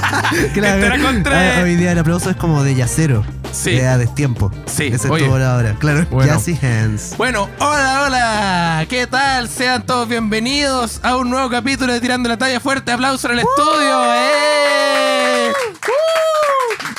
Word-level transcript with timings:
Claro, 0.54 1.02
contra- 1.04 1.62
hoy 1.62 1.76
día 1.76 1.92
el 1.92 1.98
aplauso 1.98 2.30
es 2.30 2.36
como 2.36 2.62
de 2.62 2.74
yacero. 2.74 3.24
Sí. 3.52 3.72
De 3.72 3.96
destiempo. 3.98 4.50
Sí, 4.66 4.88
Ese 4.88 5.06
es 5.06 5.10
hora 5.10 5.54
ahora. 5.54 5.76
Claro, 5.78 6.06
Bueno. 6.10 6.30
Jazzy 6.34 6.58
Hands. 6.62 7.14
Bueno, 7.16 7.48
hola, 7.58 8.02
hola, 8.06 8.86
¿qué 8.88 9.06
tal? 9.06 9.48
Sean 9.48 9.86
todos 9.86 10.06
bienvenidos 10.08 11.00
a 11.02 11.16
un 11.16 11.30
nuevo 11.30 11.48
capítulo 11.48 11.92
de 11.92 12.00
Tirando 12.00 12.28
la 12.28 12.36
Talla 12.36 12.60
Fuerte. 12.60 12.92
Aplauso 12.92 13.28
en 13.28 13.34
el 13.34 13.38
estudio. 13.40 14.04
¡Eh! 14.14 14.55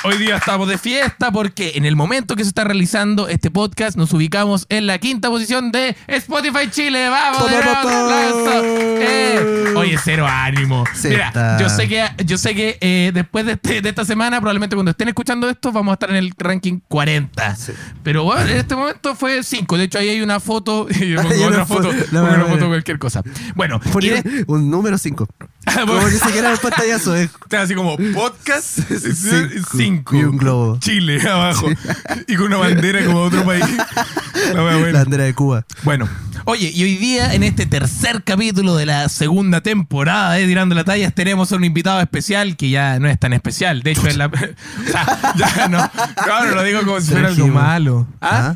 hoy 0.08 0.16
día 0.16 0.36
estamos 0.36 0.66
de 0.68 0.78
fiesta 0.78 1.30
porque 1.30 1.72
en 1.74 1.84
el 1.84 1.94
momento 1.94 2.34
que 2.34 2.42
se 2.42 2.48
está 2.48 2.64
realizando 2.64 3.28
este 3.28 3.50
podcast 3.50 3.98
nos 3.98 4.10
ubicamos 4.14 4.64
en 4.70 4.86
la 4.86 4.96
quinta 4.98 5.28
posición 5.28 5.70
de 5.70 5.94
Spotify 6.06 6.70
Chile. 6.70 7.10
¡Vamos! 7.10 7.50
De 7.50 7.58
eh, 9.00 9.74
oye, 9.76 9.98
cero 10.02 10.26
ánimo. 10.26 10.84
Mira, 11.04 11.58
yo 11.60 11.68
sé 11.68 11.88
que, 11.88 12.02
yo 12.24 12.38
sé 12.38 12.54
que 12.54 12.78
eh, 12.80 13.10
después 13.12 13.44
de, 13.44 13.52
este, 13.52 13.82
de, 13.82 13.88
esta 13.90 14.06
semana, 14.06 14.38
probablemente 14.38 14.76
cuando 14.76 14.92
estén 14.92 15.08
escuchando 15.08 15.48
esto, 15.50 15.72
vamos 15.72 15.92
a 15.92 15.94
estar 15.94 16.08
en 16.08 16.16
el 16.16 16.32
ranking 16.38 16.80
40. 16.88 17.56
Pero 18.02 18.24
bueno, 18.24 18.42
en 18.48 18.56
este 18.56 18.74
momento 18.74 19.14
fue 19.14 19.42
5. 19.42 19.76
De 19.76 19.84
hecho, 19.84 19.98
ahí 19.98 20.08
hay 20.08 20.22
una 20.22 20.40
foto 20.40 20.86
y 20.88 21.10
yo 21.10 21.22
pongo 21.22 21.46
otra 21.48 21.66
foto. 21.66 21.90
Una 22.12 22.46
foto, 22.46 22.68
cualquier 22.68 22.98
cosa. 22.98 23.22
Bueno, 23.54 23.78
y 24.00 24.10
un 24.46 24.70
número 24.70 24.96
5. 24.96 25.28
Ah, 25.68 25.84
como 25.86 26.02
que 26.06 26.12
se 26.12 26.32
queda 26.32 26.50
el 26.50 26.58
pantallazo, 26.58 27.14
eh. 27.14 27.28
Así 27.50 27.74
como 27.74 27.98
podcast 28.14 28.78
5. 29.76 29.97
Y 30.12 30.24
un 30.24 30.36
globo. 30.36 30.78
Chile 30.80 31.20
abajo. 31.28 31.68
Y 32.26 32.36
con 32.36 32.46
una 32.46 32.58
bandera 32.58 33.04
como 33.04 33.22
otro 33.22 33.44
país. 33.44 33.64
La 34.54 34.62
bandera 34.62 35.24
de 35.24 35.34
Cuba. 35.34 35.64
Bueno. 35.82 36.08
Oye, 36.44 36.70
y 36.72 36.82
hoy 36.82 36.96
día, 36.96 37.34
en 37.34 37.42
este 37.42 37.66
tercer 37.66 38.22
capítulo 38.24 38.74
de 38.76 38.86
la 38.86 39.08
segunda 39.10 39.60
temporada 39.60 40.32
de 40.32 40.46
Tirando 40.46 40.74
la 40.74 40.84
Talla, 40.84 41.10
tenemos 41.10 41.52
a 41.52 41.56
un 41.56 41.64
invitado 41.64 42.00
especial 42.00 42.56
que 42.56 42.70
ya 42.70 42.98
no 42.98 43.08
es 43.08 43.18
tan 43.18 43.34
especial. 43.34 43.82
De 43.82 43.90
hecho, 43.90 44.06
es 44.06 44.16
la. 44.16 44.28
no. 45.70 45.90
Claro, 46.24 46.54
lo 46.54 46.62
digo 46.62 46.80
como 46.84 47.00
si 47.00 47.10
fuera 47.10 47.28
algo 47.28 47.48
malo. 47.48 48.06
¿Ah? 48.20 48.54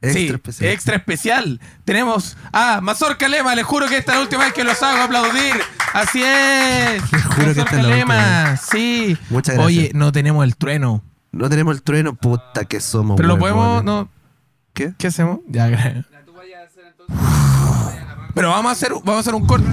Extra 0.00 0.20
sí, 0.20 0.26
especial. 0.28 0.70
extra 0.70 0.96
especial. 0.96 1.60
Tenemos 1.84 2.36
a 2.52 2.80
Mazorca 2.80 3.26
Lema. 3.28 3.54
Les 3.56 3.64
juro 3.64 3.88
que 3.88 3.96
esta 3.96 4.12
es 4.12 4.18
la 4.18 4.22
última 4.22 4.44
vez 4.44 4.52
que 4.52 4.62
los 4.64 4.80
hago 4.82 5.02
aplaudir. 5.02 5.54
Así 5.92 6.22
es. 6.22 7.12
Les 7.12 7.24
juro 7.24 7.54
que 7.54 7.60
esta 7.60 7.76
es 7.76 7.82
la 7.82 7.88
Lema. 7.96 8.56
Sí. 8.56 9.18
Muchas 9.30 9.56
gracias. 9.56 9.66
Oye, 9.66 9.90
no 9.94 10.12
tenemos 10.12 10.44
el 10.44 10.56
trueno. 10.56 11.02
No 11.32 11.48
tenemos 11.50 11.74
el 11.76 11.82
trueno, 11.82 12.14
puta 12.14 12.64
que 12.64 12.80
somos. 12.80 13.16
Pero 13.16 13.28
lo 13.28 13.38
podemos. 13.38 13.82
No, 13.84 14.08
¿Qué? 14.72 14.94
¿Qué 14.96 15.08
hacemos? 15.08 15.40
Ya, 15.48 15.68
gra- 15.68 16.06
Pero 18.34 18.50
vamos 18.50 18.68
a 18.70 18.72
hacer, 18.72 18.92
vamos 18.92 19.16
a 19.16 19.18
hacer 19.18 19.34
un 19.34 19.46
corte. 19.46 19.66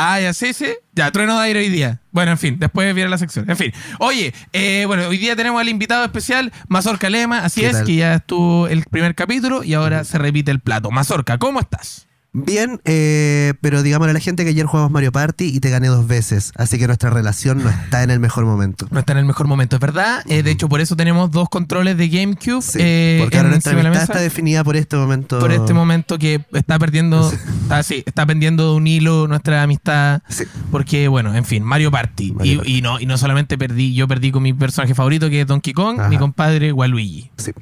Ah, 0.00 0.20
ya 0.20 0.32
sí, 0.32 0.52
sí. 0.52 0.66
Ya, 0.92 1.10
trueno 1.10 1.36
de 1.40 1.46
aire 1.46 1.58
hoy 1.58 1.70
día. 1.70 2.00
Bueno, 2.12 2.30
en 2.30 2.38
fin, 2.38 2.56
después 2.60 2.94
viene 2.94 3.10
la 3.10 3.18
sección. 3.18 3.50
En 3.50 3.56
fin. 3.56 3.72
Oye, 3.98 4.32
eh, 4.52 4.84
bueno, 4.86 5.08
hoy 5.08 5.18
día 5.18 5.34
tenemos 5.34 5.60
al 5.60 5.68
invitado 5.68 6.04
especial, 6.04 6.52
Mazorca 6.68 7.10
Lema. 7.10 7.40
Así 7.40 7.62
¿Qué 7.62 7.66
es, 7.66 7.72
tal? 7.72 7.84
que 7.84 7.96
ya 7.96 8.14
estuvo 8.14 8.68
el 8.68 8.84
primer 8.84 9.16
capítulo 9.16 9.64
y 9.64 9.74
ahora 9.74 10.04
se 10.04 10.18
repite 10.18 10.52
el 10.52 10.60
plato. 10.60 10.92
Mazorca, 10.92 11.38
¿cómo 11.38 11.58
estás? 11.58 12.08
Bien, 12.32 12.80
eh, 12.84 13.54
pero 13.62 13.82
digámosle 13.82 14.10
a 14.10 14.14
la 14.14 14.20
gente 14.20 14.44
que 14.44 14.50
ayer 14.50 14.66
jugamos 14.66 14.90
Mario 14.90 15.10
Party 15.10 15.46
y 15.46 15.60
te 15.60 15.70
gané 15.70 15.88
dos 15.88 16.06
veces. 16.06 16.52
Así 16.56 16.78
que 16.78 16.86
nuestra 16.86 17.10
relación 17.10 17.62
no 17.64 17.70
está 17.84 18.02
en 18.02 18.10
el 18.10 18.20
mejor 18.20 18.44
momento. 18.44 18.86
No 18.90 19.00
está 19.00 19.12
en 19.12 19.18
el 19.18 19.24
mejor 19.24 19.46
momento, 19.46 19.76
es 19.76 19.80
verdad. 19.80 20.22
Eh, 20.28 20.42
de 20.42 20.50
hecho, 20.50 20.68
por 20.68 20.80
eso 20.80 20.94
tenemos 20.94 21.30
dos 21.30 21.48
controles 21.48 21.96
de 21.96 22.08
GameCube. 22.08 22.62
Sí, 22.62 22.78
eh, 22.80 23.18
porque 23.20 23.38
ahora 23.38 23.48
nuestra 23.48 23.72
de 23.72 23.80
amistad 23.80 24.02
está 24.02 24.20
definida 24.20 24.62
por 24.62 24.76
este 24.76 24.96
momento. 24.96 25.38
por 25.38 25.52
este 25.52 25.72
momento 25.72 26.18
que 26.18 26.44
está 26.52 26.78
perdiendo, 26.78 27.32
está, 27.68 27.82
sí, 27.82 28.02
está 28.06 28.26
pendiendo 28.26 28.70
de 28.70 28.76
un 28.76 28.86
hilo 28.86 29.28
nuestra 29.28 29.62
amistad. 29.62 30.22
Sí. 30.28 30.44
Porque, 30.70 31.08
bueno, 31.08 31.34
en 31.34 31.44
fin, 31.44 31.62
Mario 31.62 31.90
Party. 31.90 32.32
Mario 32.32 32.52
y, 32.52 32.56
Party. 32.56 32.76
y 32.78 32.82
no, 32.82 33.00
y 33.00 33.06
no 33.06 33.18
solamente 33.18 33.56
perdí, 33.58 33.94
yo 33.94 34.08
perdí 34.08 34.30
con 34.32 34.42
mi 34.42 34.52
personaje 34.52 34.94
favorito, 34.94 35.28
que 35.30 35.42
es 35.42 35.46
Donkey 35.46 35.72
Kong, 35.72 36.00
Ajá. 36.00 36.08
mi 36.08 36.16
compadre 36.18 36.72
Waluigi. 36.72 37.30
Sí. 37.36 37.52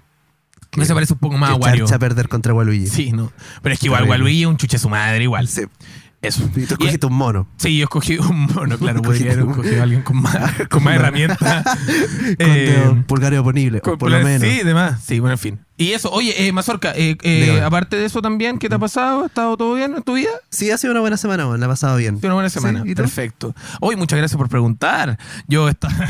Que 0.71 0.85
se 0.85 0.93
parece 0.95 1.15
un 1.15 1.19
poco 1.19 1.39
más 1.39 1.51
a 1.51 1.55
Que 1.55 1.61
Wario. 1.61 1.85
charcha 1.87 1.99
perder 1.99 2.29
contra 2.29 2.53
Waluigi. 2.53 2.87
Sí, 2.87 3.13
no. 3.13 3.33
Pero 3.63 3.73
es 3.73 3.79
que 3.81 3.87
igual 3.87 4.01
Terrible. 4.03 4.19
Waluigi 4.25 4.43
es 4.43 4.47
un 4.49 4.57
chuche 4.59 4.79
su 4.79 4.89
madre, 4.91 5.23
igual. 5.25 5.49
Sí. 5.49 5.63
Eso. 6.23 6.43
Y 6.45 6.49
tú 6.49 6.61
Y- 6.61 6.63
escogiste 6.65 7.07
un 7.07 7.15
mono. 7.15 7.47
Sí, 7.57 7.77
yo 7.79 7.85
escogí 7.85 8.19
un 8.19 8.47
mono, 8.47 8.77
claro, 8.79 9.01
podría 9.03 9.33
haber 9.33 9.45
escogido 9.49 9.81
a 9.81 9.83
alguien 9.85 10.03
con 10.03 10.21
más, 10.21 10.53
con 10.71 10.83
más 10.85 10.97
herramientas. 10.97 11.39
Con 11.65 12.37
Eh, 12.39 12.75
dedo 12.79 13.03
pulgario 13.07 13.41
oponible, 13.43 13.81
por 13.81 14.11
lo 14.11 14.19
menos. 14.21 14.43
Sí, 14.47 14.63
demás. 14.65 15.01
Sí, 15.05 15.19
bueno, 15.21 15.35
en 15.35 15.39
fin. 15.39 15.59
Y 15.79 15.93
eso, 15.93 16.11
oye, 16.11 16.47
eh, 16.47 16.53
Mazorca, 16.53 16.93
eh, 16.97 17.19
eh, 17.23 17.61
aparte 17.63 17.97
de 17.97 18.07
eso 18.07 18.23
también, 18.23 18.59
¿qué 18.59 18.69
te 18.71 18.75
ha 18.77 18.79
pasado? 18.79 19.25
¿Ha 19.25 19.27
estado 19.27 19.59
todo 19.59 19.75
bien 19.75 19.95
en 19.95 20.03
tu 20.03 20.15
vida? 20.15 20.31
Sí, 20.49 20.71
ha 20.71 20.79
sido 20.79 20.93
una 20.93 21.01
buena 21.01 21.19
semana, 21.19 21.45
la 21.57 21.67
ha 21.67 21.69
pasado 21.69 21.99
bien. 21.99 22.17
Sido 22.17 22.29
una 22.29 22.35
buena 22.37 22.49
semana. 22.49 22.83
Sí, 22.83 22.91
¿y 22.91 22.95
tú? 22.95 23.03
Perfecto. 23.03 23.55
Hoy 23.81 23.95
muchas 23.97 24.19
gracias 24.19 24.39
por 24.39 24.49
preguntar. 24.49 25.19
Yo 25.49 25.69
estaba. 25.69 25.93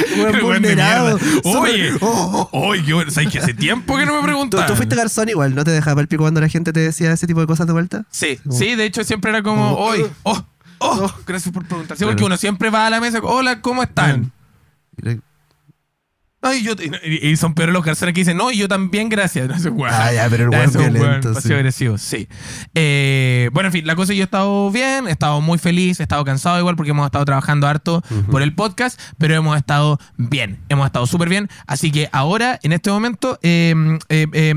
Vulnerado. 0.42 1.16
Oye, 1.44 1.92
Súper- 1.92 1.98
Oh, 2.00 2.48
oh. 2.52 2.68
oye, 2.68 2.92
bueno. 2.94 3.10
¿Sabes 3.10 3.30
que 3.30 3.38
hace 3.38 3.52
tiempo 3.54 3.96
que 3.98 4.06
no 4.06 4.14
me 4.14 4.20
¿Tú, 4.20 4.24
preguntaban? 4.26 4.66
tú 4.66 4.74
fuiste 4.76 4.96
garzón 4.96 5.28
igual, 5.28 5.54
¿no 5.54 5.62
te 5.64 5.70
dejaba 5.70 6.00
el 6.00 6.08
pico 6.08 6.22
cuando 6.24 6.40
la 6.40 6.48
gente 6.48 6.72
te 6.72 6.80
decía 6.80 7.12
ese 7.12 7.26
tipo 7.26 7.40
de 7.40 7.46
cosas 7.46 7.66
de 7.66 7.72
vuelta? 7.74 8.04
Sí, 8.10 8.38
sí, 8.50 8.74
de 8.76 8.86
hecho 8.86 9.04
siempre 9.04 9.30
era 9.30 9.42
como, 9.42 9.72
Oh. 9.72 9.84
hoy, 9.90 10.06
oh, 10.22 10.42
oh, 10.78 11.14
gracias 11.26 11.52
por 11.52 11.66
preguntar. 11.66 11.96
Sí, 11.98 12.04
porque 12.04 12.24
uno 12.24 12.36
siempre 12.38 12.70
va 12.70 12.86
a 12.86 12.90
la 12.90 13.00
mesa, 13.00 13.18
hola, 13.22 13.60
¿cómo 13.60 13.82
están? 13.82 14.32
Ay, 16.46 16.62
yo, 16.62 16.72
y, 17.04 17.28
y 17.30 17.36
son 17.36 17.54
peores 17.54 17.72
los 17.72 17.82
garzones 17.84 18.14
que 18.14 18.20
dicen, 18.20 18.36
no, 18.36 18.50
y 18.50 18.58
yo 18.58 18.68
también, 18.68 19.08
gracias. 19.08 19.48
No 19.54 19.58
sé. 19.58 19.70
Ah, 19.88 20.12
ya, 20.12 20.28
pero 20.28 20.44
el 20.44 20.50
weón 20.50 20.70
violento, 20.72 21.30
weón 21.30 21.42
sí. 21.42 21.52
agresivo, 21.52 21.96
sí. 21.98 22.28
Eh, 22.74 23.48
bueno, 23.52 23.68
en 23.68 23.72
fin, 23.72 23.86
la 23.86 23.96
cosa 23.96 24.12
es 24.12 24.14
que 24.14 24.16
yo 24.18 24.22
he 24.22 24.24
estado 24.24 24.70
bien, 24.70 25.08
he 25.08 25.10
estado 25.10 25.40
muy 25.40 25.58
feliz, 25.58 26.00
he 26.00 26.02
estado 26.02 26.24
cansado 26.24 26.58
igual 26.58 26.76
porque 26.76 26.90
hemos 26.90 27.06
estado 27.06 27.24
trabajando 27.24 27.66
harto 27.66 28.02
por 28.30 28.42
el 28.42 28.54
podcast, 28.54 29.00
pero 29.18 29.34
hemos 29.34 29.56
estado 29.56 29.98
bien, 30.16 30.60
hemos 30.68 30.86
estado 30.86 31.06
súper 31.06 31.28
bien. 31.28 31.48
Así 31.66 31.90
que 31.90 32.08
ahora, 32.12 32.58
en 32.62 32.72
este 32.72 32.90
momento, 32.90 33.38
eh, 33.42 33.74
eh, 34.08 34.54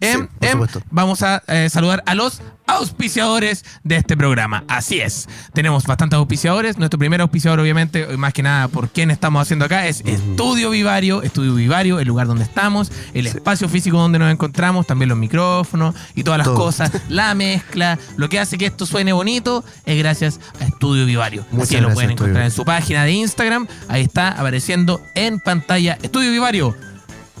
Sí, 0.00 0.16
por 0.16 0.28
eh, 0.40 0.50
supuesto. 0.52 0.82
vamos 0.90 1.22
a 1.22 1.42
eh, 1.46 1.68
saludar 1.70 2.02
a 2.06 2.14
los 2.14 2.42
auspiciadores 2.70 3.64
de 3.82 3.96
este 3.96 4.16
programa. 4.16 4.64
Así 4.68 5.00
es. 5.00 5.28
Tenemos 5.52 5.84
bastantes 5.86 6.16
auspiciadores. 6.16 6.78
Nuestro 6.78 6.98
primer 6.98 7.20
auspiciador, 7.20 7.60
obviamente, 7.60 8.16
más 8.16 8.32
que 8.32 8.42
nada 8.42 8.68
por 8.68 8.88
quién 8.88 9.10
estamos 9.10 9.42
haciendo 9.42 9.64
acá, 9.64 9.86
es 9.86 10.02
Estudio 10.04 10.70
Vivario. 10.70 11.22
Estudio 11.22 11.54
Vivario, 11.54 12.00
el 12.00 12.08
lugar 12.08 12.26
donde 12.26 12.44
estamos, 12.44 12.90
el 13.14 13.26
espacio 13.26 13.68
físico 13.68 13.98
donde 13.98 14.18
nos 14.18 14.32
encontramos, 14.32 14.86
también 14.86 15.08
los 15.08 15.18
micrófonos 15.18 15.94
y 16.14 16.22
todas 16.22 16.38
las 16.38 16.46
Todo. 16.46 16.56
cosas, 16.56 16.92
la 17.08 17.34
mezcla. 17.34 17.98
Lo 18.16 18.28
que 18.28 18.38
hace 18.38 18.56
que 18.56 18.66
esto 18.66 18.86
suene 18.86 19.12
bonito 19.12 19.64
es 19.84 19.98
gracias 19.98 20.40
a 20.60 20.64
Estudio 20.64 21.06
Vivario. 21.06 21.44
Muchas 21.50 21.68
Así 21.68 21.74
que 21.74 21.80
lo 21.80 21.88
gracias, 21.88 21.94
pueden 21.94 22.10
encontrar 22.12 22.44
en 22.44 22.50
su 22.50 22.64
página 22.64 23.04
de 23.04 23.12
Instagram. 23.12 23.66
Ahí 23.88 24.02
está 24.02 24.28
apareciendo 24.30 25.02
en 25.14 25.40
pantalla 25.40 25.98
Estudio 26.02 26.30
Vivario. 26.30 26.76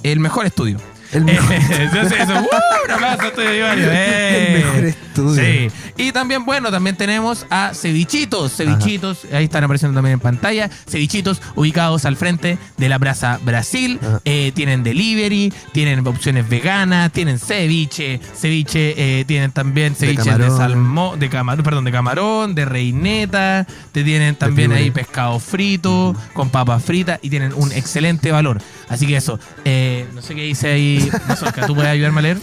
El 0.02 0.18
mejor 0.18 0.46
estudio. 0.46 0.89
El 1.12 1.24
mejor, 1.24 1.52
eso. 1.54 2.34
¡Uh! 2.34 2.84
Un 2.84 2.90
aplauso 2.90 3.26
a. 3.26 3.74
¡Eh! 3.74 4.54
el 4.54 4.64
mejor 4.64 4.84
estudio. 4.84 5.44
Sí. 5.44 5.68
Y 5.96 6.12
también, 6.12 6.44
bueno, 6.44 6.70
también 6.70 6.96
tenemos 6.96 7.46
a 7.50 7.72
Cevichitos. 7.74 8.52
Cevichitos, 8.56 9.26
ahí 9.32 9.44
están 9.44 9.64
apareciendo 9.64 9.96
también 9.96 10.14
en 10.14 10.20
pantalla. 10.20 10.70
Cevichitos 10.88 11.42
ubicados 11.56 12.04
al 12.04 12.16
frente 12.16 12.58
de 12.76 12.88
la 12.88 12.98
Plaza 12.98 13.38
Brasil. 13.42 13.98
Eh, 14.24 14.52
tienen 14.54 14.82
delivery, 14.82 15.52
tienen 15.72 16.06
opciones 16.06 16.48
veganas, 16.48 17.12
tienen 17.12 17.38
ceviche, 17.38 18.20
ceviche, 18.34 18.94
eh, 18.96 19.24
tienen 19.24 19.52
también 19.52 19.94
ceviche 19.94 20.22
de, 20.22 20.30
camarón. 20.30 20.56
salmón, 20.56 21.20
de 21.20 21.28
camarón, 21.28 21.64
perdón, 21.64 21.84
de 21.84 21.92
camarón, 21.92 22.54
de 22.54 22.64
reineta, 22.64 23.66
te 23.92 24.04
tienen 24.04 24.36
también 24.36 24.72
ahí 24.72 24.90
pescado 24.90 25.38
frito, 25.40 26.14
con 26.32 26.50
papas 26.50 26.84
fritas 26.84 27.18
y 27.22 27.30
tienen 27.30 27.52
un 27.54 27.72
excelente 27.72 28.32
valor. 28.32 28.60
Así 28.88 29.06
que 29.06 29.16
eso, 29.16 29.38
eh, 29.64 29.89
no 30.20 30.26
sé 30.26 30.34
qué 30.34 30.42
dice 30.42 30.68
ahí, 30.68 31.10
Mazorca, 31.26 31.66
¿tú 31.66 31.74
puedes 31.74 31.90
ayudarme 31.90 32.18
a 32.18 32.22
leer? 32.22 32.38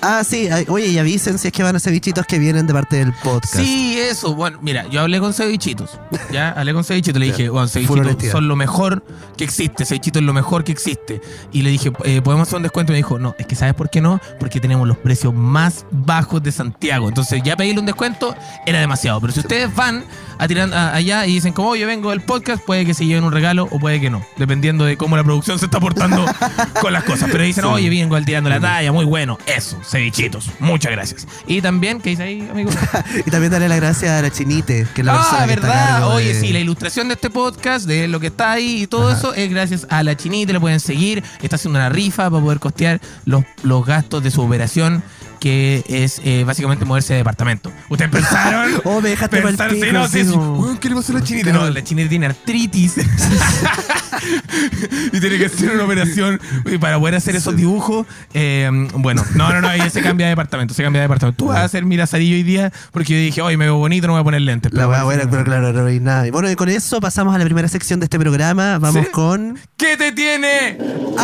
Ah, 0.00 0.22
sí. 0.24 0.48
Oye, 0.68 0.86
y 0.86 0.98
avisen 0.98 1.38
si 1.38 1.48
es 1.48 1.52
que 1.52 1.62
van 1.62 1.74
a 1.74 1.80
ser 1.80 1.92
bichitos 1.92 2.24
que 2.26 2.38
vienen 2.38 2.66
de 2.66 2.72
parte 2.72 2.96
del 2.96 3.12
podcast. 3.12 3.56
Sí, 3.56 3.98
eso. 3.98 4.34
Bueno, 4.34 4.58
mira, 4.62 4.86
yo 4.88 5.00
hablé 5.00 5.18
con 5.20 5.32
cevichitos. 5.34 5.98
Ya, 6.30 6.50
hablé 6.50 6.72
con 6.72 6.84
cevichitos. 6.84 7.18
Le 7.18 7.26
dije, 7.26 7.48
bueno, 7.48 7.66
cevichitos 7.68 8.30
son 8.30 8.46
lo 8.48 8.54
mejor 8.56 9.02
que 9.36 9.44
existe. 9.44 9.84
Cevichitos 9.84 10.20
es 10.20 10.26
lo 10.26 10.32
mejor 10.32 10.62
que 10.64 10.70
existe. 10.72 11.20
Y 11.52 11.62
le 11.62 11.70
dije, 11.70 11.92
eh, 12.04 12.22
¿podemos 12.22 12.46
hacer 12.46 12.58
un 12.58 12.62
descuento? 12.62 12.92
Y 12.92 12.94
me 12.94 12.98
dijo, 12.98 13.18
no, 13.18 13.34
es 13.38 13.46
que 13.46 13.56
¿sabes 13.56 13.74
por 13.74 13.90
qué 13.90 14.00
no? 14.00 14.20
Porque 14.38 14.60
tenemos 14.60 14.86
los 14.86 14.96
precios 14.98 15.34
más 15.34 15.84
bajos 15.90 16.42
de 16.42 16.52
Santiago. 16.52 17.08
Entonces, 17.08 17.42
ya 17.44 17.56
pedirle 17.56 17.80
un 17.80 17.86
descuento 17.86 18.36
era 18.66 18.78
demasiado. 18.80 19.20
Pero 19.20 19.32
si 19.32 19.40
ustedes 19.40 19.74
van 19.74 20.04
a 20.38 20.46
tirar 20.46 20.72
a- 20.72 20.94
allá 20.94 21.26
y 21.26 21.34
dicen, 21.34 21.52
como 21.52 21.70
"Oh, 21.70 21.76
yo 21.76 21.86
vengo 21.88 22.10
del 22.10 22.20
podcast, 22.20 22.64
puede 22.64 22.86
que 22.86 22.94
se 22.94 23.04
lleven 23.04 23.24
un 23.24 23.32
regalo 23.32 23.66
o 23.72 23.80
puede 23.80 24.00
que 24.00 24.10
no. 24.10 24.24
Dependiendo 24.36 24.84
de 24.84 24.96
cómo 24.96 25.16
la 25.16 25.24
producción 25.24 25.58
se 25.58 25.64
está 25.64 25.80
portando 25.80 26.24
con 26.80 26.92
las 26.92 27.02
cosas. 27.02 27.28
Pero 27.32 27.42
dicen, 27.42 27.64
oye, 27.64 27.88
vengo 27.90 28.14
al 28.14 28.24
tirando 28.24 28.48
la 28.48 28.60
talla, 28.60 28.92
muy 28.92 29.04
bueno. 29.04 29.38
Eso, 29.46 29.76
cevichitos. 29.88 30.50
Muchas 30.60 30.92
gracias. 30.92 31.26
Y 31.46 31.60
también, 31.62 32.00
¿qué 32.00 32.10
dice 32.10 32.22
ahí, 32.22 32.48
amigo? 32.50 32.70
Y 33.26 33.30
también 33.30 33.50
darle 33.52 33.68
las 33.68 33.78
gracias 33.80 34.10
a 34.10 34.22
la 34.22 34.30
Chinite, 34.30 34.86
que 34.94 35.00
es 35.00 35.04
la 35.06 35.14
persona 35.14 35.42
Ah, 35.42 35.46
que 35.46 35.52
está 35.54 35.66
verdad. 35.68 36.08
Oye, 36.14 36.34
de- 36.34 36.40
sí, 36.40 36.52
la 36.52 36.58
ilustración 36.60 37.08
de 37.08 37.14
este 37.14 37.30
podcast, 37.30 37.86
de 37.86 38.08
lo 38.08 38.20
que 38.20 38.28
está 38.28 38.52
ahí 38.52 38.82
y 38.82 38.86
todo 38.86 39.08
Ajá. 39.08 39.18
eso, 39.18 39.34
es 39.34 39.50
gracias 39.50 39.86
a 39.90 40.02
la 40.02 40.16
chinita. 40.16 40.52
Le 40.52 40.60
pueden 40.60 40.80
seguir. 40.80 41.22
Está 41.42 41.56
haciendo 41.56 41.78
una 41.78 41.88
rifa 41.88 42.30
para 42.30 42.42
poder 42.42 42.58
costear 42.60 43.00
los, 43.24 43.44
los 43.62 43.84
gastos 43.86 44.22
de 44.22 44.30
su 44.30 44.42
operación 44.42 45.02
que 45.38 45.84
es 45.88 46.20
eh, 46.24 46.44
básicamente 46.44 46.84
moverse 46.84 47.14
de 47.14 47.18
departamento. 47.18 47.72
¿Ustedes 47.88 48.10
pensaron? 48.10 48.72
Oh, 48.84 49.00
me 49.00 49.10
dejaste 49.10 49.42
Pensaron, 49.42 49.76
sí, 49.76 49.82
no, 49.92 50.08
sí, 50.08 50.24
sí. 50.24 50.32
¿Qué 50.80 50.88
le 50.88 50.94
pasó 50.94 51.12
a 51.12 51.16
la 51.16 51.24
chinita? 51.24 51.52
No, 51.52 51.68
la 51.68 51.82
chinita 51.82 52.08
tiene 52.08 52.26
artritis. 52.26 52.94
y 55.12 55.20
tiene 55.20 55.38
que 55.38 55.46
hacer 55.46 55.70
una 55.70 55.84
operación 55.84 56.40
y 56.64 56.78
para 56.78 56.98
poder 56.98 57.16
hacer 57.16 57.36
esos 57.36 57.56
dibujos. 57.56 58.06
eh, 58.34 58.68
bueno, 58.94 59.24
no, 59.34 59.52
no, 59.52 59.60
no, 59.60 59.70
ella 59.70 59.90
se 59.90 60.02
cambia 60.02 60.26
de 60.26 60.30
departamento, 60.30 60.74
se 60.74 60.82
cambia 60.82 61.00
de 61.00 61.04
departamento. 61.04 61.36
Tú 61.36 61.48
vas 61.48 61.58
a 61.58 61.64
hacer 61.64 61.84
mi 61.84 61.96
lazarillo 61.96 62.36
hoy 62.36 62.42
día 62.42 62.72
porque 62.92 63.14
yo 63.14 63.18
dije, 63.18 63.42
oye, 63.42 63.56
me 63.56 63.66
veo 63.66 63.76
bonito, 63.76 64.06
no 64.06 64.14
me 64.14 64.18
voy 64.18 64.22
a 64.22 64.24
poner 64.24 64.40
lentes. 64.42 64.72
La 64.72 64.86
buena, 65.04 65.28
pero 65.30 65.44
claro, 65.44 65.72
no 65.72 65.84
veis 65.84 66.00
nada. 66.00 66.26
Y 66.26 66.30
bueno, 66.30 66.50
y 66.50 66.56
con 66.56 66.68
eso 66.68 67.00
pasamos 67.00 67.34
a 67.34 67.38
la 67.38 67.44
primera 67.44 67.68
sección 67.68 68.00
de 68.00 68.04
este 68.04 68.18
programa. 68.18 68.78
Vamos 68.78 69.04
¿Sí? 69.04 69.10
con. 69.12 69.58
¿Qué 69.76 69.96
te 69.96 70.12
tiene 70.12 70.76
Pero 70.78 71.16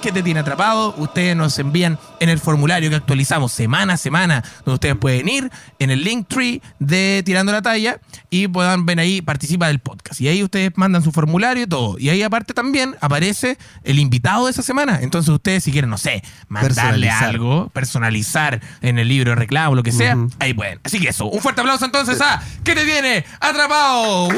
que 0.00 0.12
te 0.12 0.22
tiene 0.22 0.40
atrapado, 0.40 0.94
ustedes 0.96 1.36
nos 1.36 1.58
envían 1.58 1.98
en 2.20 2.28
el 2.28 2.38
formulario 2.38 2.90
que 2.90 2.96
actualizamos 2.96 3.52
semana 3.52 3.94
a 3.94 3.96
semana, 3.96 4.42
donde 4.64 4.74
ustedes 4.74 4.96
pueden 4.96 5.28
ir 5.28 5.50
en 5.78 5.90
el 5.90 6.04
link 6.04 6.26
tree 6.28 6.62
de 6.78 7.22
Tirando 7.24 7.52
la 7.52 7.62
Talla 7.62 8.00
y 8.30 8.48
puedan 8.48 8.86
ver 8.86 9.00
ahí, 9.00 9.22
participa 9.22 9.68
del 9.68 9.78
podcast. 9.78 10.20
Y 10.20 10.28
ahí 10.28 10.42
ustedes 10.42 10.72
mandan 10.76 11.02
su 11.02 11.12
formulario 11.12 11.64
y 11.64 11.66
todo. 11.66 11.96
Y 11.98 12.08
ahí 12.10 12.22
aparte 12.22 12.54
también 12.54 12.96
aparece 13.00 13.58
el 13.84 13.98
invitado 13.98 14.46
de 14.46 14.52
esa 14.52 14.62
semana. 14.62 14.98
Entonces 15.02 15.28
ustedes 15.28 15.64
si 15.64 15.72
quieren, 15.72 15.90
no 15.90 15.98
sé, 15.98 16.22
mandarle 16.48 16.74
Personalizar. 16.74 17.24
algo, 17.24 17.68
personalizar 17.70 18.60
en 18.80 18.98
el 18.98 19.08
libro 19.08 19.30
de 19.30 19.36
reclamo, 19.36 19.74
lo 19.74 19.82
que 19.82 19.92
sea, 19.92 20.16
ahí 20.38 20.54
pueden. 20.54 20.80
Así 20.84 21.00
que 21.00 21.08
eso, 21.08 21.26
un 21.26 21.40
fuerte 21.40 21.60
aplauso 21.60 21.84
entonces 21.84 22.20
a 22.20 22.42
¿Qué 22.64 22.74
te 22.74 22.84
tiene 22.84 23.24
atrapado? 23.40 24.28
¡Uh! 24.28 24.32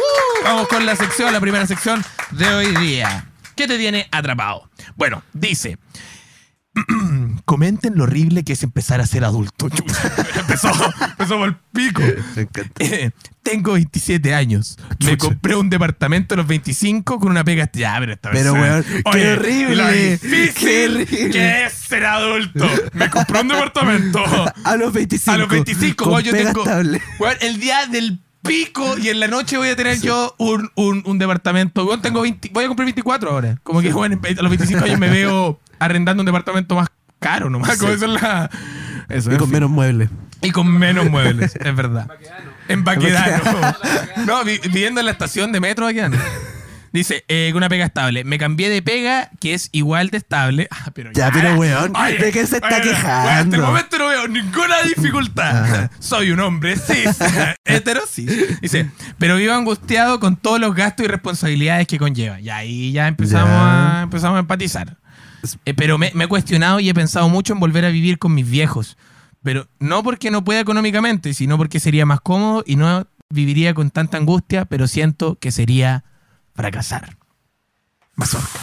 Vamos 0.45 0.69
con 0.69 0.85
la 0.87 0.97
sección, 0.97 1.33
la 1.33 1.41
primera 1.41 1.67
sección 1.67 2.05
de 2.31 2.49
hoy 2.55 2.77
día. 2.77 3.30
¿Qué 3.61 3.69
te 3.69 3.77
tiene 3.77 4.09
atrapado? 4.11 4.71
Bueno, 4.97 5.23
dice. 5.35 5.77
Comenten 7.45 7.95
lo 7.97 8.05
horrible 8.05 8.43
que 8.43 8.55
es 8.55 8.63
empezar 8.63 9.03
a 9.03 9.07
ser 9.07 9.23
adulto. 9.23 9.67
Empezó, 10.41 10.71
empezó 11.03 11.37
por 11.37 11.49
el 11.49 11.57
pico. 11.73 12.01
Me. 12.37 12.49
Eh, 12.79 13.11
tengo 13.43 13.73
27 13.75 14.35
años. 14.35 14.79
Me 15.05 15.19
compré 15.19 15.57
un 15.57 15.69
departamento 15.69 16.35
a 16.35 16.39
los 16.39 16.47
25 16.47 17.19
con 17.21 17.31
una 17.31 17.45
pega. 17.45 17.69
Ya, 17.73 17.97
pero 18.01 18.15
esta 18.15 18.31
vez. 18.31 18.39
Pero, 18.41 18.55
se- 18.55 18.61
weón, 18.61 18.83
qué 18.85 19.03
Oye, 19.05 19.33
horrible, 19.35 20.19
qué 20.23 20.87
horrible. 20.87 21.07
que 21.31 21.65
es 21.67 21.73
ser 21.75 22.07
adulto. 22.07 22.67
Me 22.95 23.11
compré 23.11 23.41
un 23.43 23.49
departamento. 23.49 24.25
A 24.65 24.77
los 24.77 24.93
25. 24.93 25.31
A 25.33 25.37
los 25.39 25.49
25, 25.51 26.03
con 26.05 26.15
weón, 26.15 26.25
yo 26.25 26.33
pega 26.33 26.53
tengo. 26.53 26.63
estable. 26.65 27.03
weón, 27.19 27.37
el 27.43 27.61
día 27.61 27.87
del 27.89 28.21
pico 28.43 28.97
y 28.99 29.09
en 29.09 29.21
la 29.21 29.29
noche 29.29 29.57
voy 29.59 29.69
a 29.69 29.77
tener 29.77 30.01
yo 30.01 30.35
un, 30.39 30.71
un, 30.75 31.03
un 31.07 31.19
departamento. 31.19 31.87
Tengo 32.01 32.23
20 32.23 32.51
voy 32.53 32.65
a 32.65 32.69
cumplir 32.69 32.87
24 32.87 33.31
ahora. 33.31 33.59
Como 33.63 33.81
que, 33.81 33.93
weón, 33.93 34.13
a 34.15 34.43
los 34.43 34.51
25 34.51 34.85
años 34.85 34.99
me 34.99 35.09
veo 35.11 35.61
arrendando 35.79 36.23
un 36.23 36.27
departamento 36.27 36.75
más 36.75 36.89
caro 37.19 37.51
nomás. 37.51 37.77
Como 37.79 37.93
eso 37.93 38.05
es 38.07 38.23
la. 38.23 38.51
Eso, 39.09 39.33
Y 39.33 39.37
con 39.37 39.49
fin. 39.49 39.55
menos 39.55 39.71
muebles. 39.71 40.09
Y 40.43 40.53
con 40.53 40.71
menos 40.73 41.11
muebles, 41.11 41.57
es 41.57 41.77
verdad. 41.77 42.09
En 42.69 42.85
Baquedano. 42.85 43.43
No, 44.27 44.45
vi- 44.45 44.59
viviendo 44.59 45.01
en 45.01 45.07
la 45.07 45.13
estación 45.13 45.51
de 45.51 45.59
metro 45.61 45.87
Baquedano. 45.87 46.17
Dice, 46.93 47.25
eh, 47.29 47.51
con 47.53 47.59
una 47.59 47.69
pega 47.69 47.85
estable. 47.87 48.25
Me 48.25 48.37
cambié 48.39 48.69
de 48.69 48.83
pega 48.83 49.31
que 49.41 49.55
es 49.55 49.69
igual 49.73 50.11
de 50.11 50.19
estable. 50.19 50.69
Ah, 50.83 50.91
pero 50.95 51.13
Ya, 51.13 51.31
pero, 51.31 51.55
weón, 51.57 51.93
¿de 51.93 52.33
qué 52.33 52.47
se 52.47 52.57
está 52.57 52.69
oye, 52.69 52.91
quejando? 52.91 53.29
weón, 53.29 53.39
hasta 53.39 53.57
el 53.57 53.63
momento 53.63 53.99
no 53.99 54.09
veo 54.09 54.29
ninguna 54.29 54.83
dificultad. 54.83 55.91
Soy 55.99 56.31
un 56.31 56.41
hombre 56.41 56.77
cis, 56.77 57.19
hetero 57.65 58.03
cis. 58.07 58.61
Dice, 58.61 58.91
pero 59.19 59.37
vivo 59.37 59.53
angustiado 59.53 60.19
con 60.21 60.37
todos 60.37 60.59
los 60.61 60.75
gastos 60.75 61.05
y 61.05 61.09
responsabilidades 61.09 61.87
que 61.87 61.99
conlleva. 61.99 62.41
Y 62.41 62.49
ahí 62.51 62.93
ya 62.93 63.09
empezamos, 63.09 63.51
Ya. 63.51 64.01
A, 64.01 64.03
empezamos 64.05 64.37
a 64.37 64.41
empatizar. 64.41 64.97
Eh, 65.65 65.75
pero 65.75 65.99
me, 65.99 66.11
me 66.15 66.25
he 66.25 66.29
cuestionado 66.29 66.81
y 66.81 66.89
he 66.89 66.95
pensado 66.95 67.29
mucho 67.29 67.53
en 67.53 67.61
volver 67.61 67.85
a 67.85 67.91
vivir 67.91 68.19
con 68.19 68.35
mis 68.35 68.49
viejos. 68.49 68.97
Pero 69.43 69.67
no 69.79 70.03
porque 70.03 70.31
no 70.31 70.45
pueda 70.45 70.61
económicamente, 70.61 71.33
sino 71.35 71.57
porque 71.57 71.81
sería 71.81 72.05
más 72.07 72.21
cómodo 72.21 72.63
y 72.67 72.77
no 72.77 73.07
viviría 73.31 73.75
con 73.75 73.91
tanta 73.91 74.19
angustia, 74.19 74.65
pero 74.65 74.87
siento 74.87 75.37
que 75.37 75.51
sería 75.53 76.05
fracasar. 76.55 77.17
Mazorca. 78.17 78.59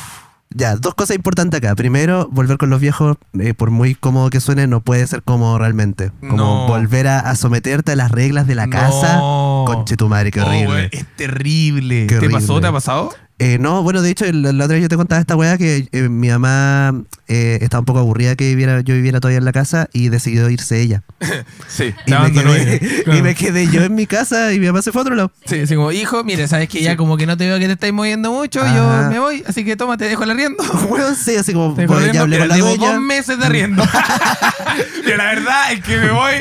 Ya, 0.49 0.75
dos 0.77 0.95
cosas 0.95 1.15
importantes 1.17 1.57
acá. 1.59 1.75
Primero, 1.75 2.29
volver 2.31 2.57
con 2.57 2.69
los 2.69 2.79
viejos, 2.79 3.17
eh, 3.39 3.53
por 3.53 3.69
muy 3.69 3.95
cómodo 3.95 4.29
que 4.29 4.39
suene, 4.39 4.65
no 4.65 4.79
puede 4.81 5.05
ser 5.05 5.21
cómodo 5.21 5.57
realmente. 5.59 6.11
Como 6.21 6.37
No. 6.37 6.67
volver 6.67 7.07
a, 7.07 7.19
a 7.19 7.35
someterte 7.35 7.91
a 7.91 7.95
las 7.95 8.11
reglas 8.11 8.47
de 8.47 8.55
la 8.55 8.69
casa. 8.69 9.17
No. 9.17 9.65
Conche 9.67 9.97
tu 9.97 10.07
madre, 10.07 10.31
qué 10.31 10.41
Oh, 10.41 10.45
horrible. 10.47 10.65
güey, 10.65 10.89
es 10.93 11.05
terrible. 11.17 12.07
Qué 12.07 12.19
¿Te 12.19 12.29
pasó? 12.29 12.53
horrible. 12.53 12.61
¿Te 12.61 12.67
ha 12.67 12.71
pasado? 12.71 13.09
Eh, 13.39 13.57
no, 13.59 13.83
bueno, 13.83 14.01
de 14.01 14.09
hecho, 14.09 14.25
la, 14.31 14.51
la 14.51 14.65
otra 14.65 14.75
vez 14.75 14.81
yo 14.81 14.89
te 14.89 14.95
contaba 14.95 15.21
esta 15.21 15.35
weá 15.35 15.57
que 15.59 15.87
eh, 15.91 16.09
mi 16.09 16.29
mamá 16.29 17.03
eh, 17.27 17.59
estaba 17.61 17.79
un 17.81 17.85
poco 17.85 17.99
aburrida 17.99 18.35
que 18.35 18.47
viviera, 18.49 18.81
yo 18.81 18.95
viviera 18.95 19.19
todavía 19.19 19.37
en 19.37 19.45
la 19.45 19.51
casa 19.51 19.89
y 19.93 20.09
decidió 20.09 20.49
irse 20.49 20.81
ella. 20.81 21.03
Sí, 21.67 21.93
Y 22.07 22.11
me, 22.11 22.31
quedé, 22.31 23.03
y 23.17 23.21
me 23.21 23.35
quedé 23.35 23.67
yo 23.67 23.83
en 23.83 23.93
mi 23.93 24.07
casa 24.07 24.53
y 24.53 24.59
mi 24.59 24.65
mamá 24.67 24.81
se 24.81 24.91
fue 24.91 25.01
a 25.01 25.03
otro 25.03 25.15
lado. 25.15 25.31
Sí, 25.45 25.59
así 25.59 25.75
como, 25.75 25.91
hijo, 25.91 26.23
mire, 26.23 26.47
sabes 26.47 26.69
que 26.69 26.81
ya 26.81 26.95
como 26.97 27.17
que 27.17 27.27
no 27.27 27.37
te 27.37 27.45
veo 27.45 27.59
que 27.59 27.67
te 27.67 27.73
estáis 27.73 27.93
moviendo 27.93 28.31
mucho, 28.31 28.65
yo 28.65 29.09
me 29.09 29.19
voy, 29.19 29.43
así 29.45 29.63
que 29.63 29.75
toma, 29.75 29.97
te 29.97 30.05
dejo 30.05 30.23
el 30.23 30.31
arriendo. 30.31 30.63
Bueno, 30.89 31.13
sí, 31.13 31.35
así 31.35 31.53
como, 31.53 31.75
Te 31.75 31.85
bueno, 31.85 32.11
ya 32.11 32.21
hablé 32.21 32.39
con 32.39 32.47
la 32.47 32.57
dueña. 32.57 32.93
dos 32.93 33.01
meses 33.01 33.37
de 33.37 33.45
arriendo. 33.45 33.83
Pero 35.03 35.17
la 35.17 35.25
verdad 35.25 35.71
es 35.73 35.81
que 35.83 35.97
me 35.97 36.11
voy 36.11 36.33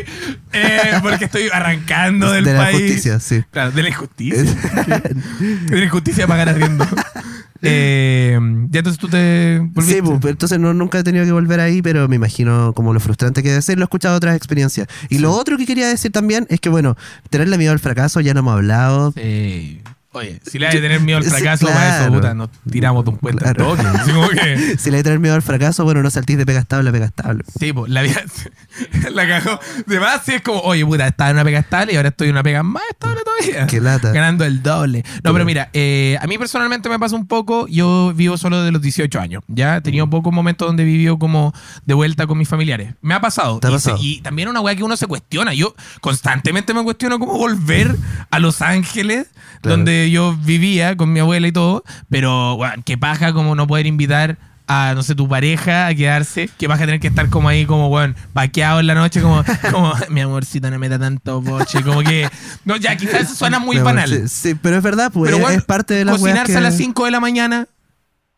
eh, 0.53 0.93
porque 1.03 1.25
estoy 1.27 1.49
arrancando 1.53 2.31
del 2.33 2.45
de 2.45 2.53
la 2.53 2.59
país. 2.61 2.81
justicia, 2.83 3.21
sí. 3.21 3.43
Claro, 3.51 3.73
de 3.73 3.83
la 3.83 3.89
injusticia. 3.89 4.43
de 4.43 5.77
la 5.79 5.85
injusticia 5.85 6.27
pagar 6.27 6.49
arriendo. 6.49 6.86
Eh, 7.63 8.39
ya 8.71 8.79
entonces 8.79 8.99
tú 8.99 9.09
te 9.09 9.59
volviste. 9.59 9.95
Sí, 9.95 10.03
pues, 10.03 10.25
entonces 10.25 10.61
no, 10.61 10.75
nunca 10.75 10.99
he 10.99 11.03
tenido 11.03 11.25
que 11.25 11.33
volver 11.33 11.59
ahí, 11.59 11.83
pero 11.83 12.07
me 12.07 12.15
imagino 12.15 12.73
como 12.75 12.93
lo 12.93 13.01
frustrante 13.01 13.43
que 13.43 13.49
debe 13.49 13.63
ser. 13.63 13.79
Lo 13.79 13.85
he 13.85 13.87
escuchado 13.87 14.15
otras 14.15 14.37
experiencias. 14.37 14.87
Y 15.09 15.19
lo 15.19 15.33
otro 15.33 15.57
que 15.57 15.67
quería 15.67 15.89
decir 15.89 16.13
también 16.13 16.47
es 16.51 16.61
que, 16.61 16.69
bueno, 16.69 16.97
tenerle 17.31 17.59
miedo 17.59 17.73
al 17.73 17.79
fracaso, 17.79 18.21
ya 18.21 18.35
no 18.35 18.41
hemos 18.41 18.55
hablado. 18.55 19.13
Sí. 19.13 19.83
Oye, 20.17 20.41
si 20.47 20.59
le 20.59 20.67
hay 20.67 20.73
que 20.73 20.81
tener 20.81 21.01
miedo 21.01 21.19
al 21.19 21.25
Sí, 21.25 21.31
fracaso, 21.31 21.67
para 21.67 22.01
eso, 22.03 22.13
puta, 22.13 22.35
nos 22.35 22.49
tiramos 22.71 23.05
de 23.05 23.11
un 23.11 23.19
puente 23.19 23.43
Claro. 23.43 23.77
toque. 23.77 23.83
Que. 24.37 24.77
Si 24.79 24.91
le 24.91 24.97
hay 24.97 25.01
que 25.01 25.05
tener 25.05 25.19
miedo 25.21 25.35
al 25.35 25.43
fracaso, 25.43 25.85
bueno, 25.85 26.03
no 26.03 26.11
saltís 26.11 26.37
de 26.39 26.45
pega 26.47 26.61
estable 26.61 26.89
a 26.91 26.93
pega 26.93 27.07
estable. 27.07 27.45
Sí, 27.59 27.73
pues 27.73 27.91
la 27.91 28.03
vida 28.03 28.23
la 29.13 29.27
cagó. 29.29 29.59
De 29.87 30.01
más, 30.01 30.23
sí 30.25 30.35
es 30.35 30.43
como, 30.43 30.61
oye, 30.61 30.85
puta, 30.85 31.07
estaba 31.07 31.31
en 31.31 31.37
una 31.37 31.45
pega 31.45 31.59
estable 31.61 31.93
y 31.93 31.97
ahora 31.97 32.09
estoy 32.11 32.29
en 32.29 32.35
una 32.35 32.43
pega 32.43 32.63
más 32.63 32.83
estable 32.91 33.21
todavía. 33.25 33.67
Qué 33.67 33.81
lata. 33.81 34.13
Ganando 34.13 34.45
el 34.45 34.63
doble. 34.63 35.05
No, 35.25 35.33
pero 35.33 35.45
mira, 35.45 35.71
eh, 35.73 36.17
a 36.21 36.27
mí 36.27 36.39
personalmente 36.39 36.89
me 36.89 36.99
pasa 36.99 37.15
un 37.17 37.27
poco, 37.27 37.67
yo 37.69 38.13
vivo 38.15 38.37
solo 38.37 38.63
de 38.63 38.73
los 38.73 38.83
18 38.83 39.21
años, 39.21 39.43
¿ya? 39.49 39.77
He 39.77 39.81
Mm. 39.81 39.83
tenido 39.83 40.11
pocos 40.11 40.33
momentos 40.33 40.67
donde 40.67 40.83
he 40.83 40.87
vivido 40.87 41.19
como 41.19 41.53
de 41.85 41.95
vuelta 41.95 42.27
con 42.27 42.39
mis 42.39 42.49
familiares. 42.49 42.95
Me 43.03 43.15
ha 43.15 43.21
pasado. 43.21 43.59
¿Te 43.61 43.69
ha 43.69 43.71
y, 43.71 43.73
se- 43.79 43.91
pasado? 43.91 43.99
y 44.03 44.21
también 44.21 44.49
una 44.49 44.61
weá 44.61 44.75
que 44.77 44.83
uno 44.83 44.97
se 44.97 45.07
cuestiona. 45.07 45.55
Yo 45.55 45.75
constantemente 46.01 46.75
me 46.75 46.83
cuestiono 46.85 47.19
cómo 47.19 47.37
volver 47.39 47.97
a 48.31 48.39
Los 48.39 48.63
Ángeles, 48.63 49.27
Claro. 49.63 49.77
donde 49.79 50.06
yo 50.11 50.37
vivía 50.45 50.97
con 50.97 51.13
mi 51.13 51.21
abuela 51.21 51.47
y 51.49 51.53
todo, 51.53 51.85
pero, 52.11 52.55
weón, 52.55 52.83
qué 52.85 52.97
paja 52.99 53.33
como 53.33 53.55
no 53.55 53.67
poder 53.67 53.87
invitar 53.87 54.39
a, 54.69 54.93
no 54.97 55.05
sé, 55.05 55.15
tu 55.15 55.29
pareja 55.29 55.87
a 55.87 55.95
quedarse, 55.95 56.51
que 56.59 56.67
vas 56.67 56.79
a 56.81 56.87
tener 56.87 56.99
que 56.99 57.07
estar 57.07 57.29
como 57.31 57.49
ahí, 57.49 57.67
como, 57.67 57.89
weón, 57.89 58.17
vaqueado 58.35 58.81
en 58.81 58.89
la 58.89 58.95
noche, 58.97 59.23
como, 59.23 59.45
como 59.71 59.93
mi 60.11 60.21
amorcito, 60.21 60.69
no 60.71 60.79
me 60.79 60.89
da 60.89 60.99
tanto 60.99 61.41
boche, 61.41 61.83
como 61.83 62.03
que, 62.03 62.29
no, 62.65 62.77
ya, 62.77 62.97
quizás 62.97 63.23
eso 63.23 63.35
suena 63.37 63.61
muy 63.61 63.79
banal. 63.79 64.09
Sí, 64.11 64.29
sí, 64.29 64.55
pero 64.61 64.77
es 64.79 64.83
verdad, 64.83 65.13
pues 65.13 65.31
Pero, 65.33 65.49
es- 65.51 65.63
parte 65.65 65.95
de 65.95 66.05
weas 66.05 66.19
cocinarse 66.19 66.53
que... 66.53 66.59
a 66.59 66.63
las 66.63 66.77
5 66.77 67.05
de 67.05 67.11
la 67.13 67.21
mañana, 67.21 67.69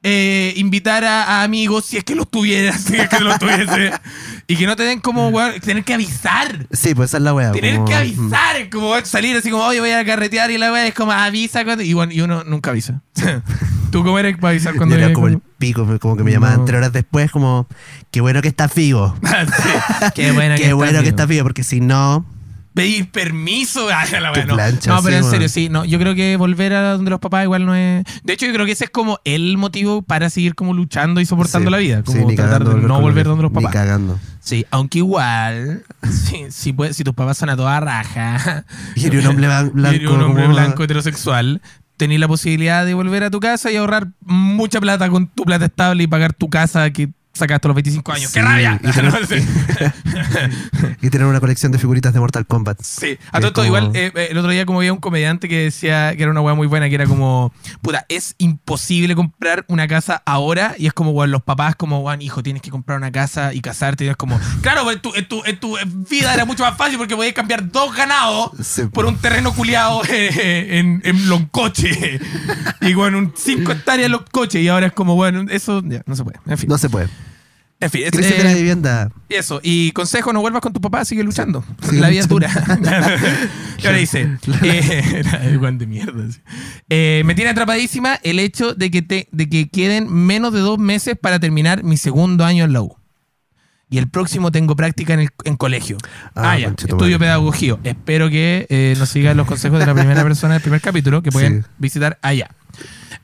eh, 0.03 0.53
invitar 0.57 1.05
a, 1.05 1.25
a 1.25 1.43
amigos, 1.43 1.85
si 1.87 1.97
es 1.97 2.05
que 2.05 2.15
los 2.15 2.31
tuvieras, 2.31 2.81
si 2.85 2.97
es 2.97 3.09
que 3.09 3.21
los 3.21 3.39
tuviese, 3.39 3.93
y 4.47 4.57
que 4.57 4.67
no 4.67 4.77
te 4.77 4.85
den 4.85 5.01
como, 5.01 5.29
weón, 5.29 5.59
tener 5.61 5.83
que 5.85 5.95
avisar. 5.95 6.67
Sí, 6.73 6.95
pues 6.95 7.11
esa 7.11 7.17
es 7.19 7.23
la 7.25 7.35
wea. 7.35 7.53
Tener 7.53 7.75
como- 7.75 7.87
que 7.87 7.95
avisar, 7.95 8.71
como 8.71 8.91
weón, 8.91 9.05
salir 9.07 9.37
así 9.37 9.51
como, 9.51 9.65
oye, 9.65 9.81
voy 9.81 9.91
a 9.91 10.05
carretear 10.05 10.51
y 10.51 10.59
la 10.59 10.73
weá 10.73 10.87
es 10.87 10.95
como, 10.95 11.13
avisa 11.13 11.65
cuando. 11.65 11.83
Y, 11.83 11.93
bueno, 11.95 12.13
y 12.13 12.21
uno 12.21 12.45
nunca 12.45 12.71
avisa. 12.71 13.03
¿Tú 13.91 14.05
cómo 14.05 14.19
eres 14.19 14.37
para 14.37 14.51
avisar 14.51 14.75
cuando 14.77 14.97
Yo 14.97 15.03
era 15.05 15.15
como 15.15 15.29
el 15.29 15.41
pico, 15.59 15.87
como 15.99 16.17
que 16.17 16.23
me 16.23 16.31
llamaban 16.31 16.59
No. 16.59 16.65
tres 16.67 16.77
horas 16.79 16.93
después, 16.93 17.31
como, 17.31 17.67
qué 18.11 18.21
bueno 18.21 18.41
que 18.43 18.49
estás 18.49 18.75
vivo. 18.75 19.17
Sí. 19.29 20.07
Qué 20.15 20.31
bueno 20.33 20.55
Qué 20.57 20.63
que 20.65 20.73
bueno 20.75 21.03
que 21.03 21.09
estás 21.09 21.27
vivo, 21.27 21.43
porque 21.45 21.65
si 21.65 21.81
no, 21.81 22.25
Pedir 22.75 23.11
permiso. 23.11 23.89
Ay, 23.95 24.09
la 24.21 24.31
weá, 24.33 24.45
no. 24.45 24.55
plancha, 24.55 24.91
no, 24.95 25.03
pero 25.03 25.19
sí, 25.19 25.25
en 25.25 25.31
serio, 25.31 25.49
sí. 25.49 25.69
No, 25.69 25.85
yo 25.85 25.99
creo 25.99 26.15
que 26.15 26.37
volver 26.37 26.73
a 26.75 26.93
donde 26.93 27.11
los 27.11 27.19
papás 27.21 27.45
igual 27.45 27.67
no 27.67 27.75
es. 27.75 28.05
De 28.23 28.33
hecho, 28.33 28.47
yo 28.47 28.53
creo 28.53 28.67
que 28.67 28.73
ese 28.73 28.85
es 28.85 28.91
como 28.91 29.19
el 29.25 29.57
motivo 29.59 30.03
para 30.03 30.31
seguir 30.31 30.55
como 30.55 30.75
luchando 30.75 31.21
y 31.21 31.27
soportando 31.27 31.69
Sí, 31.69 31.73
la 31.73 31.79
vida. 31.79 32.03
Como 32.05 32.29
ni 32.29 32.37
tratar 32.37 32.65
de 32.65 32.75
no 32.75 33.01
volver 33.01 33.27
donde 33.27 33.43
los 33.43 33.51
Ni 33.53 33.57
papás. 33.57 33.73
cagando. 33.73 34.19
Sí, 34.41 34.65
aunque 34.71 34.99
igual, 34.99 35.83
sí 36.51 36.73
puede- 36.73 36.95
si 36.95 37.05
tus 37.05 37.15
papás 37.15 37.39
son 37.39 37.51
a 37.51 37.57
toda 37.57 37.81
raja, 37.81 38.65
Y 38.95 39.07
eres 39.07 39.25
un 39.27 39.31
hombre 39.33 39.49
y 40.01 40.07
un 40.07 40.53
blanco 40.53 40.85
heterosexual, 40.85 41.61
tenés 41.97 42.21
la 42.21 42.29
posibilidad 42.29 42.87
de 42.87 42.95
volver 42.95 43.25
a 43.25 43.31
tu 43.31 43.41
casa 43.41 43.73
y 43.73 43.77
ahorrar 43.77 44.09
mucha 44.25 44.81
plata 44.81 45.09
con 45.11 45.27
tu 45.27 45.43
plata 45.45 45.65
estable 45.65 46.05
y 46.05 46.07
pagar 46.07 46.33
tu 46.33 46.49
casa 46.49 46.89
que 46.91 47.11
sacaste 47.39 47.67
a 47.67 47.69
los 47.69 47.75
25 47.77 48.13
años. 48.13 48.33
¡Qué 48.33 48.43
rabia! 48.43 48.81
y 48.83 48.91
tener- 48.91 49.13
No 49.21 49.27
sé. 49.27 49.45
y 51.03 51.11
tener 51.11 51.27
una 51.27 51.41
colección 51.41 51.73
de 51.73 51.79
figuritas 51.79 52.13
de 52.13 52.21
Mortal 52.21 52.47
Kombat. 52.47 52.81
Sí, 52.83 53.19
a 53.33 53.39
todo 53.39 53.49
esto, 53.49 53.53
como- 53.63 53.67
igual 53.67 53.91
eh, 53.95 54.13
eh, 54.15 54.29
el 54.31 54.39
otro 54.39 54.51
día 54.51 54.67
como 54.67 54.79
había 54.81 54.93
un 54.93 54.99
comediante 55.01 55.49
que 55.49 55.65
decía 55.65 56.15
que 56.17 56.23
era 56.23 56.31
una 56.31 56.41
weá 56.41 56.55
muy 56.55 56.67
buena, 56.67 56.89
que 56.89 56.95
era 56.95 57.07
como, 57.07 57.53
puta, 57.83 58.05
es 58.09 58.35
imposible 58.39 59.15
comprar 59.15 59.65
una 59.69 59.87
casa 59.89 60.23
ahora 60.27 60.75
y 60.79 60.87
es 60.87 60.93
como, 60.93 61.11
weón, 61.13 61.31
los 61.31 61.43
papás 61.43 61.77
como, 61.77 62.01
weón, 62.01 62.23
hijo, 62.23 62.43
tienes 62.43 62.63
que 62.63 62.71
comprar 62.71 62.99
una 62.99 63.13
casa 63.13 63.53
y 63.55 63.61
casarte 63.61 64.05
y 64.05 64.09
es 64.09 64.17
como, 64.17 64.39
claro, 64.63 64.83
pues, 64.85 64.97
en 64.97 65.03
tu, 65.03 65.15
en 65.15 65.29
tu, 65.29 65.45
en 65.47 65.59
tu 65.61 65.77
vida 66.11 66.35
era 66.35 66.45
mucho 66.45 66.65
más 66.65 66.77
fácil 66.77 66.99
porque 66.99 67.17
podías 67.17 67.35
cambiar 67.35 67.71
dos 67.71 67.95
ganados 67.95 68.51
Sí, 68.63 68.83
por 68.93 69.07
un 69.07 69.17
terreno 69.19 69.53
culiado 69.55 70.03
eh, 70.09 70.79
en, 70.79 71.01
en 71.05 71.29
Loncoche 71.29 72.21
y 72.81 72.95
bueno, 72.95 73.19
un 73.19 73.33
5 73.37 73.73
hectáreas 73.73 74.07
en 74.07 74.13
Loncoche 74.13 74.61
y 74.61 74.69
ahora 74.69 74.87
es 74.87 74.93
como, 74.93 75.15
bueno, 75.15 75.45
eso 75.51 75.83
ya, 75.85 76.03
no 76.07 76.17
se 76.17 76.25
puede, 76.25 76.39
en 76.47 76.59
fin. 76.59 76.69
No 76.69 76.79
se 76.79 76.89
puede. 76.89 77.09
En 77.81 77.91
fin, 77.91 78.03
es- 78.05 78.11
Crisis 78.11 78.33
de 78.37 78.41
eh, 78.41 78.45
la 78.45 78.55
vivienda. 78.55 79.11
y 79.29 79.35
eso, 79.35 79.61
y 79.63 79.93
consejo, 79.93 80.33
no 80.33 80.41
vuelvas 80.41 80.61
con 80.63 80.73
tu 80.73 80.81
papá, 80.81 81.05
sigue 81.05 81.23
luchando. 81.23 81.65
Sigue 81.89 82.01
la 82.01 82.09
vida 82.09 82.21
es 82.21 82.29
dura. 82.29 82.49
y 83.83 83.87
ahora 83.87 83.99
dice, 83.99 84.37
eh, 84.63 85.23
de 85.73 85.87
mierda. 85.87 86.33
sí. 86.33 86.41
Eh, 86.89 87.23
me 87.25 87.35
tiene 87.37 87.51
atrapadísima 87.51 88.19
el 88.25 88.41
hecho 88.41 88.75
de 88.75 88.91
que, 88.91 89.03
te, 89.03 89.29
de 89.31 89.49
que 89.49 89.69
queden 89.69 90.13
menos 90.13 90.53
de 90.53 90.61
dos 90.61 90.79
meses 90.79 91.17
para 91.21 91.39
terminar 91.39 91.85
mi 91.85 91.97
segundo 91.97 92.45
año 92.45 92.65
en 92.65 92.73
la 92.73 92.83
U. 92.83 92.97
Y 93.91 93.97
el 93.99 94.09
próximo 94.11 94.51
tengo 94.53 94.77
práctica 94.77 95.15
en, 95.15 95.21
el, 95.21 95.29
en 95.45 95.57
colegio. 95.57 95.97
Ah, 96.35 96.51
Ah, 96.53 96.59
ya. 96.59 96.75
Estudio 96.77 97.19
pedagogía. 97.19 97.79
Espero 97.85 98.29
que 98.29 98.67
eh, 98.69 98.95
nos 98.99 99.09
sigan 99.09 99.37
los 99.37 99.47
consejos 99.47 99.79
de 99.79 99.87
la 99.87 99.95
primera 99.95 100.23
persona 100.25 100.55
del 100.55 100.63
primer 100.63 100.81
capítulo, 100.83 101.23
que 101.23 101.31
pueden 101.33 101.63
Sí. 101.63 101.69
visitar 101.79 102.19
allá. 102.21 102.51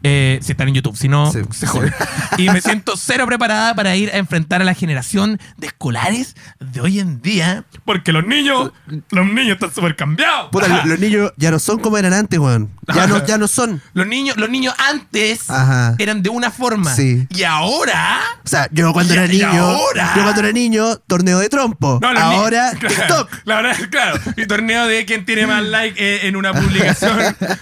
Eh, 0.06 0.38
si 0.42 0.52
están 0.52 0.68
en 0.68 0.74
YouTube, 0.74 0.96
si 0.96 1.08
no, 1.08 1.32
Sí, 1.32 1.38
se 1.50 1.60
sí. 1.60 1.66
joden. 1.66 1.92
Y 2.38 2.48
me 2.50 2.60
siento 2.60 2.94
cero 2.96 3.26
preparada 3.26 3.74
para 3.74 3.94
ir 3.96 4.10
a 4.10 4.18
enfrentar 4.18 4.60
a 4.60 4.64
la 4.64 4.74
generación 4.74 5.40
de 5.56 5.68
escolares 5.68 6.34
de 6.60 6.80
hoy 6.80 6.98
en 7.00 7.22
día. 7.22 7.64
Porque 7.84 8.12
los 8.12 8.26
niños, 8.26 8.72
los 9.10 9.26
niños 9.26 9.54
están 9.54 9.72
súper 9.72 9.96
cambiados. 9.96 10.50
Puta, 10.50 10.84
los 10.84 10.98
niños 10.98 11.32
ya 11.36 11.50
no 11.50 11.58
son 11.58 11.78
como 11.78 11.96
eran 11.96 12.12
antes, 12.12 12.38
weón. 12.38 12.70
Ya 12.94 13.06
no, 13.06 13.24
ya 13.24 13.38
no 13.38 13.48
son. 13.48 13.80
Los 13.94 14.06
niños, 14.06 14.36
los 14.36 14.50
niños 14.50 14.74
antes 14.90 15.48
Ajá. 15.48 15.94
eran 15.98 16.22
de 16.22 16.28
una 16.28 16.50
forma. 16.50 16.94
Sí. 16.94 17.26
Y 17.30 17.44
ahora. 17.44 18.20
O 18.44 18.48
sea, 18.48 18.68
yo 18.72 18.92
cuando 18.92 19.14
Y- 19.14 19.16
era 19.16 19.26
niño. 19.26 19.46
ahora- 19.48 20.12
Yo 20.14 20.22
cuando 20.22 20.40
era 20.42 20.52
niño, 20.52 20.96
torneo 21.06 21.38
de 21.38 21.48
trompo. 21.48 21.98
No, 22.02 22.08
Ahora, 22.08 22.72
Claro, 22.78 22.94
TikTok. 22.94 23.30
La 23.44 23.62
verdad, 23.62 23.76
claro. 23.90 24.20
Y 24.36 24.46
torneo 24.46 24.86
de 24.86 25.06
quién 25.06 25.24
tiene 25.24 25.46
más 25.46 25.62
like 25.64 25.96
eh, 25.98 26.26
en 26.28 26.36
una 26.36 26.52
publicación 26.52 27.16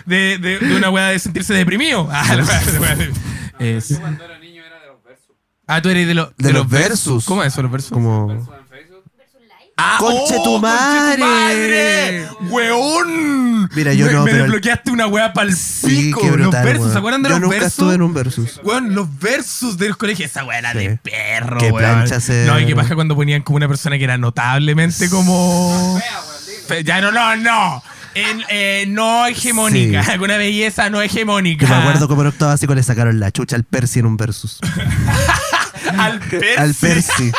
de, 0.06 0.38
de- 0.38 0.58
de 0.58 0.74
una 0.76 0.90
weá 0.90 1.06
de 1.08 1.18
sentirse 1.20 1.54
deprimido. 1.54 2.08
De- 2.36 3.12
es- 3.76 3.88
Yo 3.88 4.00
cuando 4.00 4.24
era 4.24 4.38
niño 4.38 4.62
era 4.64 4.80
de 4.80 4.86
los 4.88 5.02
versos. 5.04 5.30
ah, 5.66 5.82
tú 5.82 5.88
eres 5.90 6.06
de, 6.06 6.14
lo- 6.14 6.32
De 6.38 6.52
los 6.52 6.68
versus. 6.68 7.24
¿Cómo 7.24 7.42
es 7.42 7.52
eso, 7.52 7.62
los 7.62 7.70
versus? 7.70 7.90
Como. 7.92 8.26
Versos 8.28 8.48
en 8.58 8.66
Facebook. 8.68 9.02
Ah, 9.76 9.96
¡Conche 9.98 10.34
tu 10.44 10.58
madre! 10.58 12.28
¡Weón! 12.50 13.68
Mira, 13.74 13.94
yo 13.94 14.06
me, 14.06 14.12
no, 14.12 14.24
me 14.24 14.30
pero 14.30 14.44
el- 14.44 14.50
desbloqueaste 14.50 14.90
una 14.90 15.06
weá 15.06 15.32
pa'l 15.32 15.54
Sí, 15.56 16.06
pico. 16.06 16.20
brutal. 16.20 16.40
los 16.42 16.52
versus, 16.64 16.80
weón. 16.80 16.92
¿se 16.92 16.98
acuerdan 16.98 17.22
de 17.22 17.28
Yo 17.30 17.32
los 17.34 17.40
nunca 17.42 17.54
versus? 17.56 17.72
estuve 17.72 17.94
en 17.94 18.02
un 18.02 18.14
versus. 18.14 18.60
Weón, 18.64 18.94
los 18.94 19.18
versus 19.18 19.78
de 19.78 19.88
los 19.88 19.96
colegios. 19.96 20.30
Esa 20.30 20.44
weá 20.44 20.58
era 20.58 20.72
Sí. 20.72 20.78
de 20.78 20.96
perro, 20.98 21.58
Qué 21.58 21.70
weón. 21.72 21.78
plancha 21.78 22.16
hacer. 22.16 22.46
No, 22.46 22.60
y 22.60 22.66
qué 22.66 22.76
pasa 22.76 22.94
cuando 22.94 23.14
ponían 23.16 23.42
como 23.42 23.56
una 23.56 23.66
persona 23.68 23.96
que 23.98 24.04
era 24.04 24.18
notablemente 24.18 25.08
como. 25.08 25.98
Fea, 25.98 26.20
weón, 26.68 26.84
Ya 26.84 27.00
no, 27.00 27.10
no, 27.10 27.36
no. 27.36 27.82
En- 28.14 28.42
eh, 28.48 28.84
no 28.88 29.26
hegemónica. 29.26 30.02
Sí. 30.04 30.10
Una 30.20 30.36
belleza 30.36 30.90
no 30.90 31.00
hegemónica. 31.02 31.66
Yo 31.66 31.74
me 31.74 31.80
acuerdo 31.80 32.08
como 32.08 32.22
en 32.22 32.28
octavo 32.28 32.50
básico 32.50 32.74
le 32.74 32.82
sacaron 32.82 33.18
la 33.20 33.30
chucha 33.30 33.56
al 33.56 33.64
Percy 33.64 34.00
en 34.00 34.06
un 34.06 34.16
versus. 34.16 34.58
Al 35.98 36.20
Percy. 36.20 36.46
Al 36.58 36.74
Percy. 36.74 37.32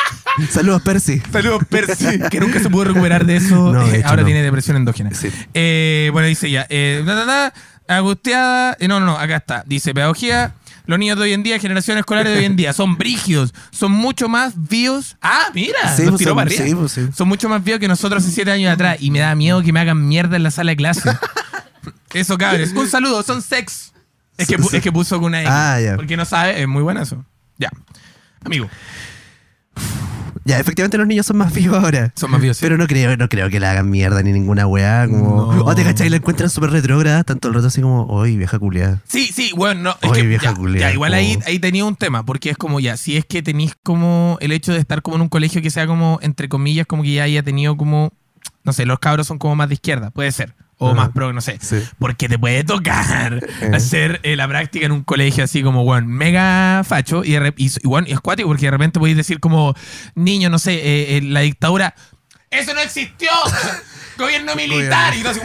Saludos, 0.50 0.82
Percy. 0.82 1.22
Saludos, 1.32 1.62
Percy. 1.68 2.18
Que 2.30 2.40
nunca 2.40 2.60
se 2.60 2.68
pudo 2.70 2.84
recuperar 2.84 3.24
de 3.24 3.36
eso. 3.36 3.72
No, 3.72 3.84
de 3.86 3.96
Eh, 3.96 3.98
hecho, 4.00 4.08
ahora 4.08 4.22
no. 4.22 4.26
tiene 4.26 4.42
depresión 4.42 4.76
endógena. 4.76 5.10
Sí. 5.14 5.30
Eh, 5.54 6.10
bueno, 6.12 6.28
dice 6.28 6.50
ya. 6.50 6.66
Eh, 6.68 7.02
da, 7.06 7.14
da, 7.14 7.24
da, 7.24 7.54
angustiada. 7.88 8.76
eh, 8.78 8.86
no, 8.88 9.00
no, 9.00 9.06
no, 9.06 9.18
acá 9.18 9.36
está. 9.36 9.64
Dice, 9.66 9.94
pedagogía. 9.94 10.52
Los 10.86 10.98
niños 10.98 11.16
de 11.16 11.24
hoy 11.24 11.32
en 11.32 11.42
día, 11.42 11.58
generaciones 11.58 12.00
escolares 12.00 12.32
de 12.32 12.38
hoy 12.40 12.44
en 12.44 12.56
día, 12.56 12.72
son 12.72 12.96
brígidos, 12.98 13.54
son 13.70 13.92
mucho 13.92 14.28
más 14.28 14.52
vivos. 14.68 15.16
Ah, 15.22 15.46
mira, 15.54 15.94
Sí, 15.96 16.02
los 16.02 16.12
pues, 16.12 16.18
tiró 16.18 16.34
para 16.34 16.46
arriba. 16.48 16.64
sí, 16.66 16.74
pues, 16.74 16.92
sí. 16.92 17.08
Son 17.16 17.26
mucho 17.28 17.48
más 17.48 17.64
vivos 17.64 17.80
que 17.80 17.88
nosotros 17.88 18.22
hace 18.22 18.32
siete 18.32 18.50
años 18.50 18.72
atrás 18.72 18.98
y 19.00 19.10
me 19.10 19.20
da 19.20 19.34
miedo 19.34 19.62
que 19.62 19.72
me 19.72 19.80
hagan 19.80 20.06
mierda 20.06 20.36
en 20.36 20.42
la 20.42 20.50
sala 20.50 20.72
de 20.72 20.76
clase. 20.76 21.10
Eso, 22.12 22.38
cabres. 22.38 22.72
Un 22.72 22.88
saludo, 22.88 23.22
son 23.22 23.42
sex. 23.42 23.92
Es 24.36 24.48
que, 24.48 24.54
es 24.54 24.82
que 24.82 24.92
puso 24.92 25.16
con 25.16 25.26
una 25.26 25.40
X. 25.42 25.50
Ah. 25.52 25.78
Porque 25.96 26.16
no 26.16 26.24
sabe, 26.24 26.60
es 26.60 26.68
muy 26.68 26.82
bueno 26.82 27.00
eso. 27.00 27.24
Ya. 27.56 27.70
Amigo, 28.44 28.68
Ya, 30.44 30.60
efectivamente 30.60 30.98
los 30.98 31.06
niños 31.06 31.26
son 31.26 31.38
más 31.38 31.52
vivos 31.54 31.82
ahora. 31.82 32.12
son 32.16 32.30
más 32.30 32.40
vivos. 32.40 32.56
sí. 32.56 32.64
Pero 32.64 32.76
no 32.76 32.86
creo, 32.86 33.16
no 33.16 33.28
creo 33.28 33.48
que 33.48 33.60
le 33.60 33.66
hagan 33.66 33.88
mierda 33.88 34.22
ni 34.22 34.32
ninguna 34.32 34.66
weá. 34.66 35.06
Como... 35.08 35.52
No. 35.54 35.64
O 35.64 35.74
te 35.74 35.84
cachai, 35.84 36.10
la 36.10 36.16
encuentran 36.16 36.50
súper 36.50 36.70
retrógrada, 36.70 37.24
tanto 37.24 37.48
el 37.48 37.54
rato 37.54 37.68
así 37.68 37.80
como, 37.80 38.04
uy, 38.06 38.36
vieja 38.36 38.58
culiada. 38.58 39.00
Sí, 39.08 39.30
sí, 39.32 39.52
bueno, 39.56 39.82
no, 39.82 39.96
es 40.02 40.12
que 40.12 40.26
vieja 40.26 40.54
ya, 40.54 40.78
ya, 40.78 40.92
igual 40.92 41.14
ahí, 41.14 41.38
ahí 41.46 41.58
tenía 41.58 41.84
un 41.84 41.96
tema, 41.96 42.24
porque 42.24 42.50
es 42.50 42.56
como 42.56 42.80
ya, 42.80 42.96
si 42.96 43.16
es 43.16 43.24
que 43.24 43.42
tenéis 43.42 43.74
como 43.82 44.36
el 44.40 44.52
hecho 44.52 44.72
de 44.72 44.78
estar 44.78 45.02
como 45.02 45.16
en 45.16 45.22
un 45.22 45.28
colegio 45.28 45.62
que 45.62 45.70
sea 45.70 45.86
como, 45.86 46.18
entre 46.22 46.48
comillas, 46.48 46.86
como 46.86 47.02
que 47.02 47.14
ya 47.14 47.22
haya 47.24 47.42
tenido 47.42 47.76
como, 47.76 48.12
no 48.64 48.72
sé, 48.72 48.84
los 48.84 48.98
cabros 48.98 49.26
son 49.26 49.38
como 49.38 49.56
más 49.56 49.68
de 49.68 49.74
izquierda, 49.74 50.10
puede 50.10 50.30
ser, 50.32 50.54
o 50.78 50.86
Ajá. 50.88 50.94
más 50.96 51.08
pro, 51.10 51.32
no 51.32 51.40
sé. 51.40 51.58
Sí. 51.60 51.82
Porque 51.98 52.28
te 52.28 52.38
puede 52.38 52.64
tocar 52.64 53.44
Eh. 53.60 53.70
hacer 53.74 54.20
eh, 54.24 54.36
la 54.36 54.48
práctica 54.48 54.84
en 54.86 54.92
un 54.92 55.02
colegio 55.04 55.44
así 55.44 55.62
como, 55.62 55.84
bueno, 55.84 56.06
mega 56.08 56.82
facho 56.84 57.24
y, 57.24 57.34
y, 57.36 57.52
y 57.56 57.70
bueno, 57.88 58.06
y 58.08 58.12
es 58.12 58.20
cuático 58.20 58.48
porque 58.48 58.66
de 58.66 58.70
repente 58.72 58.98
podéis 58.98 59.16
decir 59.16 59.40
como, 59.40 59.74
niño, 60.14 60.50
no 60.50 60.58
sé, 60.58 60.74
eh, 60.74 61.16
eh, 61.16 61.20
la 61.22 61.40
dictadura, 61.40 61.94
¡eso 62.50 62.74
no 62.74 62.80
existió! 62.80 63.30
Gobierno 64.18 64.54
militar 64.54 65.12
y 65.16 65.22
todo 65.22 65.32
así, 65.32 65.40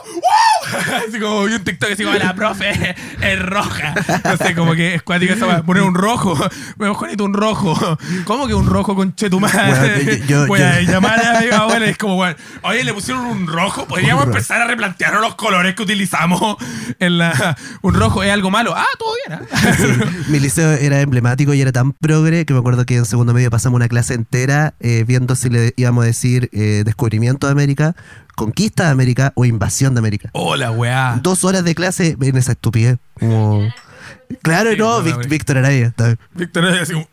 Así 1.08 1.18
como 1.18 1.48
y 1.48 1.54
un 1.54 1.64
TikTok 1.64 1.90
así 1.92 2.04
como 2.04 2.16
la 2.16 2.34
profe 2.34 2.94
es 3.22 3.42
roja. 3.42 3.94
No 4.24 4.36
sé, 4.36 4.54
como 4.54 4.74
que 4.74 4.94
es 4.94 5.02
cuática 5.02 5.34
esa. 5.34 5.62
Poner 5.62 5.82
un 5.82 5.94
rojo. 5.94 6.36
Vemos 6.76 6.96
Juanito 6.96 7.24
un 7.24 7.34
rojo. 7.34 7.98
¿Cómo 8.24 8.46
que 8.46 8.54
un 8.54 8.66
rojo 8.66 8.94
con 8.94 9.14
chetumare? 9.14 9.72
Bueno, 10.06 10.26
yo- 10.28 10.46
Voy 10.46 10.60
a 10.60 10.80
yo- 10.80 10.92
llamar 10.92 11.24
a 11.24 11.40
mi 11.40 11.48
abuela 11.50 11.86
y 11.86 11.90
es 11.90 11.98
como, 11.98 12.14
bueno, 12.16 12.36
oye, 12.62 12.84
le 12.84 12.92
pusieron 12.94 13.24
un 13.26 13.46
rojo. 13.46 13.86
Podríamos 13.86 14.22
Un 14.24 14.28
rojo. 14.28 14.38
empezar 14.38 14.62
a 14.62 14.66
replantear 14.66 15.14
los 15.20 15.34
colores 15.34 15.74
que 15.74 15.82
utilizamos 15.82 16.56
en 16.98 17.18
la. 17.18 17.56
Un 17.82 17.94
rojo 17.94 18.22
es 18.22 18.30
algo 18.30 18.50
malo. 18.50 18.74
Ah, 18.76 18.86
todo 18.98 19.12
bien, 19.26 19.40
¿ah? 19.42 20.06
Mi 20.28 20.38
liceo 20.40 20.72
era 20.72 21.00
emblemático 21.00 21.52
y 21.54 21.60
era 21.60 21.72
tan 21.72 21.92
progre 21.92 22.44
que 22.44 22.52
me 22.52 22.60
acuerdo 22.60 22.84
que 22.86 22.96
en 22.96 23.04
segundo 23.06 23.34
medio 23.34 23.50
pasamos 23.50 23.76
una 23.76 23.88
clase 23.88 24.14
entera 24.14 24.74
eh, 24.80 25.04
viendo 25.06 25.34
si 25.34 25.48
le 25.50 25.72
íbamos 25.76 26.04
a 26.04 26.06
decir 26.06 26.48
eh, 26.52 26.82
descubrimiento 26.84 27.46
de 27.46 27.52
América, 27.52 27.94
conquista 28.44 28.86
de 28.86 28.90
América 28.90 29.32
o 29.36 29.44
invasión 29.44 29.94
de 29.94 29.98
América. 29.98 30.30
Hola, 30.32 30.70
weá. 30.70 31.18
Dos 31.22 31.44
horas 31.44 31.62
de 31.64 31.74
clase 31.74 32.16
en 32.20 32.36
esa 32.36 32.52
estupidez. 32.52 32.98
Como... 33.18 33.68
Claro, 34.42 34.70
Sí, 34.72 34.76
no, 34.78 35.02
Vic- 35.02 35.28
Víctor 35.28 35.58
Araya. 35.58 35.92
Víctor 36.34 36.64
así 36.66 36.92
como- 36.94 37.08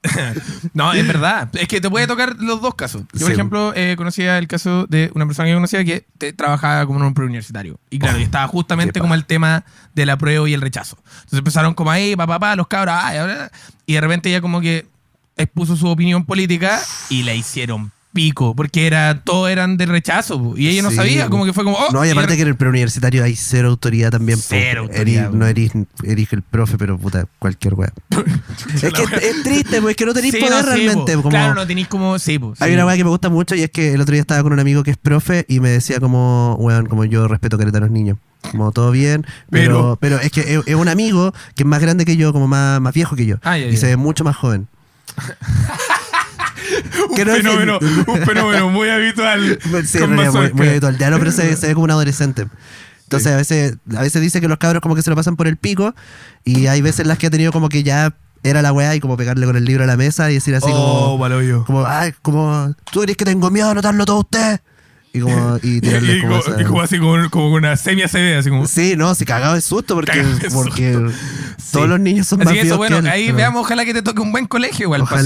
no, 0.74 0.92
es 0.92 1.04
verdad. 1.06 1.48
Es 1.54 1.66
que 1.66 1.80
te 1.80 1.90
puede 1.90 2.06
tocar 2.06 2.36
los 2.38 2.60
dos 2.62 2.74
casos. 2.76 3.02
Yo, 3.12 3.18
por 3.20 3.26
Sí. 3.26 3.32
ejemplo, 3.32 3.72
eh, 3.74 3.94
conocía 3.96 4.38
el 4.38 4.46
caso 4.46 4.86
de 4.86 5.10
una 5.14 5.26
persona 5.26 5.46
que 5.46 5.50
yo 5.50 5.56
conocía 5.56 5.84
que 5.84 6.06
te- 6.18 6.32
trabajaba 6.32 6.86
como 6.86 7.00
en 7.00 7.06
un 7.06 7.14
preuniversitario. 7.14 7.80
Y 7.90 7.98
claro, 7.98 8.18
y 8.18 8.22
estaba 8.22 8.46
justamente 8.46 9.00
como 9.00 9.14
el 9.14 9.24
tema 9.24 9.64
del 9.94 10.10
apruebo 10.10 10.46
y 10.46 10.54
el 10.54 10.60
rechazo. 10.60 10.96
Entonces 11.04 11.38
empezaron 11.40 11.74
como 11.74 11.90
ahí, 11.90 12.14
papá, 12.14 12.34
papá, 12.38 12.54
los 12.56 12.68
cabros, 12.68 12.94
ay, 12.96 13.18
y 13.86 13.94
de 13.94 14.00
repente 14.00 14.28
ella 14.28 14.40
como 14.40 14.60
que 14.60 14.86
expuso 15.36 15.74
su 15.76 15.88
opinión 15.88 16.24
política 16.24 16.80
y 17.10 17.24
la 17.24 17.34
hicieron 17.34 17.90
pico, 18.12 18.54
porque 18.56 18.86
era, 18.86 19.20
todos 19.22 19.48
eran 19.50 19.76
de 19.76 19.86
rechazo. 19.86 20.54
Y 20.56 20.68
ella 20.68 20.82
no 20.82 20.90
Sí, 20.90 20.96
sabía, 20.96 21.28
como 21.28 21.44
que 21.44 21.52
fue 21.52 21.62
como... 21.62 21.76
oh, 21.76 21.92
No, 21.92 22.04
y 22.04 22.10
aparte 22.10 22.32
ella- 22.32 22.36
que 22.38 22.42
en 22.42 22.48
el 22.48 22.56
preuniversitario 22.56 23.22
hay 23.22 23.36
cero 23.36 23.68
autoridad 23.68 24.10
también. 24.10 24.38
Cero 24.40 24.82
autoridad, 24.82 25.30
no 25.30 25.46
eres, 25.46 25.70
eres 26.02 26.32
el 26.32 26.42
profe, 26.42 26.78
pero 26.78 26.98
puta, 26.98 27.26
cualquier 27.38 27.74
weá. 27.74 27.92
es 28.74 28.80
que 28.92 29.02
es, 29.02 29.12
es 29.22 29.42
triste, 29.44 29.80
pues 29.80 29.92
es 29.92 29.96
que 29.96 30.06
no 30.06 30.14
tenéis 30.14 30.34
Sí, 30.34 30.40
poder 30.40 30.64
no, 30.64 30.70
realmente. 30.70 31.14
como- 31.16 31.28
Claro, 31.28 31.54
no 31.54 31.66
tenéis 31.66 31.88
como... 31.88 32.18
Sí, 32.18 32.38
po, 32.38 32.54
Hay 32.58 32.72
una 32.74 32.86
weá 32.86 32.96
que 32.96 33.04
me 33.04 33.10
gusta 33.10 33.28
mucho 33.28 33.54
y 33.54 33.62
es 33.62 33.70
que 33.70 33.92
el 33.94 34.00
otro 34.00 34.12
día 34.12 34.22
estaba 34.22 34.42
con 34.42 34.52
un 34.52 34.60
amigo 34.60 34.82
que 34.82 34.90
es 34.90 34.96
profe 34.96 35.44
y 35.48 35.60
me 35.60 35.68
decía 35.68 36.00
como, 36.00 36.56
weón, 36.58 36.86
como 36.86 37.04
yo 37.04 37.28
respeto 37.28 37.56
caleta 37.58 37.78
a 37.78 37.82
los 37.82 37.90
niños. 37.90 38.18
Como 38.52 38.70
todo 38.72 38.90
bien, 38.92 39.26
pero, 39.50 39.98
pero, 40.00 40.18
es 40.20 40.30
que 40.30 40.40
es, 40.40 40.60
es 40.66 40.74
un 40.76 40.88
amigo 40.88 41.32
que 41.56 41.64
es 41.64 41.66
más 41.66 41.80
grande 41.80 42.04
que 42.04 42.16
yo, 42.16 42.32
como 42.32 42.46
más, 42.46 42.80
más 42.80 42.94
viejo 42.94 43.16
que 43.16 43.26
yo. 43.26 43.36
Ah, 43.42 43.58
ya, 43.58 43.66
y 43.66 43.76
se 43.76 43.86
ve 43.86 43.96
mucho 43.96 44.22
más 44.24 44.36
joven. 44.36 44.68
un 47.08 47.16
fenómeno, 47.16 47.78
un 48.06 48.22
fenómeno 48.22 48.70
muy 48.70 48.88
habitual. 48.88 49.58
Sí, 49.84 49.98
con 49.98 50.16
realidad, 50.16 50.52
muy, 50.52 50.68
habitual. 50.68 50.98
Ya 50.98 51.10
no, 51.10 51.18
pero 51.18 51.32
se, 51.32 51.56
se 51.56 51.68
ve 51.68 51.74
como 51.74 51.84
un 51.84 51.90
adolescente. 51.90 52.46
Entonces 53.04 53.32
a 53.32 53.36
veces, 53.36 53.78
a 53.96 54.02
veces 54.02 54.20
dice 54.20 54.40
que 54.40 54.48
los 54.48 54.58
cabros 54.58 54.82
como 54.82 54.94
que 54.94 55.02
se 55.02 55.08
lo 55.08 55.16
pasan 55.16 55.36
por 55.36 55.46
el 55.46 55.56
pico 55.56 55.94
y 56.44 56.66
hay 56.66 56.82
veces 56.82 57.00
en 57.00 57.08
las 57.08 57.16
que 57.16 57.28
ha 57.28 57.30
tenido 57.30 57.52
como 57.52 57.70
que 57.70 57.82
ya 57.82 58.14
era 58.42 58.60
la 58.60 58.72
weá 58.72 58.94
y 58.94 59.00
como 59.00 59.16
pegarle 59.16 59.46
con 59.46 59.56
el 59.56 59.64
libro 59.64 59.84
a 59.84 59.86
la 59.86 59.96
mesa 59.96 60.30
y 60.30 60.34
decir 60.34 60.54
así 60.54 60.68
oh, 60.70 61.18
como, 61.18 61.64
como, 61.64 61.86
ay, 61.86 62.12
como, 62.22 62.74
tú 62.92 63.02
eres 63.02 63.16
que 63.16 63.24
tengo 63.24 63.50
miedo 63.50 63.66
de 63.66 63.72
anotarlo 63.72 64.04
todo 64.04 64.18
usted. 64.20 64.60
Y 65.12 65.20
como 65.20 65.58
y 65.62 65.80
tirarle 65.82 66.16
y, 66.16 66.20
como, 66.20 66.40
como, 66.40 66.52
esa- 66.54 66.60
y 66.60 66.64
como 66.64 66.80
así, 66.82 66.98
como, 66.98 67.30
como 67.30 67.52
una 67.54 67.76
semi 67.76 68.02
ACB, 68.02 68.38
así 68.38 68.50
como. 68.50 68.66
Sí, 68.66 68.94
no, 68.96 69.14
se 69.14 69.24
cagaba 69.24 69.54
de 69.54 69.60
susto 69.60 69.94
porque, 69.94 70.22
de 70.22 70.50
porque 70.50 71.10
todos 71.72 71.88
los 71.88 72.00
niños 72.00 72.26
son 72.26 72.40
Así 72.42 72.46
más 72.46 72.54
que 72.54 72.60
eso, 72.66 72.76
bueno, 72.76 72.96
que 72.96 73.00
él, 73.00 73.08
ahí 73.08 73.24
pero- 73.26 73.36
veamos, 73.36 73.60
ojalá 73.62 73.84
que 73.84 73.94
te 73.94 74.02
toque 74.02 74.20
un 74.20 74.32
buen 74.32 74.46
colegio 74.46 74.84
igual 74.84 75.04
para 75.04 75.20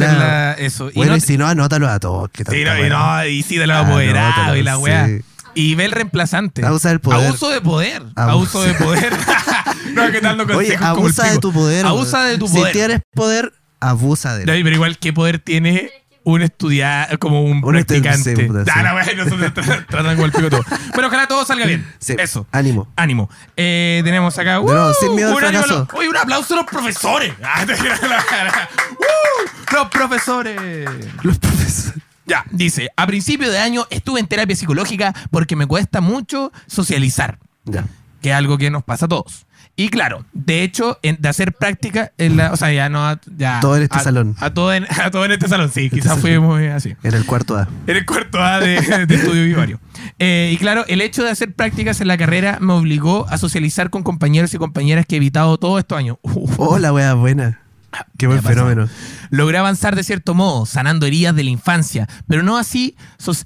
hacer 0.52 0.64
eso. 0.64 0.90
Y 0.90 0.94
Bueno, 0.94 1.12
no 1.12 1.18
y 1.18 1.20
te- 1.20 1.26
si 1.26 1.38
no, 1.38 1.46
anótalo 1.46 1.88
a 1.88 1.98
todos. 2.00 2.30
que 2.30 2.44
Sí, 2.44 2.64
no, 2.64 2.84
y, 2.86 2.88
no, 2.88 3.26
y 3.26 3.42
sí 3.42 3.56
de 3.58 3.66
los 3.66 3.76
Ah, 3.76 3.80
apoderados 3.80 4.34
anótalo, 4.34 4.56
y 4.56 4.62
la 4.62 4.78
weá. 4.78 5.06
sí. 5.08 5.20
Y 5.54 5.74
ve 5.74 5.84
el 5.84 5.92
reemplazante. 5.92 6.64
Abusa 6.64 6.88
del 6.88 7.00
poder. 7.00 7.26
Abuso 7.26 7.50
de 7.50 7.60
poder. 7.60 8.02
Abuso. 8.16 8.60
Abuso 8.60 8.62
de 8.62 8.72
poder. 8.74 9.12
no, 9.94 10.10
que 10.10 10.20
dando 10.22 10.44
Oye, 10.44 10.54
consejos 10.54 10.78
como 10.78 11.06
el 11.08 11.12
abusa 11.12 11.30
de 11.30 11.38
tu 11.40 11.52
poder. 11.52 11.84
Abusa 11.86 12.24
de 12.24 12.38
tu 12.38 12.48
Si 12.48 12.56
poder. 12.56 12.72
tienes 12.72 13.00
poder, 13.14 13.52
abusa 13.78 14.34
de 14.34 14.44
él. 14.44 14.62
Pero 14.64 14.74
igual, 14.74 14.96
¿qué 14.96 15.12
poder 15.12 15.40
tiene 15.40 15.90
un 16.24 16.42
estudiante, 16.42 17.18
como 17.18 17.42
un, 17.42 17.56
Un 17.56 17.72
practicante? 17.72 18.32
estudiante, 18.32 19.14
nosotros 19.16 19.52
tra- 19.54 19.86
tratan 19.86 20.14
como 20.16 20.26
el 20.26 20.32
pico 20.32 20.50
todo. 20.50 20.64
Pero 20.94 21.08
ojalá 21.08 21.26
todo 21.26 21.44
salga 21.44 21.66
bien. 21.66 21.86
Sí, 21.98 22.14
Eso. 22.18 22.46
Ánimo. 22.52 22.88
Ánimo. 22.96 23.28
Eh, 23.56 24.02
tenemos 24.04 24.38
acá. 24.38 24.60
¡uh! 24.60 24.92
sin 25.00 25.14
miedo 25.14 25.36
un 25.36 25.44
ánimo 25.44 25.88
Oye, 25.94 26.08
un 26.08 26.16
aplauso 26.16 26.54
a 26.54 26.58
los 26.58 26.66
profesores. 26.66 27.32
Ah. 27.42 27.64
¡Uh! 28.98 29.74
Los 29.74 29.88
profesores. 29.88 30.88
Los 31.22 31.38
profesores. 31.38 31.94
Ya, 32.26 32.44
dice, 32.50 32.88
a 32.96 33.06
principio 33.06 33.50
de 33.50 33.58
año 33.58 33.86
estuve 33.90 34.20
en 34.20 34.26
terapia 34.26 34.54
psicológica 34.54 35.12
porque 35.30 35.56
me 35.56 35.66
cuesta 35.66 36.00
mucho 36.00 36.52
socializar, 36.66 37.38
Ya. 37.64 37.84
que 38.20 38.30
es 38.30 38.34
algo 38.36 38.58
que 38.58 38.70
nos 38.70 38.84
pasa 38.84 39.06
a 39.06 39.08
todos. 39.08 39.46
Y 39.74 39.88
claro, 39.88 40.26
de 40.34 40.62
hecho, 40.62 40.98
en- 41.02 41.16
de 41.20 41.28
hacer 41.30 41.52
práctica, 41.54 42.12
en 42.18 42.36
la, 42.36 42.52
o 42.52 42.56
sea, 42.56 42.70
ya 42.72 42.90
no... 42.90 43.18
Ya, 43.38 43.58
Todo 43.60 43.76
en 43.78 43.84
este 43.84 43.96
a- 43.98 44.02
salón. 44.02 44.36
A 44.38 44.50
todo 44.52 44.72
en, 44.74 44.84
a 45.02 45.10
todo 45.10 45.24
en 45.24 45.32
este 45.32 45.48
salón, 45.48 45.70
sí, 45.72 45.88
quizás 45.88 46.08
salón. 46.08 46.20
fuimos 46.20 46.60
así. 46.72 46.94
En 47.02 47.14
el 47.14 47.24
cuarto 47.24 47.56
A. 47.56 47.68
En 47.86 47.96
el 47.96 48.04
cuarto 48.04 48.38
A 48.42 48.60
de, 48.60 48.80
de 49.06 49.14
estudio 49.14 49.44
vivario. 49.44 49.80
Eh, 50.18 50.50
y 50.52 50.56
claro, 50.58 50.84
el 50.88 51.00
hecho 51.00 51.24
de 51.24 51.30
hacer 51.30 51.54
prácticas 51.54 52.00
en 52.02 52.08
la 52.08 52.18
carrera 52.18 52.58
me 52.60 52.74
obligó 52.74 53.26
a 53.30 53.38
socializar 53.38 53.88
con 53.88 54.02
compañeros 54.02 54.52
y 54.52 54.58
compañeras 54.58 55.06
que 55.06 55.16
he 55.16 55.18
evitado 55.18 55.56
todos 55.58 55.78
estos 55.78 55.96
años. 55.98 56.18
Uf. 56.22 56.54
Oh, 56.58 56.78
la 56.78 56.92
wea 56.92 57.14
buena. 57.14 57.58
Qué 58.16 58.26
buen 58.26 58.42
fenómeno. 58.42 58.88
Logré 59.28 59.58
avanzar 59.58 59.96
de 59.96 60.02
cierto 60.02 60.34
modo, 60.34 60.64
sanando 60.64 61.04
heridas 61.04 61.36
de 61.36 61.44
la 61.44 61.50
infancia, 61.50 62.08
pero 62.26 62.42
no 62.42 62.56
así 62.56 62.96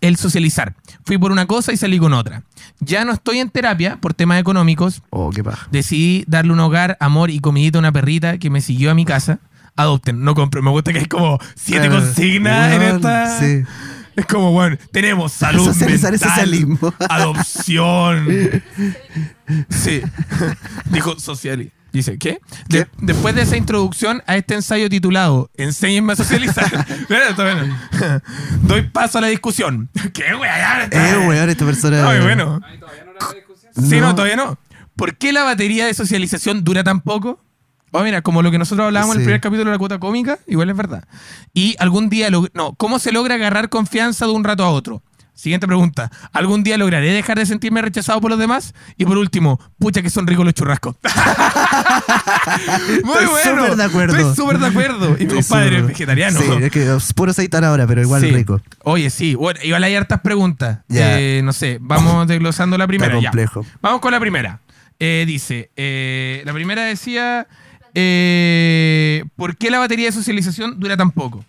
el 0.01 0.17
socializar. 0.17 0.75
Fui 1.05 1.19
por 1.19 1.33
una 1.33 1.47
cosa 1.47 1.73
y 1.73 1.77
salí 1.77 1.99
con 1.99 2.13
otra. 2.13 2.45
Ya 2.81 3.05
no 3.05 3.13
estoy 3.13 3.39
en 3.39 3.49
terapia 3.51 3.97
por 4.01 4.13
temas 4.15 4.39
económicos. 4.41 5.03
Oh, 5.11 5.31
qué 5.31 5.43
paja. 5.43 5.67
Decidí 5.71 6.25
darle 6.27 6.53
un 6.53 6.61
hogar, 6.61 6.97
amor 7.01 7.31
y 7.31 7.39
comidita 7.41 7.79
a 7.79 7.81
una 7.81 7.93
perrita 7.93 8.39
que 8.39 8.51
me 8.51 8.61
siguió 8.61 8.91
a 8.91 8.95
mi 8.95 9.05
casa. 9.05 9.39
Adopten, 9.77 10.23
no 10.25 10.35
compren. 10.35 10.65
Me 10.65 10.71
gusta 10.71 10.93
que 10.93 11.01
hay 11.01 11.07
como 11.07 11.39
siete 11.55 11.89
Claro. 11.89 12.03
consignas 12.05 12.73
en 12.75 12.83
esta. 12.83 13.39
Sí. 13.41 13.63
Es 14.15 14.25
como, 14.27 14.51
bueno, 14.53 14.77
tenemos 14.93 15.33
salud 15.33 15.65
Socializar 15.65 16.13
mental, 16.13 16.31
socialismo. 16.31 16.79
adopción. 17.09 18.27
Sí. 19.71 20.01
Dijo 20.91 21.19
social. 21.21 21.71
Dice, 21.97 22.19
¿qué? 22.19 22.41
De- 22.69 22.85
¿Qué? 22.85 22.91
después 22.99 23.35
de 23.35 23.43
esa 23.43 23.57
introducción 23.57 24.23
a 24.27 24.37
este 24.37 24.55
ensayo 24.55 24.89
titulado 24.91 25.51
Enséñenme 25.57 26.13
a 26.13 26.17
socializar. 26.17 26.67
Doy 28.63 28.83
paso 28.91 29.19
a 29.19 29.21
la 29.23 29.29
discusión. 29.29 29.89
¿Qué, 30.13 30.25
está. 30.85 31.15
Eh, 31.15 31.27
weón, 31.27 31.49
esta 31.49 31.65
persona. 31.65 32.09
Ay, 32.09 32.21
bueno. 32.21 32.61
Ahí 32.65 32.79
todavía 32.79 33.05
no 33.05 33.11
era 33.13 33.21
la 33.27 33.35
discusión. 33.35 33.73
Sí, 33.75 34.01
no, 34.01 34.09
No. 34.09 34.15
todavía 34.15 34.37
no. 34.37 34.59
¿Por 34.95 35.17
qué 35.17 35.33
la 35.33 35.43
batería 35.43 35.87
de 35.87 35.95
socialización 35.95 36.65
dura 36.65 36.85
tan 36.85 37.01
poco? 37.01 37.41
Oh, 37.93 38.03
mira, 38.03 38.21
como 38.23 38.43
lo 38.43 38.51
que 38.51 38.59
nosotros 38.59 38.85
hablábamos 38.87 39.15
en 39.15 39.21
el 39.23 39.25
primer 39.27 39.41
capítulo 39.41 39.71
de 39.71 39.75
la 39.75 39.79
cuota 39.79 39.99
cómica, 39.99 40.39
igual 40.47 40.69
es 40.69 40.77
verdad. 40.77 41.05
Y 41.55 41.77
algún 41.79 42.09
día, 42.11 42.29
log- 42.31 42.51
no, 42.53 42.75
¿cómo 42.75 42.99
se 42.99 43.13
logra 43.13 43.37
agarrar 43.37 43.69
confianza 43.71 44.27
de 44.27 44.33
un 44.33 44.45
rato 44.45 44.65
a 44.65 44.71
otro? 44.71 45.03
Siguiente 45.37 45.67
pregunta. 45.67 46.11
¿Algún 46.33 46.63
día 46.65 46.79
lograré 46.79 47.13
dejar 47.13 47.39
de 47.39 47.45
sentirme 47.45 47.83
rechazado 47.83 48.21
por 48.23 48.31
los 48.31 48.41
demás? 48.41 48.73
Y 48.97 49.05
por 49.05 49.19
último, 49.19 49.61
pucha 49.79 50.01
que 50.01 50.09
son 50.11 50.27
ricos 50.27 50.45
los 50.47 50.55
churrascos. 50.55 50.97
Muy 53.05 53.15
Estoy 53.15 53.27
bueno. 53.27 53.63
súper 53.63 53.77
de 53.77 53.85
acuerdo. 53.85 54.17
Estoy 54.17 54.35
súper 54.35 54.59
de 54.59 54.67
acuerdo. 54.67 55.17
Y 55.21 55.27
tu 55.27 55.39
padre 55.49 55.79
es 55.79 55.87
vegetariano. 55.87 56.41
Sí, 56.41 56.47
es 56.63 56.71
que 56.73 56.97
es 56.97 57.13
puro 57.13 57.31
aceitar 57.33 57.65
ahora, 57.65 57.87
pero 57.87 58.01
igual 58.01 58.23
Sí. 58.23 58.31
rico. 58.31 58.61
Oye, 58.85 59.11
sí. 59.11 59.35
Bueno, 59.35 59.61
igual 59.63 59.85
hay 59.85 59.95
hartas 59.95 60.21
preguntas. 60.23 60.79
Ya. 60.89 61.21
Eh, 61.21 61.43
no 61.45 61.53
sé, 61.53 61.77
vamos 61.81 62.27
desglosando 62.29 62.79
la 62.79 62.87
primera. 62.87 63.13
Está 63.15 63.23
ya. 63.23 63.29
complejo. 63.31 63.67
Vamos 63.83 64.01
con 64.01 64.13
la 64.13 64.21
primera. 64.21 64.61
Eh, 64.99 65.25
dice, 65.27 65.71
eh, 65.77 66.43
la 66.47 66.55
primera 66.55 66.83
decía, 66.85 67.47
eh, 67.95 69.23
¿por 69.37 69.57
qué 69.59 69.71
la 69.71 69.79
batería 69.81 70.07
de 70.07 70.13
socialización 70.13 70.81
dura 70.81 70.97
tan 70.97 71.11
poco? 71.11 71.45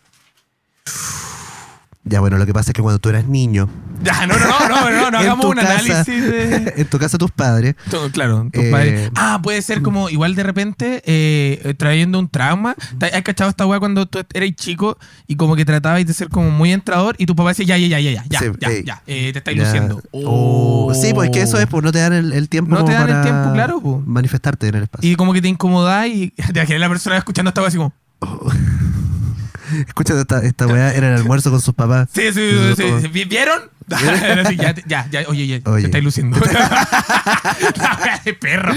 Ya, 2.10 2.20
bueno, 2.22 2.38
lo 2.38 2.46
que 2.46 2.54
pasa 2.54 2.72
es 2.72 2.74
que 2.74 2.82
cuando 2.82 3.00
tú 3.00 3.10
eras 3.10 3.26
niño, 3.28 3.68
Ya, 4.02 4.26
no, 4.28 4.38
no, 4.38 4.48
no, 4.48 4.70
no, 4.70 4.92
no, 4.92 5.12
no 5.12 5.18
hagamos 5.20 5.46
un 5.46 5.56
casa. 5.56 5.74
análisis 5.74 6.06
de... 6.08 6.74
en 6.78 6.86
tu 6.90 6.98
casa 7.00 7.18
tus 7.18 7.32
padres, 7.32 7.76
Todo, 7.90 8.10
claro, 8.12 8.48
tus 8.54 8.64
Eh, 8.64 8.72
padres. 8.72 9.12
Ah, 9.16 9.40
puede 9.44 9.62
ser 9.62 9.82
como 9.82 10.10
igual 10.10 10.34
de 10.36 10.44
repente 10.44 11.02
eh, 11.06 11.60
eh, 11.64 11.74
trayendo 11.74 12.18
un 12.20 12.30
trauma. 12.30 12.76
¿Te- 12.98 13.08
¿Has 13.08 13.22
cachado 13.24 13.50
esta 13.50 13.66
weá 13.66 13.80
cuando 13.80 14.06
tú 14.06 14.20
eras 14.34 14.50
chico 14.56 14.98
y 15.28 15.36
como 15.36 15.56
que 15.56 15.66
tratabais 15.66 16.06
de 16.08 16.14
ser 16.14 16.30
como 16.30 16.50
muy 16.52 16.72
entrador 16.72 17.16
y 17.18 17.26
tu 17.26 17.36
papá 17.36 17.50
decía, 17.50 17.66
ya, 17.66 17.78
ya, 17.78 17.88
ya, 18.00 18.00
ya, 18.00 18.12
ya, 18.30 18.40
ya, 18.60 18.70
Sí, 18.70 18.84
ya, 18.86 19.02
eh, 19.08 19.32
te 19.34 19.40
estáis 19.40 19.58
ya- 19.58 19.64
luciendo. 19.66 20.02
Oh. 20.12 20.94
Sí, 20.94 21.14
pues 21.14 21.30
que 21.32 21.42
eso 21.42 21.60
es, 21.60 21.68
pues 21.68 21.84
no 21.84 21.92
te 21.92 22.00
dan 22.00 22.14
el, 22.14 22.32
el 22.34 22.48
tiempo 22.50 22.74
No 22.76 22.86
te 22.86 22.94
dan 22.94 23.10
el 23.10 23.22
tiempo, 23.22 23.52
claro, 23.54 23.82
pues. 23.82 24.06
manifestarte 24.06 24.68
en 24.70 24.76
el 24.76 24.84
espacio. 24.84 25.10
Y 25.12 25.16
como 25.16 25.34
que 25.34 25.42
te 25.42 25.48
incomodás 25.50 26.08
y 26.08 26.30
te 26.54 26.60
imaginas 26.60 26.80
la 26.80 26.90
persona 26.90 27.18
escuchando 27.18 27.50
esta 27.50 27.62
weá 27.62 27.68
así 27.68 27.78
como, 27.78 27.92
Escucha, 29.88 30.20
esta, 30.20 30.40
esta 30.44 30.68
weá 30.68 30.94
era 30.94 31.10
el 31.10 31.16
almuerzo 31.18 31.50
con 31.52 31.62
sus 31.62 31.74
papás. 31.74 32.10
Sí, 32.14 32.32
sí, 32.34 32.52
sí, 32.76 32.84
sí. 33.02 33.08
¿Vi- 33.08 33.26
¿Vieron? 33.26 33.62
Ya, 34.58 34.76
ya, 34.86 35.08
ya, 35.10 35.24
oye, 35.30 35.48
ya, 35.48 35.60
Oye. 35.72 35.82
te 35.84 35.86
estáis 35.88 36.04
luciendo. 36.04 36.38
La 37.78 38.00
wea 38.04 38.22
de 38.24 38.34
perro. 38.34 38.74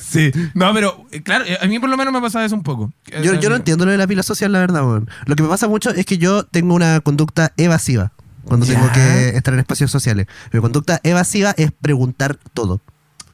Sí. 0.00 0.30
No, 0.54 0.72
pero, 0.72 1.04
eh, 1.12 1.22
claro, 1.22 1.44
eh, 1.46 1.58
a 1.60 1.66
mí 1.66 1.78
por 1.78 1.90
lo 1.90 1.96
menos 1.96 2.12
me 2.12 2.18
ha 2.18 2.22
pasado 2.22 2.44
eso 2.44 2.54
un 2.54 2.62
poco. 2.62 2.92
Yo, 3.22 3.34
yo 3.34 3.50
no 3.50 3.56
entiendo 3.56 3.84
lo 3.84 3.90
de 3.92 3.98
la 3.98 4.06
pila 4.06 4.22
social, 4.22 4.52
la 4.52 4.60
verdad, 4.60 4.82
weón. 4.86 5.10
Lo 5.26 5.36
que 5.36 5.42
me 5.42 5.48
pasa 5.48 5.68
mucho 5.68 5.90
es 5.90 6.06
que 6.06 6.18
yo 6.18 6.44
tengo 6.44 6.74
una 6.74 7.00
conducta 7.00 7.52
evasiva 7.56 8.12
cuando 8.44 8.64
tengo 8.66 8.90
que 8.92 9.30
estar 9.36 9.52
en 9.54 9.60
espacios 9.60 9.90
sociales. 9.90 10.26
Mi 10.52 10.60
conducta 10.60 11.00
evasiva 11.02 11.54
es 11.56 11.72
preguntar 11.72 12.38
todo. 12.54 12.80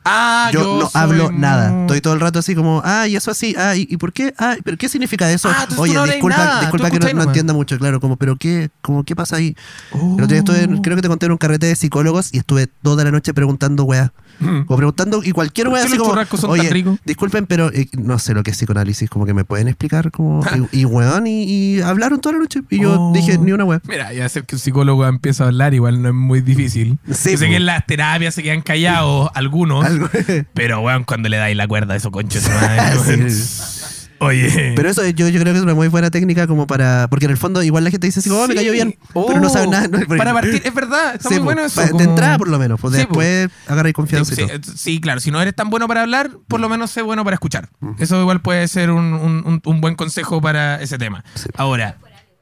Ah, 0.04 0.50
yo, 0.52 0.60
yo 0.60 0.80
no 0.80 0.90
soy 0.90 1.00
hablo 1.00 1.32
nada. 1.32 1.82
Estoy 1.82 2.00
todo 2.00 2.14
el 2.14 2.20
rato 2.20 2.38
así 2.38 2.54
como, 2.54 2.82
ah, 2.84 3.06
y 3.06 3.16
eso 3.16 3.30
así, 3.30 3.54
ah, 3.58 3.76
¿y, 3.76 3.86
y 3.88 3.96
por 3.96 4.12
qué? 4.12 4.34
Ah, 4.38 4.56
¿pero 4.64 4.76
qué 4.76 4.88
significa 4.88 5.30
eso? 5.30 5.48
Ah, 5.48 5.66
Oye, 5.76 5.94
no 5.94 6.04
disculpa, 6.04 6.60
disculpa 6.60 6.90
que 6.90 6.98
no, 6.98 7.12
no 7.12 7.22
entienda 7.22 7.52
mucho, 7.52 7.78
claro, 7.78 8.00
como, 8.00 8.16
pero 8.16 8.36
¿qué, 8.36 8.70
como, 8.80 9.04
¿qué 9.04 9.14
pasa 9.14 9.36
ahí? 9.36 9.56
Oh. 9.92 10.16
El 10.18 10.24
otro 10.24 10.26
día 10.26 10.38
estuve, 10.38 10.80
creo 10.82 10.96
que 10.96 11.02
te 11.02 11.08
conté 11.08 11.26
en 11.26 11.32
un 11.32 11.38
carrete 11.38 11.66
de 11.66 11.76
psicólogos 11.76 12.32
y 12.32 12.38
estuve 12.38 12.66
toda 12.66 13.04
la 13.04 13.10
noche 13.10 13.32
preguntando, 13.32 13.84
weá. 13.84 14.12
Mm. 14.52 14.64
O 14.68 14.76
preguntando, 14.76 15.22
y 15.24 15.30
cualquier 15.32 15.66
¿Por 15.68 15.74
weá 15.74 15.84
así 15.84 15.96
como, 15.96 16.14
son 16.36 16.50
oye, 16.50 16.64
tan 16.64 16.72
ricos? 16.72 16.98
disculpen, 17.04 17.46
pero 17.46 17.70
eh, 17.72 17.88
no 17.92 18.18
sé 18.18 18.34
lo 18.34 18.42
que 18.42 18.50
es 18.50 18.56
psicoanálisis, 18.56 19.08
como 19.08 19.24
que 19.26 19.34
me 19.34 19.44
pueden 19.44 19.68
explicar, 19.68 20.10
como, 20.10 20.44
y, 20.72 20.80
y 20.80 20.84
weón, 20.84 21.26
y, 21.26 21.42
y 21.44 21.80
hablaron 21.80 22.20
toda 22.20 22.34
la 22.34 22.40
noche. 22.40 22.60
Y 22.70 22.80
yo 22.80 23.00
Oh. 23.00 23.12
dije, 23.14 23.38
ni 23.38 23.52
una 23.52 23.64
weá. 23.64 23.80
Mira, 23.88 24.12
y 24.12 24.20
hacer 24.20 24.44
que 24.44 24.56
un 24.56 24.58
psicólogo 24.60 25.06
empiece 25.06 25.42
a 25.42 25.46
hablar 25.46 25.74
igual 25.74 26.02
no 26.02 26.08
es 26.08 26.14
muy 26.14 26.40
difícil. 26.40 26.98
Sí, 27.12 27.32
Yo 27.32 27.38
sé 27.38 27.48
que 27.48 27.56
en 27.56 27.66
las 27.66 27.86
terapias 27.86 28.34
se 28.34 28.42
quedan 28.42 28.62
callados 28.62 29.30
algunos, 29.34 29.84
Algo- 29.84 30.08
pero 30.54 30.80
weón, 30.80 31.04
cuando 31.04 31.28
le 31.28 31.36
dais 31.36 31.56
la 31.56 31.68
cuerda 31.68 31.94
a 31.94 31.96
esos 31.96 32.10
conches. 32.12 32.48
Oye. 34.26 34.72
Pero 34.76 34.88
eso 34.88 35.06
yo, 35.08 35.28
yo 35.28 35.40
creo 35.40 35.52
que 35.52 35.58
es 35.58 35.62
una 35.64 35.74
muy 35.74 35.88
buena 35.88 36.10
técnica 36.10 36.46
como 36.46 36.66
para. 36.66 37.08
Porque 37.10 37.24
en 37.26 37.30
el 37.32 37.36
fondo 37.36 37.62
igual 37.62 37.84
la 37.84 37.90
gente 37.90 38.06
dice 38.06 38.20
así, 38.20 38.30
oh, 38.30 38.46
me 38.48 38.54
cayó 38.54 38.72
bien. 38.72 38.96
Oh, 39.14 39.26
pero 39.26 39.40
no 39.40 39.48
saben 39.48 39.70
nada. 39.70 39.88
no- 39.88 40.06
Para 40.16 40.32
partir, 40.32 40.62
es 40.64 40.74
verdad, 40.74 41.14
está 41.16 41.28
Sí, 41.28 41.34
muy 41.36 41.44
bueno 41.44 41.64
eso. 41.64 41.80
De 41.96 42.04
entrada, 42.04 42.38
por 42.38 42.48
lo 42.48 42.58
menos. 42.58 42.80
Pues 42.80 42.94
Sí, 42.94 42.98
después 43.00 43.50
agarráis 43.66 43.94
confianza 43.94 44.34
Sí, 44.34 44.42
y 44.42 44.44
sí, 44.46 44.50
todo. 44.58 44.76
sí, 44.76 45.00
claro. 45.00 45.20
Si 45.20 45.30
no 45.30 45.40
eres 45.42 45.54
tan 45.54 45.70
bueno 45.70 45.88
para 45.88 46.02
hablar, 46.02 46.30
por 46.48 46.60
lo 46.60 46.68
menos 46.68 46.90
sé 46.90 47.02
bueno 47.02 47.24
para 47.24 47.34
escuchar. 47.34 47.68
Eso 47.98 48.20
igual 48.20 48.40
puede 48.40 48.66
ser 48.68 48.90
un, 48.90 49.60
un- 49.64 49.80
buen 49.80 49.94
consejo 49.96 50.40
para 50.40 50.80
ese 50.80 50.98
tema. 50.98 51.24
Ahora, 51.56 51.96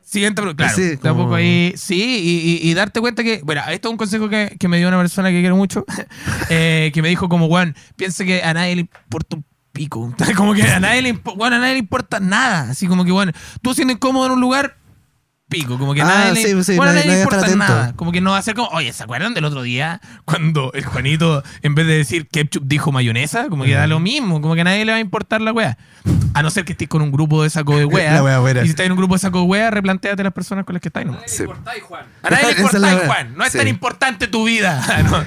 siguiente. 0.04 0.42
Claro, 0.56 0.74
Sí, 0.76 0.96
tampoco 0.96 1.34
ahí. 1.36 1.72
Sí, 1.76 1.94
y, 2.62 2.66
y- 2.66 2.70
y 2.70 2.74
darte 2.74 3.00
cuenta 3.00 3.22
que. 3.22 3.40
Bueno, 3.44 3.62
esto 3.70 3.88
es 3.88 3.92
un 3.92 3.96
consejo 3.96 4.28
que, 4.28 4.56
que 4.58 4.68
me 4.68 4.76
dio 4.78 4.88
una 4.88 4.98
persona 4.98 5.30
que 5.30 5.40
quiero 5.40 5.56
mucho. 5.56 5.84
eh, 6.50 6.90
que 6.92 7.00
me 7.02 7.08
dijo, 7.08 7.28
como, 7.28 7.46
Juan, 7.48 7.74
piensa 7.96 8.24
que 8.24 8.42
a 8.42 8.52
nadie 8.52 8.74
le 8.74 8.80
importa 8.82 9.36
un 9.36 9.44
pico. 9.72 10.14
como 10.36 10.54
que 10.54 10.62
a 10.62 10.80
nadie 10.80 11.02
le, 11.02 11.14
impo- 11.14 11.34
weón, 11.36 11.52
a 11.54 11.58
nadie 11.58 11.74
le 11.74 11.78
importa 11.80 12.20
nada. 12.20 12.70
Así 12.70 12.86
como 12.86 13.04
que, 13.04 13.12
bueno, 13.12 13.32
tú 13.62 13.74
siendo 13.74 13.92
incómodo 13.92 14.26
en 14.26 14.32
un 14.32 14.40
lugar. 14.40 14.76
Pico, 15.48 15.80
como 15.80 15.94
que 15.94 16.02
Ah, 16.02 16.04
nadie, 16.04 16.34
le, 16.34 16.62
sí, 16.62 16.62
sí, 16.62 16.76
bueno, 16.76 16.92
a 16.92 16.94
nadie- 16.94 17.06
nadie 17.08 17.24
le 17.24 17.24
nadie 17.26 17.50
importa 17.50 17.56
nada. 17.56 17.92
Como 17.96 18.12
que 18.12 18.20
no 18.20 18.30
va 18.30 18.38
a 18.38 18.42
ser 18.42 18.54
como, 18.54 18.68
oye, 18.68 18.92
¿se 18.92 19.02
acuerdan 19.02 19.34
del 19.34 19.44
otro 19.44 19.62
día 19.62 20.00
cuando 20.24 20.70
el 20.74 20.84
Juanito, 20.84 21.42
en 21.62 21.74
vez 21.74 21.88
de 21.88 21.96
decir 21.96 22.28
ketchup, 22.28 22.62
dijo 22.66 22.92
mayonesa? 22.92 23.48
Como 23.48 23.64
que 23.64 23.72
da 23.74 23.88
lo 23.88 23.98
mismo, 23.98 24.40
como 24.40 24.54
que 24.54 24.60
a 24.60 24.64
nadie 24.64 24.84
le 24.84 24.92
va 24.92 24.98
a 24.98 25.00
importar 25.00 25.40
la 25.40 25.50
wea. 25.52 25.76
A 26.34 26.42
no 26.44 26.50
ser 26.50 26.64
que 26.64 26.70
estés 26.70 26.86
con 26.86 27.02
un 27.02 27.10
grupo 27.10 27.42
de 27.42 27.50
saco 27.50 27.76
de 27.76 27.84
wea. 27.84 28.14
La 28.14 28.22
wea 28.22 28.38
buena. 28.38 28.60
Y 28.60 28.66
si 28.66 28.70
estás 28.70 28.86
en 28.86 28.92
un 28.92 28.98
grupo 28.98 29.16
de 29.16 29.18
saco 29.18 29.38
de 29.40 29.44
wea, 29.46 29.72
replanteate 29.72 30.22
las 30.22 30.32
personas 30.32 30.64
con 30.64 30.74
las 30.74 30.80
que 30.82 30.88
estás. 30.88 31.02
A 31.02 31.06
nadie 31.06 31.26
Sí. 31.26 31.38
le 31.38 31.44
importáis, 31.48 31.82
Juan. 31.82 32.04
A 32.22 32.30
nadie 32.30 32.54
le 32.72 32.78
wea. 32.94 33.06
Juan. 33.06 33.34
No 33.36 33.44
es 33.44 33.50
Sí. 33.50 33.58
tan 33.58 33.66
importante 33.66 34.28
tu 34.28 34.44
vida. 34.44 35.02
No. 35.10 35.24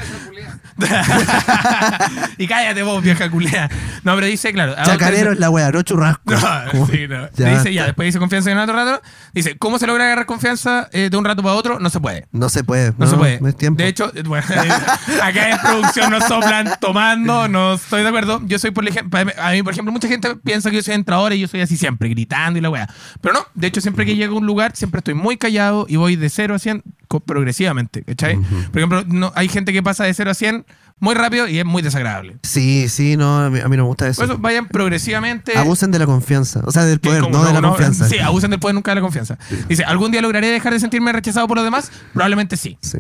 Y 2.38 2.48
cállate 2.48 2.84
vos, 2.84 3.02
vieja 3.04 3.30
culea. 3.30 3.70
No, 4.04 4.16
pero 4.16 4.28
dice, 4.28 4.52
claro. 4.54 4.76
Chacarero 4.84 5.32
es 5.34 5.40
la 5.40 5.50
wea, 5.50 5.72
no 5.72 5.82
churrasco. 5.84 6.22
no, 6.34 6.40
Como- 6.72 6.88
sí, 6.88 7.08
no. 7.08 7.28
Ya 7.36 7.58
dice, 7.58 7.74
ya, 7.74 7.86
después 7.86 8.08
dice 8.08 8.20
confianza 8.20 8.52
en 8.52 8.58
otro 8.58 8.76
rato. 8.76 9.02
Dice, 9.34 9.58
¿cómo 9.58 9.80
se 9.80 9.88
logra 9.88 10.06
agarrar 10.06 10.26
confianza 10.26 10.90
eh, 10.92 11.10
de 11.10 11.18
un 11.18 11.26
rato 11.26 11.42
para 11.44 11.56
otro? 11.56 11.80
No 11.80 11.90
se 11.90 12.00
puede. 12.00 12.28
No 12.32 12.50
se 12.50 12.64
puede. 12.64 12.94
No, 12.98 13.08
se 13.08 13.16
puede. 13.16 13.40
No 13.40 13.48
es 13.48 13.56
tiempo. 13.58 13.82
De 13.82 13.88
hecho, 13.88 14.12
eh, 14.16 14.24
bueno, 14.26 14.46
acá 15.24 15.50
en 15.50 15.58
producción 15.60 16.12
nos 16.12 16.24
soplan 16.26 16.74
tomando, 16.80 17.48
no 17.48 17.74
estoy 17.74 18.02
de 18.04 18.08
acuerdo. 18.10 18.42
Yo 18.46 18.60
soy, 18.60 18.72
por 18.72 18.88
ejemplo, 18.88 19.20
a 19.20 19.52
mí, 19.52 19.64
por 19.64 19.74
ejemplo, 19.74 19.92
mucha 19.92 20.08
gente 20.08 20.36
piensa 20.38 20.70
que 20.70 20.78
yo 20.78 20.84
soy 20.84 20.96
entrador 20.96 21.34
y 21.34 21.40
yo 21.40 21.48
soy 21.48 21.62
así 21.62 21.78
siempre, 21.78 22.10
gritando 22.10 22.58
y 22.60 22.62
la 22.62 22.70
weá. 22.70 22.88
Pero 23.22 23.34
no, 23.36 23.46
de 23.54 23.68
hecho, 23.68 23.82
siempre 23.82 24.06
que 24.06 24.16
llego 24.16 24.36
a 24.36 24.40
un 24.40 24.46
lugar, 24.46 24.76
siempre 24.76 25.00
estoy 25.00 25.14
muy 25.14 25.38
callado 25.38 25.86
y 25.88 25.96
voy 25.96 26.16
de 26.16 26.30
0 26.30 26.56
a 26.56 26.60
100 26.60 26.82
co- 26.82 26.84
progresivamente, 27.20 28.04
¿cachai? 28.04 28.38
Por 28.38 28.78
ejemplo, 28.78 29.04
no, 29.08 29.32
hay 29.36 29.48
gente 29.48 29.74
que 29.74 29.84
pasa 29.84 30.04
de 30.06 30.14
0 30.14 30.32
a 30.32 30.34
100 30.34 30.66
muy 31.00 31.16
rápido 31.16 31.48
y 31.48 31.60
es 31.60 31.66
muy 31.66 31.82
desagradable. 31.82 32.38
Sí, 32.44 32.88
sí, 32.88 33.18
no, 33.18 33.40
a 33.40 33.50
mí, 33.50 33.60
a 33.60 33.68
mí 33.68 33.78
no 33.78 33.84
me 33.84 33.88
gusta 33.88 34.08
eso. 34.08 34.22
Por 34.22 34.32
eso 34.32 34.38
vayan 34.40 34.68
progresivamente. 34.68 35.58
Abusen 35.58 35.92
de 35.92 36.00
la 36.00 36.06
confianza. 36.06 36.62
O 36.66 36.72
sea, 36.72 36.86
del 36.86 37.00
poder, 37.00 37.30
no, 37.30 37.44
de 37.44 37.54
la 37.54 37.62
confianza. 37.62 38.08
Sí, 38.08 38.20
abusen 38.20 38.52
del 38.52 38.60
poder, 38.60 38.76
nunca 38.76 38.92
de 38.92 38.96
la 38.96 39.02
confianza. 39.02 39.38
Dice, 39.68 39.84
¿algún 39.84 40.12
día 40.12 40.22
lograré 40.22 40.48
dejar 40.48 40.74
de 40.74 40.80
sentirme 40.80 41.12
rechazado 41.12 41.48
por 41.48 41.58
los 41.58 41.66
demás? 41.66 41.92
Probablemente 42.14 42.58
sí. 42.58 42.78
Sí. 42.82 43.00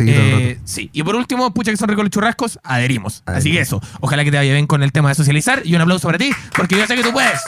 Eh, 0.00 0.58
sí. 0.64 0.90
Y 0.92 1.02
por 1.02 1.16
último, 1.16 1.52
pucha 1.52 1.70
que 1.70 1.76
son 1.76 1.88
ricos 1.88 2.04
los 2.04 2.10
churrascos, 2.10 2.58
adherimos. 2.62 3.22
Así 3.26 3.52
que 3.52 3.60
eso. 3.60 3.80
Ojalá 4.00 4.24
que 4.24 4.30
te 4.30 4.36
vaya 4.36 4.52
bien 4.52 4.66
con 4.66 4.82
el 4.82 4.92
tema 4.92 5.08
de 5.08 5.14
socializar. 5.14 5.62
Y 5.64 5.74
un 5.74 5.80
aplauso 5.82 6.08
para 6.08 6.18
ti, 6.18 6.30
porque 6.56 6.76
yo 6.76 6.86
sé 6.86 6.96
que 6.96 7.02
tú 7.02 7.12
puedes. 7.12 7.40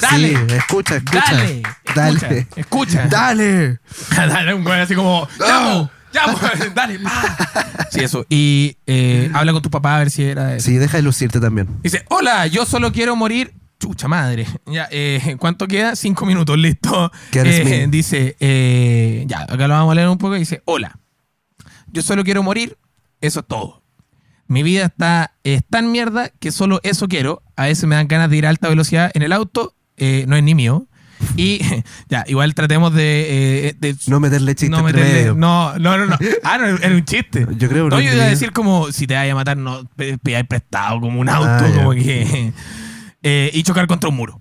Dale. 0.00 0.28
Sí, 0.28 0.54
escucha, 0.54 0.96
escucha. 0.96 1.22
Dale. 1.30 1.62
Dale. 1.94 2.46
Escucha. 2.56 3.06
Dale. 3.10 3.78
Dale, 4.16 4.54
un 4.54 4.64
güey 4.64 4.80
así 4.80 4.94
como, 4.94 5.28
¡llamo! 5.38 5.90
¡llamo! 6.12 6.38
Dale. 6.74 6.98
Sí, 7.90 8.00
eso. 8.00 8.26
Y 8.28 8.76
eh, 8.86 9.30
habla 9.34 9.52
con 9.52 9.62
tu 9.62 9.70
papá 9.70 9.96
a 9.96 9.98
ver 9.98 10.10
si 10.10 10.24
era 10.24 10.56
eso. 10.56 10.66
Sí, 10.66 10.76
deja 10.76 10.96
de 10.96 11.02
lucirte 11.02 11.40
también. 11.40 11.68
Dice, 11.82 12.04
hola, 12.08 12.46
yo 12.46 12.64
solo 12.64 12.92
quiero 12.92 13.16
morir. 13.16 13.52
Chucha 13.78 14.06
madre. 14.06 14.46
Ya, 14.66 14.86
eh, 14.92 15.36
¿Cuánto 15.40 15.66
queda? 15.66 15.96
Cinco 15.96 16.24
minutos, 16.24 16.56
listo. 16.56 17.10
¿Qué 17.32 17.40
eres 17.40 17.66
Eh, 17.66 17.86
dice, 17.90 18.36
eh, 18.38 19.24
ya, 19.26 19.40
acá 19.40 19.66
lo 19.66 19.74
vamos 19.74 19.90
a 19.90 19.94
leer 19.96 20.08
un 20.08 20.18
poco. 20.18 20.34
Dice, 20.34 20.62
hola, 20.66 20.96
yo 21.92 22.02
solo 22.02 22.24
quiero 22.24 22.42
morir. 22.42 22.76
Eso 23.20 23.40
es 23.40 23.46
todo. 23.46 23.82
Mi 24.48 24.62
vida 24.62 24.86
está 24.86 25.32
es 25.44 25.62
tan 25.68 25.92
mierda 25.92 26.30
que 26.40 26.50
solo 26.50 26.80
eso 26.82 27.06
quiero. 27.08 27.42
A 27.56 27.66
veces 27.66 27.84
me 27.84 27.94
dan 27.94 28.08
ganas 28.08 28.28
de 28.30 28.36
ir 28.38 28.46
a 28.46 28.48
alta 28.50 28.68
velocidad 28.68 29.10
en 29.14 29.22
el 29.22 29.32
auto. 29.32 29.74
eh, 29.96 30.24
no 30.26 30.36
es 30.36 30.42
ni 30.42 30.54
mío. 30.54 30.86
Y 31.36 31.60
ya, 32.08 32.24
igual 32.26 32.54
tratemos 32.54 32.92
de... 32.92 33.68
eh, 33.68 33.76
de 33.78 33.94
No 34.08 34.18
meterle 34.18 34.54
chiste 34.56 34.76
no 34.76 34.82
meterle- 34.82 35.12
medio. 35.12 35.34
no, 35.34 35.78
no, 35.78 35.96
no, 35.96 36.06
no. 36.06 36.18
Ah, 36.42 36.58
no, 36.58 36.66
era 36.66 36.94
un 36.94 37.04
chiste. 37.04 37.46
Yo 37.56 37.68
creo 37.68 37.88
No, 37.88 38.00
yo 38.00 38.12
iba 38.12 38.24
a 38.24 38.28
decir 38.28 38.50
como 38.52 38.90
si 38.90 39.06
te 39.06 39.14
vaya 39.14 39.30
a 39.32 39.36
matar, 39.36 39.56
no 39.56 39.84
pe- 39.94 40.18
pedir 40.18 40.44
prestado 40.48 41.00
como 41.00 41.20
un 41.20 41.28
auto, 41.28 41.48
Ah, 41.48 41.68
ya. 41.68 41.76
como 41.76 41.92
que. 41.92 42.52
eh, 43.22 43.50
y 43.54 43.62
chocar 43.62 43.86
contra 43.86 44.10
un 44.10 44.16
muro. 44.16 44.40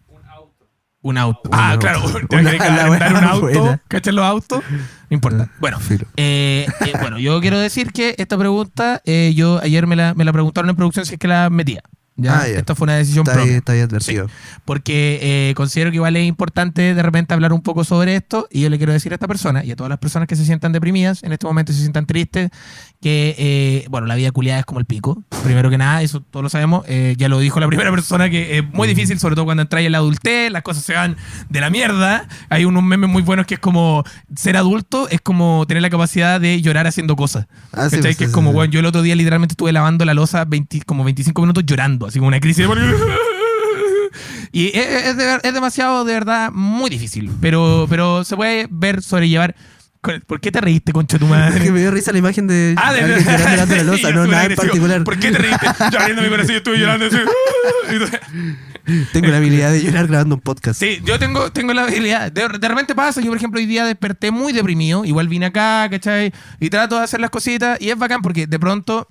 Un 1.04 1.18
auto. 1.18 1.50
Un 1.50 1.56
ah, 1.56 1.72
auto. 1.72 1.80
claro. 1.88 2.04
Una- 2.06 3.10
un 3.10 3.24
auto. 3.24 3.42
buena. 3.42 3.82
¿Cachai 3.88 4.14
los 4.14 4.24
autos? 4.26 4.64
No 4.70 5.16
importa. 5.16 5.50
Bueno, 5.60 5.80
Filo. 5.80 6.06
eh, 6.16 6.68
eh, 6.86 6.94
bueno, 7.00 7.18
yo 7.20 7.40
quiero 7.42 7.60
decir 7.60 7.92
que 7.92 8.16
esta 8.18 8.38
pregunta, 8.38 9.02
eh, 9.06 9.34
yo 9.36 9.60
ayer 9.62 9.88
me 9.88 9.96
la, 9.96 10.14
me 10.14 10.24
la 10.26 10.32
preguntaron 10.32 10.70
en 10.70 10.76
producción 10.76 11.06
si 11.06 11.14
es 11.16 11.20
que 11.20 11.28
la 11.28 11.50
metía. 11.50 11.82
¿Ya? 12.22 12.42
Ah, 12.42 12.48
ya. 12.48 12.60
Esta 12.60 12.76
fue 12.76 12.86
una 12.86 12.96
decisión 12.96 13.24
Está 13.28 13.34
ahí, 13.34 13.38
propia. 13.46 13.58
está 13.58 13.72
ahí 13.74 13.80
advertido. 13.82 14.28
Porque 14.66 15.20
eh, 15.22 15.54
considero 15.56 15.90
que 15.92 15.96
igual 15.96 16.16
es 16.16 16.26
importante 16.28 16.94
de 16.94 17.02
repente 17.04 17.34
hablar 17.34 17.54
un 17.54 17.62
poco 17.62 17.84
sobre 17.84 18.16
esto 18.16 18.48
y 18.52 18.62
yo 18.62 18.70
le 18.70 18.78
quiero 18.78 18.94
decir 18.94 19.12
a 19.12 19.16
esta 19.16 19.28
persona 19.28 19.64
y 19.64 19.72
a 19.72 19.76
todas 19.76 19.90
las 19.90 20.00
personas 20.00 20.28
que 20.28 20.36
se 20.36 20.46
sientan 20.46 20.72
deprimidas 20.72 21.24
en 21.24 21.32
este 21.34 21.46
momento 21.48 21.74
se 21.74 21.80
sientan 21.80 22.06
tristes 22.06 22.50
que, 23.02 23.36
eh, 23.38 23.86
bueno, 23.90 24.06
la 24.08 24.16
vida 24.16 24.32
culiada 24.32 24.60
es 24.60 24.66
como 24.66 24.80
el 24.80 24.86
pico. 24.86 25.24
Primero 25.44 25.70
que 25.72 25.78
nada, 25.78 26.02
eso 26.04 26.22
todos 26.22 26.44
lo 26.44 26.50
sabemos. 26.50 26.86
eh, 26.88 27.16
ya 27.18 27.30
lo 27.30 27.40
dijo 27.40 27.60
la 27.60 27.68
primera 27.72 27.92
persona 27.92 28.30
que 28.30 28.60
es 28.60 28.74
muy 28.74 28.88
difícil, 28.88 29.20
sobre 29.20 29.36
todo 29.36 29.46
cuando 29.46 29.64
entras 29.64 29.84
en 29.84 29.92
la 29.92 29.98
adultez, 29.98 30.52
las 30.52 30.62
cosas 30.62 30.84
se 30.84 30.94
van 30.94 31.18
de 31.50 31.62
la 31.62 31.70
mierda. 31.70 32.28
Hay 32.50 32.66
unos 32.66 32.84
memes 32.84 33.10
muy 33.10 33.24
buenos 33.24 33.46
que 33.48 33.56
es 33.56 33.60
como 33.60 34.04
ser 34.36 34.58
adulto 34.58 35.08
es 35.10 35.22
como 35.22 35.66
tener 35.68 35.82
la 35.82 35.90
capacidad 35.90 36.40
de 36.40 36.62
llorar 36.62 36.86
haciendo 36.88 37.16
cosas. 37.16 37.48
Ah, 37.74 37.90
sí, 37.90 38.02
sí, 38.02 38.16
que 38.16 38.26
es 38.26 38.32
como, 38.32 38.54
bueno, 38.54 38.72
yo 38.72 38.80
el 38.80 38.86
otro 38.86 39.02
día 39.02 39.16
literalmente 39.16 39.54
estuve 39.54 39.72
lavando 39.72 40.06
la 40.06 40.14
losa 40.14 40.46
20 40.46 40.82
como 40.82 41.04
25 41.04 41.42
minutos 41.42 41.64
llorando, 41.66 42.08
así 42.12 42.20
como 42.20 42.28
una 42.28 42.40
crisis. 42.40 42.68
Y 44.54 44.68
es, 44.78 45.06
es 45.06 45.18
de- 45.18 45.40
es 45.44 45.54
demasiado, 45.54 46.04
de 46.04 46.14
verdad, 46.14 46.52
muy 46.52 46.90
difícil. 46.90 47.32
Pero, 47.40 47.86
pero 47.90 48.26
se 48.26 48.36
puede 48.36 48.68
ver, 48.70 49.02
sobrellevar. 49.02 49.56
¿Por 50.28 50.42
qué 50.42 50.52
te 50.52 50.60
reíste, 50.60 50.92
concha 50.94 51.18
tu 51.20 51.26
Es 51.26 51.32
que 51.32 51.38
madre? 51.38 51.72
me 51.72 51.80
dio 51.80 51.92
risa 51.92 52.12
la 52.12 52.18
imagen 52.18 52.48
de 52.48 52.74
Ah, 52.76 52.92
de 52.92 53.02
llorando 53.02 53.76
la 53.76 53.84
losa, 53.84 54.10
Yo 54.10 54.16
no 54.16 54.28
nada 54.28 54.46
en 54.46 54.56
particular. 54.56 55.04
¿Por 55.04 55.20
qué 55.20 55.32
te 55.32 55.38
reíste? 55.38 55.68
Yo 55.92 56.00
abriendo 56.00 56.24
mi 56.24 56.30
corazón 56.30 56.54
y 56.54 56.58
estuve 56.58 56.80
llorando 56.80 57.06
así. 57.06 57.18
Tengo 59.14 59.28
la 59.28 59.38
habilidad 59.38 59.72
de 59.72 59.84
llorar 59.84 60.08
grabando 60.08 60.36
un 60.36 60.42
podcast. 60.42 60.80
Sí, 60.80 61.00
yo 61.06 61.20
tengo, 61.20 61.52
tengo 61.52 61.72
la 61.74 61.84
habilidad. 61.84 62.32
De, 62.32 62.48
de 62.50 62.68
repente 62.68 62.96
pasa, 62.96 63.22
yo 63.22 63.28
por 63.28 63.38
ejemplo 63.38 63.60
hoy 63.60 63.68
día 63.68 63.86
desperté 63.86 64.32
muy 64.32 64.54
deprimido, 64.54 65.06
igual 65.06 65.28
vine 65.28 65.46
acá, 65.46 65.88
¿cachai? 65.90 66.34
Y 66.60 66.70
trato 66.72 66.98
de 66.98 67.04
hacer 67.04 67.20
las 67.22 67.30
cositas 67.30 67.80
y 67.80 67.90
es 67.92 67.98
bacán 67.98 68.22
porque 68.24 68.48
de 68.48 68.60
pronto, 68.60 69.08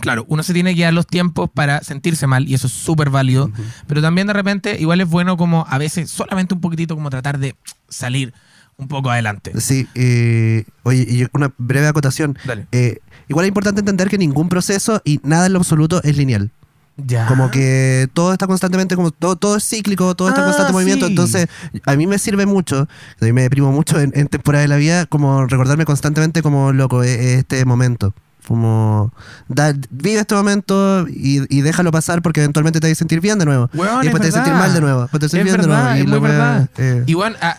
claro, 0.00 0.24
uno 0.28 0.42
se 0.42 0.52
tiene 0.52 0.74
que 0.74 0.82
dar 0.82 0.94
los 0.94 1.06
tiempos 1.06 1.50
para 1.52 1.82
sentirse 1.82 2.26
mal 2.26 2.48
y 2.48 2.54
eso 2.54 2.66
es 2.66 2.72
súper 2.72 3.10
válido, 3.10 3.50
pero 3.86 4.02
también 4.02 4.26
de 4.26 4.32
repente 4.32 4.76
igual 4.80 5.00
es 5.00 5.08
bueno 5.08 5.36
como 5.36 5.66
a 5.68 5.78
veces 5.78 6.10
solamente 6.10 6.54
un 6.54 6.60
poquitito 6.60 6.94
como 6.94 7.10
tratar 7.10 7.38
de 7.38 7.56
salir 7.88 8.34
un 8.76 8.88
poco 8.88 9.10
adelante. 9.10 9.52
Sí, 9.60 9.86
eh, 9.94 10.64
oye, 10.82 11.06
y 11.08 11.26
una 11.32 11.52
breve 11.58 11.86
acotación. 11.86 12.36
Dale. 12.44 12.66
Eh, 12.72 12.98
igual 13.28 13.44
es 13.44 13.48
importante 13.48 13.80
entender 13.80 14.08
que 14.08 14.18
ningún 14.18 14.48
proceso 14.48 15.00
y 15.04 15.20
nada 15.22 15.46
en 15.46 15.52
lo 15.52 15.58
absoluto 15.60 16.02
es 16.02 16.16
lineal. 16.16 16.50
Ya. 16.96 17.26
Como 17.26 17.50
que 17.50 18.08
todo 18.12 18.32
está 18.32 18.46
constantemente, 18.46 18.94
como 18.94 19.10
todo, 19.10 19.34
todo 19.34 19.56
es 19.56 19.68
cíclico, 19.68 20.14
todo 20.14 20.28
está 20.28 20.40
en 20.40 20.44
Ah, 20.44 20.46
constante 20.48 20.72
movimiento. 20.72 21.06
Entonces, 21.06 21.48
a 21.86 21.96
mí 21.96 22.06
me 22.06 22.18
sirve 22.18 22.46
mucho, 22.46 22.88
a 23.20 23.24
mí 23.24 23.32
me 23.32 23.42
deprimo 23.42 23.72
mucho 23.72 24.00
en, 24.00 24.12
en 24.14 24.28
temporada 24.28 24.62
de 24.62 24.68
la 24.68 24.76
vida, 24.76 25.06
como 25.06 25.46
recordarme 25.46 25.84
constantemente 25.86 26.40
como 26.42 26.72
loco, 26.72 27.02
eh, 27.02 27.34
este 27.34 27.64
momento. 27.64 28.14
Como 28.46 29.12
da- 29.48 29.72
vive 29.90 30.20
este 30.20 30.34
momento 30.34 31.06
y, 31.08 31.42
y 31.54 31.60
déjalo 31.62 31.90
pasar 31.90 32.22
porque 32.22 32.40
eventualmente 32.40 32.80
te 32.80 32.86
vas 32.88 32.92
a 32.92 32.98
sentir 32.98 33.20
bien 33.20 33.38
de 33.38 33.44
nuevo. 33.44 33.70
Weón, 33.74 34.02
y 34.02 34.06
después 34.06 34.22
te 34.22 34.28
vas 34.28 34.34
a 34.36 34.44
sentir 34.44 34.52
mal 34.54 34.74
de 34.74 34.80
nuevo. 34.80 35.00
Después 35.02 35.20
te 35.20 35.26
vas 35.26 35.34
a 35.34 35.36
sentir 35.36 35.44
bien 35.44 35.56
verdad, 35.68 35.94
de 35.94 36.04
nuevo. 36.04 36.22
wea, 36.24 36.32
verdad. 36.32 36.68
eh, 36.78 37.04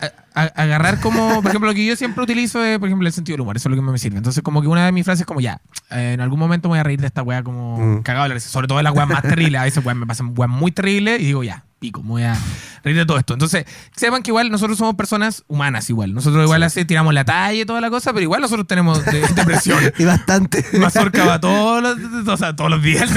a- 0.36 0.62
agarrar 0.62 1.00
como, 1.00 1.42
por 1.42 1.50
ejemplo, 1.50 1.68
lo 1.70 1.74
que 1.74 1.84
yo 1.84 1.96
siempre 1.96 2.22
utilizo 2.22 2.62
es, 2.64 2.78
por 2.78 2.88
ejemplo, 2.88 3.06
el 3.08 3.12
sentido 3.12 3.34
del 3.34 3.40
humor. 3.42 3.56
Eso 3.56 3.68
es 3.68 3.76
lo 3.76 3.82
que 3.82 3.90
me 3.90 3.98
sirve. 3.98 4.18
Entonces, 4.18 4.42
como 4.42 4.60
que 4.62 4.68
una 4.68 4.86
de 4.86 4.92
mis 4.92 5.04
frases 5.04 5.22
es 5.22 5.26
como, 5.26 5.40
ya, 5.40 5.60
eh, 5.90 6.12
en 6.14 6.20
algún 6.20 6.38
momento 6.38 6.68
me 6.68 6.72
voy 6.74 6.78
a 6.78 6.84
reír 6.84 7.00
de 7.00 7.06
esta 7.08 7.22
weá 7.22 7.42
como 7.42 7.78
Mm. 7.78 8.02
cagado 8.02 8.24
de 8.24 8.28
la 8.30 8.34
risa. 8.34 8.48
Sobre 8.50 8.68
todo 8.68 8.78
de 8.78 8.84
las 8.84 8.94
weas 8.94 9.08
más 9.08 9.22
terribles. 9.22 9.60
A 9.60 9.64
veces 9.64 9.84
weas 9.84 9.96
me 9.96 10.06
pasan 10.06 10.32
weas 10.36 10.50
muy 10.50 10.70
terribles 10.72 11.20
y 11.20 11.24
digo, 11.24 11.42
ya, 11.42 11.64
pico, 11.78 12.02
me 12.02 12.08
voy 12.10 12.22
a 12.22 12.36
reír 12.82 12.96
de 12.96 13.04
todo 13.06 13.18
esto. 13.18 13.32
Entonces, 13.34 13.64
sepan 13.94 14.22
que 14.22 14.30
igual 14.30 14.50
nosotros 14.50 14.78
somos 14.78 14.94
personas 14.94 15.44
humanas 15.48 15.90
igual. 15.90 16.14
Nosotros 16.14 16.42
igual 16.44 16.62
así 16.62 16.84
tiramos 16.84 17.12
la 17.12 17.24
talla 17.24 17.60
y 17.62 17.64
toda 17.66 17.80
la 17.80 17.90
cosa, 17.90 18.12
pero 18.12 18.22
igual 18.22 18.40
nosotros 18.40 18.66
tenemos 18.66 19.04
de- 19.04 19.20
depresión. 19.34 19.78
y 19.98 20.04
bastante. 20.04 20.64
Mazorca 20.78 21.24
va 21.24 21.40
todos 21.40 21.82
los, 21.82 22.28
o 22.28 22.36
sea, 22.36 22.54
todos 22.56 22.70
los 22.70 22.82
días, 22.82 23.10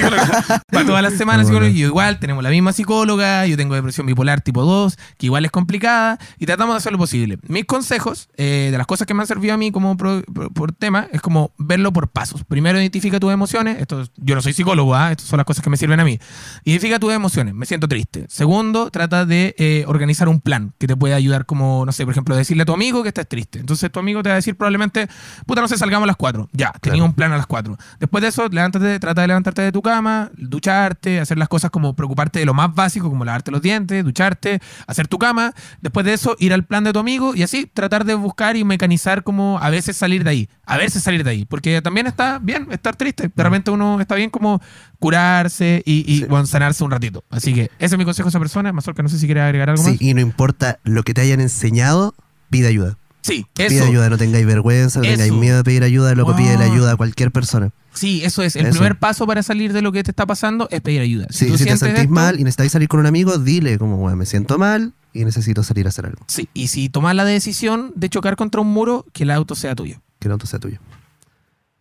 va 0.76 0.86
todas 0.86 1.02
las 1.04 1.14
semanas, 1.14 1.44
No, 1.48 1.54
psicólogo. 1.54 1.72
no. 1.72 1.78
Y 1.78 1.84
igual 1.84 2.20
tenemos 2.20 2.44
la 2.44 2.50
misma 2.50 2.74
psicóloga, 2.74 3.46
yo 3.46 3.56
tengo 3.58 3.76
depresión 3.76 4.06
bipolar 4.08 4.42
tipo 4.42 4.64
2, 4.64 4.98
que 5.18 5.28
igual 5.28 5.46
es 5.46 5.52
complicada, 5.52 6.18
y 6.38 6.46
tratamos 6.46 6.74
de 6.76 6.78
hacer 6.78 6.92
lo 6.92 6.98
posible. 7.10 7.40
Mis 7.48 7.66
consejos, 7.66 8.30
eh, 8.38 8.70
de 8.72 8.78
las 8.78 8.86
cosas 8.86 9.08
que 9.08 9.14
me 9.16 9.22
han 9.22 9.28
servido 9.28 9.54
a 9.56 9.58
mí 9.58 9.72
como 9.72 9.98
pro- 9.98 10.22
por, 10.32 10.54
por 10.54 10.72
tema, 10.74 11.08
es 11.12 11.22
como 11.22 11.52
verlo 11.58 11.92
por 11.92 12.08
pasos. 12.10 12.44
Primero 12.44 12.80
identifica 12.80 13.20
tus 13.20 13.32
emociones, 13.34 13.80
esto, 13.82 14.02
es- 14.02 14.12
yo 14.18 14.36
no 14.36 14.42
soy 14.42 14.54
psicólogo, 14.54 14.94
¿ah? 14.94 15.12
estas 15.12 15.28
son 15.28 15.38
las 15.38 15.46
cosas 15.46 15.64
que 15.64 15.70
me 15.72 15.78
sirven 15.78 16.00
a 16.00 16.04
mí. 16.06 16.20
Identifica 16.66 17.00
tus 17.00 17.12
emociones, 17.12 17.56
me 17.56 17.66
siento 17.66 17.88
triste. 17.88 18.26
Segundo, 18.30 18.92
trata 18.92 19.26
de 19.26 19.56
eh, 19.58 19.86
organizar 19.88 20.30
un 20.30 20.40
plan 20.40 20.74
que 20.78 20.86
te 20.88 20.96
pueda 20.96 21.16
ayudar 21.16 21.46
como, 21.48 21.84
no 21.86 21.92
sé, 21.92 22.06
por 22.06 22.12
ejemplo, 22.14 22.36
decirle 22.36 22.64
a 22.64 22.66
tu 22.66 22.74
amigo 22.74 23.02
que 23.02 23.10
estás 23.10 23.28
triste. 23.28 23.60
Entonces 23.60 23.92
tu 23.92 24.00
amigo 24.00 24.22
te 24.22 24.30
va 24.30 24.34
a 24.34 24.38
decir 24.38 24.56
probablemente, 24.56 25.08
puta, 25.48 25.62
no 25.62 25.68
sé, 25.68 25.78
salgamos 25.78 26.04
a 26.06 26.08
las 26.08 26.16
4. 26.16 26.48
Ya, 26.54 26.72
tenía 26.80 26.98
Claro. 26.98 27.06
un 27.06 27.14
plan 27.14 27.32
a 27.32 27.38
las 27.38 27.48
4. 27.48 27.76
Después 28.00 28.22
de 28.22 28.28
eso, 28.28 28.48
levántate, 28.50 29.00
trata 29.00 29.22
de 29.22 29.28
levantarte 29.28 29.62
de 29.64 29.72
tu 29.72 29.82
cama, 29.82 30.30
ducharte, 30.38 31.20
hacer 31.20 31.38
las 31.40 31.48
cosas 31.50 31.72
como 31.72 31.96
preocuparte 31.96 32.40
de 32.40 32.46
lo 32.46 32.54
más 32.54 32.74
básico, 32.76 33.10
como 33.10 33.26
lavarte 33.26 33.50
los 33.52 33.62
dientes, 33.62 34.04
ducharte, 34.04 34.60
hacer 34.86 35.08
tu 35.08 35.18
cama. 35.18 35.54
Después 35.82 36.06
de 36.06 36.14
eso, 36.14 36.36
ir 36.40 36.54
al 36.54 36.66
plan 36.66 36.84
de 36.84 36.94
tu 36.94 36.99
amigo 37.00 37.36
y 37.36 37.44
así 37.44 37.66
tratar 37.66 38.06
de 38.06 38.14
buscar 38.16 38.56
y 38.58 38.64
mecanizar 38.64 39.24
como 39.24 39.60
a 39.62 39.70
veces 39.70 39.98
salir 39.98 40.24
de 40.24 40.30
ahí, 40.30 40.50
a 40.66 40.78
veces 40.78 41.02
salir 41.04 41.24
de 41.24 41.30
ahí, 41.32 41.46
porque 41.46 41.82
también 41.82 42.08
está 42.08 42.40
bien 42.40 42.68
estar 42.72 42.96
triste. 42.96 43.32
De 43.34 43.44
repente 43.44 43.72
uno 43.72 44.00
está 44.02 44.16
bien 44.16 44.30
como 44.30 44.62
curarse 45.00 45.82
y, 45.86 46.04
y, 46.12 46.20
Sí. 46.20 46.26
bueno, 46.26 46.46
sanarse 46.46 46.84
un 46.84 46.92
ratito. 46.92 47.24
Así 47.30 47.54
que 47.54 47.72
ese 47.80 47.96
es 47.96 47.98
mi 47.98 48.06
consejo 48.06 48.28
a 48.28 48.32
esa 48.32 48.40
persona. 48.40 48.72
Mazorca, 48.74 49.02
no 49.02 49.10
sé 49.10 49.18
si 49.18 49.26
quiere 49.26 49.42
agregar 49.42 49.70
algo 49.70 49.84
Sí, 49.84 49.92
más. 49.92 50.02
y 50.02 50.14
no 50.14 50.22
importa 50.22 50.80
lo 50.84 51.04
que 51.04 51.14
te 51.14 51.22
hayan 51.22 51.40
enseñado, 51.42 52.14
pide 52.50 52.68
ayuda. 52.68 52.98
Sí, 53.22 53.46
Pide 53.54 53.68
eso. 53.68 53.86
ayuda, 53.86 54.10
no 54.10 54.18
tengáis 54.18 54.46
vergüenza, 54.46 55.00
no 55.00 55.06
tengáis 55.06 55.34
miedo 55.34 55.58
de 55.58 55.64
pedir 55.64 55.84
ayuda, 55.84 56.16
loco, 56.16 56.36
pide 56.36 56.58
la 56.58 56.66
Wow. 56.66 56.74
ayuda 56.74 56.92
a 56.94 56.96
cualquier 56.96 57.32
persona. 57.32 57.72
Sí, 57.94 58.22
eso 58.24 58.44
es. 58.44 58.56
El 58.56 58.68
Eso. 58.68 58.76
primer 58.78 58.98
paso 58.98 59.28
para 59.28 59.44
salir 59.44 59.74
de 59.74 59.82
lo 59.82 59.92
que 59.92 60.04
te 60.04 60.12
está 60.12 60.26
pasando 60.26 60.68
es 60.72 60.80
pedir 60.82 61.02
ayuda. 61.02 61.28
Sí, 61.30 61.48
tú 61.48 61.58
si 61.58 61.66
te 61.66 61.76
sentís 61.76 62.02
esto- 62.02 62.14
mal 62.14 62.36
y 62.40 62.44
necesitáis 62.44 62.72
salir 62.72 62.88
con 62.88 63.00
un 63.00 63.08
amigo, 63.08 63.38
dile 63.38 63.78
como, 63.78 63.98
bueno, 63.98 64.16
me 64.16 64.26
siento 64.26 64.58
mal 64.58 64.94
y 65.14 65.26
necesito 65.26 65.64
salir 65.64 65.86
a 65.86 65.90
hacer 65.90 66.06
algo. 66.06 66.24
Sí, 66.28 66.50
y 66.54 66.68
si 66.68 66.90
tomas 66.90 67.16
la 67.16 67.26
decisión 67.26 67.92
de 67.96 68.10
chocar 68.10 68.36
contra 68.36 68.62
un 68.62 68.68
muro, 68.68 69.06
que 69.14 69.24
el 69.24 69.32
auto 69.32 69.56
sea 69.56 69.76
tuyo. 69.76 70.02
Que 70.20 70.28
el 70.28 70.34
auto 70.34 70.46
sea 70.46 70.60
tuyo. 70.60 70.80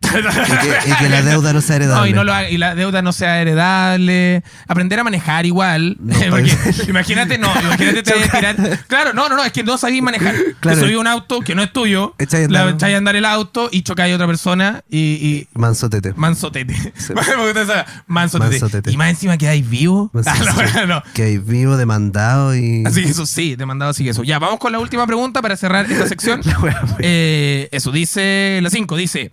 Que, 0.01 0.89
y 0.89 0.93
que 0.95 1.09
la 1.09 1.21
deuda 1.21 1.53
no 1.53 1.61
sea 1.61 1.75
heredable. 1.75 1.99
No, 2.01 2.07
y, 2.07 2.13
no 2.13 2.23
lo 2.23 2.33
haga- 2.33 2.49
y 2.49 2.57
la 2.57 2.73
deuda 2.73 3.01
no 3.01 3.11
sea 3.13 3.41
heredable. 3.41 4.43
Aprender 4.67 4.99
a 4.99 5.03
manejar 5.03 5.45
igual. 5.45 5.97
No, 5.99 6.15
Porque 6.29 6.55
pues. 6.63 6.87
imagínate, 6.87 7.37
no, 7.37 7.51
imagínate 7.61 8.03
te 8.03 8.13
tirar. 8.31 8.55
Claro, 8.87 9.13
no, 9.13 9.29
no, 9.29 9.35
no, 9.35 9.43
es 9.43 9.51
que 9.51 9.63
no 9.63 9.77
sabís 9.77 10.01
manejar. 10.01 10.35
Claro. 10.59 10.77
Te 10.79 10.85
subí 10.85 10.95
un 10.95 11.07
auto 11.07 11.39
que 11.39 11.55
no 11.55 11.63
es 11.63 11.71
tuyo, 11.71 12.15
Echáis 12.17 12.49
a 12.53 12.97
andar. 12.97 13.15
el 13.15 13.23
auto 13.25 13.69
y 13.71 13.81
chocáis 13.83 14.11
a 14.11 14.15
otra 14.15 14.27
persona 14.27 14.83
y. 14.89 14.97
y 14.99 15.47
Mansotete. 15.53 16.13
Mansotete. 16.15 16.73
Sí. 16.97 17.13
Mansotete. 18.07 18.51
Mansotete. 18.57 18.91
Y 18.91 18.97
más 18.97 19.09
encima 19.09 19.37
quedáis 19.37 19.67
vivo. 19.69 20.11
Ah, 20.25 20.35
no, 20.75 20.85
no. 20.87 21.03
Que 21.13 21.23
hay 21.23 21.37
vivo, 21.37 21.77
demandado 21.77 22.55
y. 22.55 22.83
Así 22.85 23.03
que 23.03 23.09
eso 23.09 23.25
sí, 23.25 23.55
demandado 23.55 23.91
así 23.91 24.03
que 24.03 24.09
eso. 24.09 24.23
Ya, 24.23 24.37
vamos 24.39 24.59
con 24.59 24.71
la 24.71 24.79
última 24.79 25.05
pregunta 25.07 25.41
para 25.41 25.55
cerrar 25.55 25.89
esta 25.89 26.07
sección. 26.07 26.41
Wea. 26.61 26.81
Eh, 26.99 27.69
eso 27.71 27.91
dice 27.91 28.59
la 28.61 28.69
5, 28.69 28.97
dice, 28.97 29.31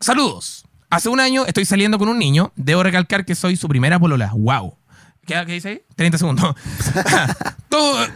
saludos. 0.00 0.64
Hace 0.90 1.08
un 1.08 1.20
año 1.20 1.44
estoy 1.46 1.64
saliendo 1.64 1.98
con 1.98 2.08
un 2.08 2.18
niño. 2.18 2.52
Debo 2.56 2.82
recalcar 2.82 3.24
que 3.24 3.34
soy 3.34 3.56
su 3.56 3.68
primera 3.68 3.98
polola. 3.98 4.32
Wow. 4.34 4.76
¿Qué, 5.26 5.34
qué 5.46 5.52
dice 5.52 5.68
ahí? 5.68 5.82
30 5.96 6.18
segundos. 6.18 6.54
todo, 7.68 8.06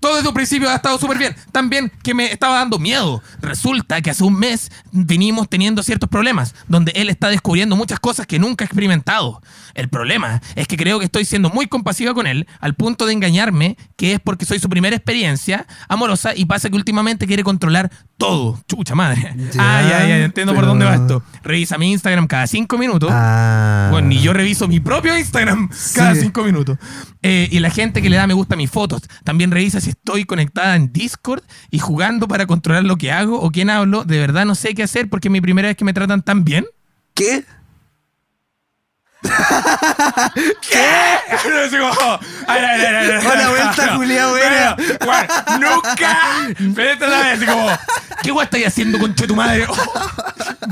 todo 0.00 0.16
desde 0.16 0.28
un 0.28 0.34
principio 0.34 0.68
ha 0.70 0.74
estado 0.76 0.98
súper 0.98 1.18
bien. 1.18 1.36
También 1.52 1.92
que 2.02 2.14
me 2.14 2.32
estaba 2.32 2.56
dando 2.56 2.78
miedo. 2.78 3.22
Resulta 3.40 4.00
que 4.00 4.10
hace 4.10 4.24
un 4.24 4.38
mes 4.38 4.70
vinimos 4.92 5.48
teniendo 5.48 5.82
ciertos 5.82 6.08
problemas, 6.08 6.54
donde 6.68 6.92
él 6.94 7.10
está 7.10 7.28
descubriendo 7.28 7.76
muchas 7.76 8.00
cosas 8.00 8.26
que 8.26 8.38
nunca 8.38 8.64
ha 8.64 8.66
experimentado. 8.66 9.42
El 9.74 9.88
problema 9.88 10.40
es 10.56 10.66
que 10.66 10.76
creo 10.76 10.98
que 10.98 11.04
estoy 11.04 11.24
siendo 11.24 11.50
muy 11.50 11.66
compasiva 11.66 12.14
con 12.14 12.26
él, 12.26 12.46
al 12.60 12.74
punto 12.74 13.06
de 13.06 13.12
engañarme, 13.12 13.76
que 13.96 14.14
es 14.14 14.20
porque 14.20 14.44
soy 14.46 14.58
su 14.58 14.68
primera 14.68 14.96
experiencia 14.96 15.66
amorosa 15.88 16.32
y 16.34 16.46
pasa 16.46 16.70
que 16.70 16.76
últimamente 16.76 17.26
quiere 17.26 17.44
controlar 17.44 17.90
todo. 18.16 18.60
Chucha 18.68 18.94
madre. 18.94 19.34
Ya, 19.52 19.58
ah, 19.58 19.82
ya, 19.82 20.06
ya, 20.06 20.24
entiendo 20.24 20.54
por 20.54 20.66
dónde 20.66 20.84
va 20.84 20.94
esto. 20.94 21.22
Revisa 21.42 21.78
mi 21.78 21.92
Instagram 21.92 22.26
cada 22.26 22.46
cinco 22.46 22.78
minutos. 22.78 23.10
Ah. 23.12 23.88
Bueno, 23.90 24.08
ni 24.08 24.20
yo 24.20 24.32
reviso 24.32 24.66
mi 24.68 24.80
propio 24.80 25.16
Instagram 25.16 25.68
cada 25.94 26.14
Sí. 26.14 26.22
cinco 26.22 26.42
minutos. 26.44 26.78
Eh, 27.22 27.48
y 27.50 27.58
la 27.60 27.70
gente 27.70 28.02
que 28.02 28.10
le 28.10 28.16
da 28.16 28.26
me 28.26 28.34
gusta 28.34 28.54
a 28.54 28.56
mis 28.56 28.70
fotos 28.70 29.02
también 29.24 29.50
revisa 29.50 29.80
si 29.80 29.89
estoy 29.90 30.24
conectada 30.24 30.76
en 30.76 30.92
Discord 30.92 31.42
y 31.70 31.78
jugando 31.78 32.26
para 32.26 32.46
controlar 32.46 32.84
lo 32.84 32.96
que 32.96 33.12
hago 33.12 33.40
o 33.40 33.50
quién 33.50 33.70
hablo. 33.70 34.04
De 34.04 34.18
verdad 34.18 34.46
no 34.46 34.54
sé 34.54 34.74
qué 34.74 34.82
hacer 34.82 35.08
porque 35.08 35.28
es 35.28 35.32
mi 35.32 35.40
primera 35.40 35.68
vez 35.68 35.76
que 35.76 35.84
me 35.84 35.92
tratan 35.92 36.22
tan 36.22 36.44
bien. 36.44 36.66
¿Qué? 37.14 37.44
Ay, 42.46 42.62
ay, 42.64 42.80
ay, 42.80 42.84
ay, 42.86 43.10
ay. 43.10 43.26
Hola, 43.26 43.48
vuelta, 43.50 43.94
Julia, 43.96 44.26
buena. 44.28 44.76
Nunca. 45.60 46.18
Pero 46.74 46.90
esta 46.90 47.06
vez, 47.06 47.36
así 47.36 47.46
como, 47.46 47.66
¿qué 48.22 48.30
guay 48.30 48.44
estáis 48.44 48.66
haciendo, 48.68 48.98
concha 48.98 49.22
de 49.22 49.28
tu 49.28 49.36
madre? 49.36 49.66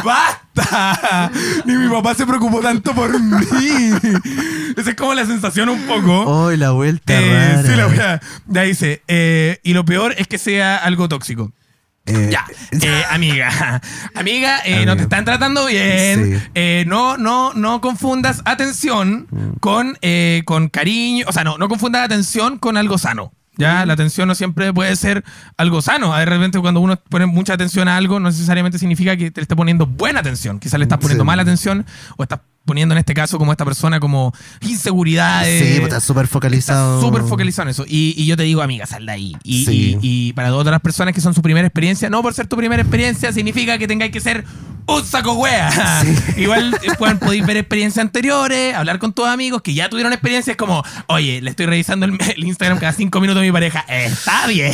¡Basta! 0.05 1.31
Ni 1.65 1.75
mi 1.75 1.89
papá 1.89 2.15
se 2.15 2.27
preocupó 2.27 2.61
tanto 2.61 2.95
por 2.95 3.19
mí. 3.21 3.93
Esa 4.77 4.91
es 4.91 4.97
como 4.97 5.15
la 5.15 5.27
sensación 5.27 5.69
un 5.69 5.83
poco. 5.83 6.21
Oh, 6.23 6.51
la 6.51 6.71
vuelta 6.71 7.15
Eh, 7.15 7.33
rara. 7.57 7.63
sí, 7.63 7.77
la 7.77 7.87
voy 7.87 7.99
a- 7.99 8.21
Ya 8.47 8.63
dice, 8.63 9.03
eh, 9.09 9.61
y 9.63 9.75
lo 9.75 9.85
peor 9.85 10.15
es 10.19 10.27
que 10.27 10.39
sea 10.39 10.77
algo 10.77 11.09
tóxico. 11.09 11.53
Eh, 12.09 12.29
Ya, 12.31 12.45
eh, 12.73 13.05
amiga, 13.11 13.81
amiga, 14.15 14.61
eh, 14.65 14.85
no 14.87 14.97
te 14.97 15.03
están 15.03 15.25
tratando 15.25 15.67
bien. 15.67 16.41
Sí. 16.55 16.85
No, 16.87 17.17
no, 17.17 17.53
no 17.55 17.81
confundas 17.81 18.43
atención 18.45 19.27
Mm. 19.31 19.59
con, 19.61 19.99
con 20.45 20.69
cariño. 20.69 21.27
O 21.29 21.33
sea, 21.33 21.45
no, 21.45 21.59
no 21.59 21.69
confundas 21.69 22.05
atención 22.05 22.59
con 22.59 22.77
algo 22.77 22.99
sano. 22.99 23.33
Ya, 23.57 23.85
Mm. 23.85 23.89
la 23.89 23.93
atención 23.95 24.29
no 24.29 24.35
siempre 24.37 24.73
puede 24.73 24.95
ser 24.97 25.25
algo 25.57 25.83
sano. 25.83 26.17
De 26.17 26.25
repente, 26.25 26.61
cuando 26.61 26.81
uno 26.81 26.97
pone 26.97 27.27
mucha 27.27 27.55
atención 27.55 27.89
a 27.89 27.97
algo, 27.97 28.21
no 28.21 28.29
necesariamente 28.29 28.79
significa 28.79 29.17
que 29.17 29.31
te 29.33 29.41
le 29.41 29.43
esté 29.43 29.57
poniendo 29.57 29.85
buena 29.87 30.21
atención. 30.21 30.61
Quizás 30.61 30.79
le 30.79 30.85
estás 30.85 30.99
poniendo 30.99 31.25
Sí. 31.25 31.27
mala 31.27 31.43
atención 31.43 31.85
o 32.17 32.23
estás 32.23 32.41
poniendo 32.69 32.95
en 32.95 32.99
este 33.01 33.15
caso 33.15 33.37
como 33.39 33.51
esta 33.51 33.65
persona 33.65 33.99
como 33.99 34.33
inseguridades. 34.61 35.61
Sí, 35.75 35.81
pues 35.81 35.89
está 35.93 36.01
súper 36.01 36.29
focalizado. 36.29 37.01
Súper 37.01 37.23
focalizado 37.23 37.65
en 37.65 37.71
eso. 37.71 37.85
Y, 37.89 38.15
y 38.17 38.27
yo 38.27 38.37
te 38.37 38.45
digo, 38.45 38.63
amiga, 38.63 38.87
sal 38.87 39.05
de 39.07 39.13
ahí. 39.13 39.37
Y, 39.43 39.65
Sí. 39.65 39.99
y- 40.01 40.29
y 40.29 40.33
para 40.35 40.51
todas 40.51 40.71
las 40.71 40.81
personas 40.81 41.13
que 41.15 41.21
son 41.21 41.35
su 41.35 41.43
primera 41.43 41.67
experiencia, 41.67 42.09
no 42.09 42.23
por 42.23 42.33
ser 42.35 42.47
tu 42.47 42.57
primera 42.57 42.81
experiencia 42.83 43.33
significa 43.33 43.77
que 43.79 43.89
tengáis 43.89 44.13
que 44.13 44.21
ser 44.21 44.45
un 44.87 45.05
saco 45.05 45.35
wea. 45.35 45.71
Igual 46.39 46.75
eh, 46.83 46.89
pueden, 46.99 47.19
podéis 47.19 47.45
ver 47.45 47.57
experiencias 47.59 48.03
anteriores, 48.03 48.75
hablar 48.75 48.99
con 48.99 49.13
tus 49.13 49.27
amigos 49.27 49.61
que 49.63 49.75
ya 49.75 49.89
tuvieron 49.91 50.13
experiencias 50.15 50.57
como, 50.57 50.83
oye, 51.09 51.43
le 51.43 51.51
estoy 51.51 51.67
revisando 51.67 52.07
el, 52.07 52.17
el 52.37 52.45
Instagram 52.45 52.79
cada 52.79 52.93
cinco 52.93 53.21
minutos 53.21 53.41
a 53.41 53.45
mi 53.45 53.53
pareja. 53.53 53.81
Está 53.89 54.47
bien. 54.47 54.73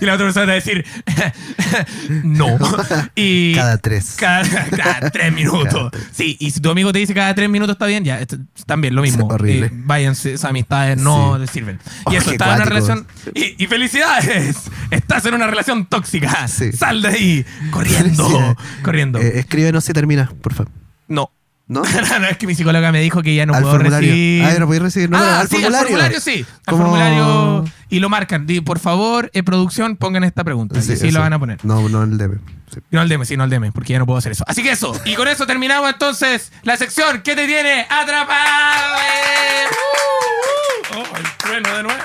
Y 0.00 0.04
la 0.04 0.14
otra 0.14 0.26
persona 0.26 0.44
te 0.44 0.46
va 0.46 0.52
a 0.52 0.54
decir, 0.56 0.84
no. 2.24 2.58
Y 3.14 3.54
Cada 3.54 3.78
tres. 3.78 4.14
cada, 4.18 4.66
cada 4.68 5.10
tres 5.10 5.32
minutos. 5.32 5.92
Sí, 6.12 6.36
y 6.38 6.50
si 6.50 6.60
tu 6.60 6.70
amigo 6.70 6.92
te 6.92 6.98
dice 6.98 7.09
cada 7.14 7.34
tres 7.34 7.48
minutos 7.50 7.74
está 7.74 7.86
bien, 7.86 8.04
ya, 8.04 8.20
también 8.66 8.94
lo 8.94 9.02
mismo. 9.02 9.26
Sí, 9.28 9.34
horrible. 9.34 9.66
Eh, 9.66 9.70
váyanse, 9.72 10.34
esas 10.34 10.50
amistades 10.50 10.98
no 10.98 11.34
Sí. 11.34 11.40
les 11.40 11.50
sirven. 11.50 11.78
Oh, 12.04 12.12
Y 12.12 12.16
eso, 12.16 12.26
qué 12.30 12.32
estás 12.32 12.48
en 12.48 12.54
una 12.56 12.64
relación. 12.64 13.06
Y, 13.34 13.62
y 13.64 13.66
felicidades, 13.66 14.56
estás 14.90 15.24
en 15.26 15.34
una 15.34 15.46
relación 15.46 15.86
tóxica. 15.86 16.46
Sí. 16.48 16.72
Sal 16.72 17.02
de 17.02 17.08
ahí, 17.08 17.46
corriendo, 17.70 18.56
corriendo. 18.82 19.18
Eh, 19.18 19.38
escríbenos 19.40 19.84
si 19.84 19.92
termina, 19.92 20.30
por 20.42 20.54
favor. 20.54 20.72
no. 21.08 21.30
¿No? 21.70 21.82
no, 21.84 22.26
es 22.28 22.36
que 22.36 22.48
mi 22.48 22.56
psicóloga 22.56 22.90
me 22.90 23.00
dijo 23.00 23.22
que 23.22 23.32
ya 23.32 23.46
no 23.46 23.54
al 23.54 23.60
puedo 23.62 23.74
formulario. 23.76 24.10
recibir. 24.10 24.44
Ah, 24.44 24.56
no 24.58 24.66
podéis 24.66 24.82
recibir. 24.82 25.08
No, 25.08 25.18
ah, 25.18 25.38
al 25.42 25.46
sí, 25.48 25.54
formulario. 25.54 25.78
al 25.78 25.86
formulario 25.86 26.20
sí. 26.20 26.44
Al 26.48 26.64
Como- 26.66 26.82
formulario. 26.82 27.64
Y 27.90 27.98
lo 27.98 28.08
marcan. 28.08 28.46
Di, 28.46 28.60
por 28.60 28.78
favor, 28.78 29.30
eh, 29.34 29.42
producción, 29.42 29.96
pongan 29.96 30.24
esta 30.24 30.44
pregunta. 30.44 30.80
Sí, 30.80 30.96
sí 30.96 31.10
lo 31.10 31.20
van 31.20 31.32
a 31.32 31.38
poner. 31.38 31.58
No, 31.64 31.88
no 31.88 32.04
el 32.04 32.16
debe. 32.16 32.38
Sí. 32.72 32.80
No 32.92 33.00
al 33.00 33.08
DM, 33.08 33.24
sí, 33.24 33.36
no 33.36 33.42
al 33.42 33.50
DM, 33.50 33.72
porque 33.72 33.92
ya 33.92 33.98
no 33.98 34.06
puedo 34.06 34.18
hacer 34.18 34.30
eso. 34.30 34.44
Así 34.46 34.62
que 34.62 34.70
eso. 34.70 34.92
Y 35.04 35.14
con 35.16 35.26
eso 35.26 35.44
terminamos 35.44 35.90
entonces 35.90 36.52
la 36.62 36.76
sección 36.76 37.20
que 37.22 37.34
te 37.34 37.46
tiene 37.46 37.84
atrapado. 37.90 38.96
¡Eh! 38.96 39.66
¡Uh! 39.72 40.96
¡Uh! 40.96 41.02
Oh, 41.02 41.16
el 41.16 41.24
trueno 41.38 41.76
de 41.76 41.82
nuevo. 41.82 42.00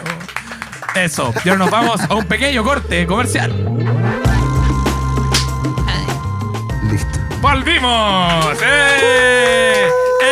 Eso. 0.95 1.33
Y 1.43 1.49
ahora 1.49 1.59
nos 1.59 1.69
vamos 1.71 2.01
a 2.01 2.15
un 2.15 2.25
pequeño 2.25 2.63
corte 2.63 3.05
comercial. 3.05 3.51
Listo. 6.89 7.19
¡Volvimos! 7.41 8.57
¡Eh! 8.63 9.87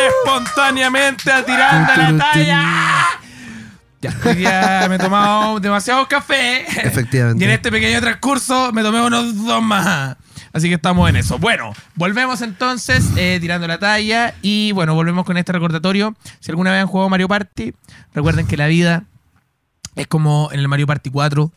Espontáneamente 0.08 1.30
a 1.30 1.44
tirando 1.44 1.92
la 1.96 2.18
talla. 2.18 3.13
Ya, 4.04 4.14
hoy 4.28 4.34
día 4.34 4.86
me 4.88 4.96
he 4.96 4.98
tomado 4.98 5.58
demasiado 5.60 6.06
café. 6.08 6.66
Efectivamente. 6.86 7.42
Y 7.42 7.46
en 7.48 7.50
este 7.54 7.70
pequeño 7.70 8.00
transcurso 8.02 8.70
me 8.72 8.82
tomé 8.82 9.00
unos 9.00 9.34
dos 9.46 9.62
más. 9.62 10.16
Así 10.52 10.68
que 10.68 10.74
estamos 10.74 11.08
en 11.08 11.16
eso. 11.16 11.38
Bueno, 11.38 11.72
volvemos 11.94 12.42
entonces 12.42 13.02
eh, 13.16 13.38
tirando 13.40 13.66
la 13.66 13.78
talla. 13.78 14.34
Y 14.42 14.72
bueno, 14.72 14.94
volvemos 14.94 15.24
con 15.24 15.36
este 15.38 15.52
recordatorio. 15.52 16.14
Si 16.40 16.50
alguna 16.50 16.70
vez 16.70 16.82
han 16.82 16.86
jugado 16.86 17.08
Mario 17.08 17.28
Party, 17.28 17.72
recuerden 18.14 18.46
que 18.46 18.56
la 18.58 18.66
vida 18.66 19.04
es 19.96 20.06
como 20.06 20.50
en 20.52 20.60
el 20.60 20.68
Mario 20.68 20.86
Party 20.86 21.08
4. 21.10 21.50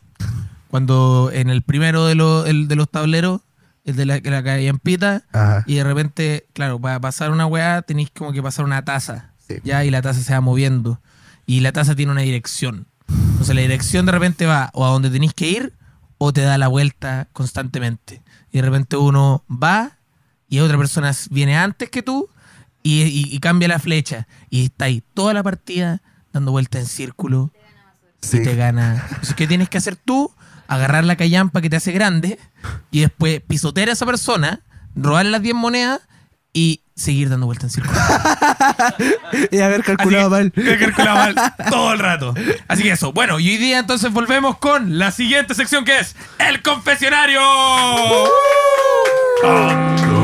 Cuando 0.70 1.30
en 1.32 1.48
el 1.50 1.62
primero 1.62 2.06
de, 2.06 2.14
los- 2.14 2.46
el 2.48 2.66
de 2.68 2.76
los 2.76 2.90
tableros, 2.90 3.40
el 3.84 3.96
de 3.96 4.06
la, 4.06 4.20
la 4.22 4.42
callampita, 4.42 5.22
Ajá. 5.32 5.64
y 5.66 5.76
de 5.76 5.84
repente, 5.84 6.46
claro, 6.52 6.78
para 6.80 6.98
pasar 7.00 7.30
una 7.30 7.46
weá 7.46 7.82
tenéis 7.82 8.10
como 8.16 8.32
que 8.32 8.42
pasar 8.42 8.64
una 8.64 8.84
taza. 8.84 9.32
Sí. 9.46 9.56
Ya, 9.64 9.84
y 9.84 9.90
la 9.90 10.02
taza 10.02 10.20
se 10.20 10.32
va 10.34 10.40
moviendo. 10.40 11.00
Y 11.48 11.60
la 11.60 11.72
taza 11.72 11.96
tiene 11.96 12.12
una 12.12 12.20
dirección. 12.20 12.86
Entonces 13.08 13.54
la 13.56 13.62
dirección 13.62 14.04
de 14.06 14.12
repente 14.12 14.46
va 14.46 14.70
o 14.74 14.84
a 14.86 14.90
donde 14.90 15.10
tenéis 15.10 15.32
que 15.34 15.48
ir 15.48 15.72
o 16.18 16.32
te 16.32 16.42
da 16.42 16.58
la 16.58 16.68
vuelta 16.68 17.26
constantemente. 17.32 18.22
Y 18.52 18.58
de 18.58 18.62
repente 18.62 18.96
uno 18.96 19.44
va 19.50 19.92
y 20.48 20.58
otra 20.60 20.76
persona 20.78 21.10
viene 21.30 21.56
antes 21.56 21.88
que 21.90 22.02
tú 22.02 22.28
y, 22.82 23.02
y- 23.02 23.34
y 23.34 23.40
cambia 23.40 23.66
la 23.68 23.78
flecha. 23.78 24.28
Y 24.50 24.66
está 24.66 24.84
ahí 24.86 25.02
toda 25.14 25.32
la 25.34 25.42
partida 25.42 26.02
dando 26.32 26.52
vuelta 26.52 26.78
en 26.78 26.86
círculo 26.86 27.50
Sí. 28.20 28.38
y 28.38 28.42
te 28.42 28.54
gana. 28.56 29.04
Entonces, 29.08 29.34
¿qué 29.34 29.46
tienes 29.46 29.68
que 29.68 29.78
hacer 29.78 29.96
tú? 29.96 30.30
Agarrar 30.66 31.04
la 31.04 31.16
callampa 31.16 31.60
que 31.62 31.70
te 31.70 31.76
hace 31.76 31.92
grande 31.92 32.38
y 32.90 33.00
después 33.00 33.40
pisotear 33.40 33.88
a 33.88 33.92
esa 33.92 34.04
persona, 34.04 34.60
robar 34.94 35.24
las 35.26 35.40
10 35.40 35.54
monedas 35.54 36.00
y 36.58 36.80
seguir 36.96 37.28
dando 37.28 37.46
vuelta 37.46 37.66
en 37.66 37.70
círculo. 37.70 37.96
Y 39.52 39.60
haber 39.60 39.84
calculado 39.84 40.28
mal. 40.30 40.52
He 40.56 40.76
calculado 40.76 41.16
mal 41.16 41.54
todo 41.70 41.92
el 41.92 42.00
rato. 42.00 42.34
Así 42.66 42.82
que 42.82 42.90
eso. 42.90 43.12
Bueno, 43.12 43.38
y 43.38 43.48
hoy 43.50 43.56
día 43.58 43.78
entonces 43.78 44.12
volvemos 44.12 44.58
con 44.58 44.98
la 44.98 45.12
siguiente 45.12 45.54
sección 45.54 45.84
que 45.84 46.00
es 46.00 46.16
El 46.38 46.60
Confesionario. 46.62 47.40
Tan, 49.40 50.17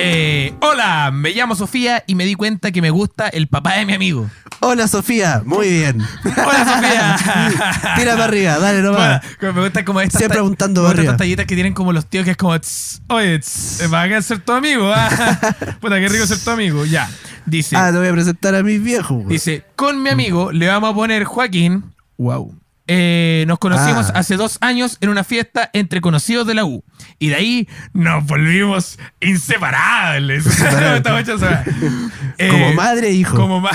eh, 0.00 0.54
hola, 0.60 1.10
me 1.12 1.30
llamo 1.30 1.54
Sofía 1.54 2.04
y 2.06 2.14
me 2.14 2.24
di 2.24 2.34
cuenta 2.34 2.70
que 2.70 2.80
me 2.82 2.90
gusta 2.90 3.28
el 3.28 3.48
papá 3.48 3.74
de 3.74 3.86
mi 3.86 3.94
amigo. 3.94 4.28
Hola, 4.60 4.88
Sofía. 4.88 5.42
Muy 5.44 5.68
bien. 5.68 6.00
Hola, 6.24 6.64
Sofía. 6.64 7.94
Tira 7.96 8.12
para 8.12 8.24
arriba, 8.24 8.58
dale 8.58 8.82
nomás. 8.82 9.22
Bueno, 9.40 9.54
me 9.54 9.62
gusta 9.62 9.84
como 9.84 10.00
estas 10.00 10.18
Siempre 10.18 10.38
ta- 10.38 10.42
apuntando 10.42 10.82
para 10.82 10.90
arriba. 10.94 11.04
estas 11.12 11.18
tallitas 11.18 11.46
que 11.46 11.54
tienen 11.54 11.74
como 11.74 11.92
los 11.92 12.06
tíos 12.06 12.24
que 12.24 12.32
es 12.32 12.36
como 12.36 12.58
tss, 12.58 13.02
oye, 13.08 13.38
tss, 13.38 13.82
va 13.92 14.02
a 14.02 14.22
ser 14.22 14.40
tu 14.40 14.52
amigo. 14.52 14.90
ah. 14.94 15.08
Puta, 15.80 15.98
qué 16.00 16.08
rico 16.08 16.26
ser 16.26 16.38
tu 16.40 16.50
amigo. 16.50 16.84
Ya. 16.84 17.08
Dice, 17.46 17.76
Ah, 17.76 17.90
te 17.92 17.98
voy 17.98 18.08
a 18.08 18.12
presentar 18.12 18.54
a 18.54 18.62
mis 18.62 18.82
viejos. 18.82 19.26
dice, 19.28 19.64
con 19.76 20.02
mi 20.02 20.10
amigo 20.10 20.50
le 20.52 20.66
vamos 20.68 20.90
a 20.90 20.94
poner 20.94 21.24
Joaquín. 21.24 21.84
Wow. 22.18 22.54
Eh, 22.88 23.44
nos 23.46 23.58
conocimos 23.60 24.06
Ah. 24.10 24.18
hace 24.20 24.36
dos 24.36 24.58
años 24.60 24.96
en 25.00 25.10
una 25.10 25.22
fiesta 25.22 25.70
entre 25.72 26.00
conocidos 26.00 26.46
de 26.46 26.54
la 26.54 26.64
U. 26.64 26.82
Y 27.20 27.28
de 27.28 27.34
ahí 27.36 27.68
nos 27.92 28.26
volvimos 28.26 28.98
inseparables. 29.20 30.46
A- 30.62 31.64
Eh, 32.38 32.48
Como 32.50 32.72
madre 32.74 33.08
e 33.08 33.12
hijo. 33.12 33.36
Como 33.36 33.60
ma- 33.60 33.70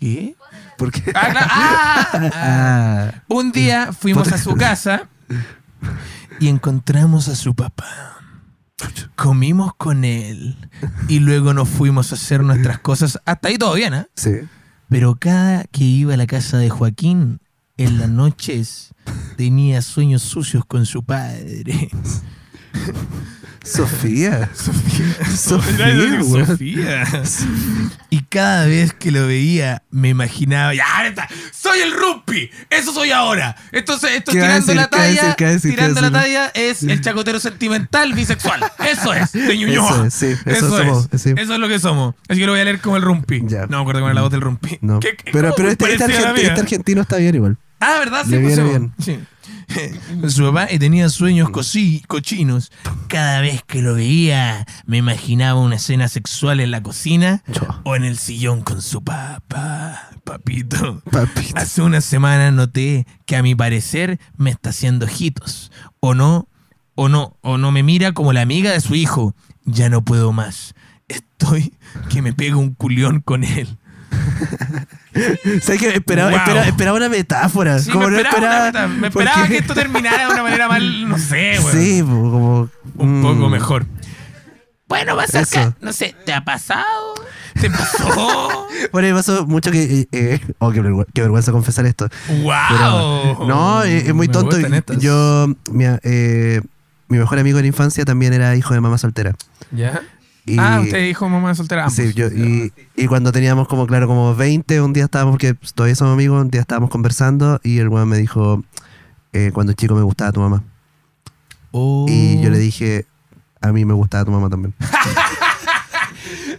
¿Qué? 0.00 0.34
Porque. 0.76 1.02
Claro. 1.02 1.38
Ah, 1.42 2.08
ah. 2.12 2.30
Ah. 2.34 3.12
Un 3.28 3.50
día 3.52 3.92
fuimos 3.92 4.30
a 4.32 4.38
su 4.38 4.54
casa 4.54 5.08
y 6.40 6.48
encontramos 6.48 7.28
a 7.28 7.34
su 7.34 7.54
papá. 7.54 8.14
Comimos 9.16 9.74
con 9.74 10.04
él 10.04 10.56
y 11.08 11.18
luego 11.18 11.52
nos 11.52 11.68
fuimos 11.68 12.12
a 12.12 12.14
hacer 12.14 12.44
nuestras 12.44 12.78
cosas. 12.78 13.20
Hasta 13.24 13.48
ahí 13.48 13.58
todo 13.58 13.74
bien, 13.74 13.92
¿eh? 13.94 14.06
Sí. 14.14 14.30
Pero 14.88 15.16
cada 15.18 15.64
que 15.64 15.82
iba 15.84 16.14
a 16.14 16.16
la 16.16 16.26
casa 16.28 16.58
de 16.58 16.70
Joaquín, 16.70 17.40
en 17.78 17.98
las 17.98 18.08
noches 18.10 18.92
tenía 19.36 19.80
sueños 19.82 20.22
sucios 20.22 20.64
con 20.66 20.84
su 20.86 21.02
padre. 21.02 21.88
Sofía. 23.64 24.48
Sofía. 24.54 25.36
Sofía. 25.36 26.22
Sofía. 26.46 27.04
Y 28.08 28.22
cada 28.22 28.66
vez 28.66 28.94
que 28.94 29.10
lo 29.10 29.26
veía, 29.26 29.82
me 29.90 30.08
imaginaba, 30.08 30.74
ya, 30.74 31.06
está, 31.06 31.28
soy 31.52 31.80
el 31.80 31.92
Rumpi, 31.92 32.48
eso 32.70 32.92
soy 32.94 33.10
ahora. 33.10 33.54
Entonces, 33.72 34.12
esto 34.12 34.32
¿Qué 34.32 34.38
va 34.40 34.56
a 34.56 34.60
tirando 34.60 34.66
decir? 34.72 34.76
la 34.76 34.88
¿Qué 34.88 34.96
va 34.96 35.02
a 35.02 35.06
talla, 35.36 35.60
tirando 35.60 35.94
¿Qué 36.00 36.00
la 36.00 36.10
talla 36.10 36.46
es 36.54 36.82
el 36.82 37.00
chacotero 37.02 37.40
sentimental 37.40 38.14
bisexual. 38.14 38.60
Eso 38.90 39.12
es, 39.12 39.32
de 39.32 39.58
Ñuñoa. 39.58 39.90
Eso 39.90 40.04
es, 40.06 40.14
sí, 40.14 40.26
eso 40.26 40.66
Eso, 40.66 40.76
somos, 40.78 41.08
es, 41.12 41.20
sí. 41.22 41.34
eso 41.36 41.52
es 41.54 41.60
lo 41.60 41.68
que 41.68 41.78
somos. 41.78 42.14
Así 42.28 42.40
que 42.40 42.46
lo 42.46 42.52
voy 42.52 42.60
a 42.60 42.64
leer 42.64 42.80
como 42.80 42.96
el 42.96 43.02
Rumpi. 43.02 43.42
Ya. 43.46 43.66
No 43.66 43.76
me 43.78 43.82
acuerdo 43.82 44.00
cómo 44.00 44.06
era 44.06 44.14
la 44.14 44.22
voz 44.22 44.30
del 44.30 44.40
Rumpi. 44.40 44.78
No. 44.80 45.00
¿Qué- 45.00 45.14
qué- 45.16 45.30
pero 45.30 45.52
pero 45.54 45.68
este, 45.70 45.92
este 45.92 46.04
este 46.06 46.60
argentino 46.60 47.02
está 47.02 47.16
bien 47.18 47.34
igual. 47.34 47.58
Ah, 47.80 47.96
¿verdad? 47.98 48.24
Sí, 48.24 48.30
Le 48.32 48.40
pues, 48.40 48.56
viene 48.56 48.70
bien. 48.70 48.92
sí. 48.98 49.18
Su 50.28 50.44
papá 50.46 50.66
eh, 50.70 50.78
tenía 50.78 51.08
sueños 51.08 51.48
cosi- 51.50 52.04
cochinos. 52.06 52.70
Cada 53.08 53.40
vez 53.40 53.62
que 53.66 53.82
lo 53.82 53.94
veía, 53.94 54.66
me 54.86 54.96
imaginaba 54.98 55.60
una 55.60 55.76
escena 55.76 56.08
sexual 56.08 56.60
en 56.60 56.70
la 56.70 56.82
cocina 56.82 57.42
Yo. 57.46 57.62
o 57.84 57.94
en 57.96 58.04
el 58.04 58.18
sillón 58.18 58.62
con 58.62 58.82
su 58.82 59.02
papá. 59.04 60.10
Papito. 60.24 61.02
Papito. 61.10 61.56
Hace 61.58 61.82
una 61.82 62.00
semana 62.00 62.50
noté 62.50 63.06
que 63.26 63.36
a 63.36 63.42
mi 63.42 63.54
parecer 63.54 64.18
me 64.36 64.50
está 64.50 64.70
haciendo 64.70 65.06
ojitos. 65.06 65.70
O 66.00 66.14
no, 66.14 66.48
o 66.94 67.08
no, 67.08 67.36
o 67.42 67.58
no 67.58 67.70
me 67.72 67.82
mira 67.82 68.12
como 68.12 68.32
la 68.32 68.42
amiga 68.42 68.72
de 68.72 68.80
su 68.80 68.94
hijo. 68.94 69.34
Ya 69.64 69.88
no 69.88 70.02
puedo 70.04 70.32
más. 70.32 70.74
Estoy 71.08 71.72
que 72.10 72.20
me 72.22 72.32
pego 72.32 72.58
un 72.58 72.74
culión 72.74 73.20
con 73.20 73.44
él. 73.44 73.78
¿Sabes 75.62 75.80
qué? 75.80 75.88
Esperaba, 75.94 76.30
Wow. 76.30 76.38
esperaba, 76.38 76.66
esperaba 76.66 76.96
una 76.96 77.08
metáfora. 77.08 77.78
Sí, 77.78 77.90
como 77.90 78.06
me 78.08 78.12
no 78.12 78.18
esperaba, 78.18 78.66
esperaba. 78.68 78.88
me 78.88 79.08
esperaba 79.08 79.36
porque- 79.40 79.52
que 79.52 79.58
esto 79.62 79.74
terminara 79.74 80.26
de 80.26 80.32
una 80.32 80.42
manera 80.42 80.68
mal, 80.68 81.08
no 81.08 81.18
sé, 81.18 81.58
weón. 81.60 81.72
Sí, 81.72 82.00
como. 82.02 82.70
un 82.96 83.20
mm, 83.20 83.22
poco 83.22 83.48
mejor. 83.48 83.86
Bueno, 84.88 85.16
vas 85.16 85.34
a 85.34 85.74
no 85.80 85.92
sé, 85.92 86.14
¿te 86.24 86.32
ha 86.32 86.44
pasado? 86.44 87.14
¿Te 87.60 87.70
pasó? 87.70 88.66
Bueno, 88.92 89.08
me 89.08 89.14
pasó 89.14 89.44
mucho 89.46 89.70
que. 89.72 89.82
eh, 89.82 90.08
eh, 90.12 90.40
oh, 90.58 90.70
qué, 90.70 90.80
vergü- 90.82 91.06
qué 91.12 91.20
vergüenza 91.22 91.50
confesar 91.52 91.84
esto. 91.86 92.08
¡Wow! 92.28 92.54
Pero- 92.68 93.46
no, 93.46 93.82
eh, 93.84 94.04
es, 94.06 94.14
muy 94.14 94.28
tonto. 94.28 94.56
Yo. 94.98 95.48
Mi, 95.72 95.84
eh, 96.04 96.60
mi 97.08 97.18
mejor 97.18 97.38
amigo 97.38 97.56
de 97.56 97.62
la 97.62 97.68
infancia 97.68 98.04
también 98.04 98.32
era 98.34 98.54
hijo 98.54 98.72
de 98.74 98.80
mamá 98.80 98.96
soltera. 98.98 99.34
¿Ya? 99.72 100.00
Y, 100.48 100.56
ah, 100.58 100.80
usted 100.82 101.04
dijo 101.06 101.28
mamá 101.28 101.54
soltera. 101.54 101.82
ambos. 101.84 101.94
Sí, 101.94 102.12
yo, 102.14 102.26
y, 102.28 102.72
y 102.96 103.06
cuando 103.06 103.32
teníamos 103.32 103.68
como, 103.68 103.86
claro, 103.86 104.06
como 104.06 104.34
20, 104.34 104.80
un 104.80 104.92
día 104.92 105.04
estábamos, 105.04 105.32
porque 105.34 105.54
todavía 105.74 105.94
somos 105.94 106.14
amigos, 106.14 106.42
un 106.42 106.50
día 106.50 106.60
estábamos 106.60 106.90
conversando 106.90 107.60
y 107.62 107.78
el 107.78 107.88
weón 107.88 108.08
me 108.08 108.18
dijo, 108.18 108.64
eh, 109.32 109.50
cuando 109.52 109.72
chico 109.74 109.94
me 109.94 110.02
gustaba 110.02 110.32
tu 110.32 110.40
mamá. 110.40 110.62
Oh. 111.70 112.06
Y 112.08 112.40
yo 112.40 112.50
le 112.50 112.58
dije, 112.58 113.06
a 113.60 113.72
mí 113.72 113.84
me 113.84 113.92
gustaba 113.94 114.24
tu 114.24 114.30
mamá 114.30 114.48
también. 114.48 114.74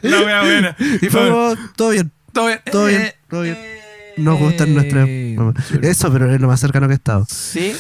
La 0.02 0.20
wea 0.22 0.42
buena. 0.42 0.76
Y 1.02 1.08
fue 1.08 1.30
como, 1.30 1.54
todo 1.76 1.90
bien, 1.90 2.12
Todo 2.34 2.48
bien. 2.48 2.60
todo 2.72 2.86
bien, 2.86 3.02
Eh, 3.02 3.16
todo 3.30 3.42
bien. 3.42 3.56
eh, 3.58 3.80
Nos 4.18 4.40
gustan 4.40 4.74
nuestras 4.74 5.08
mamás. 5.36 5.56
Eso, 5.82 6.12
pero 6.12 6.34
es 6.34 6.40
lo 6.40 6.48
más 6.48 6.60
cercano 6.60 6.88
que 6.88 6.94
he 6.94 6.96
estado. 6.96 7.26
Sí. 7.30 7.74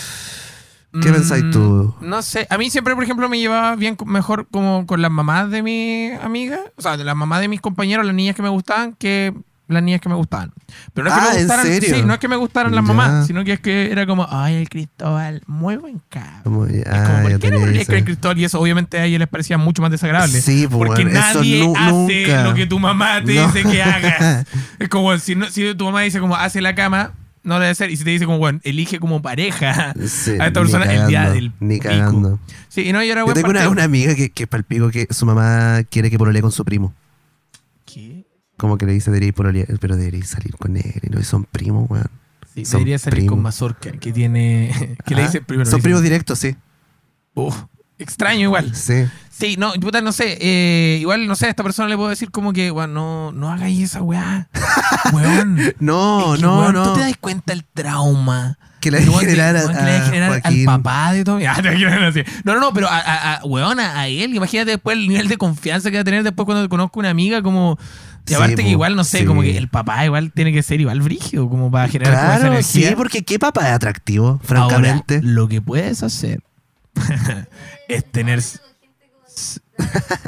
¿Qué 0.91 1.11
pensáis 1.11 1.43
tú? 1.51 1.93
Mm, 2.01 2.09
No 2.09 2.21
sé. 2.21 2.47
A 2.49 2.57
mí 2.57 2.69
siempre, 2.69 2.95
por 2.95 3.03
ejemplo, 3.03 3.29
me 3.29 3.37
llevaba 3.39 3.75
bien 3.75 3.95
mejor 4.05 4.47
como 4.49 4.85
con 4.87 5.01
las 5.01 5.11
mamás 5.11 5.51
de 5.51 5.61
mi 5.61 6.09
amiga. 6.23 6.59
O 6.77 6.81
sea, 6.81 6.97
de 6.97 7.03
las 7.03 7.15
mamás 7.15 7.41
de 7.41 7.47
mis 7.47 7.61
compañeros, 7.61 8.05
las 8.05 8.15
niñas 8.15 8.35
que 8.35 8.41
me 8.41 8.49
gustaban, 8.49 8.93
que 8.93 9.33
las 9.67 9.83
niñas 9.83 10.01
que 10.01 10.09
me 10.09 10.15
gustaban. 10.15 10.51
Pero 10.95 11.07
no 11.07 11.15
es 11.15 11.19
que 11.21 11.25
Ah, 11.27 11.29
me 11.29 11.35
¿en 11.41 11.45
gustaran. 11.47 11.65
serio? 11.67 11.95
Sí, 11.95 12.01
no 12.03 12.13
es 12.13 12.19
que 12.19 12.27
me 12.27 12.35
gustaran 12.37 12.73
las 12.73 12.83
Ya. 12.83 12.87
mamás, 12.91 13.27
sino 13.27 13.43
que 13.43 13.53
es 13.53 13.59
que 13.59 13.91
era 13.91 14.07
como, 14.07 14.25
ay, 14.31 14.55
el 14.55 14.67
Cristóbal, 14.67 15.43
muy 15.45 15.77
buen 15.77 16.01
cabrón. 16.09 16.71
Es 16.71 16.83
ah, 16.87 17.03
como, 17.05 17.21
¿por 17.21 17.31
ya 17.33 17.37
qué 17.37 17.51
no 17.51 17.59
con 17.59 17.69
el 17.75 18.03
Cristóbal? 18.05 18.39
Y 18.39 18.45
eso 18.45 18.59
obviamente 18.59 18.97
a 18.97 19.05
ella 19.05 19.19
les 19.19 19.27
parecía 19.27 19.59
mucho 19.59 19.83
más 19.83 19.91
desagradable. 19.91 20.41
Sí, 20.41 20.65
pues, 20.67 20.75
Porque 20.87 21.03
bueno, 21.03 21.19
eso 21.19 21.37
nadie 21.37 21.63
nu- 21.67 21.75
hace 21.77 21.91
nunca. 22.25 22.43
lo 22.45 22.55
que 22.55 22.65
tu 22.65 22.79
mamá 22.79 23.21
te 23.23 23.35
No. 23.35 23.45
dice 23.45 23.61
que 23.61 23.83
hagas. 23.83 24.47
Es 24.79 24.89
como 24.89 25.15
si, 25.19 25.35
no- 25.35 25.51
si 25.51 25.75
tu 25.75 25.85
mamá 25.85 26.01
dice 26.01 26.19
como 26.19 26.35
hace 26.35 26.61
la 26.61 26.73
cama, 26.73 27.11
no 27.49 27.55
lo 27.55 27.61
debe 27.61 27.71
hacer. 27.71 27.91
Y 27.91 27.97
si 27.97 28.03
te 28.05 28.11
dice 28.11 28.25
como, 28.25 28.37
bueno, 28.37 28.59
elige 28.63 28.99
como 28.99 29.21
pareja 29.21 29.93
Sí, 30.07 30.31
a 30.39 30.47
esta 30.47 30.61
persona 30.61 30.85
el 30.85 31.07
día 31.07 31.29
del 31.31 31.51
Ni 31.59 31.75
pico. 31.79 31.89
cagando. 31.89 32.39
Sí, 32.69 32.87
y 32.87 32.93
no, 32.93 33.03
yo 33.03 33.11
era 33.11 33.25
Yo 33.25 33.33
tengo 33.33 33.49
una, 33.49 33.83
amiga 33.83 34.15
que, 34.15 34.29
que 34.29 34.47
palpico 34.47 34.89
que 34.89 35.07
su 35.09 35.25
mamá 35.25 35.81
quiere 35.89 36.09
que 36.09 36.17
pololee 36.17 36.41
con 36.41 36.51
su 36.51 36.63
primo. 36.63 36.93
¿Qué? 37.85 38.25
Como 38.57 38.77
que 38.77 38.85
le 38.85 38.93
dice, 38.93 39.09
debería 39.11 39.33
pololear, 39.33 39.67
pero 39.79 39.95
debería 39.97 40.23
salir 40.25 40.55
con 40.57 40.77
él. 40.77 40.93
Y 41.01 41.09
no, 41.09 41.21
son 41.23 41.45
primos, 41.45 41.89
weón. 41.89 42.07
Sí, 42.53 42.65
Son 42.65 42.79
debería 42.79 42.99
salir 42.99 43.19
primos. 43.19 43.33
con 43.35 43.43
Mazorca, 43.43 43.91
que 43.91 44.11
tiene... 44.11 44.97
que 45.05 45.15
le 45.15 45.21
Ah, 45.23 45.25
dice 45.25 45.41
primero. 45.41 45.69
Son 45.69 45.81
primos 45.81 46.01
directos, 46.01 46.39
sí. 46.39 46.55
"Uf, 47.35 47.55
extraño 47.99 48.41
igual. 48.41 48.73
Sí. 48.75 49.05
Sí, 49.29 49.55
no, 49.57 49.71
puta, 49.73 50.01
no 50.01 50.11
sé. 50.11 50.37
eh, 50.41 50.97
igual, 50.99 51.25
no 51.27 51.35
sé, 51.35 51.45
a 51.45 51.49
esta 51.49 51.63
persona 51.63 51.87
le 51.87 51.95
puedo 51.95 52.09
decir 52.09 52.29
como 52.31 52.51
que, 52.51 52.71
bueno, 52.71 52.93
no, 52.93 53.31
no 53.31 53.51
hagáis 53.51 53.81
esa 53.81 54.01
weá. 54.01 54.49
Weón. 55.13 55.55
No, 55.79 56.33
Es 56.33 56.39
que, 56.41 56.45
no, 56.45 56.59
weón, 56.59 56.73
no. 56.73 56.83
¿Tú 56.83 56.93
te 56.95 56.99
das 57.01 57.13
cuenta 57.21 57.53
el 57.53 57.63
trauma? 57.63 58.57
Que 58.81 58.91
le 58.91 58.97
El 58.99 59.09
weón 59.09 59.21
generar 59.21 59.55
a, 59.55 59.59
weón 59.61 59.73
que 59.77 59.79
le 59.83 59.91
debe 59.91 59.97
a 59.97 60.05
generar 60.05 60.41
al 60.43 60.63
papá 60.65 61.13
de 61.13 61.23
todo. 61.23 61.37
Decir. 62.11 62.25
No, 62.43 62.53
no, 62.55 62.59
no, 62.59 62.73
pero 62.73 62.87
a, 62.89 62.97
a, 62.97 63.33
a- 63.35 63.45
weón, 63.45 63.79
a, 63.79 63.99
a 63.99 64.07
él, 64.07 64.35
imagínate 64.35 64.71
después 64.71 64.97
el 64.97 65.07
nivel 65.07 65.27
de 65.29 65.37
confianza 65.37 65.89
que 65.89 65.97
va 65.97 66.01
a 66.01 66.05
tener 66.05 66.23
después 66.23 66.45
cuando 66.45 66.67
conozco 66.67 66.99
una 66.99 67.09
amiga 67.09 67.41
como... 67.41 67.77
Y 68.25 68.29
Sí, 68.31 68.35
aparte 68.35 68.57
que 68.63 68.69
igual, 68.69 68.95
no 68.95 69.03
sé, 69.05 69.19
sí. 69.19 69.25
como 69.25 69.41
que 69.41 69.57
el 69.57 69.69
papá 69.69 70.05
igual 70.05 70.31
tiene 70.33 70.51
que 70.53 70.61
ser 70.61 70.79
igual 70.81 71.01
brígido, 71.01 71.49
como 71.49 71.71
para 71.71 71.87
generar 71.87 72.13
como 72.13 72.27
esa 72.29 72.37
Claro, 72.41 72.53
energía. 72.55 72.89
sí, 72.89 72.95
porque 72.95 73.23
qué 73.23 73.39
papá 73.39 73.67
es 73.69 73.73
atractivo, 73.73 74.39
francamente. 74.43 75.15
Ahora, 75.15 75.27
lo 75.27 75.47
que 75.47 75.61
puedes 75.61 76.03
hacer 76.03 76.41
es 77.89 78.09
tener... 78.09 78.41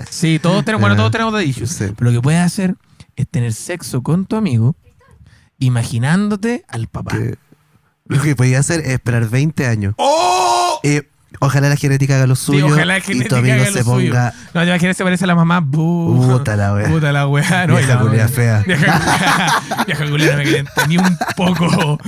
Sí, 0.10 0.40
todos 0.40 0.66
tenemos, 0.66 0.82
bueno, 0.82 0.94
Ah, 0.96 0.98
todos 0.98 1.12
tenemos 1.12 1.34
de 1.34 1.46
issues. 1.46 1.70
sí. 1.72 1.86
Pero 1.98 2.12
lo 2.12 2.18
que 2.18 2.22
puedes 2.22 2.42
hacer 2.42 2.76
es 3.16 3.28
tener 3.30 3.54
sexo 3.54 4.02
con 4.04 4.26
tu 4.26 4.36
amigo 4.36 4.76
imaginándote 5.60 6.66
al 6.68 6.88
papá. 6.88 7.18
Que 7.18 7.38
lo 8.06 8.22
que 8.22 8.36
podía 8.36 8.60
hacer 8.60 8.82
es 8.82 8.90
esperar 8.90 9.30
20 9.30 9.68
años. 9.68 9.94
¡Oh! 9.98 10.80
Eh, 10.84 11.08
ojalá 11.40 11.70
la 11.70 11.76
genética 11.76 12.16
haga 12.16 12.28
lo 12.28 12.36
Sí, 12.36 12.46
suyo 12.46 12.68
ojalá 12.68 12.86
la 12.86 12.98
y 12.98 13.02
tu 13.02 13.08
genética 13.08 13.38
amigo 13.38 13.54
haga 13.56 13.66
se 13.66 13.72
lo 13.80 13.84
suyo. 13.84 14.10
ponga 14.12 14.34
No, 14.54 14.62
te 14.62 14.68
imaginas 14.68 14.98
se 14.98 15.04
parece 15.04 15.24
a 15.24 15.28
la 15.28 15.36
mamá. 15.36 15.66
Puta 15.66 16.56
la 16.56 16.74
wea. 16.74 16.88
Puta 16.90 17.12
la 17.12 17.28
weá. 17.28 17.68
No, 17.68 17.76
Vieja 17.78 18.00
culia 18.00 18.26
wea. 18.26 18.28
fea. 18.28 18.64
Vieja 19.88 20.06
culia. 20.10 20.32
No 20.32 20.38
me 20.38 20.44
calienta 20.44 20.88
ni 20.88 20.98
un 20.98 21.18
poco. 21.36 22.00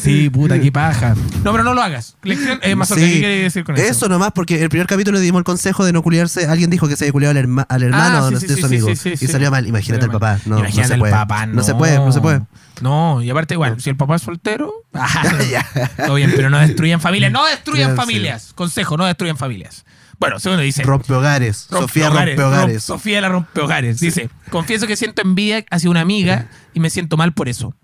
Sí, 0.00 0.30
puta, 0.30 0.58
qué 0.60 0.72
paja. 0.72 1.14
No, 1.44 1.52
pero 1.52 1.64
no 1.64 1.74
lo 1.74 1.82
hagas. 1.82 2.16
Lección, 2.22 2.58
eh, 2.62 2.74
más 2.74 2.88
Sí. 2.88 2.94
¿qué 2.96 3.10
quiere 3.20 3.42
decir 3.44 3.64
con 3.64 3.76
eso? 3.76 3.84
Eso 3.84 4.08
nomás, 4.08 4.32
porque 4.34 4.62
el 4.62 4.68
primer 4.68 4.86
capítulo 4.86 5.18
le 5.18 5.24
dimos 5.24 5.38
el 5.40 5.44
consejo 5.44 5.84
de 5.84 5.92
no 5.92 6.02
culiarse. 6.02 6.46
Alguien 6.46 6.70
dijo 6.70 6.88
que 6.88 6.96
se 6.96 7.04
había 7.04 7.12
culiado 7.12 7.38
al, 7.38 7.44
herma- 7.46 7.66
al 7.68 7.82
hermano 7.82 8.18
Ah, 8.26 8.28
sí, 8.28 8.34
de 8.34 8.40
sí, 8.40 8.48
su 8.48 8.54
sí, 8.56 8.64
amigo. 8.64 8.88
sí, 8.88 8.96
sí, 8.96 9.08
y 9.12 9.16
sí. 9.16 9.26
salió 9.28 9.50
mal. 9.50 9.66
Imagínate 9.66 10.04
el 10.04 10.10
papá. 10.10 10.38
No, 10.46 10.56
no 10.56 10.60
Imagínate 10.60 10.94
se 10.94 10.98
puede. 10.98 11.12
no 11.48 11.62
se 11.62 11.74
puede, 11.74 11.96
no 11.98 12.12
se 12.12 12.20
puede. 12.20 12.40
No, 12.80 13.22
y 13.22 13.30
aparte 13.30 13.54
igual, 13.54 13.80
si 13.80 13.90
el 13.90 13.96
papá 13.96 14.16
es 14.16 14.22
soltero, 14.22 14.72
ah, 14.94 15.22
todo 16.06 16.14
bien, 16.14 16.32
pero 16.34 16.50
no 16.50 16.58
destruyan 16.58 17.00
familias. 17.00 17.30
No 17.32 17.44
destruyan 17.46 17.94
familias. 17.96 18.52
Consejo, 18.54 18.96
no 18.96 19.04
destruyan 19.04 19.36
familias. 19.36 19.84
Bueno, 20.18 20.38
segundo 20.38 20.62
dice. 20.62 20.82
Rompe 20.84 21.12
hogares. 21.12 21.66
Sofía 21.68 22.06
Rompehogares, 22.08 22.36
rompe 22.36 22.42
hogares. 22.56 22.76
romp- 22.76 22.80
Sofía 22.86 23.20
la 23.20 23.28
rompehogares. 23.28 23.98
Dice, 24.00 24.30
confieso 24.50 24.86
que 24.86 24.96
siento 24.96 25.20
envidia 25.22 25.64
hacia 25.70 25.90
una 25.90 26.00
amiga 26.00 26.46
y 26.74 26.80
me 26.80 26.90
siento 26.90 27.16
mal 27.16 27.32
por 27.34 27.48
eso. 27.48 27.74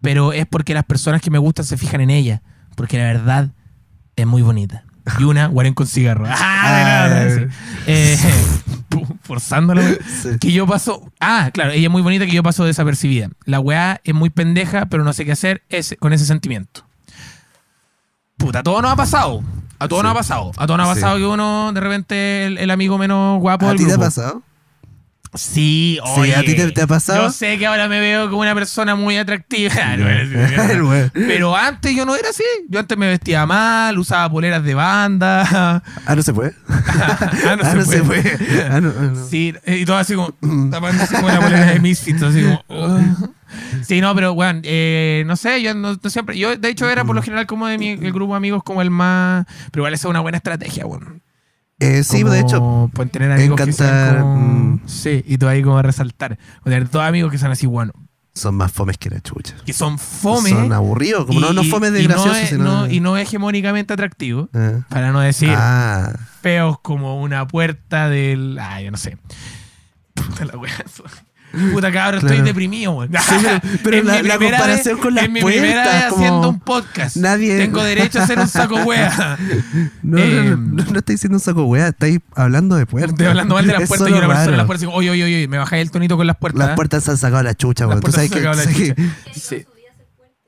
Pero 0.00 0.32
es 0.32 0.46
porque 0.46 0.72
las 0.74 0.84
personas 0.84 1.20
que 1.20 1.30
me 1.30 1.38
gustan 1.38 1.64
se 1.66 1.76
fijan 1.76 2.00
en 2.00 2.10
ella. 2.10 2.42
Porque 2.74 2.96
la 2.98 3.04
verdad 3.04 3.50
es 4.16 4.26
muy 4.26 4.40
bonita. 4.42 4.84
Y 5.18 5.24
una, 5.24 5.46
guaren 5.48 5.74
con 5.74 5.86
cigarro. 5.86 6.24
Ah, 6.30 7.08
de 7.08 7.40
nada. 7.40 7.48
Eh, 7.86 8.18
forzándola. 9.22 9.82
Sí. 10.22 10.30
Que 10.40 10.52
yo 10.52 10.66
paso... 10.66 11.10
Ah, 11.20 11.50
claro, 11.52 11.70
ella 11.72 11.86
es 11.88 11.90
muy 11.92 12.02
bonita 12.02 12.26
que 12.26 12.32
yo 12.32 12.42
paso 12.42 12.64
desapercibida. 12.64 13.28
La 13.44 13.60
weá 13.60 14.00
es 14.04 14.14
muy 14.14 14.30
pendeja, 14.30 14.86
pero 14.86 15.04
no 15.04 15.12
sé 15.12 15.24
qué 15.24 15.32
hacer 15.32 15.62
ese- 15.68 15.96
con 15.96 16.12
ese 16.12 16.24
sentimiento. 16.26 16.86
Puta, 18.36 18.60
a 18.60 18.62
todo 18.62 18.82
nos 18.82 18.92
ha 18.92 18.96
pasado. 18.96 19.42
A 19.78 19.88
todo 19.88 20.00
Sí. 20.00 20.02
nos 20.04 20.10
ha 20.12 20.14
pasado. 20.14 20.50
A 20.56 20.66
todo 20.66 20.76
nos 20.76 20.88
ha 20.88 20.94
Sí. 20.94 21.00
pasado 21.00 21.18
que 21.18 21.26
uno, 21.26 21.72
de 21.72 21.80
repente, 21.80 22.46
el, 22.46 22.58
el 22.58 22.70
amigo 22.70 22.98
menos 22.98 23.40
guapo 23.40 23.66
¿A 23.66 23.68
del 23.70 23.78
ti 23.78 23.86
te 23.86 23.92
ha 23.94 23.98
pasado? 23.98 24.42
Sí, 25.34 25.98
Sí, 26.14 26.20
oye. 26.20 26.34
¿a 26.36 26.40
ti 26.42 26.54
te- 26.54 26.70
te 26.72 26.82
ha 26.82 26.86
pasado? 26.86 27.24
Yo 27.24 27.30
sé 27.32 27.58
que 27.58 27.66
ahora 27.66 27.88
me 27.88 27.98
veo 28.00 28.28
como 28.30 28.42
una 28.42 28.54
persona 28.54 28.94
muy 28.94 29.16
atractiva. 29.16 29.74
Pero 31.12 31.56
antes 31.56 31.94
yo 31.94 32.06
no 32.06 32.14
era 32.16 32.28
así. 32.30 32.44
Yo 32.68 32.80
antes 32.80 32.96
me 32.96 33.08
vestía 33.08 33.44
mal, 33.46 33.98
usaba 33.98 34.30
poleras 34.30 34.62
de 34.64 34.74
banda. 34.74 35.82
Ah, 36.06 36.14
no 36.14 36.22
se 36.22 36.32
puede. 36.32 36.54
ah, 36.68 37.56
no, 37.56 37.62
Ah, 37.64 37.70
se, 37.70 37.76
no 37.76 37.84
se 37.84 38.02
puede. 38.02 38.38
Ah, 38.70 38.80
no, 38.80 38.92
no. 38.92 39.26
Sí, 39.26 39.54
y 39.66 39.84
todo 39.84 39.96
así 39.96 40.14
como 40.14 40.32
tapándose 40.70 41.14
con 41.20 41.26
la 41.26 41.40
polera 41.40 41.66
de 41.72 41.80
Misfits, 41.80 42.22
así 42.22 42.42
como. 42.42 42.64
"Ugh". 42.68 43.30
Sí, 43.86 44.00
no, 44.00 44.12
pero 44.16 44.32
weón, 44.32 44.62
eh, 44.64 45.22
no 45.26 45.36
sé, 45.36 45.62
yo 45.62 45.74
no, 45.74 45.96
no 46.02 46.10
siempre. 46.10 46.36
Yo, 46.36 46.56
de 46.56 46.68
hecho, 46.68 46.90
era 46.90 47.04
por 47.04 47.14
lo 47.14 47.22
general 47.22 47.46
como 47.46 47.68
de 47.68 47.78
mi 47.78 47.90
el 47.90 48.12
grupo 48.12 48.32
de 48.32 48.38
amigos 48.38 48.64
como 48.64 48.82
el 48.82 48.90
más. 48.90 49.46
Pero 49.70 49.82
igual 49.82 49.94
esa 49.94 50.08
es 50.08 50.10
una 50.10 50.18
buena 50.20 50.38
estrategia, 50.38 50.84
weón. 50.86 51.22
Eh, 51.80 52.04
sí, 52.04 52.22
de 52.22 52.40
hecho. 52.40 52.90
Pueden 52.94 53.10
tener 53.10 53.32
amigos 53.32 53.60
que 53.60 53.72
sean 53.72 53.88
encantar, 53.90 54.20
como- 54.22 54.36
mm. 54.36 54.80
Sí, 54.86 55.24
y 55.26 55.38
tú 55.38 55.48
ahí 55.48 55.62
como 55.62 55.78
a 55.78 55.82
resaltar. 55.82 56.38
O 56.60 56.64
tener 56.64 56.88
todos 56.88 57.04
amigos 57.04 57.30
que 57.32 57.38
sean 57.38 57.50
así, 57.52 57.66
bueno, 57.66 57.92
Son 58.32 58.54
más 58.54 58.72
fomes 58.72 58.96
que 58.98 59.10
la 59.10 59.20
chucha. 59.20 59.54
que 59.64 59.72
son 59.72 59.98
fome. 59.98 60.50
Son 60.50 60.72
aburridos. 60.72 61.26
Como 61.26 61.40
no, 61.40 61.52
no 61.52 61.62
y- 61.62 61.70
fomes 61.70 61.92
de 61.92 62.00
y 62.00 62.08
no 62.08 62.14
graciosos, 62.14 62.38
es- 62.42 62.48
sino. 62.50 62.64
no- 62.64 62.86
y 62.90 63.00
no 63.00 63.16
hegemónicamente 63.16 63.92
atractivos. 63.92 64.48
Ah. 64.54 64.80
Para 64.88 65.12
no 65.12 65.20
decir 65.20 65.52
Ah. 65.56 66.12
feos 66.42 66.78
como 66.80 67.20
una 67.20 67.46
puerta 67.46 68.08
del. 68.08 68.58
Ah, 68.60 68.80
yo 68.80 68.90
no 68.90 68.96
sé. 68.96 69.18
Puta 70.14 70.44
la 70.46 70.56
wea. 70.56 70.72
Puta 71.72 71.92
cabrón, 71.92 72.20
estoy 72.26 72.42
deprimido, 72.42 72.92
weón. 72.92 73.10
Sí, 73.12 73.34
pero- 73.82 74.02
la- 74.04 74.22
mi 74.22 74.28
la 74.28 74.36
primera 74.38 74.58
comparación 74.58 74.94
vez- 74.96 75.02
con 75.02 75.14
las 75.14 75.24
es 75.24 75.30
mi 75.30 75.42
primera 75.42 75.84
vez 75.84 76.04
como- 76.06 76.16
haciendo 76.24 76.48
un 76.48 76.60
podcast. 76.60 77.16
Nadie- 77.16 77.58
Tengo 77.58 77.82
derecho 77.82 78.20
a 78.20 78.24
hacer 78.24 78.38
un 78.38 78.48
saco 78.48 78.76
wea. 78.84 79.38
No, 80.02 80.18
no, 80.18 80.22
Eh, 80.22 80.44
no, 80.50 80.56
no, 80.56 80.84
no 80.84 80.98
estáis 80.98 81.18
diciendo 81.20 81.36
un 81.36 81.40
saco 81.40 81.64
wea, 81.64 81.88
estáis 81.88 82.18
hablando 82.34 82.76
de 82.76 82.86
puertas. 82.86 83.10
Estoy 83.12 83.26
hablando 83.26 83.54
mal 83.54 83.66
de 83.66 83.72
las 83.72 83.82
Es 83.84 83.88
puertas 83.88 84.08
y 84.08 84.12
una 84.12 84.20
persona 84.20 84.40
en 84.42 84.46
raro. 84.46 84.56
las 84.56 84.66
puertas 84.66 84.80
digo, 84.80 84.92
oye, 84.92 85.10
oye, 85.10 85.24
oye, 85.24 85.48
me 85.48 85.58
bajáis 85.58 85.82
el 85.82 85.90
tonito 85.90 86.16
con 86.16 86.26
las 86.26 86.36
puertas. 86.36 86.66
Las 86.66 86.74
puertas 86.76 87.04
se 87.04 87.10
han 87.12 87.18
sacado 87.18 87.42
la 87.42 87.54
chucha, 87.54 87.86
weón. 87.86 88.00
Tú 88.00 88.10
sabes 88.12 88.30
que, 88.30 88.40
la 88.40 88.54
Sí. 88.54 89.64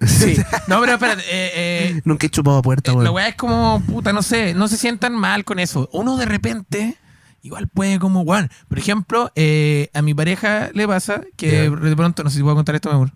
Sí. 0.04 0.36
No, 0.66 0.78
pero 0.80 0.92
espérate. 0.92 1.22
eh, 1.22 1.50
eh, 1.54 2.00
nunca 2.04 2.26
he 2.26 2.30
chupado 2.30 2.61
puerta, 2.61 2.90
Eh, 2.90 2.94
La 2.94 3.00
weón. 3.00 3.14
weá 3.14 3.28
es 3.28 3.34
como, 3.34 3.80
puta, 3.86 4.12
no 4.12 4.20
sé, 4.22 4.52
no 4.52 4.68
se 4.68 4.76
sientan 4.76 5.14
mal 5.14 5.44
con 5.44 5.59
eso. 5.59 5.88
Uno 5.92 6.18
de 6.18 6.26
repente, 6.26 6.98
igual 7.47 7.68
puede 7.68 7.99
como, 7.99 8.22
weón. 8.22 8.51
Por 8.68 8.78
ejemplo, 8.78 9.30
eh, 9.34 9.88
a 9.94 10.03
mi 10.03 10.14
pareja 10.14 10.70
le 10.74 10.86
pasa 10.86 11.22
que 11.36 11.70
de 11.70 11.97
pronto, 11.97 12.22
no 12.22 12.30
sé 12.30 12.38
si 12.38 12.42
puedo 12.42 12.57
contar 12.57 12.74
esto, 12.74 12.88
mi 12.90 12.97
amor. 12.97 13.12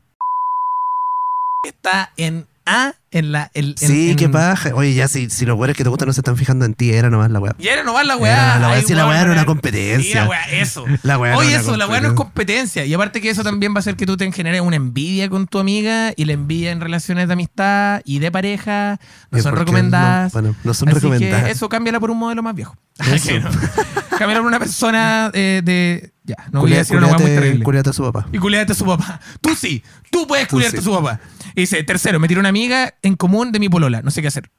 Está 1.64 2.12
en 2.16 2.46
A, 2.72 2.94
en 3.10 3.32
la. 3.32 3.50
el- 3.54 3.74
en- 3.80 3.88
Sí, 3.88 4.10
en- 4.10 4.16
qué 4.16 4.28
paja. 4.28 4.70
Oye, 4.74 4.94
ya 4.94 5.08
si, 5.08 5.28
si 5.30 5.44
los 5.44 5.58
weones 5.58 5.76
que 5.76 5.82
te 5.82 5.90
gustan 5.90 6.06
no 6.06 6.12
se 6.12 6.20
están 6.20 6.36
fijando 6.36 6.64
en 6.64 6.74
ti, 6.74 6.90
era 6.92 7.10
nomás 7.10 7.30
la 7.30 7.40
weá. 7.40 7.54
Y 7.58 7.66
era 7.68 7.82
nomás 7.82 8.06
la 8.06 8.16
weá. 8.16 8.58
La 8.58 8.68
weá, 8.68 8.82
sí, 8.82 8.94
la 8.94 9.06
weá 9.06 9.20
era 9.22 9.32
una 9.32 9.44
competencia. 9.44 9.98
Sí, 10.12 10.14
la 10.14 10.28
weá, 10.28 10.42
eso. 10.50 10.84
La 11.02 11.18
weá 11.18 11.36
Oye, 11.36 11.54
eso, 11.56 11.76
la 11.76 11.86
weá 11.88 12.00
no 12.00 12.08
es 12.08 12.14
competencia. 12.14 12.84
Y 12.84 12.94
aparte 12.94 13.20
que 13.20 13.30
eso 13.30 13.42
también 13.42 13.72
va 13.72 13.76
a 13.76 13.80
hacer 13.80 13.96
que 13.96 14.06
tú 14.06 14.16
te 14.16 14.30
generes 14.32 14.60
una 14.60 14.76
envidia 14.76 15.28
con 15.28 15.46
tu 15.48 15.58
amiga 15.58 16.12
y 16.16 16.24
la 16.26 16.32
envidia 16.34 16.70
en 16.70 16.80
relaciones 16.80 17.26
de 17.26 17.32
amistad 17.32 18.00
y 18.04 18.18
de 18.20 18.30
pareja 18.30 18.98
no 19.30 19.38
¿Y 19.38 19.42
son 19.42 19.56
recomendadas. 19.56 20.32
no? 20.34 20.40
Bueno, 20.40 20.56
no 20.62 20.74
son 20.74 20.88
Así 20.90 20.94
recomendadas. 21.00 21.44
Que 21.44 21.50
eso, 21.50 21.68
cámbiala 21.68 21.98
por 22.00 22.10
un 22.10 22.18
modelo 22.18 22.42
más 22.42 22.54
viejo. 22.54 22.76
No. 23.00 24.18
cámbiala 24.18 24.40
por 24.40 24.46
una 24.48 24.58
persona 24.58 25.30
eh, 25.32 25.62
de. 25.64 26.12
Ya, 26.24 26.36
no 26.52 26.60
voy 26.60 26.74
a 26.74 26.78
decir 26.78 26.96
una 26.98 27.06
weá 27.08 27.16
muy 27.18 27.26
terrible. 27.30 27.64
culiate 27.64 27.90
a 27.90 27.92
su 27.92 28.02
papá. 28.02 28.26
Y 28.30 28.38
culiate 28.38 28.72
a 28.72 28.74
su 28.74 28.84
papá. 28.84 29.18
Tú 29.40 29.56
sí, 29.56 29.82
tú 30.10 30.26
puedes 30.26 30.46
Tú 30.46 30.56
culiarte 30.56 30.76
sí. 30.76 30.82
a 30.82 30.84
su 30.84 30.92
papá. 30.94 31.18
Y 31.54 31.62
dice, 31.62 31.82
tercero, 31.84 32.18
me 32.20 32.28
tiró 32.28 32.40
una 32.40 32.48
amiga 32.48 32.94
en 33.02 33.16
común 33.16 33.52
de 33.52 33.58
mi 33.60 33.68
polola. 33.68 34.02
No 34.02 34.10
sé 34.10 34.22
qué 34.22 34.28
hacer. 34.28 34.50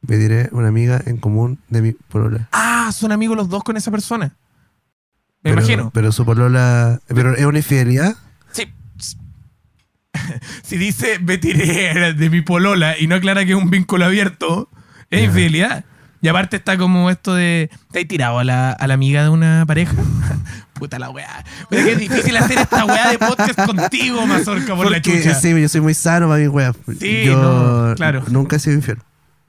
Me 0.00 0.16
diré 0.16 0.48
una 0.52 0.68
amiga 0.68 1.00
en 1.06 1.16
común 1.16 1.58
de 1.68 1.82
mi 1.82 1.92
polola. 1.92 2.48
Ah, 2.52 2.90
son 2.94 3.10
amigos 3.12 3.36
los 3.36 3.48
dos 3.48 3.64
con 3.64 3.76
esa 3.76 3.90
persona. 3.90 4.36
Me 5.42 5.50
Pero- 5.50 5.54
imagino. 5.60 5.90
Pero 5.92 6.12
su 6.12 6.24
polola. 6.24 7.00
¿Pero 7.08 7.34
es 7.34 7.44
una 7.44 7.58
infidelidad? 7.58 8.16
Sí. 8.52 8.72
Si 10.62 10.76
dice 10.76 11.18
me 11.20 11.38
tiré 11.38 12.14
de 12.14 12.30
mi 12.30 12.40
polola 12.42 12.98
y 12.98 13.06
no 13.06 13.14
aclara 13.14 13.44
que 13.44 13.52
es 13.52 13.56
un 13.58 13.70
vínculo 13.70 14.04
abierto, 14.04 14.68
es 15.10 15.24
infidelidad. 15.24 15.84
Y 16.20 16.28
aparte 16.28 16.56
está 16.56 16.76
como 16.76 17.10
esto 17.10 17.34
de. 17.34 17.70
¿Te 17.92 18.00
has 18.00 18.08
tirado 18.08 18.38
a 18.38 18.44
la, 18.44 18.72
a 18.72 18.86
la 18.86 18.94
amiga 18.94 19.22
de 19.22 19.28
una 19.28 19.64
pareja? 19.66 19.94
Puta 20.74 20.98
la 20.98 21.10
weá. 21.10 21.44
Pero 21.70 21.84
que 21.84 21.92
es 21.92 21.98
difícil 21.98 22.36
hacer 22.36 22.58
esta 22.58 22.84
weá 22.84 23.10
de 23.10 23.18
podcast 23.18 23.64
contigo, 23.66 24.26
Mazorca, 24.26 24.74
por 24.76 24.90
la 24.90 25.00
chucha. 25.02 25.34
sí, 25.34 25.60
yo 25.60 25.68
soy 25.68 25.80
muy 25.80 25.94
sano 25.94 26.28
para 26.28 26.40
mi 26.40 26.48
wea. 26.48 26.72
Sí, 26.98 27.24
yo 27.24 27.40
no, 27.40 27.94
claro. 27.96 28.22
nunca 28.28 28.56
he 28.56 28.58
sido 28.58 28.76
infiel. 28.76 28.98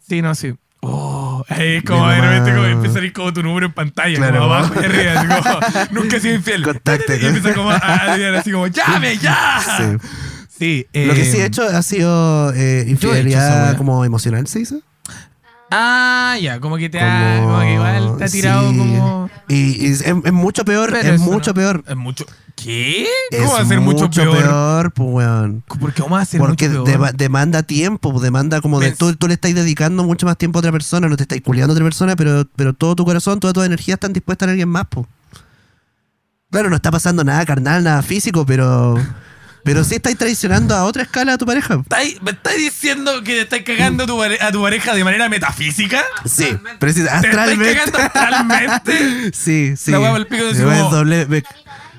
Sí, 0.08 0.22
no, 0.22 0.34
sí. 0.36 0.54
Oh, 0.82 1.44
es 1.50 1.84
como 1.84 2.08
de 2.08 2.22
repente 2.22 2.52
como 2.54 2.66
empieza 2.66 2.92
a 2.92 2.94
salir 3.00 3.14
como 3.14 3.34
tu 3.34 3.44
número 3.44 3.66
en 3.66 3.74
pantalla, 3.74 4.16
Claro. 4.16 4.40
como 4.40 4.54
abajo 4.54 4.74
y 4.82 4.86
arriba, 4.86 5.12
así 5.20 5.28
como, 5.28 5.60
nunca 6.02 6.18
he 6.18 6.20
sido 6.22 6.36
infiel. 6.36 6.64
Contacte, 6.64 7.20
y 7.22 7.26
empieza 7.26 7.54
como 7.54 7.70
a, 7.72 7.76
a- 7.78 8.40
así 8.40 8.52
como, 8.52 8.68
¡llame, 8.68 9.18
ya! 9.18 9.60
Sí. 9.78 10.08
Sí, 10.58 10.86
Lo 11.06 11.14
que 11.14 11.22
eh, 11.22 11.32
sí 11.32 11.38
he 11.38 11.46
hecho 11.46 11.64
ha 11.64 11.82
sido 11.84 12.54
eh, 12.54 12.82
weá. 12.84 12.90
infidelidad 12.90 13.78
como 13.78 14.04
emocional, 14.06 14.48
¿se 14.48 14.60
dice? 14.60 14.80
Ah, 15.72 16.36
ya, 16.42 16.60
como 16.60 16.78
que 16.78 16.90
te 16.90 17.00
ha, 17.00 17.40
como 17.42 17.60
que 17.60 17.74
igual 17.74 18.18
te 18.18 18.24
ha 18.24 18.28
tirado 18.30 18.72
sí. 18.72 18.78
como. 18.78 19.30
Y, 19.48 19.86
y 19.86 19.92
es, 19.92 20.02
es 20.02 20.34
mucho 20.34 20.66
peor, 20.66 20.90
Pero 20.92 21.14
es 21.14 21.22
mucho 21.22 21.52
no- 21.52 21.54
peor. 21.56 21.84
Es 21.88 21.96
mucho. 21.96 22.26
¿Qué? 22.56 23.04
Es 23.32 23.40
¿Cómo 23.40 23.54
va 23.54 23.60
a 23.62 23.66
ser 23.66 23.80
mucho, 23.80 24.10
peor? 24.10 24.92
pues, 24.92 25.10
weón. 25.10 25.64
¿Por 25.80 25.94
qué 25.94 26.02
vamos 26.02 26.20
a 26.20 26.24
hacer 26.24 26.40
Porque 26.42 26.68
mucho 26.68 26.84
peor? 26.84 26.98
dema- 27.00 27.12
demanda 27.14 27.64
tiempo, 27.64 28.20
demanda 28.20 28.60
como 28.62 28.80
de 28.80 28.92
tú, 28.92 29.16
tú 29.16 29.28
le 29.28 29.36
estás 29.36 29.54
dedicando 29.56 30.04
mucho 30.04 30.26
más 30.26 30.38
tiempo 30.38 30.58
a 30.58 30.62
otra 30.62 30.72
persona, 30.72 31.08
no 31.08 31.16
te 31.16 31.24
estás 31.24 31.40
culiando 31.42 31.72
a 31.72 31.76
otra 31.76 31.86
persona, 31.86 32.16
pero, 32.18 32.46
pero 32.56 32.74
todo 32.74 32.96
tu 32.96 33.06
corazón, 33.06 33.40
toda 33.40 33.54
tu 33.54 33.62
energía 33.64 33.94
están 33.94 34.12
dispuestas 34.12 34.48
a 34.48 34.52
alguien 34.52 34.68
más, 34.70 34.86
pues. 34.90 35.08
Claro, 36.52 36.70
no 36.70 36.76
está 36.76 36.92
pasando 36.92 37.24
nada 37.24 37.46
carnal, 37.46 37.84
nada 37.84 38.02
físico, 38.02 38.46
pero. 38.46 38.96
Pero 39.64 39.84
sí 39.84 39.96
estáis 39.96 40.18
traicionando 40.18 40.74
a 40.76 40.84
otra 40.86 41.04
escala 41.04 41.34
a 41.34 41.38
tu 41.38 41.46
pareja. 41.46 41.76
¿Estáis- 41.76 42.22
¿Me 42.22 42.32
estás 42.32 42.56
diciendo 42.56 43.24
que 43.24 43.34
te 43.34 43.42
estás 43.42 43.60
cagando 43.62 44.04
a 44.06 44.08
tu, 44.08 44.18
pare- 44.18 44.42
a 44.42 44.52
tu 44.52 44.62
pareja 44.62 44.94
de 44.94 45.04
manera 45.04 45.30
metafísica? 45.30 46.04
Sí, 46.26 46.58
precisa, 46.80 47.20
¿Te 47.22 47.28
estás 47.28 47.48
astralmente. 47.48 47.76
cagando 47.76 47.98
astralmente? 48.00 49.32
Sí, 49.34 49.76
sí. 49.78 49.92
La 49.92 50.00
pa'l 50.00 50.28
pico, 50.28 50.46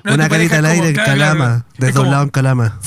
No, 0.03 0.13
una 0.15 0.27
carita 0.29 0.57
al 0.57 0.65
aire 0.65 0.89
en 0.89 0.95
calama. 0.95 1.65
Desdoblado 1.77 2.23
en 2.23 2.29
calama. 2.29 2.79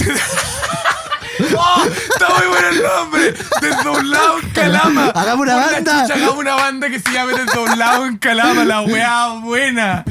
¡Oh! 1.57 1.85
¡Está 1.85 2.29
muy 2.39 2.47
bueno 2.49 2.69
el 2.69 2.83
nombre! 2.83 3.35
Desdoblado 3.61 4.39
en 4.41 4.49
Calama. 4.51 5.07
Hagamos 5.15 5.47
una 5.47 5.57
la 5.57 5.67
banda. 5.67 6.03
chucha, 6.03 6.15
hagamos 6.15 6.37
una 6.39 6.55
banda 6.55 6.89
que 6.91 7.01
se 7.01 7.13
llame 7.13 7.33
Desdoblado 7.35 8.07
en 8.07 8.19
Calama. 8.19 8.65
La 8.65 8.83
weá 8.83 9.29
buena. 9.41 10.05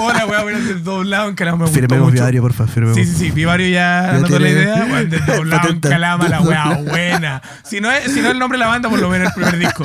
Oh, 0.00 0.12
la 0.12 0.26
weá 0.26 0.42
buena. 0.42 0.58
Desdoblado 0.60 1.28
en 1.28 1.34
Calama. 1.34 1.58
Me 1.58 1.64
gustó 1.64 1.80
Firmemos 1.80 2.10
mucho. 2.10 2.22
viario, 2.22 2.42
porfa, 2.42 2.66
firmemos. 2.66 2.96
Sí, 2.96 3.04
sí, 3.04 3.14
sí. 3.16 3.30
Vivario 3.30 3.68
ya 3.68 4.10
anotó 4.10 4.38
la 4.38 4.48
idea. 4.48 4.84
Bueno, 4.88 5.10
desdoblado 5.10 5.68
en. 5.68 5.80
Calama, 5.80 6.28
la 6.28 6.40
weá 6.40 6.64
buena. 6.78 7.42
Si 7.64 7.80
no, 7.80 7.90
es, 7.90 8.04
si 8.12 8.20
no 8.20 8.26
es 8.28 8.32
el 8.32 8.38
nombre 8.38 8.58
de 8.58 8.64
la 8.64 8.68
banda, 8.68 8.88
por 8.88 8.98
lo 8.98 9.08
menos 9.08 9.28
el 9.28 9.34
primer 9.34 9.58
disco. 9.58 9.84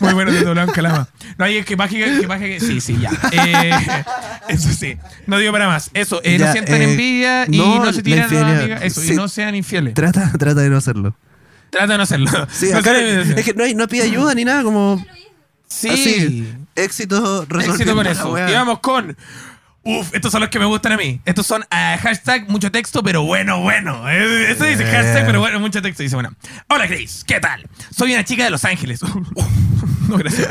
Muy 0.00 0.12
bueno, 0.14 0.32
desdoblado 0.32 0.68
en 0.68 0.74
Calama. 0.74 1.08
No, 1.38 1.48
y 1.48 1.56
es 1.56 1.66
que 1.66 1.76
baje 1.76 1.98
que, 1.98 2.26
que. 2.38 2.60
Sí, 2.60 2.80
sí, 2.80 2.98
ya. 3.00 3.10
Eh, 3.32 3.72
eso 4.48 4.68
sí. 4.72 4.96
No 5.26 5.38
digo 5.38 5.52
para 5.52 5.66
más. 5.68 5.90
Eso, 5.94 6.20
eh, 6.22 6.38
no 6.38 6.44
Ya, 6.44 6.52
sientan 6.52 6.80
eh, 6.82 6.84
envidia 6.84 7.44
y 7.48 7.58
no, 7.58 7.84
no, 7.84 7.92
se 7.92 8.02
tiran 8.02 8.30
a 8.30 8.40
la 8.40 8.58
amiga. 8.58 8.76
Eso, 8.76 9.00
Sí. 9.00 9.12
y 9.12 9.16
no 9.16 9.26
sean 9.28 9.54
infieles. 9.54 9.94
Trata, 9.94 10.23
trata 10.38 10.60
de 10.60 10.70
no 10.70 10.76
hacerlo. 10.76 11.14
Trata 11.70 11.86
de 11.92 11.96
no 11.96 12.02
hacerlo. 12.02 12.30
Sí, 12.50 12.68
No 12.72 12.78
acá- 12.78 12.98
es 12.98 13.44
que 13.44 13.54
no, 13.54 13.64
hay- 13.64 13.74
no 13.74 13.88
pide 13.88 14.04
ayuda 14.04 14.34
ni 14.34 14.44
nada, 14.44 14.62
como. 14.62 15.04
Sí. 15.68 15.88
Así. 15.88 16.54
Éxito 16.76 17.46
Éxito 17.60 17.94
con 17.94 18.06
eso. 18.06 18.36
Y 18.48 18.52
vamos 18.52 18.78
con. 18.80 19.16
Uf, 19.86 20.14
estos 20.14 20.32
son 20.32 20.40
los 20.40 20.48
que 20.48 20.58
me 20.58 20.64
gustan 20.64 20.92
a 20.92 20.96
mí. 20.96 21.20
Estos 21.26 21.46
son 21.46 21.62
ah, 21.70 21.98
hashtag 22.00 22.48
mucho 22.48 22.72
texto, 22.72 23.02
pero 23.02 23.22
bueno, 23.24 23.60
bueno. 23.60 24.08
Eh, 24.08 24.50
Eso 24.52 24.64
dice 24.64 24.82
Eh. 24.82 24.86
hashtag, 24.90 25.26
pero 25.26 25.40
bueno, 25.40 25.60
mucho 25.60 25.82
texto. 25.82 26.02
Dice, 26.02 26.14
bueno. 26.14 26.30
Hola, 26.68 26.86
Grace. 26.86 27.22
¿Qué 27.26 27.38
tal? 27.38 27.68
Soy 27.94 28.14
una 28.14 28.24
chica 28.24 28.44
de 28.44 28.50
Los 28.50 28.64
Ángeles. 28.64 29.00
no, 30.08 30.16
gracias. 30.16 30.48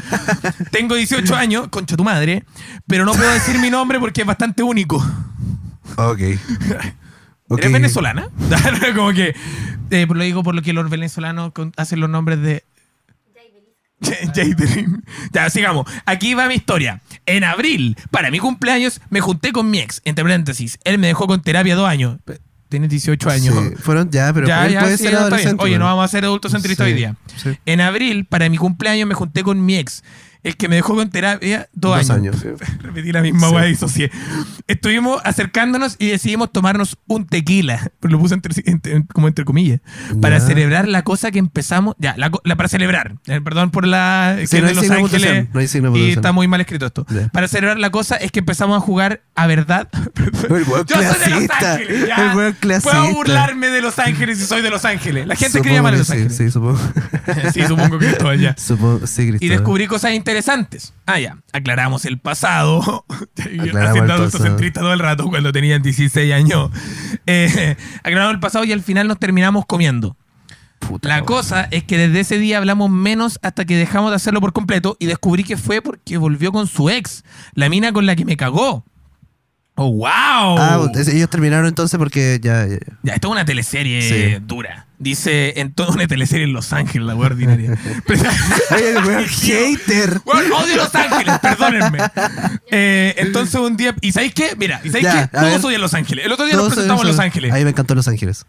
Tengo 0.72 0.94
18 0.94 1.36
años, 1.36 1.68
concha 1.70 1.98
tu 1.98 2.04
madre, 2.04 2.44
pero 2.86 3.06
no 3.06 3.14
puedo 3.14 3.32
decir 3.32 3.58
mi 3.58 3.72
nombre 3.72 4.00
porque 4.00 4.22
es 4.22 4.28
bastante 4.28 4.62
único. 4.62 4.98
Ok. 5.98 6.20
¿Eres 7.58 7.72
venezolana? 7.72 8.28
Como 8.96 9.12
que. 9.14 9.36
eh, 9.92 10.08
lo 10.08 10.24
digo 10.24 10.44
por 10.44 10.56
lo 10.56 10.62
que 10.62 10.74
los 10.74 10.90
venezolanos 10.90 11.52
hacen 11.78 12.00
los 12.00 12.10
nombres 12.10 12.42
de. 12.42 12.64
Ya, 15.32 15.50
sigamos. 15.50 15.90
Aquí 16.06 16.34
va 16.34 16.48
mi 16.48 16.56
historia. 16.56 17.02
En 17.26 17.44
abril, 17.44 17.98
para 18.12 18.32
mi 18.32 18.40
cumpleaños, 18.40 19.00
me 19.10 19.22
junté 19.22 19.52
con 19.52 19.70
mi 19.70 19.80
ex. 19.80 20.02
Entre 20.04 20.24
paréntesis, 20.24 20.78
él 20.84 20.98
me 20.98 21.08
dejó 21.08 21.26
con 21.28 21.42
terapia 21.42 21.76
dos 21.76 21.88
años. 21.88 22.18
Tienes 22.70 22.90
18 22.90 23.30
años. 23.30 23.56
Sí, 23.56 23.76
fueron 23.78 24.10
ya, 24.10 24.34
pero 24.34 24.48
ya, 24.48 24.66
él 24.66 24.74
ya, 24.74 24.80
puede 24.82 24.98
sí, 24.98 25.04
ser 25.04 25.16
adolescente. 25.16 25.64
Oye, 25.64 25.78
no 25.78 25.86
vamos 25.86 26.04
a 26.04 26.08
ser 26.08 26.26
adultocentristas 26.26 26.86
Sí, 26.88 26.92
hoy 26.92 26.98
día. 26.98 27.16
sí. 27.36 27.52
En 27.66 27.82
abril, 27.82 28.26
para 28.26 28.50
mi 28.50 28.58
cumpleaños, 28.58 29.08
me 29.08 29.14
junté 29.14 29.44
con 29.44 29.64
mi 29.66 29.78
ex. 29.78 30.04
El 30.44 30.58
que 30.58 30.68
me 30.68 30.76
dejó 30.76 30.96
con 30.96 31.10
terapia 31.10 31.70
dos, 31.74 31.98
Dos 31.98 32.10
años. 32.10 32.44
años, 32.44 32.58
sí. 32.60 32.66
Repetí 32.82 33.12
la 33.12 33.22
misma 33.22 33.50
Sí. 33.50 33.56
y 33.56 33.68
disocié. 33.70 34.12
Estuvimos 34.68 35.22
acercándonos 35.24 35.96
y 36.00 36.08
decidimos 36.08 36.52
tomarnos 36.52 36.98
un 37.08 37.26
tequila, 37.28 37.92
lo 38.02 38.20
puse 38.20 38.36
entre- 38.36 38.54
entre- 38.66 39.06
como 39.14 39.28
entre 39.28 39.46
comillas, 39.46 39.80
para 40.22 40.40
celebrar 40.40 40.88
la 40.88 41.04
cosa 41.04 41.32
que 41.32 41.40
empezamos, 41.40 41.96
ya, 42.00 42.16
la, 42.18 42.32
la- 42.44 42.56
para 42.56 42.70
celebrar, 42.70 43.16
eh, 43.28 43.42
perdón 43.42 43.72
por 43.72 43.88
la 43.88 44.36
Sí, 44.42 44.48
que 44.48 44.62
no 44.62 44.68
de 44.68 44.70
hay 44.70 44.76
Los 44.76 44.90
Ángeles 44.92 45.48
no 45.54 45.60
hay 45.60 45.68
signo 45.68 45.96
y 45.98 46.12
está 46.12 46.32
muy 46.32 46.48
mal 46.48 46.62
escrito 46.62 46.86
esto. 46.86 47.06
Ya. 47.10 47.28
Para 47.30 47.48
celebrar 47.48 47.78
la 47.80 47.90
cosa 47.92 48.16
es 48.16 48.32
que 48.32 48.40
empezamos 48.40 48.78
a 48.78 48.80
jugar 48.80 49.24
a 49.36 49.48
verdad. 49.48 49.88
El 50.50 50.66
Yo 50.66 50.96
soy 50.96 51.06
de 51.06 51.08
Los 51.08 51.18
clasista, 51.18 51.74
Ángeles, 51.74 52.08
ya. 52.08 52.34
el 52.48 52.56
clasista. 52.56 52.92
Puedo 52.92 53.14
burlarme 53.14 53.68
de 53.70 53.82
Los 53.82 53.98
Ángeles 54.00 54.38
si 54.40 54.46
soy 54.46 54.62
de 54.62 54.70
Los 54.70 54.86
Ángeles. 54.86 55.26
La 55.28 55.36
gente 55.36 55.60
Supongo 55.60 55.84
mal 55.84 55.94
de 55.94 56.00
Los 56.00 56.10
Ángeles. 56.10 56.36
Sí, 56.38 56.52
supongo. 56.52 56.80
Sí, 57.54 57.62
supongo 57.68 57.98
que 58.00 58.08
Cristóbal 58.08 58.40
ya. 58.40 58.56
Supongo, 58.58 59.08
sí, 59.08 59.24
Y 59.24 59.28
Cristóbal. 59.30 59.50
descubrí 59.58 59.88
cosas 59.88 60.12
interesantes. 60.12 60.33
Ah, 61.06 61.20
ya. 61.20 61.38
Aclaramos 61.52 62.06
el 62.06 62.20
pasado. 62.20 63.06
Haciendo 63.38 63.64
el 63.64 63.78
adulto 63.78 64.26
pasado. 64.26 64.44
centrista 64.44 64.82
todo 64.82 64.94
el 64.94 65.00
rato 65.00 65.28
cuando 65.28 65.52
tenían 65.52 65.82
16 65.82 66.34
años. 66.34 66.72
Eh, 67.26 67.76
aclaramos 68.04 68.34
el 68.34 68.40
pasado 68.40 68.66
y 68.66 68.72
al 68.72 68.82
final 68.82 69.08
nos 69.08 69.20
terminamos 69.20 69.66
comiendo. 69.66 70.18
Puta, 70.80 71.08
La 71.08 71.22
cosa 71.24 71.68
es 71.72 71.84
que 71.84 71.98
desde 71.98 72.20
ese 72.20 72.38
día 72.38 72.58
hablamos 72.58 72.90
menos 72.90 73.40
hasta 73.42 73.64
que 73.66 73.78
dejamos 73.78 74.12
de 74.12 74.18
hacerlo 74.18 74.42
por 74.42 74.52
completo 74.52 74.98
y 75.00 75.06
descubrí 75.06 75.44
que 75.44 75.56
fue 75.56 75.82
porque 75.82 76.18
volvió 76.18 76.52
con 76.52 76.68
su 76.68 76.90
ex, 76.90 77.24
la 77.54 77.70
mina 77.70 77.94
con 77.94 78.06
la 78.06 78.16
que 78.16 78.26
me 78.26 78.36
cagó. 78.36 78.84
¡Oh, 79.76 79.92
wow! 79.92 80.08
Ah, 80.10 80.88
es- 80.94 81.08
ellos 81.08 81.30
terminaron 81.30 81.66
entonces 81.66 81.98
porque 81.98 82.40
ya. 82.42 82.68
ya, 82.68 82.78
ya. 83.02 83.14
Esto 83.16 83.28
es 83.28 83.32
una 83.32 83.44
teleserie 83.46 84.02
Sí. 84.38 84.44
dura. 84.46 84.86
Dice 85.00 85.60
en 85.60 85.74
toda 85.74 85.90
una 85.94 86.06
teleserie 86.08 86.46
en 86.46 86.54
Los 86.54 86.72
Ángeles, 86.74 87.08
la 87.08 87.16
wea 87.16 87.26
ordinaria. 87.28 87.72
El 88.70 89.28
hater. 89.28 90.22
Bueno, 90.26 90.58
odio 90.58 90.78
Los 90.78 90.94
Ángeles, 90.96 91.40
perdónenme. 91.40 91.98
Eh, 92.72 93.16
entonces 93.18 93.56
un 93.56 93.76
día. 93.76 93.96
¿Y 94.02 94.12
sabéis 94.12 94.34
qué? 94.34 94.56
Mira, 94.58 94.80
¿y 94.84 94.88
sabéis 94.90 95.06
Ya, 95.06 95.28
qué? 95.28 95.38
Todos 95.38 95.64
odian 95.66 95.82
Los 95.82 95.94
Ángeles. 95.94 96.26
El 96.26 96.32
otro 96.32 96.46
día 96.46 96.54
Todos 96.54 96.70
nos 96.70 96.74
presentamos 96.76 97.02
en 97.04 97.08
Los 97.10 97.20
Ángeles. 97.20 97.52
A 97.52 97.56
mí 97.56 97.64
me 97.64 97.70
encantó 97.72 97.96
Los 97.96 98.08
Ángeles. 98.08 98.46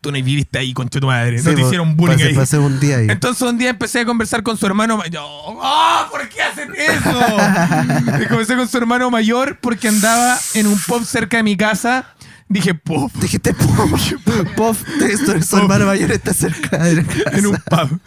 Tú 0.00 0.12
no 0.12 0.22
viviste 0.22 0.58
ahí, 0.58 0.72
concha 0.72 1.00
tu 1.00 1.08
madre. 1.08 1.38
Sí, 1.38 1.44
no 1.48 1.54
te 1.54 1.60
po, 1.60 1.66
hicieron 1.66 1.96
bullying 1.96 2.16
pasé, 2.16 2.28
ahí. 2.28 2.34
pasé 2.34 2.58
un 2.58 2.78
día 2.78 2.98
ahí. 2.98 3.06
Entonces 3.10 3.42
un 3.42 3.58
día 3.58 3.70
empecé 3.70 4.00
a 4.00 4.04
conversar 4.04 4.44
con 4.44 4.56
su 4.56 4.64
hermano 4.64 4.96
mayor. 4.96 5.24
¡Oh! 5.26 6.06
¿Por 6.10 6.28
qué 6.28 6.42
hacen 6.42 6.72
eso? 6.76 8.22
Y 8.22 8.26
comencé 8.26 8.56
con 8.56 8.68
su 8.68 8.78
hermano 8.78 9.10
mayor 9.10 9.58
porque 9.60 9.88
andaba 9.88 10.38
en 10.54 10.68
un 10.68 10.78
pub 10.86 11.04
cerca 11.04 11.38
de 11.38 11.42
mi 11.42 11.56
casa. 11.56 12.14
Dije, 12.50 12.72
pub. 12.74 13.12
Dijiste. 13.20 13.54
Pop, 14.56 14.76
esto, 15.02 15.42
su 15.42 15.56
hermano 15.58 15.86
mayor 15.86 16.10
está 16.12 16.32
cerca 16.32 16.78
de 16.78 16.94
la 16.94 17.04
casa. 17.04 17.36
En 17.38 17.46
un 17.46 17.56
pub. 17.56 18.00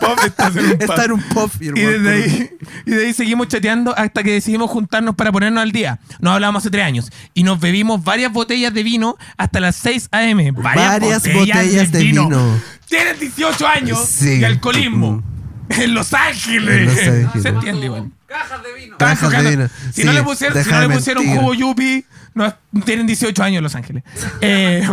Pub 0.00 0.18
estás 0.24 0.54
en 0.56 0.64
un 0.66 0.70
pub. 0.78 0.82
Está 0.82 1.04
en 1.04 1.12
un. 1.12 1.24
Y, 1.60 1.66
el 1.68 1.78
Y 1.78 1.82
desde 1.82 2.10
ahí, 2.12 2.50
y 2.86 2.90
de 2.92 3.06
ahí 3.06 3.12
seguimos 3.12 3.48
chateando 3.48 3.96
hasta 3.96 4.22
que 4.22 4.32
decidimos 4.32 4.70
juntarnos 4.70 5.16
para 5.16 5.32
ponernos 5.32 5.62
al 5.62 5.72
día. 5.72 5.98
Nos 6.20 6.34
hablábamos 6.34 6.62
hace 6.62 6.70
tres 6.70 6.84
años. 6.84 7.10
Y 7.34 7.42
nos 7.42 7.58
bebimos 7.58 8.04
varias 8.04 8.32
botellas 8.32 8.72
de 8.72 8.82
vino 8.84 9.16
hasta 9.36 9.58
las 9.60 9.74
6 9.76 10.08
a.m. 10.12 10.52
Varias 10.52 11.22
botellas 11.32 11.90
de 11.92 11.98
vino. 11.98 12.28
Tienen 12.88 13.18
18 13.18 13.66
años 13.66 13.98
Sí. 14.08 14.38
y 14.40 14.44
alcoholismo. 14.44 15.22
En 15.82 15.94
Los 15.94 16.12
Ángeles. 16.14 16.98
En 16.98 17.22
Los 17.22 17.24
Ángeles. 17.26 17.42
Se 17.42 17.48
entiende 17.48 17.86
igual. 17.86 18.10
Cajas 18.26 18.62
de 18.62 18.72
vino. 18.74 18.96
Cajas 18.98 19.14
Están 19.22 19.30
de 19.30 19.36
tocando- 19.36 19.50
vino. 19.50 19.92
Si 19.92 20.00
Sí, 20.02 20.04
no 20.06 20.12
le 20.12 20.22
pusieron, 20.22 20.54
si 20.54 20.58
no 20.58 20.64
deja 20.76 20.80
le 20.82 20.88
de 20.88 20.94
pusieron 20.94 21.24
mentir. 21.24 21.40
jugo 21.40 21.54
yupi, 21.54 22.04
no, 22.34 22.54
tienen 22.84 23.06
18 23.06 23.42
años 23.42 23.58
en 23.58 23.64
Los 23.64 23.74
Ángeles. 23.74 24.02
Eh, 24.40 24.86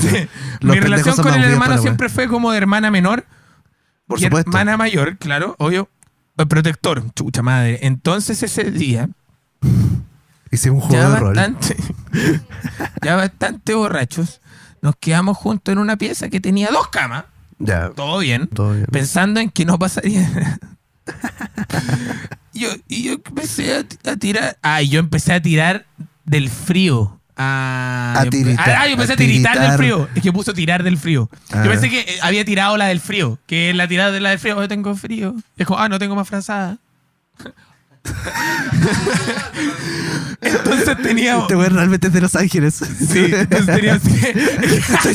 sí. 0.00 0.28
Mi 0.62 0.80
relación 0.80 1.16
con 1.16 1.34
el 1.34 1.44
hermano 1.44 1.78
siempre 1.78 2.08
fue 2.08 2.28
como 2.28 2.50
de 2.52 2.58
hermana 2.58 2.90
menor 2.90 3.24
Por 4.06 4.18
y 4.18 4.22
supuesto. 4.24 4.50
hermana 4.50 4.76
mayor, 4.76 5.16
claro, 5.18 5.54
obvio. 5.58 5.88
El 6.36 6.48
protector, 6.48 7.04
chucha 7.14 7.42
madre. 7.42 7.78
Entonces 7.82 8.42
ese 8.42 8.70
día, 8.72 9.08
Hicimos 10.50 10.84
un 10.84 10.88
juego 10.90 11.02
ya 11.04 11.10
de 11.10 11.20
rol. 11.20 11.36
ya 13.02 13.16
bastante 13.16 13.74
borrachos, 13.74 14.40
nos 14.82 14.94
quedamos 14.96 15.36
juntos 15.36 15.72
en 15.72 15.78
una 15.78 15.96
pieza 15.96 16.28
que 16.28 16.40
tenía 16.40 16.68
dos 16.70 16.88
camas, 16.88 17.24
Ya. 17.58 17.90
todo 17.90 18.18
bien, 18.18 18.46
Todo 18.48 18.72
bien. 18.72 18.86
pensando 18.90 19.40
en 19.40 19.50
que 19.50 19.64
no 19.64 19.78
pasaría 19.78 20.58
yo, 22.52 22.68
y 22.88 23.02
yo 23.04 23.12
empecé 23.14 23.74
a, 23.76 23.84
ti- 23.84 23.98
a 24.08 24.16
tirar. 24.16 24.58
Ah, 24.62 24.82
yo 24.82 25.00
empecé 25.00 25.32
a 25.32 25.42
tirar 25.42 25.86
del 26.24 26.48
frío. 26.50 27.20
Ah, 27.36 28.14
A 28.18 28.24
yo- 28.24 28.30
tiritar, 28.30 28.70
ah, 28.70 28.86
yo 28.86 28.92
empecé 28.92 29.12
a 29.12 29.14
a 29.14 29.18
tiritar 29.18 29.60
del 29.60 29.72
frío. 29.76 30.08
Es 30.14 30.22
que 30.22 30.32
puso 30.32 30.54
tirar 30.54 30.82
del 30.84 30.96
frío. 30.98 31.28
Ah. 31.52 31.62
Yo 31.64 31.70
pensé 31.70 31.90
que 31.90 32.00
eh, 32.00 32.18
había 32.22 32.44
tirado 32.44 32.76
la 32.76 32.86
del 32.86 33.00
frío. 33.00 33.38
Que 33.46 33.74
la 33.74 33.88
tirada 33.88 34.12
de 34.12 34.20
la 34.20 34.30
del 34.30 34.38
frío. 34.38 34.60
Yo 34.60 34.68
tengo 34.68 34.94
frío. 34.94 35.34
Es 35.56 35.66
como, 35.66 35.80
ah, 35.80 35.88
no 35.88 35.98
tengo 35.98 36.14
más 36.14 36.28
frazada. 36.28 36.78
Entonces 40.40 40.96
tenía. 41.02 41.38
Este 41.38 41.56
weón 41.56 41.74
realmente 41.74 42.08
es 42.08 42.12
de 42.12 42.20
Los 42.20 42.36
Ángeles. 42.36 42.74
Sí, 42.74 43.30
entonces 43.32 43.66
tenía. 43.66 43.94
Estoy 43.94 45.14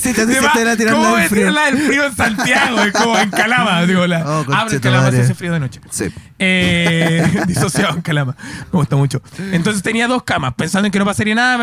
¿Cómo 0.92 1.16
tirar 1.16 1.30
frío? 1.30 1.54
del 1.54 1.78
frío 1.78 2.06
en 2.06 2.16
Santiago? 2.16 2.82
Es 2.82 2.94
como 2.94 3.18
en 3.18 3.30
Calama. 3.30 3.86
Digo, 3.86 4.08
la, 4.08 4.20
Oh, 4.26 4.44
pero 4.46 4.72
en 4.72 4.80
Calama 4.80 5.12
se 5.12 5.22
hace 5.22 5.36
frío 5.36 5.54
de 5.54 5.60
noche. 5.60 5.82
Sí. 5.90 6.06
Eh, 6.40 7.44
disociado 7.48 7.96
en 7.96 8.02
Calama. 8.02 8.36
Me 8.72 8.80
gusta 8.80 8.96
mucho. 8.96 9.22
Entonces 9.52 9.84
tenía 9.84 10.08
dos 10.08 10.24
camas, 10.24 10.54
pensando 10.56 10.88
en 10.88 10.92
que 10.92 11.00
no 11.00 11.06
pasaría 11.06 11.36
nada. 11.36 11.58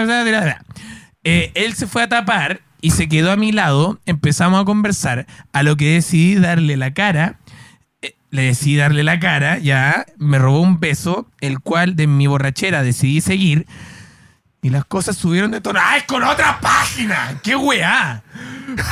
Eh, 1.25 1.51
él 1.55 1.75
se 1.75 1.87
fue 1.89 2.03
a 2.05 2.09
tapar 2.09 2.61
y 2.81 2.93
se 2.93 3.09
quedó 3.09 3.33
a 3.33 3.37
mi 3.37 3.51
lado. 3.53 3.99
Empezamos 4.07 4.61
a 4.63 4.65
conversar, 4.65 5.27
a 5.53 5.63
lo 5.63 5.77
que 5.77 5.95
decidí 5.95 6.37
darle 6.37 6.77
la 6.77 6.95
cara. 6.95 7.41
Le 8.37 8.43
decidí 8.43 8.77
darle 8.77 9.03
la 9.03 9.19
cara, 9.19 9.59
ya. 9.59 10.05
Me 10.19 10.39
robó 10.39 10.61
un 10.61 10.79
beso, 10.79 11.27
el 11.41 11.61
cual 11.61 11.97
de 11.97 12.07
mi 12.07 12.27
borrachera 12.27 12.83
decidí 12.83 13.21
seguir. 13.23 13.67
Y 14.63 14.71
las 14.71 14.85
cosas 14.85 15.17
subieron 15.17 15.53
de 15.53 15.61
tono. 15.61 15.79
¡Ay, 15.83 16.03
con 16.07 16.23
otra 16.23 16.59
página! 16.61 17.41
¡Qué 17.43 17.57
weá! 17.57 18.23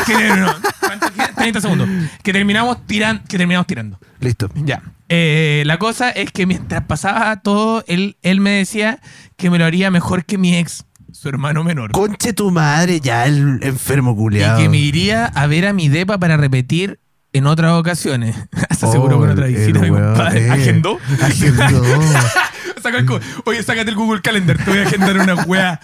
Que, 0.07 0.15
no, 0.37 0.55
¿cuánto 0.81 1.13
queda? 1.13 1.33
30 1.35 1.61
segundos. 1.61 1.89
Que 2.23 2.33
terminamos, 2.33 2.87
tiran, 2.87 3.23
que 3.29 3.37
terminamos 3.37 3.67
tirando. 3.67 3.99
Listo. 4.21 4.49
Ya. 4.55 4.83
Eh, 5.09 5.63
la 5.67 5.79
cosa 5.79 6.11
es 6.11 6.31
que 6.31 6.47
mientras 6.47 6.85
pasaba 6.85 7.37
todo, 7.41 7.85
él, 7.89 8.17
él 8.23 8.41
me 8.41 8.51
decía 8.51 9.01
que 9.37 9.51
me 9.51 9.59
lo 9.59 9.65
haría 9.65 9.91
mejor 9.91 10.25
que 10.25 10.39
mi 10.39 10.57
ex, 10.57 10.85
su 11.13 11.29
hermano 11.29 11.65
menor. 11.65 11.91
Conche 11.91 12.33
tu 12.33 12.51
madre, 12.51 13.01
ya 13.01 13.27
el 13.27 13.59
enfermo 13.63 14.13
Y 14.13 14.17
culiado. 14.17 14.59
que 14.63 14.69
me 14.69 14.79
iría 14.79 15.27
a 15.27 15.47
ver 15.47 15.67
a 15.67 15.73
mi 15.73 15.89
depa 15.89 16.19
para 16.19 16.37
repetir 16.37 17.01
en 17.35 17.47
otras 17.47 17.73
ocasiones. 17.73 18.37
Hasta 18.71 18.91
seguro 18.91 19.19
con 19.19 19.29
otra 19.29 19.47
visita, 19.47 19.81
mi 19.81 19.91
compadre. 19.91 20.51
¿Agendó? 20.51 20.99
Agendó. 21.21 21.83
Saca 22.83 22.99
el 22.99 23.07
Oye, 23.45 23.63
sácate 23.63 23.91
el 23.91 23.97
Google 23.97 24.21
Calendar, 24.21 24.59
te 24.59 24.71
voy 24.71 24.79
a 24.79 24.83
agendar 24.83 25.19
una 25.19 25.35
weá. 25.35 25.81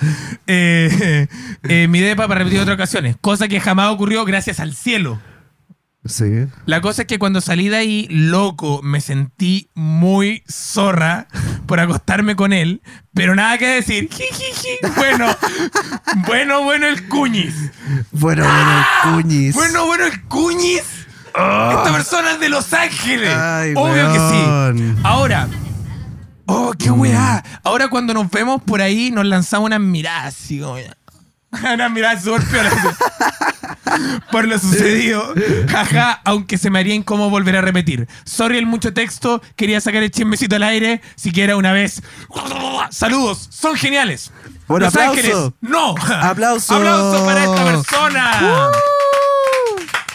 Eh, 0.47 1.27
eh, 1.63 1.89
mi 1.89 2.01
depa 2.01 2.29
para 2.29 2.41
repetir 2.41 2.61
otras 2.61 2.75
ocasiones. 2.75 3.17
Cosa 3.21 3.49
que 3.49 3.59
jamás 3.59 3.91
ocurrió 3.91 4.25
gracias 4.25 4.61
al 4.61 4.75
cielo. 4.75 5.21
Sí. 6.05 6.47
La 6.67 6.81
cosa 6.81 7.03
es 7.03 7.09
que 7.09 7.19
cuando 7.19 7.41
salí 7.41 7.69
de 7.69 7.77
ahí, 7.77 8.07
loco, 8.11 8.81
me 8.83 9.01
sentí 9.01 9.71
muy 9.75 10.45
zorra 10.49 11.27
por 11.67 11.81
acostarme 11.81 12.37
con 12.37 12.53
él, 12.53 12.83
pero 13.15 13.35
nada 13.35 13.59
que 13.59 13.67
decir. 13.67 14.09
Bueno, 14.97 15.27
bueno, 16.27 16.65
bueno 16.65 16.87
el 16.87 17.09
cuñis. 17.09 17.55
Bueno, 18.13 18.45
bueno, 18.45 18.79
el 18.79 19.23
cuñis. 19.23 19.55
Bueno, 19.55 19.87
bueno 19.87 20.07
el 20.07 20.23
cuñis. 20.23 21.01
Esta 21.35 21.93
persona 21.93 22.33
es 22.33 22.41
de 22.41 22.49
Los 22.49 22.73
Ángeles. 22.73 23.35
Ay, 23.35 23.75
Obvio 23.77 24.13
que 24.13 24.19
sí. 24.19 24.95
Ahora. 25.03 25.49
Oh, 26.47 26.73
qué 26.77 26.91
weá. 26.91 27.45
Ahora 27.63 27.89
cuando 27.89 28.13
nos 28.13 28.29
vemos 28.31 28.61
por 28.63 28.83
ahí, 28.83 29.11
nos 29.11 29.25
lanzamos 29.25 29.67
unas 29.67 29.81
miradas 29.81 30.35
así 30.35 30.61
como. 30.61 30.77
Unas 31.75 31.91
miradas 31.91 32.23
súper 32.23 32.43
por 34.31 34.47
lo 34.47 34.59
sucedido. 34.59 35.35
Jaja, 35.69 36.21
aunque 36.25 36.59
se 36.59 36.71
me 36.71 36.79
haría 36.79 36.95
incómodo 36.95 37.29
volver 37.31 37.57
a 37.57 37.61
repetir. 37.61 38.07
Sorry 38.25 38.59
el 38.59 38.67
mucho 38.67 38.93
texto, 38.95 39.43
quería 39.57 39.81
sacar 39.81 40.03
el 40.03 40.11
chismecito 40.11 40.57
al 40.57 40.63
aire, 40.63 41.01
siquiera 41.17 41.57
una 41.57 41.73
vez. 41.73 42.03
Saludos, 42.91 43.49
son 43.51 43.77
geniales. 43.77 44.31
Un 44.69 44.81
Los 44.81 44.95
aplauso. 44.95 45.11
Ángeles, 45.11 45.37
no. 45.61 45.95
Aplauso. 46.23 46.75
Aplauso 46.77 47.25
para 47.25 47.45
esta 47.45 47.65
persona. 47.65 48.71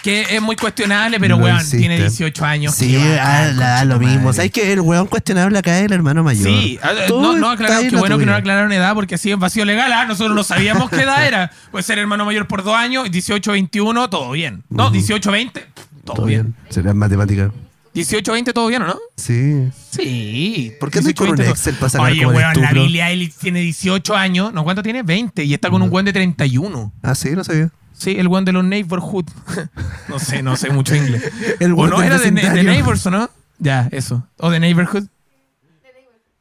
Que 0.05 0.21
es 0.35 0.39
muy 0.39 0.55
cuestionable, 0.55 1.19
pero 1.19 1.37
weón, 1.37 1.59
tiene 1.67 1.97
18 1.97 2.45
años. 2.45 2.75
Sí, 2.75 2.95
ah, 3.19 3.47
la- 3.47 3.79
concha 3.79 3.85
lo 3.85 3.99
mismo. 3.99 4.33
¿Sabes 4.33 4.51
que 4.51 4.71
el 4.71 4.81
weón 4.81 5.07
cuestionable 5.07 5.57
acá 5.57 5.79
es 5.79 5.85
el 5.85 5.93
hermano 5.93 6.23
mayor? 6.23 6.45
Sí, 6.47 6.77
ah, 6.83 6.91
Tú 7.07 7.19
no, 7.19 7.35
no 7.35 7.49
aclararon, 7.49 7.89
qué 7.89 7.95
bueno 7.95 8.19
que 8.19 8.25
no 8.27 8.35
aclararon 8.35 8.71
edad 8.71 8.93
porque 8.93 9.15
así 9.15 9.31
es 9.31 9.39
vacío 9.39 9.65
legal. 9.65 9.91
ah, 9.91 10.05
Nosotros 10.05 10.35
no 10.35 10.43
sabíamos 10.45 10.91
qué 10.91 11.01
edad 11.01 11.25
era. 11.25 11.51
Puede 11.71 11.81
ser 11.81 11.97
hermano 11.97 12.23
mayor 12.23 12.47
por 12.47 12.63
dos 12.63 12.75
años, 12.75 13.09
18, 13.09 13.51
21, 13.53 14.07
todo 14.11 14.29
bien. 14.31 14.63
No, 14.69 14.91
18, 14.91 15.31
20, 15.31 15.65
todo, 16.03 16.15
Todo 16.17 16.25
bien. 16.27 16.43
bien. 16.43 16.55
Será 16.69 16.93
matemática. 16.93 17.49
18, 17.95 18.31
20, 18.31 18.53
todo 18.53 18.67
bien, 18.67 18.83
¿o 18.83 18.87
no? 18.87 18.99
Sí. 19.17 19.69
Sí. 19.89 20.71
¿Por 20.79 20.91
qué 20.91 20.99
andas 20.99 21.15
con 21.15 21.29
un 21.29 21.35
18, 21.37 21.51
Excel 21.51 21.75
para 21.75 21.89
sacar 21.89 22.11
Oye, 22.11 22.25
weón, 22.27 22.61
la? 22.61 22.71
Billie 22.73 23.01
Eilish 23.01 23.33
tiene 23.37 23.61
18 23.61 24.15
años. 24.15 24.53
¿No 24.53 24.63
cuánto 24.63 24.83
tiene? 24.83 25.01
20. 25.01 25.43
Y 25.45 25.53
está 25.55 25.71
con 25.71 25.81
un 25.81 25.89
weón 25.91 26.05
de 26.05 26.13
31. 26.13 26.93
Ah, 27.01 27.15
sí, 27.15 27.29
no 27.31 27.43
sabía. 27.43 27.71
Sí, 27.97 28.15
el 28.17 28.27
weón 28.27 28.45
de 28.45 28.51
los 28.51 28.63
Neighborhood. 28.63 29.25
no 30.09 30.19
sé, 30.19 30.43
no 30.43 30.55
sé 30.55 30.69
mucho 30.69 30.95
inglés. 30.95 31.31
El 31.59 31.73
¿O 31.73 31.87
no 31.87 32.01
era 32.01 32.17
de, 32.17 32.31
de. 32.31 32.63
Neighbors 32.63 33.05
o 33.05 33.11
no? 33.11 33.29
Ya, 33.57 33.87
eso. 33.91 34.27
O 34.37 34.49
de 34.49 34.59
Neighborhood. 34.59 35.05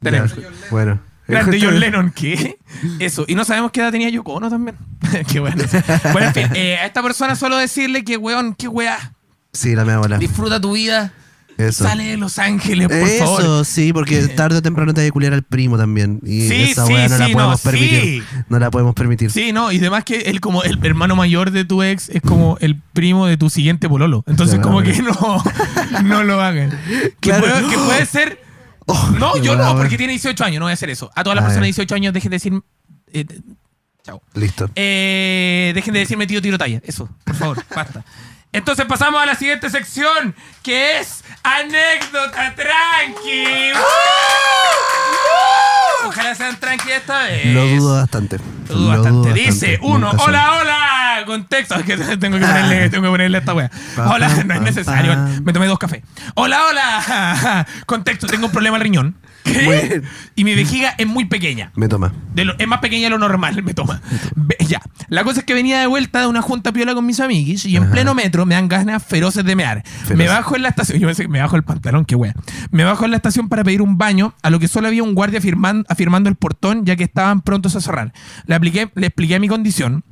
Tenemos. 0.01 0.35
Ya, 0.35 0.49
Bueno. 0.69 0.99
Grande 1.27 1.59
John 1.59 1.79
Lennon, 1.79 2.11
¿qué? 2.11 2.59
Eso. 2.99 3.25
Y 3.27 3.33
no 3.33 3.45
sabemos 3.45 3.71
qué 3.71 3.79
edad 3.79 3.91
tenía 3.91 4.09
Yoko 4.09 4.33
Ono 4.33 4.47
también. 4.49 4.77
qué 5.27 5.39
bueno. 5.39 5.63
Bueno, 6.13 6.27
en 6.27 6.33
fin, 6.33 6.47
eh, 6.53 6.77
a 6.77 6.85
esta 6.85 7.01
persona 7.01 7.35
solo 7.35 7.57
decirle 7.57 8.03
que, 8.03 8.17
weón, 8.17 8.53
qué 8.53 8.67
weá. 8.67 9.13
Sí, 9.51 9.73
la 9.73 9.83
bola. 9.97 10.19
Disfruta 10.19 10.61
tu 10.61 10.73
vida. 10.73 11.13
Eso. 11.57 11.85
Sale 11.85 12.03
de 12.03 12.17
Los 12.17 12.37
Ángeles, 12.37 12.87
por 12.89 12.97
Eso, 12.97 13.37
favor. 13.37 13.65
sí, 13.65 13.93
porque 13.93 14.27
tarde 14.27 14.57
o 14.57 14.61
temprano 14.61 14.93
te 14.93 15.01
hay 15.01 15.07
que 15.07 15.11
culiar 15.11 15.33
al 15.33 15.43
primo 15.43 15.77
también. 15.77 16.19
Y 16.23 16.41
Sí, 16.49 16.63
esa 16.71 16.85
sí, 16.85 16.93
weá 16.93 17.07
no 17.07 17.17
la 17.17 17.25
podemos 17.29 17.65
no, 17.65 17.71
permitir. 17.71 18.01
sí. 18.01 18.23
No 18.49 18.59
la 18.59 18.71
podemos 18.71 18.93
permitir. 18.95 19.31
Sí, 19.31 19.51
no, 19.53 19.71
y 19.71 19.77
además 19.77 20.03
que 20.03 20.17
él 20.21 20.41
como 20.41 20.63
el 20.63 20.79
hermano 20.85 21.15
mayor 21.15 21.51
de 21.51 21.63
tu 21.63 21.81
ex 21.81 22.09
es 22.09 22.21
como 22.21 22.57
el 22.59 22.75
primo 22.93 23.25
de 23.25 23.37
tu 23.37 23.49
siguiente 23.49 23.87
pololo. 23.87 24.23
Entonces 24.27 24.55
Claro. 24.59 24.69
como 24.69 24.81
que 24.83 25.01
no, 25.01 25.43
no 26.03 26.23
lo 26.23 26.41
hagan. 26.41 26.71
Que, 27.21 27.29
Claro. 27.31 27.41
puede, 27.47 27.67
que 27.69 27.77
puede 27.77 28.05
ser... 28.05 28.39
Oh, 28.87 29.09
No, 29.17 29.35
yo 29.37 29.55
no, 29.55 29.75
porque 29.77 29.97
tiene 29.97 30.11
18 30.13 30.43
años, 30.43 30.59
no 30.59 30.65
voy 30.65 30.71
a 30.71 30.73
hacer 30.75 30.89
eso. 30.91 31.09
A 31.15 31.23
todas 31.23 31.35
las 31.37 31.45
personas 31.45 31.63
de 31.65 31.71
ya. 31.71 31.75
18 31.83 31.95
años 31.95 32.13
dejen 32.13 32.29
de 32.29 32.35
decir... 32.35 32.53
eh, 33.13 33.25
chao. 34.03 34.21
Listo. 34.35 34.69
Eh, 34.75 35.71
dejen 35.73 35.93
de 35.93 36.01
decirme 36.01 36.27
tío 36.27 36.39
tiro 36.39 36.57
talla. 36.59 36.81
Eso, 36.85 37.09
por 37.23 37.35
favor, 37.35 37.63
basta. 37.75 38.03
Entonces 38.55 38.85
pasamos 38.85 39.21
a 39.21 39.25
la 39.25 39.35
siguiente 39.35 39.69
sección, 39.69 40.33
que 40.63 40.99
es 40.99 41.25
anécdota 41.43 42.55
tranqui. 42.55 43.73
Ojalá 46.07 46.35
sean 46.35 46.57
tranqui 46.57 46.89
esta 46.89 47.23
vez. 47.23 47.47
Lo 47.47 47.65
dudo 47.67 47.95
bastante. 47.95 48.37
Lo 48.69 48.75
dudo 48.75 48.87
bastante. 48.91 49.33
Dice 49.33 49.71
bastante. 49.71 49.79
uno, 49.81 50.11
Nunca 50.13 50.23
hola, 50.23 50.53
hola, 50.53 51.23
contexto. 51.25 51.75
Es 51.79 51.83
que 51.83 51.97
tengo 52.15 52.39
que 52.39 52.45
ponerle, 52.45 52.89
tengo 52.89 53.03
que 53.03 53.09
ponerle 53.09 53.37
esta 53.39 53.53
wea. 53.53 53.69
Hola, 53.97 54.29
no 54.45 54.53
es 54.53 54.61
necesario. 54.61 55.17
Me 55.43 55.51
tomé 55.51 55.67
dos 55.67 55.77
cafés. 55.77 56.03
Hola, 56.35 56.61
hola. 56.69 57.65
Contexto, 57.85 58.25
tengo 58.25 58.45
un 58.45 58.53
problema 58.53 58.77
al 58.77 58.83
riñón. 58.83 59.17
Y 60.35 60.43
mi 60.43 60.55
vejiga 60.55 60.95
es 60.97 61.07
muy 61.07 61.25
pequeña. 61.25 61.71
Me 61.75 61.87
toma. 61.87 62.11
De 62.33 62.45
lo- 62.45 62.55
es 62.57 62.67
más 62.67 62.79
pequeña 62.79 63.03
de 63.05 63.09
lo 63.11 63.17
normal, 63.19 63.61
me 63.63 63.73
toma. 63.73 64.01
Ve- 64.35 64.57
ya. 64.67 64.81
La 65.07 65.23
cosa 65.23 65.39
es 65.41 65.45
que 65.45 65.53
venía 65.53 65.79
de 65.79 65.87
vuelta 65.87 66.19
de 66.21 66.27
una 66.27 66.41
junta 66.41 66.71
piola 66.73 66.93
con 66.95 67.05
mis 67.05 67.19
amiguis 67.19 67.65
y 67.65 67.75
en 67.77 67.89
pleno 67.91 68.13
metro 68.15 68.45
me 68.45 68.55
dan 68.55 68.67
ganas 68.67 69.03
feroces 69.03 69.45
de 69.45 69.55
mear. 69.55 69.83
Me 70.15 70.27
bajo 70.27 70.55
en 70.55 70.63
la 70.63 70.69
estación, 70.69 70.99
yo 70.99 71.07
pensé 71.07 71.23
que 71.23 71.29
me 71.29 71.39
bajo 71.39 71.55
el 71.55 71.63
pantalón, 71.63 72.05
qué 72.05 72.15
wea. 72.15 72.33
Me 72.71 72.83
bajo 72.83 73.05
en 73.05 73.11
la 73.11 73.17
estación 73.17 73.47
para 73.49 73.63
pedir 73.63 73.81
un 73.81 73.97
baño, 73.97 74.33
a 74.41 74.49
lo 74.49 74.59
que 74.59 74.67
solo 74.67 74.87
había 74.87 75.03
un 75.03 75.13
guardia 75.15 75.39
firman- 75.39 75.85
afirmando 75.89 76.29
el 76.29 76.35
portón 76.35 76.85
ya 76.85 76.95
que 76.95 77.03
estaban 77.03 77.41
prontos 77.41 77.75
a 77.75 77.81
cerrar. 77.81 78.13
Le, 78.47 78.55
apliqué, 78.55 78.89
le 78.95 79.07
expliqué 79.07 79.39
mi 79.39 79.47
condición, 79.47 80.03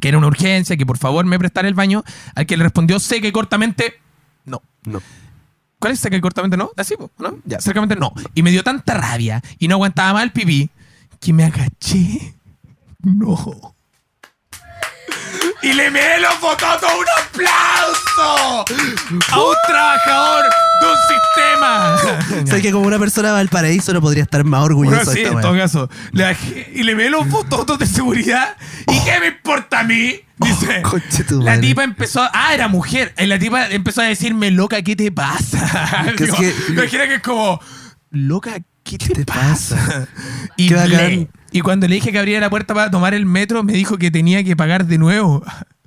que 0.00 0.08
era 0.08 0.18
una 0.18 0.26
urgencia, 0.26 0.76
que 0.76 0.86
por 0.86 0.98
favor 0.98 1.24
me 1.24 1.38
prestara 1.38 1.68
el 1.68 1.74
baño, 1.74 2.02
al 2.34 2.46
que 2.46 2.56
le 2.56 2.64
respondió 2.64 2.98
seca 2.98 3.28
y 3.28 3.32
cortamente, 3.32 3.94
no. 4.44 4.62
No. 4.84 5.00
¿Cuál 5.84 5.92
es 5.92 6.00
seca 6.00 6.16
y 6.16 6.20
cortamente 6.22 6.56
no? 6.56 6.70
Así, 6.78 6.94
¿no? 7.18 7.36
Ya, 7.44 7.60
cercamente 7.60 7.94
no. 7.94 8.10
Y 8.34 8.42
me 8.42 8.50
dio 8.50 8.64
tanta 8.64 8.94
rabia 8.94 9.42
y 9.58 9.68
no 9.68 9.74
aguantaba 9.74 10.14
más 10.14 10.22
el 10.22 10.32
pipí 10.32 10.70
que 11.20 11.34
me 11.34 11.44
agaché. 11.44 12.34
No. 13.02 13.74
Y 15.64 15.72
le 15.72 15.90
me 15.90 16.20
los 16.20 16.38
bototos 16.40 16.90
un 16.92 17.06
aplauso 17.24 18.64
a 19.32 19.40
un 19.42 19.54
trabajador 19.66 20.44
de 20.80 20.86
un 20.86 20.96
sistema. 21.08 22.46
Sé 22.56 22.60
que 22.62 22.70
como 22.70 22.86
una 22.86 22.98
persona 22.98 23.28
de 23.28 23.34
Valparaíso 23.34 23.94
no 23.94 24.02
podría 24.02 24.24
estar 24.24 24.44
más 24.44 24.62
orgulloso 24.62 24.96
Bueno, 24.96 25.12
sí, 25.12 25.20
esta 25.22 25.32
en 25.34 25.40
todo 25.40 25.56
caso. 25.56 25.88
Y 26.74 26.82
le 26.82 26.94
me 26.94 27.08
los 27.08 27.26
bototos 27.30 27.78
de 27.78 27.86
seguridad. 27.86 28.56
¿Y 28.86 29.04
qué 29.04 29.20
me 29.20 29.28
importa 29.28 29.80
a 29.80 29.84
mí? 29.84 30.20
Dice. 30.36 30.82
Oh, 30.84 30.90
conche 30.90 31.24
tu 31.24 31.40
la 31.40 31.58
tipa 31.58 31.82
empezó. 31.82 32.20
Ah, 32.32 32.52
era 32.52 32.68
mujer. 32.68 33.14
Y 33.18 33.24
la 33.26 33.38
tipa 33.38 33.68
empezó 33.70 34.02
a 34.02 34.04
decirme, 34.04 34.50
loca, 34.50 34.82
¿qué 34.82 34.96
te 34.96 35.10
pasa? 35.12 36.04
Que 36.16 36.24
es 36.24 36.30
Digo, 36.30 36.36
que- 36.36 36.54
Imagina 36.72 37.06
que 37.08 37.14
es 37.14 37.22
como, 37.22 37.58
loca, 38.10 38.52
¿qué 38.82 38.98
te, 38.98 39.08
te 39.14 39.24
pasa? 39.24 39.76
pasa? 39.76 40.08
y, 40.56 40.68
le- 40.68 41.28
y 41.54 41.60
cuando 41.60 41.86
le 41.86 41.94
dije 41.94 42.10
que 42.10 42.18
abriera 42.18 42.40
la 42.40 42.50
puerta 42.50 42.74
para 42.74 42.90
tomar 42.90 43.14
el 43.14 43.26
metro, 43.26 43.62
me 43.62 43.74
dijo 43.74 43.96
que 43.96 44.10
tenía 44.10 44.42
que 44.42 44.56
pagar 44.56 44.86
de 44.86 44.98
nuevo. 44.98 45.40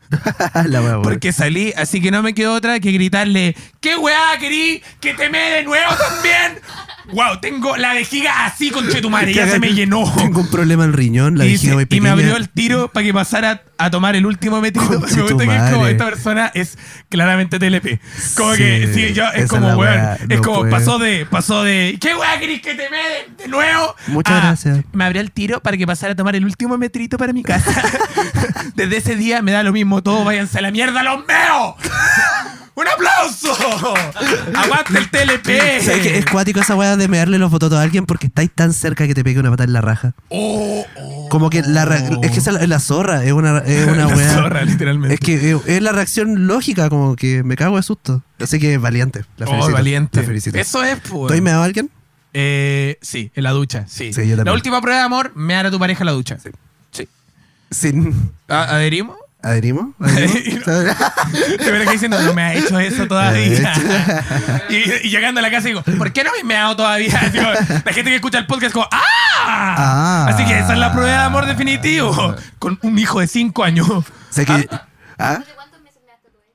la 0.65 0.82
weá. 0.82 1.01
Porque 1.01 1.34
salí, 1.34 1.74
así 1.76 1.99
que 1.99 2.09
no 2.09 2.24
me 2.24 2.34
quedó 2.34 2.53
otra 2.53 2.80
que 2.80 2.93
gritarle, 2.93 3.53
¿qué 3.82 3.97
weá 3.97 4.38
querí? 4.39 4.82
¿Que 5.01 5.13
te 5.13 5.30
me 5.30 5.38
de 5.38 5.63
nuevo 5.63 5.93
también? 5.93 6.61
Wow, 7.13 7.39
tengo 7.39 7.77
la 7.77 7.93
vejiga 7.93 8.45
así 8.45 8.69
con 8.69 8.87
Chetumare, 8.89 9.33
ya 9.33 9.47
se 9.47 9.59
me 9.59 9.73
llenó. 9.73 10.11
Tengo 10.17 10.41
un 10.41 10.49
problema 10.49 10.83
en 10.83 10.89
el 10.91 10.95
riñón, 10.97 11.37
la 11.37 11.45
y, 11.45 11.51
vejiga 11.53 11.61
dice- 11.61 11.73
muy 11.75 11.83
y 11.83 11.85
pequeña. 11.85 12.03
me 12.03 12.09
abrió 12.09 12.35
el 12.37 12.49
tiro 12.49 12.89
para 12.89 13.05
que 13.05 13.13
pasara 13.13 13.63
a 13.77 13.89
tomar 13.91 14.15
el 14.15 14.25
último 14.25 14.59
metrito. 14.59 14.89
Me 15.15 15.21
gusta 15.21 15.45
que 15.45 15.55
es 15.55 15.71
como 15.71 15.87
esta 15.87 16.05
persona 16.05 16.51
es 16.53 16.77
claramente 17.09 17.59
TLP. 17.59 17.99
Como 18.35 18.53
Sí, 18.53 18.57
que 18.57 18.91
sí, 18.93 19.13
yo, 19.13 19.25
es 19.33 19.47
como 19.49 19.69
weón. 19.75 20.17
es 20.29 20.37
no 20.37 20.41
como 20.41 20.59
puede. 20.59 20.71
pasó 20.71 20.97
de, 20.99 21.25
pasó 21.29 21.63
de 21.63 21.97
¿Qué 22.01 22.15
weá 22.15 22.39
querés 22.39 22.61
que 22.61 22.73
te 22.75 22.89
me 22.89 22.97
de, 23.43 23.47
nuevo? 23.47 23.95
Muchas 24.07 24.33
a, 24.35 24.45
gracias. 24.47 24.79
Me 24.93 25.05
abrió 25.05 25.21
el 25.21 25.31
tiro 25.31 25.61
para 25.61 25.77
que 25.77 25.85
pasara 25.87 26.13
a 26.13 26.15
tomar 26.15 26.35
el 26.35 26.43
último 26.43 26.77
metrito 26.77 27.17
para 27.17 27.33
mi 27.33 27.43
casa. 27.43 27.71
Desde 28.75 28.97
ese 28.97 29.15
día 29.15 29.41
me 29.41 29.51
da 29.51 29.63
lo 29.63 29.71
mismo 29.71 30.01
todo, 30.03 30.23
váyanse 30.23 30.57
a 30.57 30.61
la 30.61 30.71
mierda 30.71 31.03
los 31.03 31.25
meos. 31.25 31.75
¡Un 32.80 32.88
aplauso! 32.88 33.55
¡Aguante 34.55 34.99
el 34.99 35.09
TLP! 35.09 35.47
¿Sabes 35.84 36.01
qué? 36.03 36.17
Es 36.19 36.25
cuático 36.28 36.59
esa 36.59 36.75
weá 36.75 36.95
de 36.95 37.07
mearle 37.07 37.39
los 37.39 37.49
bototos 37.49 37.80
a 37.80 37.82
alguien 37.82 38.05
porque 38.05 38.28
estáis 38.28 38.51
tan 38.53 38.71
cerca 38.71 39.07
que 39.07 39.15
te 39.15 39.23
pegue 39.23 39.39
una 39.39 39.49
patada 39.49 39.65
en 39.65 39.73
la 39.73 39.82
raja. 39.82 40.13
Oh, 40.30 40.86
oh. 40.95 41.30
Como 41.30 41.49
que 41.49 41.63
la 41.63 41.86
re- 41.86 42.03
es 42.21 42.30
que 42.32 42.38
esa 42.38 42.51
es 42.61 42.69
la, 42.69 42.80
zorra, 42.80 43.23
es 43.25 43.32
una, 43.32 43.57
es 43.65 43.88
una 43.88 43.95
La 44.05 44.15
weá. 44.15 44.34
zorra, 44.34 44.61
literalmente. 44.63 45.15
Es 45.15 45.19
que 45.19 45.51
es, 45.51 45.57
es 45.65 45.82
la 45.82 45.91
reacción 45.91 46.45
lógica, 46.45 46.88
como 46.89 47.15
que 47.15 47.41
me 47.43 47.55
cago 47.55 47.78
de 47.78 47.84
susto. 47.84 48.21
Así 48.39 48.59
que 48.59 48.78
valiente. 48.78 49.25
La 49.38 49.47
Oh, 49.47 49.49
felicito. 49.49 49.73
valiente. 49.73 50.19
La 50.21 50.28
felicito. 50.28 50.57
Eso 50.59 50.84
es, 50.84 50.99
pues. 50.99 51.28
¿Tú 51.30 51.34
has 51.34 51.41
meado 51.41 51.63
a 51.63 51.65
alguien? 51.65 51.89
Eh, 52.34 52.99
sí, 53.01 53.32
en 53.34 53.43
la 53.43 53.51
ducha, 53.51 53.86
sí. 53.88 54.13
Sí, 54.13 54.21
yo 54.21 54.36
también. 54.36 54.45
La 54.45 54.53
última 54.53 54.80
prueba 54.82 54.99
de 54.99 55.05
amor, 55.05 55.32
me 55.34 55.55
hará 55.55 55.71
tu 55.71 55.80
pareja 55.80 56.03
en 56.03 56.05
la 56.05 56.11
ducha. 56.11 56.38
Sí. 56.38 56.49
Sí. 56.91 57.07
Sin. 57.71 58.32
¿A- 58.47 58.75
¿Adherimos? 58.75 59.17
¿Adherimos? 59.41 59.95
¿Adherimos? 59.99 60.63
Te 60.63 61.85
que 61.85 61.91
diciendo, 61.91 62.19
no 62.21 62.33
me 62.33 62.41
ha 62.41 62.53
hecho 62.55 62.79
eso 62.79 63.07
todavía. 63.07 63.73
y, 64.69 65.07
y 65.07 65.09
llegando 65.09 65.39
a 65.39 65.41
la 65.41 65.51
casa 65.51 65.67
digo, 65.67 65.83
¿por 65.97 66.11
qué 66.11 66.23
no 66.23 66.31
me 66.31 66.39
he 66.39 66.43
meado 66.43 66.75
todavía? 66.75 67.29
Digo, 67.31 67.45
la 67.45 67.93
gente 67.93 68.09
que 68.09 68.15
escucha 68.15 68.39
el 68.39 68.47
podcast 68.47 68.73
como, 68.73 68.88
¡ah! 68.91 69.03
Ah. 69.47 70.25
Así 70.29 70.45
que 70.45 70.57
esa 70.57 70.73
es 70.73 70.79
la 70.79 70.91
prueba 70.91 71.11
de 71.11 71.17
amor 71.17 71.45
definitivo. 71.45 72.35
Con 72.59 72.79
un 72.81 72.97
hijo 72.99 73.19
de 73.19 73.27
5 73.27 73.63
años. 73.63 73.88
sé 74.29 74.45
que. 74.45 74.67
¿Ah? 75.17 75.39
¿De 75.39 75.53
cuántos 75.53 75.81
meses 75.81 76.01
me 76.05 76.11
has 76.11 76.21
tatuado? 76.21 76.45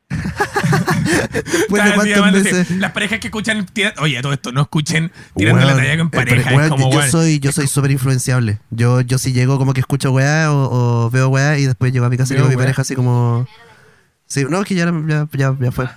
Después 1.33 1.85
de 1.85 2.77
Las 2.79 2.93
parejas 2.93 3.19
que 3.21 3.29
escuchan, 3.29 3.67
tira- 3.67 3.95
oye, 3.99 4.21
todo 4.23 4.33
esto, 4.33 4.53
no 4.53 4.63
escuchen 4.63 5.11
tirando 5.37 5.61
la 5.61 5.67
Weón, 5.69 5.79
talla 5.79 5.99
con 5.99 6.11
pareja. 6.11 6.51
es 6.65 6.69
como, 6.69 6.93
yo, 6.93 7.03
soy 7.09 7.39
yo 7.41 7.53
soy 7.53 7.67
súper 7.67 7.91
influenciable. 7.91 8.59
Yo, 8.71 9.01
yo 9.01 9.19
sí 9.19 9.33
llego 9.33 9.59
como 9.59 9.73
que 9.75 9.81
escucho 9.81 10.11
weá 10.13 10.53
o, 10.53 11.05
o 11.07 11.11
veo 11.11 11.29
weá 11.29 11.59
y 11.59 11.67
después 11.67 11.93
llego 11.93 12.07
a 12.07 12.11
mi 12.11 12.17
casa 12.17 12.35
y 12.35 12.37
digo 12.37 12.47
a 12.47 12.51
mi 12.51 12.57
pareja 12.57 12.83
así 12.83 12.95
como. 12.95 13.47
Sí, 14.27 14.45
no, 14.49 14.61
es 14.61 14.67
que 14.67 14.75
ya, 14.75 14.87
ya, 15.07 15.29
ya, 15.33 15.55
ya 15.61 15.73
fue. 15.73 15.89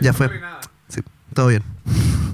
Ya 0.00 0.12
fue. 0.12 0.30
Sí, 0.88 1.00
todo 1.32 1.48
bien. 1.48 1.62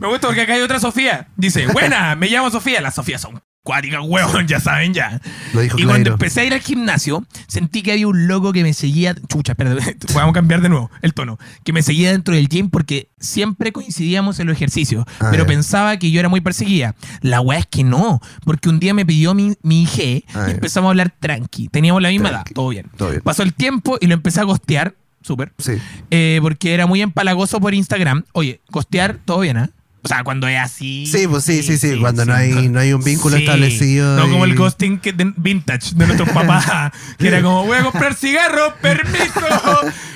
Me 0.00 0.08
gusta 0.08 0.26
porque 0.28 0.42
acá 0.42 0.54
hay 0.54 0.60
otra 0.62 0.78
Sofía. 0.80 1.28
Dice, 1.36 1.66
buena, 1.72 2.14
me 2.16 2.28
llamo 2.28 2.50
Sofía. 2.50 2.80
Las 2.80 2.94
Sofías 2.94 3.20
son 3.20 3.40
cuáticas, 3.62 4.00
huevón, 4.02 4.46
ya 4.46 4.58
saben 4.60 4.94
ya. 4.94 5.20
Lo 5.52 5.60
dijo 5.60 5.78
y 5.78 5.84
cuando 5.84 6.12
empecé 6.12 6.40
a 6.40 6.44
ir 6.44 6.54
al 6.54 6.60
gimnasio, 6.60 7.24
sentí 7.46 7.82
que 7.82 7.92
había 7.92 8.08
un 8.08 8.26
loco 8.26 8.52
que 8.52 8.62
me 8.62 8.72
seguía. 8.72 9.14
Chucha, 9.28 9.54
perdón, 9.54 9.78
vamos 10.14 10.30
a 10.30 10.32
cambiar 10.34 10.60
de 10.62 10.68
nuevo 10.68 10.90
el 11.02 11.14
tono. 11.14 11.38
Que 11.64 11.72
me 11.72 11.82
seguía 11.82 12.10
dentro 12.12 12.34
del 12.34 12.48
gym 12.48 12.70
porque 12.70 13.10
siempre 13.18 13.72
coincidíamos 13.72 14.40
en 14.40 14.46
los 14.46 14.56
ejercicios. 14.56 15.04
Ah, 15.20 15.28
pero 15.30 15.46
pensaba 15.46 15.96
que 15.98 16.10
yo 16.10 16.20
era 16.20 16.28
muy 16.28 16.40
perseguida. 16.40 16.94
La 17.20 17.40
weá 17.40 17.58
es 17.58 17.66
que 17.66 17.84
no, 17.84 18.20
porque 18.44 18.68
un 18.68 18.80
día 18.80 18.94
me 18.94 19.04
pidió 19.06 19.34
mi, 19.34 19.54
mi 19.62 19.82
IG 19.82 20.24
Ah, 20.34 20.44
y 20.44 20.46
ya. 20.46 20.50
empezamos 20.52 20.88
a 20.88 20.90
hablar 20.90 21.14
tranqui. 21.20 21.68
Teníamos 21.68 22.02
la 22.02 22.08
misma 22.08 22.30
Tranqui. 22.30 22.50
edad, 22.50 22.54
todo 22.54 22.68
bien. 22.70 22.86
Todo 22.96 23.10
bien. 23.10 23.20
Pasó 23.22 23.42
el 23.42 23.54
tiempo 23.54 23.98
y 24.00 24.06
lo 24.06 24.14
empecé 24.14 24.40
a 24.40 24.44
gostear. 24.44 24.94
Súper. 25.22 25.52
Sí. 25.58 25.72
Eh, 26.10 26.38
porque 26.40 26.72
era 26.72 26.86
muy 26.86 27.02
empalagoso 27.02 27.60
por 27.60 27.74
Instagram. 27.74 28.24
Oye, 28.32 28.62
costear, 28.70 29.18
todo 29.26 29.40
bien, 29.40 29.58
¿ah? 29.58 29.70
O 30.02 30.08
sea, 30.08 30.24
cuando 30.24 30.48
es 30.48 30.58
así. 30.58 31.06
Sí, 31.06 31.26
pues 31.28 31.44
sí, 31.44 31.62
sí, 31.62 31.76
sí, 31.76 31.98
cuando 32.00 32.24
no 32.24 32.32
hay- 32.34 32.68
no 32.70 32.80
hay 32.80 32.94
un 32.94 33.04
vínculo 33.04 33.36
establecido 33.36 34.16
No 34.16 34.30
como 34.30 34.46
el 34.46 34.54
ghosting 34.56 34.98
que 34.98 35.12
de- 35.12 35.34
vintage 35.36 35.94
de 35.94 36.06
nuestros 36.06 36.28
papás, 36.34 36.92
que 37.18 37.28
era 37.28 37.42
como, 37.42 37.66
voy 37.66 37.76
a 37.76 37.82
comprar 37.82 38.14
cigarros, 38.14 38.72
permiso. 38.80 39.30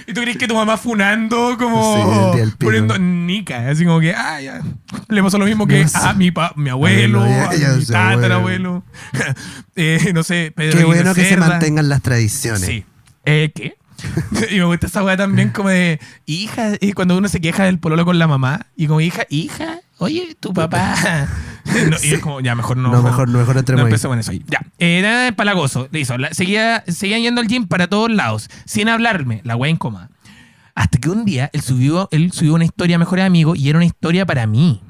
Y 0.07 0.15
tú 0.15 0.23
crees 0.23 0.37
que 0.39 0.49
tu 0.49 0.55
mamá 0.55 0.77
funando, 0.79 1.57
como 1.59 2.35
poniendo 2.59 2.99
nica, 2.99 3.69
así 3.69 3.85
como 3.85 4.01
que, 4.01 4.15
ah, 4.15 4.41
ya. 4.41 4.63
Le 5.09 5.23
pasó 5.23 5.37
lo 5.39 5.45
mismo 5.45 5.67
que 5.67 5.83
No 5.83 5.89
sé. 5.89 5.99
a 5.99 6.15
mi, 6.15 6.31
pa- 6.31 6.53
mi 6.57 6.71
abuelo, 6.71 7.21
Abuelo, 7.23 7.37
ya- 7.37 7.51
a 7.51 7.55
ya 7.55 7.69
mi 7.77 7.85
sé, 7.85 7.93
tatarabuelo. 7.93 8.85
eh, 9.77 10.13
no 10.15 10.23
sé, 10.23 10.53
Pedro 10.57 10.79
Qué 10.79 10.85
bueno 10.85 11.15
que 11.15 11.25
se 11.29 11.37
mantengan 11.37 11.89
las 11.89 12.01
tradiciones. 12.03 12.63
Sí. 12.69 12.85
Eh, 13.27 13.53
¿Qué? 13.55 13.77
y 14.51 14.57
me 14.59 14.65
gusta 14.65 14.87
esa 14.87 15.03
weá 15.03 15.17
también 15.17 15.51
como 15.51 15.69
de 15.69 16.01
hija, 16.27 16.73
y 16.81 16.93
cuando 16.93 17.17
uno 17.17 17.29
se 17.29 17.41
queja 17.41 17.65
del 17.65 17.79
pololo 17.79 18.05
con 18.05 18.19
la 18.19 18.27
mamá, 18.27 18.67
y 18.77 18.87
como 18.87 19.01
hija, 19.01 19.25
hija, 19.31 19.81
oye, 19.99 20.37
tu 20.41 20.53
papá. 20.53 20.95
No, 21.65 21.97
Y 22.03 22.13
es 22.15 22.21
como, 22.21 22.41
ya, 22.41 22.55
mejor 22.55 22.77
no. 22.77 22.93
No, 22.93 23.03
mejor, 23.03 23.27
no, 23.29 23.39
mejor 23.39 23.55
no 23.55 23.61
entremos 23.61 23.85
empecemos 23.87 24.15
en 24.15 24.21
eso 24.21 24.31
ahí. 24.33 24.43
Ya, 24.47 24.61
eh, 24.79 25.01
nada 25.03 25.25
de 25.25 25.33
palagoso. 25.33 25.89
Listo. 25.91 26.19
La- 26.19 26.33
seguía, 26.33 26.85
seguía 26.87 27.19
yendo 27.19 27.41
al 27.41 27.49
gym 27.49 27.67
para 27.67 27.87
todos 27.89 28.11
lados, 28.13 28.51
sin 28.67 28.89
hablarme, 28.91 29.41
la 29.45 29.57
weá 29.57 29.71
incómoda. 29.71 30.11
Hasta 30.75 30.99
que 30.99 31.09
un 31.09 31.25
día 31.25 31.49
él 31.55 31.63
subió, 31.63 32.09
él 32.13 32.33
subió 32.33 32.53
una 32.55 32.67
historia 32.67 32.97
a 32.97 32.99
mejores 32.99 33.25
amigos 33.25 33.59
y 33.59 33.71
era 33.71 33.79
una 33.79 33.87
historia 33.87 34.27
para 34.27 34.47
mí. 34.47 34.83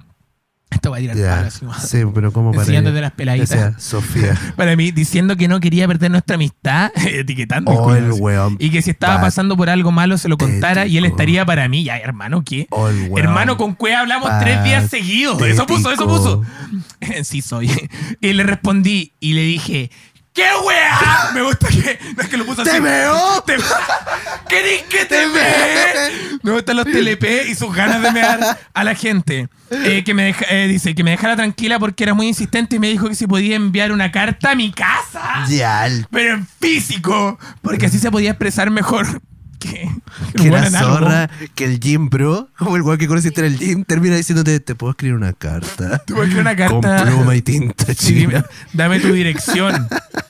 Gusta 0.74 0.88
voy 0.90 0.98
a 1.08 1.12
tirar 1.12 1.44
Ya. 1.44 1.58
como- 1.58 1.74
Sí, 1.74 1.98
pero 2.14 2.32
¿cómo 2.32 2.52
para 2.52 2.64
de 2.64 3.00
las 3.00 3.12
peladitas. 3.12 3.50
Decía, 3.50 3.74
Sofía. 3.78 4.38
Para 4.56 4.76
mí, 4.76 4.90
diciendo 4.90 5.36
que 5.36 5.48
no 5.48 5.60
quería 5.60 5.86
perder 5.86 6.10
nuestra 6.10 6.34
amistad, 6.34 6.90
etiquetando. 6.96 7.70
Oh, 7.72 7.94
el 7.94 8.12
weón. 8.12 8.56
Y 8.58 8.70
que 8.70 8.82
si 8.82 8.90
estaba 8.90 9.20
pasando 9.20 9.56
por 9.56 9.70
algo 9.70 9.92
malo 9.92 10.18
se 10.18 10.28
lo 10.28 10.36
contara 10.36 10.86
y 10.86 10.98
él 10.98 11.04
estaría 11.04 11.44
para 11.44 11.68
mí. 11.68 11.84
Ya, 11.84 11.98
hermano, 11.98 12.42
¿qué? 12.44 12.66
Oh. 12.70 12.88
Hermano, 13.16 13.56
con 13.56 13.74
Cueva 13.74 14.00
hablamos 14.00 14.30
tres 14.40 14.62
días 14.64 14.90
seguidos. 14.90 15.40
Eso 15.42 15.66
puso, 15.66 15.90
eso 15.92 16.06
puso. 16.06 16.42
sí, 17.24 17.42
soy. 17.42 17.70
Y 18.20 18.32
le 18.32 18.42
respondí 18.42 19.12
y 19.20 19.32
le 19.34 19.42
dije. 19.42 19.90
¡Qué 20.34 20.42
weá! 20.66 21.30
Me 21.32 21.42
gusta 21.42 21.68
que. 21.68 21.98
No 22.16 22.22
es 22.22 22.28
que 22.28 22.36
lo 22.36 22.44
puso 22.44 22.62
así. 22.62 22.70
¡Te 22.72 22.80
veo! 22.80 23.40
Te- 23.46 23.56
¿Querés 24.48 24.82
que 24.82 25.04
te 25.04 25.26
vea? 25.28 26.10
Me 26.42 26.50
gustan 26.52 26.76
los 26.76 26.86
TLP 26.86 27.46
y 27.48 27.54
sus 27.54 27.72
ganas 27.74 28.02
de 28.02 28.10
mear 28.10 28.58
a 28.74 28.84
la 28.84 28.94
gente. 28.96 29.48
Eh, 29.70 30.02
que 30.04 30.12
me 30.12 30.24
deja- 30.24 30.44
eh, 30.50 30.66
dice 30.68 30.94
que 30.94 31.04
me 31.04 31.12
dejara 31.12 31.36
tranquila 31.36 31.78
porque 31.78 32.02
era 32.04 32.14
muy 32.14 32.26
insistente 32.26 32.76
y 32.76 32.78
me 32.80 32.88
dijo 32.88 33.08
que 33.08 33.14
si 33.14 33.26
podía 33.28 33.54
enviar 33.56 33.92
una 33.92 34.10
carta 34.10 34.50
a 34.50 34.54
mi 34.56 34.72
casa. 34.72 35.44
Ya, 35.48 35.88
Pero 36.10 36.34
en 36.34 36.46
físico. 36.60 37.38
Porque 37.62 37.86
así 37.86 37.98
se 38.00 38.10
podía 38.10 38.30
expresar 38.30 38.70
mejor. 38.70 39.06
Que, 40.36 40.50
la 40.50 40.70
zorra, 40.70 41.30
que 41.54 41.64
el 41.64 41.80
gym 41.80 42.08
bro, 42.08 42.48
como 42.56 42.76
el 42.76 42.82
weón 42.82 42.98
que 42.98 43.06
conociste 43.06 43.40
en 43.40 43.46
el 43.46 43.58
gym, 43.58 43.84
termina 43.84 44.16
diciéndote, 44.16 44.60
te 44.60 44.74
puedo 44.74 44.90
escribir 44.92 45.16
una 45.16 45.32
carta. 45.32 45.98
Te 46.06 46.12
a 46.12 46.16
escribir 46.16 46.40
una 46.40 46.56
Con 46.56 46.80
carta. 46.80 47.04
pluma 47.04 47.34
y 47.34 47.42
tinta 47.42 47.94
china. 47.94 48.44
dame 48.72 49.00
tu 49.00 49.12
dirección. 49.12 49.88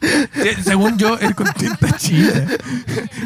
Según 0.64 0.99
yo, 0.99 1.18
el 1.18 1.35
con 1.35 1.53
tinta 1.55 1.97
china. 1.97 2.47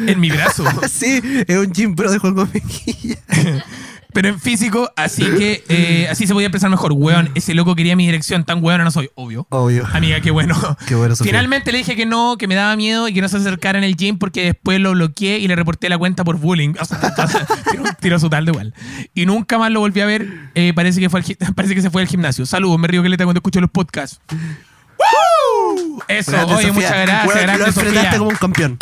En 0.07 0.19
mi 0.19 0.29
brazo. 0.31 0.65
Sí, 0.89 1.21
es 1.47 1.57
un 1.57 1.71
gym 1.71 1.95
bro 1.95 2.11
de 2.11 2.17
Juan 2.19 2.35
Mejía. 2.53 3.17
Pero 4.11 4.27
en 4.27 4.39
físico, 4.39 4.91
así 4.95 5.23
que 5.23 5.63
eh, 5.69 6.07
así 6.09 6.25
se 6.25 6.33
podía 6.33 6.47
expresar 6.47 6.69
mejor. 6.69 6.93
Weón, 6.93 7.29
ese 7.35 7.53
loco 7.53 7.75
quería 7.75 7.95
mi 7.95 8.05
dirección. 8.07 8.43
Tan 8.43 8.63
weón 8.63 8.83
no 8.83 8.89
soy, 8.89 9.11
obvio. 9.13 9.45
Obvio. 9.49 9.87
Amiga, 9.93 10.19
qué 10.19 10.31
bueno. 10.31 10.55
Qué 10.87 10.95
bueno, 10.95 11.15
Sofía. 11.15 11.31
Finalmente 11.31 11.71
le 11.71 11.79
dije 11.79 11.95
que 11.95 12.07
no, 12.07 12.35
que 12.37 12.47
me 12.47 12.55
daba 12.55 12.75
miedo 12.75 13.07
y 13.07 13.13
que 13.13 13.21
no 13.21 13.29
se 13.29 13.37
acercara 13.37 13.77
en 13.77 13.83
el 13.83 13.95
gym 13.95 14.17
porque 14.17 14.43
después 14.45 14.79
lo 14.79 14.91
bloqueé 14.93 15.37
y 15.37 15.47
le 15.47 15.55
reporté 15.55 15.89
la 15.89 15.97
cuenta 15.97 16.23
por 16.23 16.37
bullying. 16.37 16.73
O 16.81 16.85
sea, 16.85 17.45
tiró, 17.69 17.83
tiró 17.99 18.19
su 18.19 18.29
tal 18.29 18.45
de 18.45 18.51
igual. 18.51 18.73
Y 19.13 19.25
nunca 19.25 19.57
más 19.59 19.71
lo 19.71 19.81
volví 19.81 20.01
a 20.01 20.05
ver. 20.05 20.27
Eh, 20.55 20.73
parece, 20.73 20.99
que 20.99 21.09
fue 21.09 21.19
al 21.19 21.53
parece 21.55 21.75
que 21.75 21.81
se 21.81 21.89
fue 21.91 22.01
al 22.01 22.07
gimnasio. 22.07 22.45
Saludos, 22.45 22.79
me 22.79 22.87
río 22.87 23.03
que 23.03 23.09
le 23.09 23.17
cuando 23.17 23.39
escucho 23.39 23.61
los 23.61 23.69
podcasts. 23.69 24.19
¡Woo! 24.97 26.01
Eso, 26.07 26.31
Grande, 26.31 26.53
oye, 26.53 26.67
Sofía. 26.67 26.73
muchas 26.73 27.01
gracias, 27.05 27.41
grande 27.43 27.59
Lo 27.59 27.67
enfrentaste 27.67 28.01
Sofía. 28.01 28.17
como 28.17 28.29
un 28.31 28.35
campeón. 28.37 28.77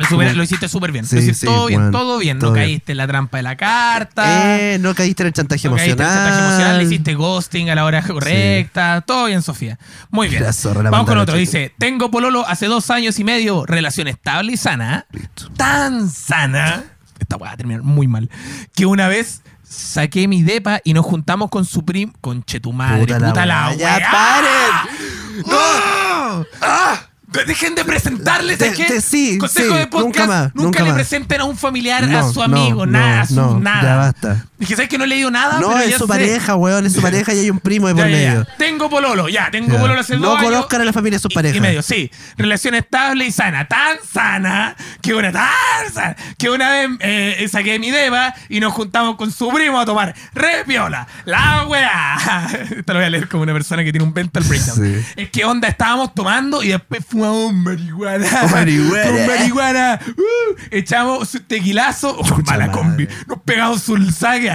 Lo, 0.00 0.06
super- 0.08 0.36
lo 0.36 0.42
hiciste 0.42 0.68
súper 0.68 0.92
bien. 0.92 1.04
Sí, 1.06 1.16
Lo 1.16 1.22
hiciste 1.22 1.40
sí, 1.40 1.46
todo 1.46 1.66
bien, 1.66 1.90
todo 1.90 2.18
bien. 2.18 2.38
todo 2.38 2.50
no 2.50 2.54
bien. 2.54 2.66
caíste 2.66 2.92
en 2.92 2.98
la 2.98 3.06
trampa 3.06 3.36
de 3.36 3.42
la 3.42 3.56
carta. 3.56 4.58
Eh, 4.58 4.78
no 4.80 4.94
caíste 4.94 5.22
en 5.22 5.26
el 5.28 5.32
chantaje 5.32 5.68
no 5.68 5.76
caíste 5.76 5.92
en 5.92 5.98
emocional. 6.00 6.16
el 6.18 6.24
chantaje 6.30 6.46
emocional, 6.48 6.78
le 6.78 6.84
hiciste 6.84 7.14
ghosting 7.14 7.70
a 7.70 7.74
la 7.74 7.84
hora 7.84 8.02
correcta. 8.02 9.02
Todo 9.06 9.26
bien, 9.26 9.42
Sofía. 9.42 9.78
Muy 10.10 10.28
bien. 10.28 10.42
La 10.42 10.52
zorra, 10.52 10.82
la 10.82 10.90
Vamos 10.90 11.06
con 11.06 11.18
otro. 11.18 11.36
Dice: 11.36 11.74
Tengo 11.78 12.10
pololo 12.10 12.46
hace 12.46 12.66
dos 12.66 12.90
años 12.90 13.18
y 13.18 13.24
medio, 13.24 13.66
relación 13.66 14.08
estable 14.08 14.52
y 14.52 14.56
sana. 14.56 15.06
Listo. 15.12 15.48
Tan 15.56 16.08
sana. 16.10 16.84
Esta 17.18 17.36
va 17.36 17.50
a 17.52 17.56
terminar 17.56 17.82
muy 17.82 18.06
mal. 18.08 18.30
Que 18.74 18.86
una 18.86 19.06
vez 19.08 19.42
saqué 19.62 20.26
mi 20.26 20.42
depa 20.42 20.80
y 20.82 20.94
nos 20.94 21.04
juntamos 21.04 21.50
con 21.50 21.64
su 21.64 21.84
primo. 21.84 22.12
Con 22.20 22.42
Chetumadre. 22.42 23.00
Puta, 23.00 23.18
la, 23.46 23.68
weá. 23.68 23.76
Ya 23.76 23.96
weá. 23.98 24.10
paren. 24.10 25.44
¡Ah! 25.50 26.42
¡Ah! 26.62 27.00
De- 27.32 27.44
Dejen 27.44 27.74
de 27.76 27.84
presentarles, 27.84 28.58
¿sabes 28.58 28.76
qué? 28.76 28.84
te- 28.86 29.00
sí, 29.00 29.38
Consejo 29.38 29.72
sí, 29.72 29.78
de 29.78 29.86
podcast, 29.86 30.04
nunca 30.18 30.26
más, 30.26 30.42
nunca, 30.54 30.62
nunca 30.64 30.78
le 30.80 30.88
más. 30.90 30.94
presenten 30.94 31.40
a 31.40 31.44
un 31.44 31.56
familiar, 31.56 32.02
a 32.04 32.06
No, 32.08 32.32
su 32.32 32.38
no, 32.40 32.44
amigo, 32.44 32.86
no, 32.86 32.92
nada, 32.92 33.20
a 33.22 33.26
su 33.26 33.34
no, 33.34 33.60
nada. 33.60 33.82
ya 33.82 33.96
basta. 33.96 34.46
Dije, 34.60 34.76
¿sabes 34.76 34.88
que 34.90 34.98
no 34.98 35.04
he 35.04 35.06
leído 35.08 35.30
nada? 35.30 35.58
No, 35.58 35.68
Pero 35.68 35.80
es 35.80 35.90
ya 35.90 35.98
su 35.98 36.04
sé. 36.04 36.08
pareja, 36.08 36.54
weón, 36.54 36.86
es 36.86 36.92
su 36.92 37.00
pareja 37.02 37.32
y 37.34 37.38
hay 37.40 37.50
un 37.50 37.58
primo 37.58 37.88
de 37.88 37.94
por 37.94 38.04
Ya, 38.04 38.10
ya, 38.10 38.18
ya. 38.22 38.30
medio. 38.30 38.46
Tengo 38.58 38.88
pololo, 38.90 39.28
ya, 39.28 39.50
tengo 39.50 39.72
Ya. 39.72 39.80
pololo 39.80 40.00
hace 40.00 40.16
No 40.16 40.28
dos 40.28 40.38
años. 40.38 40.50
conozcan 40.52 40.82
a 40.82 40.84
la 40.84 40.92
familia 40.92 41.16
de 41.18 41.22
su 41.22 41.28
y- 41.30 41.34
pareja. 41.34 41.56
Y 41.56 41.60
medio, 41.60 41.82
sí. 41.82 42.10
Relación 42.36 42.74
estable 42.74 43.24
y 43.26 43.32
sana. 43.32 43.66
Tan 43.66 43.96
sana 44.12 44.76
que 45.02 45.14
una 45.14 45.32
tan 45.32 45.48
sana 45.92 46.14
que 46.38 46.50
una 46.50 46.70
vez 46.70 46.90
eh, 47.00 47.48
saqué 47.50 47.78
mi 47.78 47.90
deba 47.90 48.34
y 48.50 48.60
nos 48.60 48.72
juntamos 48.74 49.16
con 49.16 49.32
su 49.32 49.48
primo 49.48 49.80
a 49.80 49.86
tomar 49.86 50.14
re 50.34 50.64
piola. 50.66 51.08
La 51.24 51.64
weá. 51.66 52.46
Esto 52.76 52.92
lo 52.92 52.98
voy 52.98 53.06
a 53.06 53.10
leer 53.10 53.28
como 53.28 53.42
una 53.44 53.54
persona 53.54 53.82
que 53.82 53.92
tiene 53.92 54.06
un 54.06 54.12
mental 54.12 54.44
breakdown. 54.44 54.76
Sí. 54.76 55.06
Es 55.16 55.30
que 55.30 55.44
onda, 55.46 55.68
estábamos 55.68 56.14
tomando 56.14 56.62
y 56.62 56.68
después 56.68 57.02
fumamos 57.08 57.54
marihuana. 57.54 58.26
Marihuana. 58.50 59.04
Con 59.10 59.26
marihuana. 59.26 60.00
Uh, 60.18 60.56
echamos 60.70 61.30
su 61.30 61.40
tequilazo. 61.40 62.14
Oh, 62.18 62.24
Chucha 62.24 62.42
mala 62.52 62.66
madre. 62.66 62.78
combi. 62.78 63.08
Nos 63.26 63.38
pegamos 63.42 63.88
un 63.88 64.12
saque. 64.12 64.49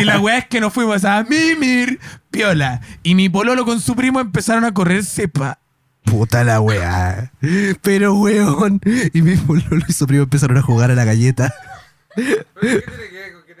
Y 0.00 0.04
la 0.04 0.20
weá 0.20 0.38
es 0.38 0.46
que 0.46 0.60
nos 0.60 0.72
fuimos 0.72 1.04
a 1.04 1.24
mimir 1.24 1.98
piola. 2.30 2.80
Y 3.02 3.14
mi 3.14 3.28
pololo 3.28 3.64
con 3.64 3.80
su 3.80 3.94
primo 3.96 4.20
empezaron 4.20 4.64
a 4.64 4.72
correr 4.72 5.04
cepa. 5.04 5.58
Puta 6.04 6.44
la 6.44 6.60
weá. 6.60 7.32
Pero 7.82 8.14
weón. 8.14 8.80
Y 9.12 9.22
mi 9.22 9.36
pololo 9.36 9.84
y 9.88 9.92
su 9.92 10.06
primo 10.06 10.24
empezaron 10.24 10.56
a 10.58 10.62
jugar 10.62 10.90
a 10.90 10.94
la 10.94 11.04
galleta. 11.04 11.54
¿Pero 12.14 12.44
qué 12.60 12.82
tiene 12.82 13.08
que 13.10 13.18
ver 13.18 13.32
con 13.32 13.42
que 13.44 13.54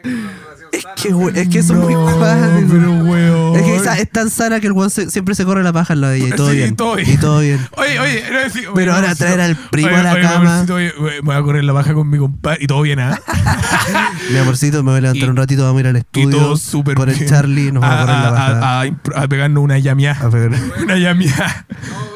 Es 0.76 0.84
que, 1.02 1.14
we- 1.14 1.32
es 1.40 1.48
que 1.48 1.62
muy 1.74 1.94
No, 1.94 2.02
cuáticos. 2.18 2.64
pero 2.70 2.92
weón. 3.04 3.56
Es 3.56 3.62
que 3.62 3.76
esa 3.76 3.98
es 3.98 4.10
tan 4.10 4.30
sana 4.30 4.60
que 4.60 4.66
el 4.66 4.72
weón 4.72 4.90
se- 4.90 5.10
siempre 5.10 5.34
se 5.34 5.44
corre 5.44 5.62
la 5.62 5.72
paja 5.72 5.94
en 5.94 6.00
la 6.00 6.08
de 6.10 6.16
ella 6.18 6.28
y 6.28 6.30
todo 6.32 6.50
Sí, 6.50 6.56
bien. 6.56 6.76
todo 6.76 6.96
bien. 6.96 7.10
Y 7.10 7.16
todo 7.16 7.40
bien. 7.40 7.60
Oye, 7.76 7.98
oye, 8.00 8.22
no 8.66 8.74
Pero 8.74 8.94
ahora 8.94 9.14
traer 9.14 9.40
al 9.40 9.56
primo 9.56 9.88
oye, 9.88 9.96
a 9.96 10.02
la 10.02 10.12
oye, 10.12 10.22
cama. 10.22 10.66
oye, 10.72 10.92
me 10.98 11.20
voy 11.20 11.36
a 11.36 11.42
correr 11.42 11.64
la 11.64 11.72
baja 11.72 11.94
con 11.94 12.08
mi 12.10 12.18
compadre 12.18 12.58
y 12.62 12.66
todo 12.66 12.82
bien, 12.82 13.00
¿ah? 13.00 13.20
Mi 14.30 14.38
amorcito, 14.38 14.82
me 14.82 14.90
voy 14.90 14.98
a 14.98 15.02
levantar 15.02 15.26
Y- 15.26 15.30
un 15.30 15.36
ratito, 15.36 15.62
vamos 15.64 15.78
a 15.78 15.80
ir 15.80 15.86
al 15.88 15.96
Y 15.96 15.98
estudio. 16.00 16.30
todo 16.38 16.56
súper 16.56 16.94
Por 16.96 17.08
el. 17.10 17.26
Charlie, 17.26 17.70
nos 17.72 17.82
vamos 17.82 17.96
a, 17.96 18.00
correr 18.06 18.18
la 18.20 18.30
baja. 18.30 18.80
A, 18.80 18.82
a, 18.82 19.22
a 19.22 19.28
pegarnos 19.28 19.62
una 19.62 19.78
llamia. 19.78 20.16
A 20.20 20.28
ver. 20.28 20.50
Una 20.82 20.96
llamia. 20.96 21.66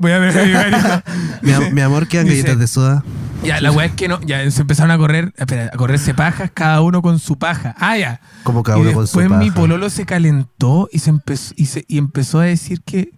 Voy 0.00 0.10
primo 0.12 0.12
a 0.12 0.18
ver. 0.18 1.04
mi, 1.42 1.52
am- 1.52 1.72
mi 1.74 1.80
amor, 1.80 2.08
quedan 2.08 2.24
Dice- 2.26 2.38
galletas 2.42 2.58
de 2.58 2.66
soda. 2.66 3.04
Ya, 3.44 3.58
la 3.60 3.70
weá 3.72 3.86
es 3.86 3.92
que 3.92 4.06
no, 4.08 4.20
ya 4.20 4.50
se 4.50 4.60
empezaron 4.60 4.90
a 4.90 4.98
correr, 4.98 5.32
espera, 5.38 5.70
a 5.72 5.76
correrse 5.78 6.12
pajas, 6.12 6.50
cada 6.52 6.82
uno 6.82 7.00
con 7.00 7.18
su 7.18 7.38
paja. 7.38 7.74
Ah, 7.78 7.96
ya. 7.96 8.20
Como 8.42 8.62
cada 8.62 8.76
uno 8.76 8.92
con 8.92 9.06
su 9.06 9.18
después 9.18 9.38
mi 9.40 9.46
paja. 9.48 9.60
pololo 9.60 9.88
se 9.88 10.04
calentó 10.04 10.88
y 10.92 10.98
se 10.98 11.08
empezó, 11.10 11.54
y, 11.56 11.66
se- 11.66 11.84
y 11.88 11.96
empezó 11.96 12.40
a 12.40 12.44
decir 12.44 12.82
que 12.82 13.12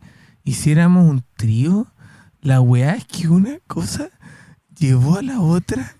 hiciéramos 0.45 1.09
un 1.11 1.25
trío. 1.37 1.87
La 2.41 2.61
weá 2.61 2.95
es 2.95 3.05
que 3.05 3.29
una 3.29 3.59
cosa 3.67 4.11
llevó 4.79 5.17
a 5.19 5.23
la 5.23 5.41
otra 5.41 5.97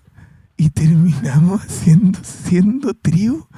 y 0.57 0.69
terminamos 0.69 1.61
haciendo 1.61 2.19
siendo 2.23 2.93
trío 2.93 3.49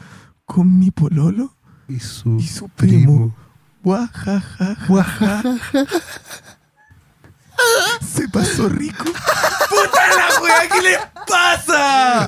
con 0.45 0.79
mi 0.79 0.89
pololo 0.91 1.55
Y 1.87 1.99
su, 1.99 2.37
y 2.39 2.47
su 2.47 2.69
primo. 2.69 3.35
Guajaja. 3.83 4.75
Se 8.15 8.27
pasó 8.29 8.69
rico. 8.69 9.03
¡Puta 9.05 10.01
la 10.17 10.41
weá! 10.41 10.69
¿Qué 10.71 10.81
le 10.81 10.97
pasa? 11.27 12.27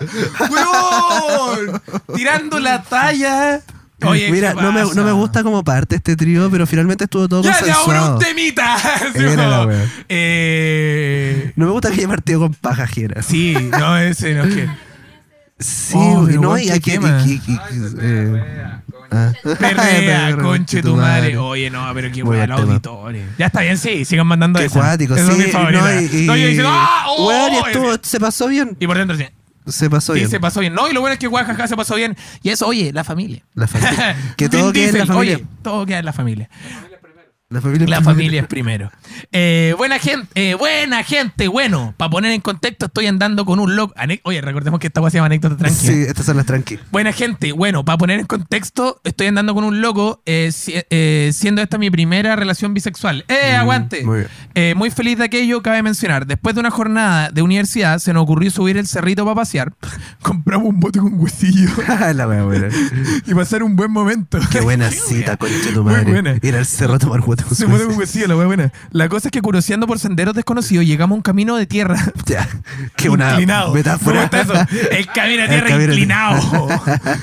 ¡Weón! 0.50 1.82
Tirando 2.16 2.60
la 2.60 2.84
talla. 2.84 3.62
Oye, 4.06 4.30
Mira, 4.32 4.54
¿qué 4.54 4.62
no 4.62 4.72
me, 4.72 4.84
no 4.84 5.04
me 5.04 5.12
gusta 5.12 5.42
como 5.42 5.64
parte 5.64 5.96
este 5.96 6.16
trío, 6.16 6.52
pero 6.52 6.68
finalmente 6.68 7.06
estuvo 7.06 7.28
todo 7.28 7.42
¡Ya, 7.42 7.60
ya, 7.66 7.74
ahora 7.74 8.12
un 8.12 8.20
temita! 8.20 8.78
Sí, 9.14 9.20
la. 9.36 9.68
Eh, 10.08 11.52
No 11.56 11.66
me 11.66 11.72
gusta 11.72 11.90
que 11.90 11.96
haya 11.96 12.08
partido 12.08 12.42
con 12.42 12.54
pajajeras. 12.54 13.26
sí, 13.26 13.56
no, 13.72 13.98
ese 13.98 14.36
no 14.36 14.44
es 14.44 14.54
que. 14.56 14.70
Sí, 15.60 15.93
Oh, 15.97 16.22
no, 16.22 16.58
y 16.58 16.66
qué 16.66 16.74
aquí. 16.74 16.91
tema. 16.91 17.24
y- 17.26 17.32
y- 17.32 17.41
y- 17.47 17.58
Ay, 17.60 17.80
se 17.80 17.88
eh, 17.88 19.55
perrea, 19.58 20.32
coño. 20.36 20.39
ah. 20.39 20.43
Conche 20.43 20.82
tu 20.84 20.95
madre. 20.95 21.38
Oye, 21.38 21.70
no, 21.70 21.89
pero 21.93 22.12
qué 22.12 22.24
Muy 22.24 22.36
weá, 22.38 22.45
buen 22.45 22.51
el 22.51 22.55
tema. 22.58 22.72
auditorio. 22.74 23.24
Ya 23.39 23.45
está 23.47 23.62
bien, 23.62 23.78
sí, 23.78 24.05
sigan 24.05 24.28
mandando 24.28 24.60
Qué 24.60 24.66
esa. 24.66 24.80
cuático, 24.80 25.16
Esa 25.16 25.32
es 25.32 25.45
sí. 25.45 25.51
no, 25.53 26.01
y, 26.01 26.24
y- 26.24 26.28
No, 26.28 26.36
yo 26.36 26.47
diciendo, 26.47 26.70
¡ah! 26.72 27.05
¡Oh! 27.08 27.28
weón, 27.28 27.53
y 27.53 27.55
Ese. 27.58 27.68
estuvo- 27.72 27.97
se 28.01 28.20
pasó 28.20 28.47
bien. 28.47 28.78
Y 28.80 28.86
por 28.88 28.97
dentro, 28.97 29.18
sí. 29.18 29.26
Se 29.66 29.89
pasó 29.89 30.14
Sí, 30.14 30.20
bien. 30.20 30.30
se 30.30 30.39
pasó 30.39 30.60
bien. 30.62 30.74
No, 30.74 30.88
y 30.89 30.93
lo 30.93 31.01
bueno 31.01 31.14
es 31.14 31.20
que 31.20 31.28
Oaxaca 31.28 31.68
se 31.68 31.76
pasó 31.76 31.95
bien. 31.95 32.16
Y 32.43 32.49
eso, 32.49 32.68
oye, 32.68 32.93
la 32.93 33.03
familia. 33.03 33.43
La 33.55 33.68
familia. 33.68 34.16
Que 34.38 34.47
todo 34.49 34.72
quede 34.72 34.89
en 34.89 34.97
la 34.99 35.05
familia. 35.05 35.36
Oye, 35.38 35.45
todo 35.64 35.86
queda 35.86 35.99
en 35.99 36.05
la 36.05 36.14
familia. 36.14 36.49
La 37.50 37.62
familia, 37.62 37.88
La 37.88 38.02
familia 38.02 38.41
es 38.41 38.48
primero. 38.48 38.91
Eh, 39.32 39.74
buena 39.78 40.00
gente, 40.00 40.28
eh, 40.36 40.56
buena 40.56 41.02
gente, 41.06 41.48
bueno. 41.48 41.93
Para 41.95 42.10
poner 42.12 42.34
en 42.34 42.41
contexto, 42.41 42.88
estoy 42.88 43.06
andando 43.08 43.45
con 43.45 43.62
un 43.62 43.74
loco. 43.78 43.93
Oye, 44.24 44.41
recordemos 44.41 44.82
que 44.82 44.88
esta 44.88 45.00
weá 45.00 45.10
se 45.12 45.18
llama 45.20 45.28
anécdota 45.28 45.56
tranquila. 45.56 45.93
Sí, 45.93 46.02
estas 46.02 46.26
son 46.26 46.36
las 46.36 46.45
tranqui. 46.45 46.78
Buena 46.91 47.14
gente, 47.14 47.54
bueno, 47.54 47.86
para 47.86 47.98
poner 48.00 48.20
en 48.20 48.26
contexto, 48.26 49.00
estoy 49.06 49.28
andando 49.28 49.56
con 49.56 49.64
un 49.64 49.80
loco, 49.80 50.22
eh, 50.26 50.52
si- 50.52 50.74
siendo 51.32 51.62
esta 51.62 51.78
mi 51.78 51.89
primera 51.89 52.36
relación 52.36 52.74
bisexual. 52.74 53.24
¡Eh, 53.30 53.54
Mm, 53.54 53.60
aguante! 53.62 54.04
muy 54.04 54.26
bien. 54.54 54.78
Muy 54.78 54.89
feliz 54.91 55.18
de 55.18 55.24
aquello, 55.24 55.62
cabe 55.62 55.82
mencionar. 55.84 56.26
Después 56.28 56.54
de 56.54 56.60
una 56.60 56.70
jornada 56.72 57.30
de 57.30 57.43
universidad, 57.43 58.00
se 58.00 58.12
nos 58.12 58.24
ocurrió 58.24 58.52
subir 58.52 58.76
el 58.76 58.88
cerrito 58.88 59.24
para 59.24 59.36
pasear. 59.36 59.72
Compramos 60.22 60.68
un 60.68 60.82
bote 60.82 61.00
con 61.00 61.18
huesillo 61.18 61.70
la 62.14 62.28
wea 62.28 62.43
buena. 62.43 62.68
y 63.26 63.34
pasar 63.34 63.64
un 63.64 63.78
buen 63.78 63.91
momento. 63.91 64.38
Qué 64.52 64.60
buena 64.60 64.91
cita, 64.91 65.38
concha 65.38 65.72
tu 65.74 65.82
madre. 65.86 66.12
buena. 66.12 66.36
Ir 66.41 66.56
al 66.58 66.66
cerro 66.66 66.95
a 66.95 67.00
tomar 67.00 67.22
Se 67.50 67.56
su 67.56 67.70
mueve 67.70 67.86
un 67.86 67.98
huesillo, 67.98 68.28
la 68.28 68.36
wea 68.36 68.46
buena. 68.48 68.72
La 68.92 69.10
cosa 69.10 69.28
es 69.28 69.32
que 69.32 69.42
curoseando 69.42 69.88
por 69.88 70.00
senderos 70.00 70.34
desconocidos 70.36 70.86
llegamos 70.86 71.16
a 71.16 71.18
un 71.18 71.22
camino 71.22 71.56
de 71.56 71.66
tierra. 71.66 71.98
Ya. 72.26 72.48
Qué 72.96 73.10
una 73.10 73.32
inclinado. 73.32 73.74
metáfora. 73.74 74.28
¿Cómo 74.30 74.42
está 74.42 74.42
eso? 74.42 74.68
El 74.92 75.08
camino 75.08 75.42
de 75.44 75.48
tierra 75.48 75.68
camino 75.68 75.88
de- 75.88 75.94
inclinado. 75.94 76.68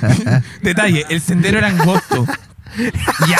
Detalle, 0.62 1.04
el 1.10 1.20
sendero 1.20 1.58
era 1.58 1.68
angosto. 1.68 2.26
Ya. 3.28 3.38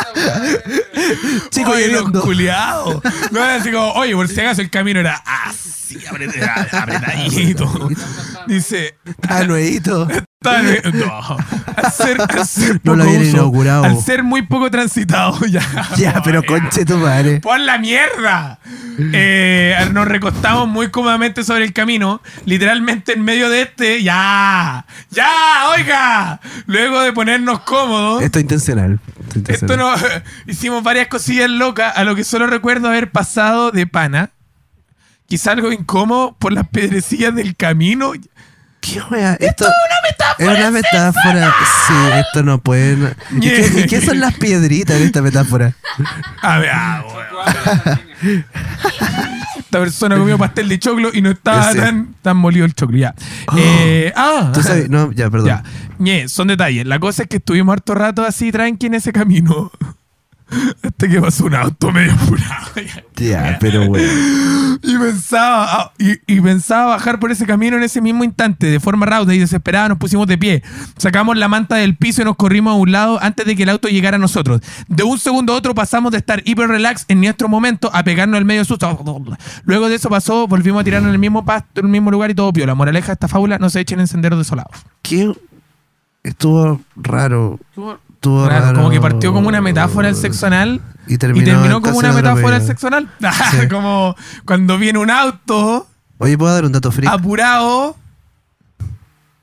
Chico 1.50 1.70
Oye, 1.70 1.88
los 1.88 2.10
culiados. 2.22 3.02
No 3.30 3.44
era 3.44 3.56
así 3.56 3.70
como, 3.70 3.92
oye, 3.92 4.14
por 4.14 4.28
si 4.28 4.40
acaso 4.40 4.60
el 4.62 4.70
camino 4.70 5.00
era 5.00 5.22
así, 5.46 5.98
apretadito. 6.72 7.88
Dice, 8.46 8.96
Ah, 9.28 9.44
nuevito. 9.44 10.08
Está. 10.08 10.62
No. 10.62 11.36
Al 11.76 11.92
ser, 11.92 12.20
al 12.20 12.46
ser 12.46 12.80
No 12.84 12.96
lo 12.96 13.04
habían 13.04 13.22
uso, 13.22 13.30
inaugurado. 13.32 13.84
Al 13.84 14.00
ser 14.00 14.22
muy 14.22 14.42
poco 14.42 14.70
transitado, 14.70 15.38
ya. 15.50 15.62
Ya, 15.96 16.22
pero 16.22 16.42
conche 16.42 16.84
tu 16.84 16.96
madre. 16.96 17.40
¡Por 17.40 17.60
la 17.60 17.78
mierda! 17.78 18.58
Eh, 19.12 19.76
nos 19.92 20.06
recostamos 20.08 20.68
muy 20.68 20.90
cómodamente 20.90 21.44
sobre 21.44 21.64
el 21.64 21.72
camino, 21.72 22.22
literalmente 22.46 23.12
en 23.12 23.22
medio 23.22 23.50
de 23.50 23.62
este. 23.62 24.02
¡Ya! 24.02 24.86
¡Ya! 25.10 25.28
¡Oiga! 25.76 26.40
Luego 26.66 27.00
de 27.02 27.12
ponernos 27.12 27.60
cómodos, 27.60 28.22
Esto 28.22 28.38
es 28.38 28.42
intencional. 28.42 28.98
Esto 29.34 29.72
es 29.72 29.78
no, 29.78 29.94
hicimos 30.46 30.82
varias 30.82 31.08
cosillas 31.08 31.50
locas, 31.50 31.96
a 31.96 32.04
lo 32.04 32.14
que 32.14 32.24
solo 32.24 32.46
recuerdo 32.46 32.88
haber 32.88 33.10
pasado 33.10 33.70
de 33.70 33.86
pana. 33.86 34.30
Quizá 35.26 35.52
algo 35.52 35.70
incómodo 35.70 36.36
por 36.38 36.52
las 36.52 36.68
piedrecillas 36.68 37.34
del 37.34 37.54
camino. 37.56 38.12
¿Qué 38.80 39.00
wea? 39.10 39.34
Esto 39.34 39.64
¡Una 39.64 39.99
metáfora! 40.20 40.52
es 40.52 40.58
una 40.58 40.70
metáfora. 40.70 41.54
Sí, 41.86 41.94
esto 42.20 42.42
no 42.42 42.58
puede. 42.58 42.96
no- 42.96 43.08
¿Y 43.38 43.40
qué, 43.40 43.72
y 43.76 43.86
qué 43.86 44.00
son 44.00 44.20
las 44.20 44.34
piedritas 44.34 44.96
en 44.96 45.02
esta 45.04 45.22
metáfora? 45.22 45.74
A 46.42 46.58
ver, 46.58 46.70
ah, 46.72 47.02
bueno. 47.04 48.00
Esta 49.58 49.78
persona 49.78 50.16
comió 50.16 50.36
pastel 50.36 50.68
de 50.68 50.78
choclo 50.78 51.10
y 51.12 51.22
no 51.22 51.30
estaba 51.30 51.72
Sí. 51.72 51.78
tan, 51.78 52.14
tan 52.22 52.36
molido 52.36 52.64
el 52.66 52.74
choclo. 52.74 52.96
Ya. 52.98 53.14
Oh. 53.48 53.56
Eh, 53.58 54.12
ah, 54.16 54.50
¿Tú 54.52 54.62
sabes? 54.62 54.88
No, 54.90 55.12
ya, 55.12 55.30
perdón. 55.30 55.46
Ya. 55.48 55.62
Ñe, 55.98 56.28
son 56.28 56.48
detalles. 56.48 56.86
La 56.86 56.98
cosa 56.98 57.22
es 57.22 57.28
que 57.28 57.36
estuvimos 57.36 57.72
harto 57.74 57.94
rato 57.94 58.24
así 58.24 58.50
tranqui 58.50 58.86
en 58.86 58.94
ese 58.94 59.12
camino. 59.12 59.70
Hasta 60.82 61.08
que 61.08 61.20
pasó 61.20 61.46
un 61.46 61.54
auto 61.54 61.92
medio 61.92 62.12
apurado. 62.12 62.70
Ya, 63.20 63.58
pero 63.60 63.86
bueno. 63.86 64.10
Y 64.82 64.96
pensaba, 64.96 65.66
ah, 65.68 65.92
y, 65.98 66.12
y 66.26 66.40
pensaba 66.40 66.86
bajar 66.86 67.20
por 67.20 67.30
ese 67.30 67.44
camino 67.44 67.76
en 67.76 67.82
ese 67.82 68.00
mismo 68.00 68.24
instante, 68.24 68.66
de 68.68 68.80
forma 68.80 69.04
rauda 69.04 69.34
y 69.34 69.38
desesperada, 69.38 69.90
nos 69.90 69.98
pusimos 69.98 70.26
de 70.26 70.38
pie. 70.38 70.62
Sacamos 70.96 71.36
la 71.36 71.46
manta 71.46 71.76
del 71.76 71.96
piso 71.98 72.22
y 72.22 72.24
nos 72.24 72.36
corrimos 72.36 72.72
a 72.72 72.76
un 72.76 72.92
lado 72.92 73.18
antes 73.20 73.44
de 73.44 73.56
que 73.56 73.64
el 73.64 73.68
auto 73.68 73.88
llegara 73.88 74.16
a 74.16 74.18
nosotros. 74.18 74.62
De 74.88 75.02
un 75.02 75.18
segundo 75.18 75.52
a 75.52 75.56
otro 75.56 75.74
pasamos 75.74 76.12
de 76.12 76.18
estar 76.18 76.40
hiper 76.46 76.68
relax 76.68 77.04
en 77.08 77.20
nuestro 77.20 77.46
momento 77.48 77.90
a 77.92 78.02
pegarnos 78.04 78.38
al 78.38 78.46
medio 78.46 78.64
susto. 78.64 78.98
Luego 79.64 79.90
de 79.90 79.96
eso 79.96 80.08
pasó, 80.08 80.46
volvimos 80.46 80.80
a 80.80 80.84
tirarnos 80.84 81.08
en 81.08 81.14
el 81.14 81.20
mismo 81.20 81.44
pasto, 81.44 81.80
en 81.80 81.86
el 81.86 81.92
mismo 81.92 82.10
lugar 82.10 82.30
y 82.30 82.34
todo 82.34 82.54
pio. 82.54 82.64
La 82.64 82.74
moraleja 82.74 83.08
de 83.08 83.12
esta 83.12 83.28
fábula, 83.28 83.58
no 83.58 83.68
se 83.68 83.80
echen 83.80 84.00
en 84.00 84.06
senderos 84.06 84.38
desolados. 84.38 84.76
¿Qué? 85.02 85.30
Estuvo 86.22 86.80
raro. 86.96 87.58
Estuvo 88.14 88.46
Raro, 88.46 88.64
raro. 88.66 88.76
como 88.76 88.90
que 88.90 89.00
partió 89.00 89.32
como 89.32 89.48
una 89.48 89.60
metáfora 89.62 90.08
del 90.08 90.16
sexo 90.16 90.46
anal 90.46 90.80
Y 91.06 91.14
y 91.14 91.18
terminó, 91.18 91.80
como 91.80 91.98
una 91.98 92.12
metáfora 92.12 92.58
del 92.58 92.66
sexo 92.66 92.88
anal. 92.88 93.08
Sí. 93.50 93.68
como 93.68 94.14
cuando 94.44 94.76
viene 94.76 94.98
un 94.98 95.10
auto 95.10 95.88
Oye, 96.18 96.36
¿puedo 96.36 96.52
dar 96.52 96.66
un 96.66 96.72
dato 96.72 96.92
freak? 96.92 97.10
apurado 97.10 97.96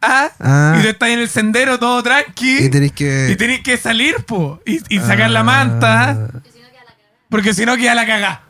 ah, 0.02 0.30
Ah. 0.40 0.76
y 0.78 0.84
tú 0.84 0.88
estás 0.90 1.10
en 1.10 1.20
el 1.20 1.28
sendero 1.30 1.80
todo 1.80 2.04
tranqui 2.04 2.66
Y 2.66 2.70
tenéis 2.70 2.92
que. 2.92 3.30
y 3.32 3.36
tenés 3.36 3.62
que 3.62 3.78
salir 3.78 4.24
po, 4.26 4.60
y, 4.64 4.80
y 4.96 5.00
sacar 5.00 5.32
la 5.32 5.44
manta 5.44 6.12
Ah. 6.12 6.28
Que 6.44 6.52
si 6.52 6.60
no 6.60 6.68
queda 6.70 6.84
la 6.86 6.92
cagada. 6.94 7.26
porque 7.30 7.54
si 7.56 7.66
no 7.66 7.76
queda 7.78 7.96
la 7.96 8.06
caga. 8.06 8.42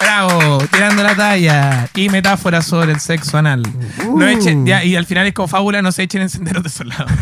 Bravo, 0.00 0.58
tirando 0.72 1.02
la 1.02 1.14
talla 1.14 1.88
y 1.94 2.08
metáfora 2.08 2.62
sobre 2.62 2.92
el 2.92 3.00
sexo 3.00 3.36
anal. 3.38 3.62
No 4.06 4.14
Uh. 4.14 4.22
echen, 4.22 4.66
ya, 4.66 4.82
y 4.84 4.96
al 4.96 5.06
final 5.06 5.26
es 5.26 5.34
como 5.34 5.46
fábula, 5.48 5.82
no 5.82 5.92
se 5.92 6.02
echen 6.02 6.22
en 6.22 6.30
senderos 6.30 6.62
desolados. 6.62 7.10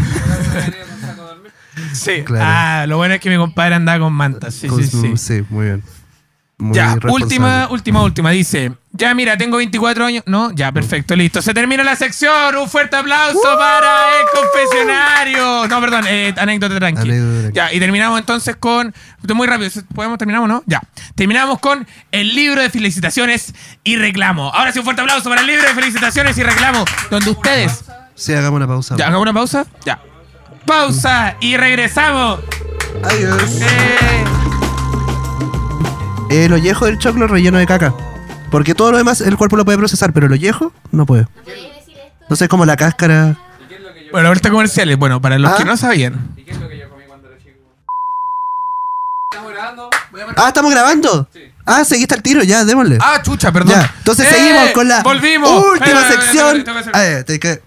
Sí, 1.92 2.22
Claro. 2.24 2.44
ah, 2.46 2.86
lo 2.88 2.96
bueno 2.96 3.14
es 3.14 3.20
que 3.20 3.30
mi 3.30 3.36
compadre 3.36 3.74
andaba 3.76 4.00
con 4.00 4.12
manta. 4.12 4.50
Sí, 4.50 4.66
Con 4.68 4.82
sí, 4.82 4.90
su- 4.90 5.16
sí. 5.16 5.44
muy 5.48 5.66
bien. 5.66 5.82
Muy 6.60 6.74
Ya, 6.74 6.96
última, 7.08 7.68
última, 7.70 8.02
última. 8.02 8.30
Dice, 8.32 8.72
ya 8.90 9.14
mira, 9.14 9.38
tengo 9.38 9.58
24 9.58 10.06
años. 10.06 10.24
No, 10.26 10.50
ya, 10.50 10.72
perfecto, 10.72 11.14
listo. 11.14 11.40
Se 11.40 11.54
termina 11.54 11.84
la 11.84 11.94
sección. 11.94 12.56
Un 12.56 12.68
fuerte 12.68 12.96
aplauso 12.96 13.40
para 13.56 14.08
el 14.18 14.26
confesionario. 14.34 15.68
No, 15.68 15.80
perdón, 15.80 16.04
eh, 16.08 16.34
anécdota 16.36 16.74
tranqui. 16.74 17.02
Anécdota 17.02 17.40
tranqui. 17.42 17.56
Ya, 17.56 17.72
y 17.72 17.78
terminamos 17.78 18.18
entonces 18.18 18.56
con... 18.56 18.92
Muy 19.34 19.46
rápido, 19.46 19.70
¿podemos 19.94 20.18
terminamos, 20.18 20.48
no? 20.48 20.64
Ya. 20.66 20.80
Terminamos 21.14 21.60
con 21.60 21.86
el 22.10 22.34
libro 22.34 22.60
de 22.60 22.70
felicitaciones 22.70 23.54
y 23.84 23.94
reclamo. 23.94 24.52
Ahora 24.52 24.72
sí, 24.72 24.80
un 24.80 24.84
fuerte 24.84 25.02
aplauso 25.02 25.28
para 25.28 25.42
el 25.42 25.46
libro 25.46 25.62
de 25.62 25.74
felicitaciones 25.74 26.36
y 26.38 26.42
reclamo, 26.42 26.84
donde 27.08 27.30
ustedes... 27.30 27.84
Sí, 28.16 28.34
hagamos 28.34 28.56
una 28.56 28.66
pausa. 28.66 28.96
Ya, 28.96 29.06
hagamos 29.06 29.22
una 29.22 29.32
pausa. 29.32 29.64
Ya. 29.84 30.00
Pausa 30.66 31.36
y 31.40 31.56
regresamos. 31.56 32.40
Adiós. 33.04 33.60
Eh, 33.60 34.24
El 36.30 36.52
ollejo 36.52 36.86
del 36.86 36.98
choclo 36.98 37.26
relleno 37.26 37.58
de 37.58 37.66
caca. 37.66 37.94
Porque 38.50 38.74
todo 38.74 38.92
lo 38.92 38.98
demás 38.98 39.20
el 39.20 39.36
cuerpo 39.36 39.56
lo 39.56 39.64
puede 39.64 39.78
procesar, 39.78 40.12
pero 40.12 40.26
el 40.26 40.32
ollejo 40.32 40.72
no 40.90 41.06
puede. 41.06 41.26
Entonces, 42.22 42.48
como 42.48 42.64
la 42.66 42.76
cáscara. 42.76 43.36
¿Y 43.64 43.68
qué 43.68 43.74
es 43.76 43.80
lo 43.82 43.92
que 43.94 44.04
yo, 44.06 44.12
bueno, 44.12 44.28
ahorita 44.28 44.50
comerciales. 44.50 44.96
Bueno, 44.98 45.20
para 45.20 45.38
los 45.38 45.52
Ah. 45.52 45.56
que 45.56 45.64
no 45.64 45.76
sabían. 45.76 46.34
¿y 46.36 46.42
qué 46.42 46.52
es 46.52 46.58
lo 46.58 46.68
que 46.68 46.78
yo 46.78 46.88
comí 46.90 47.04
cuando 47.06 47.28
era 47.28 47.38
chico? 47.38 47.56
Estamos 49.32 49.52
grabando. 49.52 49.90
Voy 50.10 50.20
a 50.20 50.26
marcar. 50.26 50.44
Ah, 50.44 50.48
¿estamos 50.48 50.70
grabando? 50.70 51.28
Sí. 51.32 51.40
Ah, 51.66 51.84
seguiste 51.84 52.14
al 52.14 52.22
tiro, 52.22 52.42
ya, 52.42 52.64
démosle. 52.64 52.98
Ah, 53.00 53.20
chucha, 53.22 53.52
perdón. 53.52 53.74
Ya, 53.80 53.94
entonces 53.98 54.26
¡Eh! 54.30 54.34
seguimos 54.34 54.70
con 54.70 54.88
la 54.88 55.02
Volvimos. 55.02 55.64
última 55.72 56.02
sección. 56.08 56.64
te- 57.26 57.62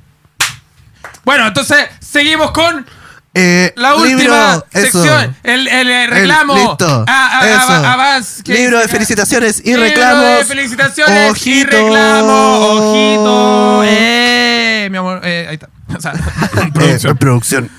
Bueno, 1.23 1.47
entonces 1.47 1.77
seguimos 1.99 2.51
con 2.51 2.85
eh, 3.33 3.71
la 3.77 3.95
última 3.95 4.17
libro, 4.17 4.65
sección. 4.71 5.35
El, 5.43 5.67
el, 5.67 5.89
eh, 5.89 6.07
reclamo. 6.07 6.53
El- 6.55 6.63
listo. 6.63 7.05
Eso. 7.05 7.73
avance, 7.73 8.43
¿qué 8.43 8.53
Libro 8.53 8.79
de 8.79 8.87
felicitaciones 8.87 9.61
y 9.63 9.67
Libro 9.69 9.83
reclamos. 9.83 10.23
de 10.39 10.45
felicitaciones 10.45 11.27
y 11.27 11.29
Ojito. 11.29 11.71
reclamos. 11.77 12.59
Ojito. 12.81 13.83
Eh, 13.85 14.87
mi 14.91 14.97
amor. 14.97 15.21
Eh, 15.23 15.45
ahí 15.49 15.55
está. 15.55 15.69
O 15.97 15.99
sea, 16.01 16.13
Eh, 16.13 16.71
producción. 16.73 17.17
producción. 17.17 17.69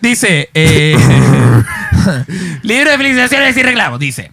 Dice, 0.00 0.50
eh, 0.54 0.96
libro 2.62 2.90
de 2.90 2.96
felicitaciones 2.96 3.56
y 3.56 3.62
reclamos. 3.62 4.00
Dice, 4.00 4.32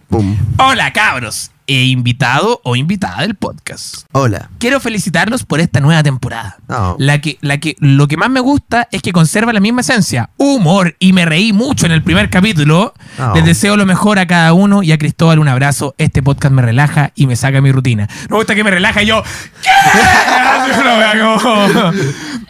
hola 0.57 0.91
cabros, 0.93 1.51
e 1.69 1.85
invitado 1.85 2.59
o 2.63 2.75
invitada 2.75 3.21
del 3.21 3.35
podcast. 3.35 4.05
Hola. 4.11 4.49
Quiero 4.57 4.79
felicitarlos 4.79 5.45
por 5.45 5.59
esta 5.59 5.79
nueva 5.79 6.01
temporada. 6.01 6.57
Oh. 6.67 6.95
La 6.97 7.21
que, 7.21 7.37
la 7.41 7.59
que, 7.59 7.75
lo 7.79 8.07
que 8.07 8.17
más 8.17 8.31
me 8.31 8.39
gusta 8.39 8.87
es 8.91 9.03
que 9.03 9.11
conserva 9.11 9.53
la 9.53 9.59
misma 9.59 9.81
esencia, 9.81 10.31
humor, 10.37 10.95
y 10.97 11.13
me 11.13 11.25
reí 11.25 11.53
mucho 11.53 11.85
en 11.85 11.91
el 11.91 12.01
primer 12.01 12.31
capítulo. 12.31 12.95
Oh. 13.19 13.35
Les 13.35 13.45
deseo 13.45 13.77
lo 13.77 13.85
mejor 13.85 14.17
a 14.17 14.25
cada 14.25 14.51
uno 14.53 14.81
y 14.81 14.91
a 14.91 14.97
Cristóbal 14.97 15.37
un 15.37 15.47
abrazo. 15.47 15.93
Este 15.99 16.23
podcast 16.23 16.55
me 16.55 16.63
relaja 16.63 17.11
y 17.13 17.27
me 17.27 17.35
saca 17.35 17.61
mi 17.61 17.71
rutina. 17.71 18.09
Me 18.29 18.35
gusta 18.35 18.55
que 18.55 18.63
me 18.63 18.71
relaja 18.71 19.03
y 19.03 19.05
yo. 19.05 19.21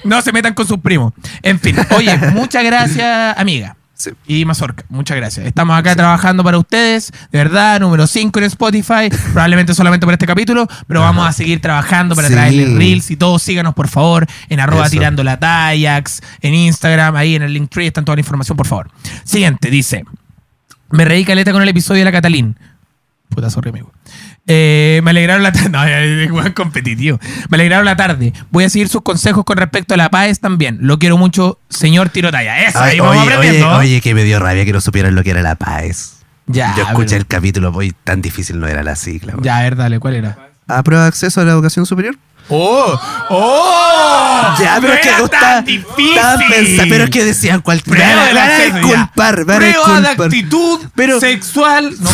No 0.05 0.21
se 0.21 0.31
metan 0.31 0.53
con 0.53 0.65
sus 0.65 0.79
primos. 0.79 1.13
En 1.43 1.59
fin, 1.59 1.75
oye, 1.91 2.17
muchas 2.33 2.63
gracias, 2.63 3.37
amiga. 3.37 3.75
Sí. 3.99 4.11
Y 4.27 4.45
Mazorca, 4.45 4.85
muchas 4.87 5.17
gracias. 5.17 5.45
Estamos 5.45 5.77
acá 5.77 5.93
trabajando 5.93 6.41
para 6.41 6.57
ustedes, 6.57 7.11
de 7.33 7.37
verdad, 7.37 7.81
número 7.81 8.07
5 8.07 8.39
en 8.39 8.45
Spotify, 8.45 9.09
probablemente 9.33 9.73
solamente 9.73 10.05
por 10.07 10.13
este 10.13 10.25
capítulo, 10.25 10.67
pero 10.87 11.01
vamos 11.01 11.27
a 11.27 11.33
seguir 11.33 11.59
trabajando 11.59 12.15
para 12.15 12.29
Sí. 12.29 12.33
traerles 12.33 12.73
reels 12.75 13.11
y 13.11 13.17
todo. 13.17 13.37
Síganos, 13.39 13.73
por 13.73 13.89
favor, 13.89 14.25
en 14.47 14.61
arroba 14.61 14.83
Eso. 14.83 14.91
tirando 14.91 15.21
la 15.21 15.37
tallax, 15.37 16.21
en 16.39 16.53
Instagram, 16.53 17.13
ahí 17.17 17.35
en 17.35 17.41
el 17.43 17.53
link 17.53 17.69
tree, 17.69 17.87
está 17.87 18.01
toda 18.01 18.15
la 18.15 18.21
información, 18.21 18.55
por 18.55 18.67
favor. 18.67 18.89
Siguiente, 19.25 19.69
dice, 19.69 20.05
me 20.91 21.03
reí 21.03 21.25
caleta 21.25 21.51
con 21.51 21.61
el 21.61 21.67
episodio 21.67 21.99
de 21.99 22.05
la 22.05 22.13
Catalín. 22.13 22.55
Puta, 23.27 23.49
sorry, 23.49 23.69
amigo. 23.71 23.91
Eh, 24.51 24.99
me 25.03 25.11
alegraron 25.11 25.43
la 25.43 25.51
tarde. 25.51 25.69
No, 25.71 25.83
es 25.85 26.31
weón 26.31 26.53
competitivo. 26.53 27.19
Me 27.49 27.55
alegraron 27.57 27.85
la 27.85 27.95
tarde. 27.95 28.33
Voy 28.49 28.63
a 28.63 28.69
seguir 28.69 28.89
sus 28.89 29.03
consejos 29.03 29.43
con 29.45 29.57
respecto 29.57 29.93
a 29.93 29.97
la 29.97 30.09
PAES 30.09 30.39
también. 30.39 30.79
Lo 30.81 30.97
quiero 30.97 31.17
mucho, 31.17 31.59
señor 31.69 32.09
Tirotaya. 32.09 32.63
Eso, 32.67 32.79
Ay, 32.81 32.93
ahí 32.93 32.99
vamos 32.99 33.27
oye, 33.37 33.63
oye, 33.63 34.01
que 34.01 34.15
me 34.15 34.23
dio 34.23 34.39
rabia 34.39 34.65
que 34.65 34.73
no 34.73 34.81
supieran 34.81 35.13
lo 35.13 35.23
que 35.23 35.29
era 35.29 35.43
la 35.43 35.53
paz. 35.55 36.15
Ya, 36.47 36.73
Yo 36.75 36.81
escuché 36.83 37.09
pero- 37.09 37.17
el 37.21 37.27
capítulo, 37.27 37.71
hoy 37.75 37.93
tan 38.03 38.23
difícil 38.23 38.59
no 38.59 38.67
era 38.67 38.81
la 38.81 38.95
sigla. 38.95 39.35
Ya, 39.41 39.59
a 39.59 39.61
ver, 39.61 39.75
dale, 39.75 39.99
¿cuál 39.99 40.15
era? 40.15 40.35
¿Aprueba 40.67 41.05
acceso 41.05 41.39
a 41.41 41.45
la 41.45 41.51
educación 41.51 41.85
superior? 41.85 42.15
¡Oh! 42.49 42.99
¡Oh! 43.29 44.55
Ya, 44.59 44.77
pero 44.81 44.87
No 44.87 44.93
es 44.95 44.99
que 45.01 45.09
era 45.09 45.19
gusta. 45.21 45.39
tan 45.39 45.65
difícil. 45.65 46.15
tan 46.15 46.39
pensa- 46.39 46.83
pero 46.89 47.03
es 47.05 47.09
que 47.09 47.23
decían 47.25 47.61
cualquier. 47.61 47.95
Prueba 47.97 48.21
Me 48.21 48.25
del 48.27 48.35
van 48.35 48.43
a 48.43 48.49
van 49.15 49.29
a 49.29 49.43
Prueba 49.43 49.59
de 49.59 49.67
disculpar. 49.67 50.25
actitud 50.27 50.79
Pero- 50.95 51.19
sexual. 51.19 51.93
No, 51.99 52.09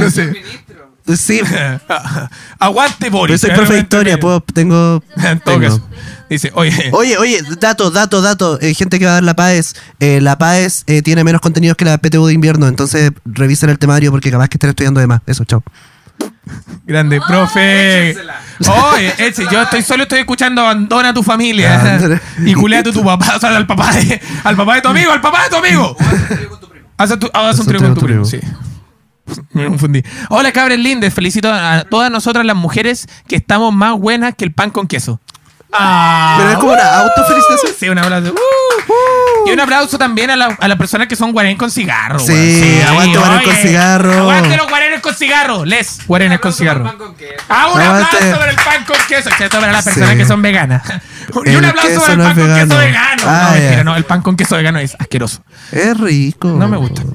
No 0.00 0.10
sé. 0.10 0.32
Sí, 1.16 1.40
Aguante, 2.58 3.10
Boris. 3.10 3.40
pero 3.40 3.54
soy 3.54 3.56
profe 3.56 3.74
de 3.74 3.80
historia, 3.80 4.18
puedo, 4.18 4.40
tengo. 4.40 5.02
En 5.16 5.38
todo 5.40 5.60
tengo. 5.60 5.76
caso. 5.76 5.88
Dice, 6.28 6.50
oye. 6.54 6.90
Oye, 6.92 7.16
oye, 7.18 7.40
dato, 7.60 7.92
dato, 7.92 8.20
dato. 8.20 8.58
Eh, 8.60 8.74
gente 8.74 8.98
que 8.98 9.04
va 9.04 9.12
a 9.12 9.14
dar 9.14 9.22
la 9.22 9.36
PAES. 9.36 9.74
eh, 10.00 10.20
la 10.20 10.36
PAES 10.36 10.82
eh, 10.88 11.02
tiene 11.02 11.22
menos 11.22 11.40
contenidos 11.40 11.76
que 11.76 11.84
la 11.84 11.98
PTU 11.98 12.26
de 12.26 12.32
invierno. 12.32 12.66
Entonces 12.66 13.12
revisen 13.24 13.70
el 13.70 13.78
temario 13.78 14.10
porque 14.10 14.32
capaz 14.32 14.48
que 14.48 14.56
estén 14.56 14.70
estudiando 14.70 14.98
de 14.98 15.06
más. 15.06 15.20
Eso, 15.26 15.44
chao. 15.44 15.62
Grande, 16.84 17.20
profe. 17.26 18.16
Oye, 18.94 19.12
Eche, 19.18 19.44
yo 19.50 19.62
estoy 19.62 19.82
solo 19.82 20.04
estoy 20.04 20.20
escuchando 20.20 20.62
Abandona 20.62 21.08
a 21.08 21.14
tu 21.14 21.22
familia. 21.22 21.98
Y 22.44 22.54
culeate 22.54 22.90
a 22.90 22.92
tu 22.92 23.04
papá, 23.04 23.34
o 23.36 23.40
sea, 23.40 23.56
al 23.56 23.66
papá 23.66 23.92
de, 23.92 24.20
al 24.44 24.56
papá 24.56 24.76
de 24.76 24.82
tu 24.82 24.88
amigo, 24.88 25.10
al 25.12 25.20
papá 25.20 25.44
de 25.44 25.50
tu 25.50 25.56
amigo. 25.56 25.96
Haz, 26.96 27.18
tu- 27.18 27.30
haz 27.34 27.58
un 27.58 27.66
trío 27.66 27.80
con 27.80 27.94
tu 27.94 28.00
primo, 28.02 28.24
sí. 28.24 28.40
Me 29.52 29.66
confundí. 29.66 30.02
Hola, 30.30 30.52
cabres 30.52 30.78
lindes. 30.78 31.12
Felicito 31.12 31.52
a 31.52 31.84
todas 31.90 32.12
nosotras 32.12 32.46
las 32.46 32.54
mujeres 32.54 33.08
que 33.26 33.34
estamos 33.34 33.74
más 33.74 33.98
buenas 33.98 34.34
que 34.36 34.44
el 34.44 34.52
pan 34.52 34.70
con 34.70 34.86
queso. 34.86 35.20
Ah, 35.72 36.36
Pero 36.38 36.50
es 36.52 36.56
como 36.58 36.72
una 36.72 36.98
autofelicitación. 37.00 37.72
Sí, 37.78 37.88
un 37.88 37.98
aplauso. 37.98 38.32
Uh. 38.32 39.48
Y 39.48 39.52
un 39.52 39.60
aplauso 39.60 39.98
también 39.98 40.30
a, 40.30 40.36
la- 40.36 40.56
a 40.60 40.68
las 40.68 40.78
personas 40.78 41.06
que 41.08 41.16
son 41.16 41.32
guarenes 41.32 41.58
con 41.58 41.70
cigarro. 41.70 42.18
Sí, 42.18 42.32
weón. 42.32 42.88
aguante 42.88 43.18
guarén 43.18 43.42
con 43.44 43.54
cigarro. 43.56 44.12
Aguante 44.12 44.56
los 44.56 44.68
guarenes 44.68 45.00
con 45.00 45.14
cigarro. 45.14 45.64
Les, 45.64 46.06
guarenes 46.06 46.40
con 46.40 46.52
cigarro. 46.52 46.84
Ah, 47.48 47.68
un 47.74 47.80
Aguante. 47.80 48.16
aplauso 48.16 48.38
para 48.38 48.50
el 48.50 48.56
pan 48.56 48.84
con 48.86 48.96
queso. 49.08 49.28
Excepto 49.28 49.60
para 49.60 49.72
las 49.72 49.84
personas 49.84 50.10
Sí. 50.10 50.16
que 50.16 50.24
son 50.24 50.42
veganas. 50.42 50.82
Y 51.44 51.50
El 51.50 51.56
un 51.56 51.64
aplauso 51.64 52.00
para 52.00 52.12
el 52.12 52.18
no 52.18 52.24
pan 52.24 52.32
es 52.32 52.38
con 52.38 52.46
vegano. 52.46 52.68
queso 52.68 52.78
vegano. 52.78 53.22
Ah, 53.26 53.48
no, 53.50 53.54
ya. 53.56 53.60
mentira, 53.60 53.84
no. 53.84 53.96
El 53.96 54.04
pan 54.04 54.22
con 54.22 54.36
queso 54.36 54.56
vegano 54.56 54.78
es 54.78 54.94
asqueroso. 54.98 55.42
Es 55.72 55.98
rico. 55.98 56.48
No 56.48 56.68
me 56.68 56.76
gusta. 56.76 57.02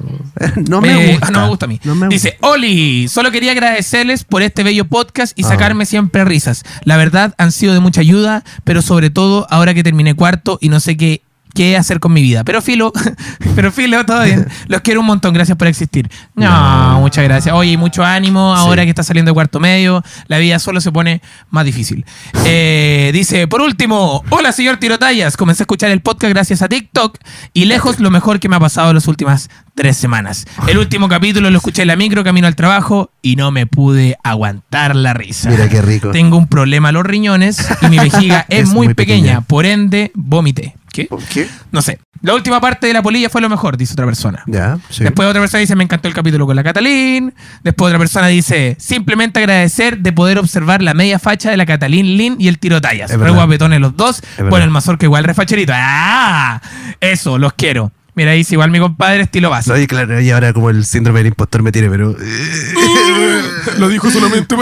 No 0.68 0.80
me 0.80 0.90
Eh, 0.92 1.12
gusta. 1.12 1.30
No 1.30 1.40
me 1.42 1.48
gusta 1.48 1.64
a 1.66 1.68
mí. 1.68 1.80
No 1.84 1.94
me 1.94 2.08
Dice, 2.08 2.36
Oli, 2.40 3.06
solo 3.08 3.30
quería 3.30 3.52
agradecerles 3.52 4.24
por 4.24 4.42
este 4.42 4.62
bello 4.62 4.86
podcast 4.86 5.38
y 5.38 5.44
Ah. 5.44 5.48
sacarme 5.48 5.86
siempre 5.86 6.24
risas. 6.24 6.62
La 6.84 6.96
verdad, 6.96 7.34
han 7.38 7.52
sido 7.52 7.74
de 7.74 7.80
mucha 7.80 8.00
ayuda, 8.00 8.41
pero 8.64 8.82
sobre 8.82 9.10
todo 9.10 9.46
ahora 9.50 9.74
que 9.74 9.82
terminé 9.82 10.14
cuarto 10.14 10.58
y 10.60 10.68
no 10.68 10.80
sé 10.80 10.96
qué, 10.96 11.22
qué 11.54 11.76
hacer 11.76 12.00
con 12.00 12.12
mi 12.12 12.22
vida. 12.22 12.44
Pero 12.44 12.62
filo, 12.62 12.92
pero 13.54 13.72
filo, 13.72 14.04
todo 14.06 14.22
bien. 14.24 14.46
Los 14.68 14.80
quiero 14.82 15.00
un 15.00 15.06
montón, 15.06 15.32
gracias 15.34 15.56
por 15.56 15.68
existir. 15.68 16.10
No, 16.34 17.00
muchas 17.00 17.24
gracias. 17.24 17.54
Oye, 17.54 17.76
mucho 17.76 18.04
ánimo 18.04 18.54
ahora 18.54 18.82
Sí. 18.82 18.86
que 18.86 18.90
está 18.90 19.02
saliendo 19.02 19.30
de 19.30 19.34
cuarto 19.34 19.60
medio. 19.60 20.02
La 20.28 20.38
vida 20.38 20.58
solo 20.58 20.80
se 20.80 20.90
pone 20.92 21.20
más 21.50 21.64
difícil. 21.64 22.04
Eh, 22.44 23.10
dice, 23.14 23.46
por 23.46 23.60
último, 23.60 24.22
hola 24.30 24.52
señor 24.52 24.76
Tirotallas. 24.78 25.36
Comencé 25.36 25.62
a 25.62 25.64
escuchar 25.64 25.90
el 25.90 26.00
podcast 26.00 26.32
gracias 26.34 26.60
a 26.60 26.68
TikTok 26.68 27.18
y 27.54 27.64
lejos 27.66 27.98
lo 28.00 28.10
mejor 28.10 28.40
que 28.40 28.48
me 28.48 28.56
ha 28.56 28.60
pasado 28.60 28.90
en 28.90 28.96
las 28.96 29.06
últimas 29.08 29.48
tres 29.74 29.96
semanas. 29.96 30.44
El 30.66 30.78
último 30.78 31.08
capítulo 31.08 31.50
lo 31.50 31.56
escuché 31.56 31.82
en 31.82 31.88
la 31.88 31.96
micro 31.96 32.24
camino 32.24 32.46
al 32.46 32.56
trabajo 32.56 33.10
y 33.22 33.36
no 33.36 33.50
me 33.52 33.66
pude 33.66 34.16
aguantar 34.24 34.96
la 34.96 35.14
risa. 35.14 35.50
Mira 35.50 35.68
qué 35.68 35.80
rico. 35.80 36.10
Tengo 36.10 36.36
un 36.36 36.46
problema 36.48 36.88
a 36.88 36.92
los 36.92 37.04
riñones 37.04 37.66
y 37.80 37.86
mi 37.86 37.98
vejiga 37.98 38.44
es, 38.48 38.60
Es 38.64 38.68
muy, 38.68 38.86
muy 38.88 38.94
pequeña, 38.94 39.22
pequeña. 39.22 39.40
por 39.42 39.64
ende 39.64 40.10
vomité. 40.14 40.74
¿Qué? 40.92 41.06
¿Por 41.06 41.22
qué? 41.24 41.48
No 41.70 41.80
sé. 41.82 41.98
La 42.20 42.34
última 42.34 42.60
parte 42.60 42.86
de 42.86 42.92
la 42.92 43.02
polilla 43.02 43.28
fue 43.28 43.40
lo 43.40 43.48
mejor, 43.48 43.76
dice 43.76 43.94
otra 43.94 44.06
persona. 44.06 44.44
Ya, 44.46 44.78
sí. 44.90 45.02
Después 45.02 45.28
otra 45.28 45.40
persona 45.40 45.60
dice, 45.60 45.74
me 45.74 45.82
encantó 45.82 46.06
el 46.06 46.14
capítulo 46.14 46.46
con 46.46 46.54
la 46.54 46.62
Catalín. 46.62 47.34
Después 47.64 47.88
otra 47.88 47.98
persona 47.98 48.28
dice, 48.28 48.76
simplemente 48.78 49.40
agradecer 49.40 49.98
de 49.98 50.12
poder 50.12 50.38
observar 50.38 50.82
la 50.82 50.94
media 50.94 51.18
facha 51.18 51.50
de 51.50 51.56
la 51.56 51.66
Catalín 51.66 52.16
Lin 52.16 52.36
y 52.38 52.46
el 52.48 52.58
tiro 52.58 52.80
tallas. 52.80 53.10
Re 53.10 53.30
guapetones 53.30 53.80
los 53.80 53.96
dos. 53.96 54.22
Bueno, 54.38 54.64
el 54.64 54.70
mazorca 54.70 55.04
igual 55.06 55.24
refacherito. 55.24 55.72
¡Ah! 55.74 56.60
Eso, 57.00 57.38
los 57.38 57.54
quiero. 57.54 57.90
Mira, 58.14 58.32
dice 58.32 58.54
igual 58.54 58.70
mi 58.70 58.78
compadre, 58.78 59.22
estilo 59.22 59.48
básico. 59.48 59.74
Oye, 59.74 59.86
claro, 59.86 60.20
y 60.20 60.30
ahora 60.30 60.52
como 60.52 60.68
el 60.68 60.84
síndrome 60.84 61.20
del 61.20 61.28
impostor 61.28 61.62
me 61.62 61.72
tiene, 61.72 61.88
pero. 61.88 62.14
Lo 63.78 63.88
dijo 63.88 64.10
solamente 64.10 64.54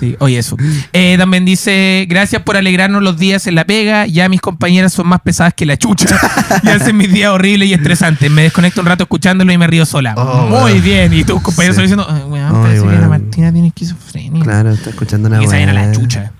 Sí, 0.00 0.16
oye, 0.18 0.38
eso. 0.38 0.56
Eh, 0.92 1.14
también 1.16 1.44
dice, 1.44 2.06
gracias 2.08 2.42
por 2.42 2.56
alegrarnos 2.56 3.02
los 3.02 3.18
días 3.18 3.46
en 3.46 3.54
la 3.54 3.64
pega. 3.64 4.06
Ya 4.06 4.28
mis 4.28 4.40
compañeras 4.40 4.92
son 4.92 5.06
más 5.06 5.20
pesadas 5.20 5.54
que 5.54 5.64
la 5.64 5.76
chucha. 5.76 6.18
y 6.64 6.68
hacen 6.70 6.96
mis 6.96 7.12
días 7.12 7.30
horribles 7.30 7.68
y 7.68 7.74
estresantes. 7.74 8.28
Me 8.30 8.42
desconecto 8.42 8.80
un 8.80 8.86
rato 8.88 9.04
escuchándolo 9.04 9.52
y 9.52 9.58
me 9.58 9.66
río 9.68 9.86
sola. 9.86 10.14
Oh, 10.16 10.48
Muy 10.48 10.80
bien. 10.80 11.12
Y 11.12 11.22
tus 11.24 11.40
compañeros 11.40 11.76
Sí. 11.76 11.86
solo 11.86 12.02
diciendo, 12.02 12.06
"Ay, 12.08 12.28
weón, 12.28 12.56
Ay, 12.56 12.62
parece 12.62 12.86
que 12.86 13.00
la. 13.00 13.08
Martina 13.08 13.52
tiene 13.52 13.68
esquizofrenia. 13.68 14.42
Claro, 14.42 14.70
está 14.72 14.90
escuchando 14.90 15.28
una 15.28 15.38
y 15.38 15.42
que 15.42 15.46
se 15.48 15.52
vayan 15.54 15.68
a 15.68 15.72
la 15.86 15.92
chucha. 15.92 16.32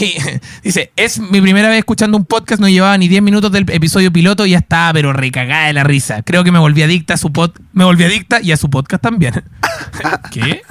Y 0.00 0.16
dice, 0.62 0.92
es 0.96 1.18
mi 1.18 1.40
primera 1.40 1.68
vez 1.68 1.78
escuchando 1.78 2.16
un 2.16 2.24
podcast, 2.24 2.60
no 2.60 2.68
llevaba 2.68 2.96
ni 2.98 3.08
10 3.08 3.22
minutos 3.22 3.52
del 3.52 3.66
episodio 3.70 4.12
piloto 4.12 4.46
y 4.46 4.50
ya 4.50 4.58
estaba, 4.58 4.92
pero 4.92 5.12
recagada 5.12 5.66
de 5.66 5.72
la 5.74 5.84
risa. 5.84 6.22
Creo 6.22 6.44
que 6.44 6.52
me 6.52 6.58
volví 6.58 6.82
adicta 6.82 7.14
a 7.14 7.16
su 7.16 7.32
pod, 7.32 7.52
me 7.72 7.84
volví 7.84 8.04
adicta 8.04 8.40
y 8.40 8.52
a 8.52 8.56
su 8.56 8.70
podcast 8.70 9.02
también. 9.02 9.44
¿Qué? 10.30 10.62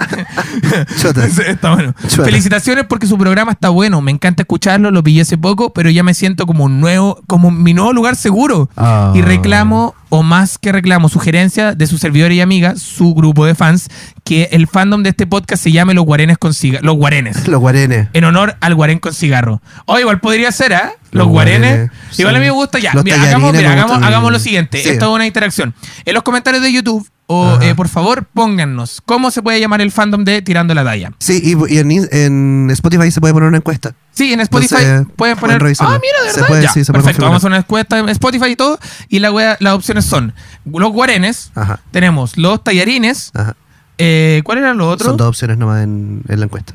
Está 1.46 1.74
bueno. 1.74 1.94
Felicitaciones 2.08 2.84
porque 2.86 3.06
su 3.06 3.16
programa 3.18 3.52
está 3.52 3.68
bueno. 3.68 4.00
Me 4.00 4.10
encanta 4.10 4.42
escucharlo, 4.42 4.90
lo 4.90 5.02
pillé 5.02 5.22
hace 5.22 5.38
poco, 5.38 5.72
pero 5.72 5.90
ya 5.90 6.02
me 6.02 6.14
siento 6.14 6.46
como 6.46 6.64
un 6.64 6.80
nuevo, 6.80 7.20
como 7.26 7.50
mi 7.50 7.74
nuevo 7.74 7.92
lugar 7.92 8.16
seguro. 8.16 8.68
Ah. 8.76 9.12
Y 9.14 9.22
reclamo, 9.22 9.94
o 10.08 10.22
más 10.22 10.58
que 10.58 10.72
reclamo, 10.72 11.08
sugerencia 11.08 11.74
de 11.74 11.86
su 11.86 11.98
servidor 11.98 12.32
y 12.32 12.40
amiga, 12.40 12.76
su 12.76 13.14
grupo 13.14 13.46
de 13.46 13.54
fans, 13.54 13.88
que 14.30 14.48
el 14.52 14.68
fandom 14.68 15.02
de 15.02 15.08
este 15.10 15.26
podcast 15.26 15.60
se 15.60 15.72
llame 15.72 15.92
Los 15.92 16.04
Guarenes 16.04 16.38
con 16.38 16.54
Cigarro. 16.54 16.84
Los 16.86 16.94
Guarenes 16.96 17.48
Los 17.48 17.58
guarenes. 17.58 18.06
en 18.12 18.22
honor 18.22 18.56
al 18.60 18.76
guarén 18.76 19.00
con 19.00 19.12
cigarro. 19.12 19.60
O 19.86 19.98
igual 19.98 20.20
podría 20.20 20.52
ser, 20.52 20.72
¿ah? 20.72 20.92
Los, 21.10 21.24
Los 21.24 21.26
guarenes. 21.32 21.90
guarenes, 21.90 21.90
Igual 22.16 22.34
sí. 22.34 22.36
a 22.36 22.40
mí 22.40 22.46
me 22.46 22.50
gusta 22.52 22.78
ya. 22.78 22.92
Mira, 23.02 23.20
hagamos, 23.20 23.52
mira, 23.52 24.20
lo 24.20 24.38
siguiente. 24.38 24.80
Sí. 24.80 24.90
Esto 24.90 25.06
es 25.06 25.10
una 25.16 25.26
interacción. 25.26 25.74
En 26.04 26.14
los 26.14 26.22
comentarios 26.22 26.62
de 26.62 26.72
YouTube, 26.72 27.10
o 27.26 27.58
eh, 27.60 27.74
por 27.74 27.88
favor, 27.88 28.24
póngannos 28.32 29.02
cómo 29.04 29.32
se 29.32 29.42
puede 29.42 29.58
llamar 29.58 29.80
el 29.80 29.90
fandom 29.90 30.22
de 30.22 30.42
Tirando 30.42 30.74
la 30.74 30.84
Talla. 30.84 31.10
Sí, 31.18 31.40
y, 31.42 31.74
y 31.74 31.78
en, 31.78 31.90
en 32.12 32.68
Spotify 32.70 33.10
se 33.10 33.20
puede 33.20 33.34
poner 33.34 33.48
una 33.48 33.56
encuesta. 33.58 33.96
Sí, 34.12 34.32
en 34.32 34.38
Spotify 34.42 34.76
Entonces, 34.78 35.06
pueden 35.16 35.36
poner. 35.38 35.60
Ah, 35.60 35.64
mira, 35.64 36.22
de 36.24 36.30
Se 36.30 36.34
verdad. 36.36 36.46
puede, 36.46 36.62
Ya, 36.62 36.72
sí, 36.72 36.84
se 36.84 36.92
puede 36.92 37.02
perfecto. 37.02 37.22
configurar. 37.24 37.30
Vamos 37.30 37.42
a 37.42 37.46
una 37.48 37.56
encuesta 37.56 37.98
en 37.98 38.08
Spotify 38.10 38.50
y 38.50 38.56
todo. 38.56 38.78
Y 39.08 39.18
la 39.18 39.56
las 39.58 39.74
opciones 39.74 40.04
son 40.04 40.34
los 40.64 40.92
guarenes, 40.92 41.50
Ajá. 41.56 41.80
tenemos 41.90 42.36
los 42.36 42.62
tallarines. 42.62 43.32
Ajá. 43.34 43.56
Eh, 44.00 44.42
¿Cuál 44.44 44.58
era 44.58 44.74
lo 44.74 44.88
otro? 44.88 45.08
Son 45.08 45.16
dos 45.16 45.28
opciones 45.28 45.58
nomás 45.58 45.84
en, 45.84 46.22
la 46.26 46.44
encuesta. 46.44 46.74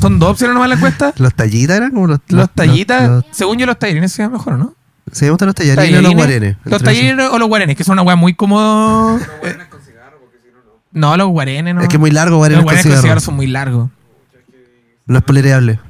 ¿Son 0.00 0.18
dos 0.18 0.32
opciones 0.32 0.54
nomás 0.54 0.66
en 0.66 0.70
la 0.70 0.76
encuesta? 0.76 1.12
los 1.18 1.34
tallitas 1.34 1.76
eran 1.76 1.90
como 1.90 2.06
los. 2.06 2.20
Los, 2.28 2.50
tallitas, 2.50 3.24
según 3.30 3.58
yo, 3.58 3.66
los 3.66 3.78
tallerines 3.78 4.12
se 4.12 4.22
llaman 4.22 4.38
mejor, 4.38 4.58
¿no? 4.58 4.74
Se 5.10 5.30
gustan 5.30 5.46
los 5.46 5.54
tallerines, 5.54 6.00
o 6.00 6.02
los 6.02 6.14
guarenes. 6.14 6.56
Los 6.64 6.82
tallerines 6.82 7.28
o 7.30 7.38
los 7.38 7.48
guarenes, 7.48 7.76
que 7.76 7.84
son 7.84 7.94
una 7.94 8.02
weá 8.02 8.16
muy 8.16 8.34
cómodo. 8.34 9.18
Eh, 9.42 9.56
no, 10.92 11.16
los 11.16 11.28
guarenes 11.28 11.74
no. 11.74 11.80
Es 11.80 11.88
que 11.88 11.96
es 11.96 12.00
muy 12.00 12.10
largo 12.10 12.36
guarenes 12.36 12.58
Los 12.58 12.64
guarenes 12.64 12.84
con, 12.84 12.92
con 12.92 13.02
cigarro. 13.02 13.20
son 13.20 13.36
muy 13.36 13.46
largos. 13.46 13.90
No 15.06 15.18
es 15.18 15.24
polereable. 15.24 15.80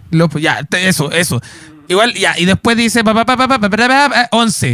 Ya, 0.41 0.61
eso, 0.71 1.11
eso. 1.11 1.43
Igual, 1.89 2.13
ya, 2.15 2.39
y 2.39 2.45
después 2.45 2.77
dice, 2.77 3.03
pa, 3.03 3.25
pa, 3.25 3.71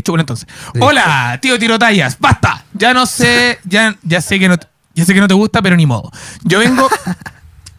chulo 0.02 0.20
entonces. 0.20 0.48
Hola, 0.80 1.38
tío 1.40 1.58
tirotallas, 1.58 2.18
basta. 2.18 2.64
Ya 2.74 2.92
no 2.92 3.06
sé, 3.06 3.58
ya, 3.64 3.96
ya 4.02 4.20
sé 4.20 4.38
que 4.40 4.48
no 4.48 4.56
ya 4.94 5.04
sé 5.04 5.14
que 5.14 5.20
no 5.20 5.28
te 5.28 5.34
gusta, 5.34 5.62
pero 5.62 5.76
ni 5.76 5.86
modo. 5.86 6.10
Yo 6.42 6.58
vengo. 6.58 6.88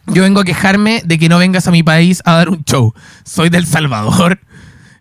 Yo 0.08 0.22
vengo 0.22 0.40
a 0.40 0.44
quejarme 0.44 1.02
de 1.04 1.18
que 1.18 1.28
no 1.28 1.38
vengas 1.38 1.66
a 1.66 1.72
mi 1.72 1.82
país 1.82 2.22
a 2.24 2.34
dar 2.34 2.48
un 2.48 2.62
show. 2.62 2.94
Soy 3.24 3.48
del 3.48 3.66
Salvador. 3.66 4.38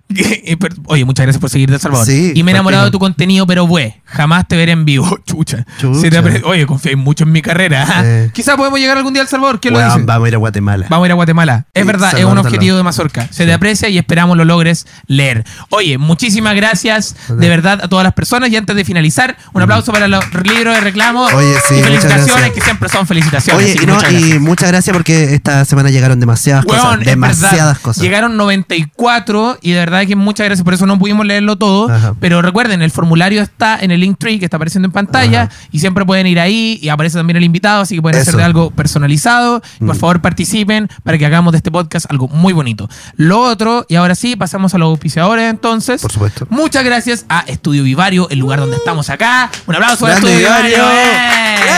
Oye, 0.86 1.04
muchas 1.04 1.26
gracias 1.26 1.42
por 1.42 1.50
seguir 1.50 1.70
del 1.70 1.80
Salvador. 1.80 2.06
Sí, 2.06 2.34
y 2.36 2.44
me 2.44 2.52
he 2.52 2.54
enamorado 2.54 2.86
de 2.86 2.92
tu 2.92 3.00
contenido, 3.00 3.48
pero 3.48 3.66
güey, 3.66 3.96
jamás 4.06 4.48
te 4.48 4.56
veré 4.56 4.72
en 4.72 4.86
vivo. 4.86 5.20
Chucha. 5.26 5.66
Chucha. 5.80 6.24
Oye, 6.44 6.66
confiáis 6.68 6.98
mucho 6.98 7.24
en 7.24 7.32
mi 7.32 7.42
carrera. 7.42 7.86
¿ah? 7.88 8.32
Quizás 8.34 8.56
podemos 8.56 8.80
llegar 8.80 8.98
algún 8.98 9.14
día 9.14 9.24
al 9.24 9.28
Salvador. 9.28 9.60
¿Quién 9.60 9.74
lo 9.74 9.80
dice? 9.80 10.04
vamos 10.04 10.26
a 10.26 10.28
ir 10.28 10.36
a 10.36 10.38
Guatemala. 10.38 10.86
Vamos 10.90 11.06
a 11.06 11.08
ir 11.08 11.12
a 11.12 11.16
Guatemala. 11.16 11.66
Es 11.74 11.82
Sí, 11.82 11.88
verdad, 11.88 12.18
es 12.18 12.26
un 12.26 12.38
objetivo 12.38 12.78
de 12.78 12.84
Mazorca. 12.84 13.28
Se 13.32 13.46
te 13.46 13.54
aprecia 13.54 13.90
y 13.90 13.98
esperamos 13.98 14.38
lo 14.38 14.46
logres 14.46 14.86
leer. 15.08 15.44
Oye, 15.70 15.98
muchísimas 15.98 16.56
gracias 16.56 17.16
de 17.28 17.50
verdad 17.50 17.82
a 17.84 17.88
todas 17.88 18.04
las 18.04 18.14
personas. 18.14 18.50
Y 18.52 18.58
antes 18.58 18.76
de 18.76 18.86
finalizar, 18.86 19.38
un 19.54 19.62
aplauso 19.62 19.92
para 19.92 20.08
los 20.08 20.24
libros 20.44 20.76
de 20.76 20.82
reclamo. 20.82 21.26
Oye, 21.26 21.56
sí, 21.68 21.76
y 21.76 21.82
felicitaciones, 21.84 22.52
que 22.52 22.62
siempre 22.62 22.90
son 22.90 23.08
felicitaciones. 23.08 23.76
Oye, 23.76 23.80
y, 23.82 23.86
no, 23.86 23.96
muchas 23.96 24.12
y 24.12 24.20
gracias. 24.20 24.42
muchas 24.42 24.70
gracias 24.70 24.94
porque 24.96 25.34
esta 25.34 25.66
semana 25.66 25.90
llegaron 25.90 26.20
demasiadas 26.20 26.66
cosas. 26.66 27.00
Demasiadas 27.00 27.52
verdad. 27.52 27.78
cosas. 27.82 28.04
Llegaron 28.04 28.38
94 28.38 29.58
y 29.62 29.72
de 29.72 29.80
verdad 29.80 29.95
que 30.06 30.16
muchas 30.16 30.46
gracias. 30.46 30.64
Por 30.66 30.74
eso 30.74 30.86
no 30.86 30.98
pudimos 31.00 31.26
leerlo 31.26 31.56
todo. 31.58 31.90
Ajá. 31.92 32.16
Pero 32.20 32.42
recuerden, 32.42 32.82
el 32.82 32.92
formulario 32.92 33.42
está 33.42 33.78
en 33.80 33.92
el 33.92 34.00
link 34.02 34.18
tree 34.20 34.40
que 34.40 34.46
está 34.46 34.58
apareciendo 34.58 34.88
en 34.88 34.92
pantalla 34.92 35.44
Ajá. 35.44 35.52
y 35.72 35.80
siempre 35.80 36.06
pueden 36.06 36.28
ir 36.28 36.40
ahí 36.40 36.80
y 36.82 36.90
aparece 36.90 37.18
también 37.18 37.38
el 37.38 37.44
invitado, 37.44 37.82
así 37.84 37.96
que 37.96 38.02
pueden 38.02 38.20
hacer 38.22 38.36
de 38.36 38.44
algo 38.44 38.72
personalizado. 38.72 39.62
Por 39.80 39.96
Mm. 39.96 40.00
favor 40.00 40.22
participen 40.22 40.90
para 41.04 41.18
que 41.18 41.26
hagamos 41.26 41.52
de 41.52 41.58
este 41.58 41.72
podcast 41.72 42.10
algo 42.10 42.28
muy 42.28 42.54
bonito. 42.54 42.90
Lo 43.16 43.40
otro, 43.42 43.86
y 43.90 43.96
ahora 43.96 44.16
sí, 44.16 44.36
pasamos 44.36 44.74
a 44.74 44.78
los 44.78 44.88
auspiciadores 44.88 45.50
entonces. 45.50 46.02
Por 46.02 46.12
supuesto. 46.12 46.48
Muchas 46.50 46.84
gracias 46.84 47.26
a 47.30 47.42
Estudio 47.42 47.84
Vivario, 47.84 48.28
el 48.30 48.40
lugar 48.40 48.60
donde 48.60 48.78
estamos 48.78 49.10
acá. 49.10 49.50
Un 49.68 49.76
aplauso 49.76 50.06
¡Grande 50.06 50.28
Estudio 50.28 50.48
Vivario. 50.48 50.76
Vivario! 50.78 51.15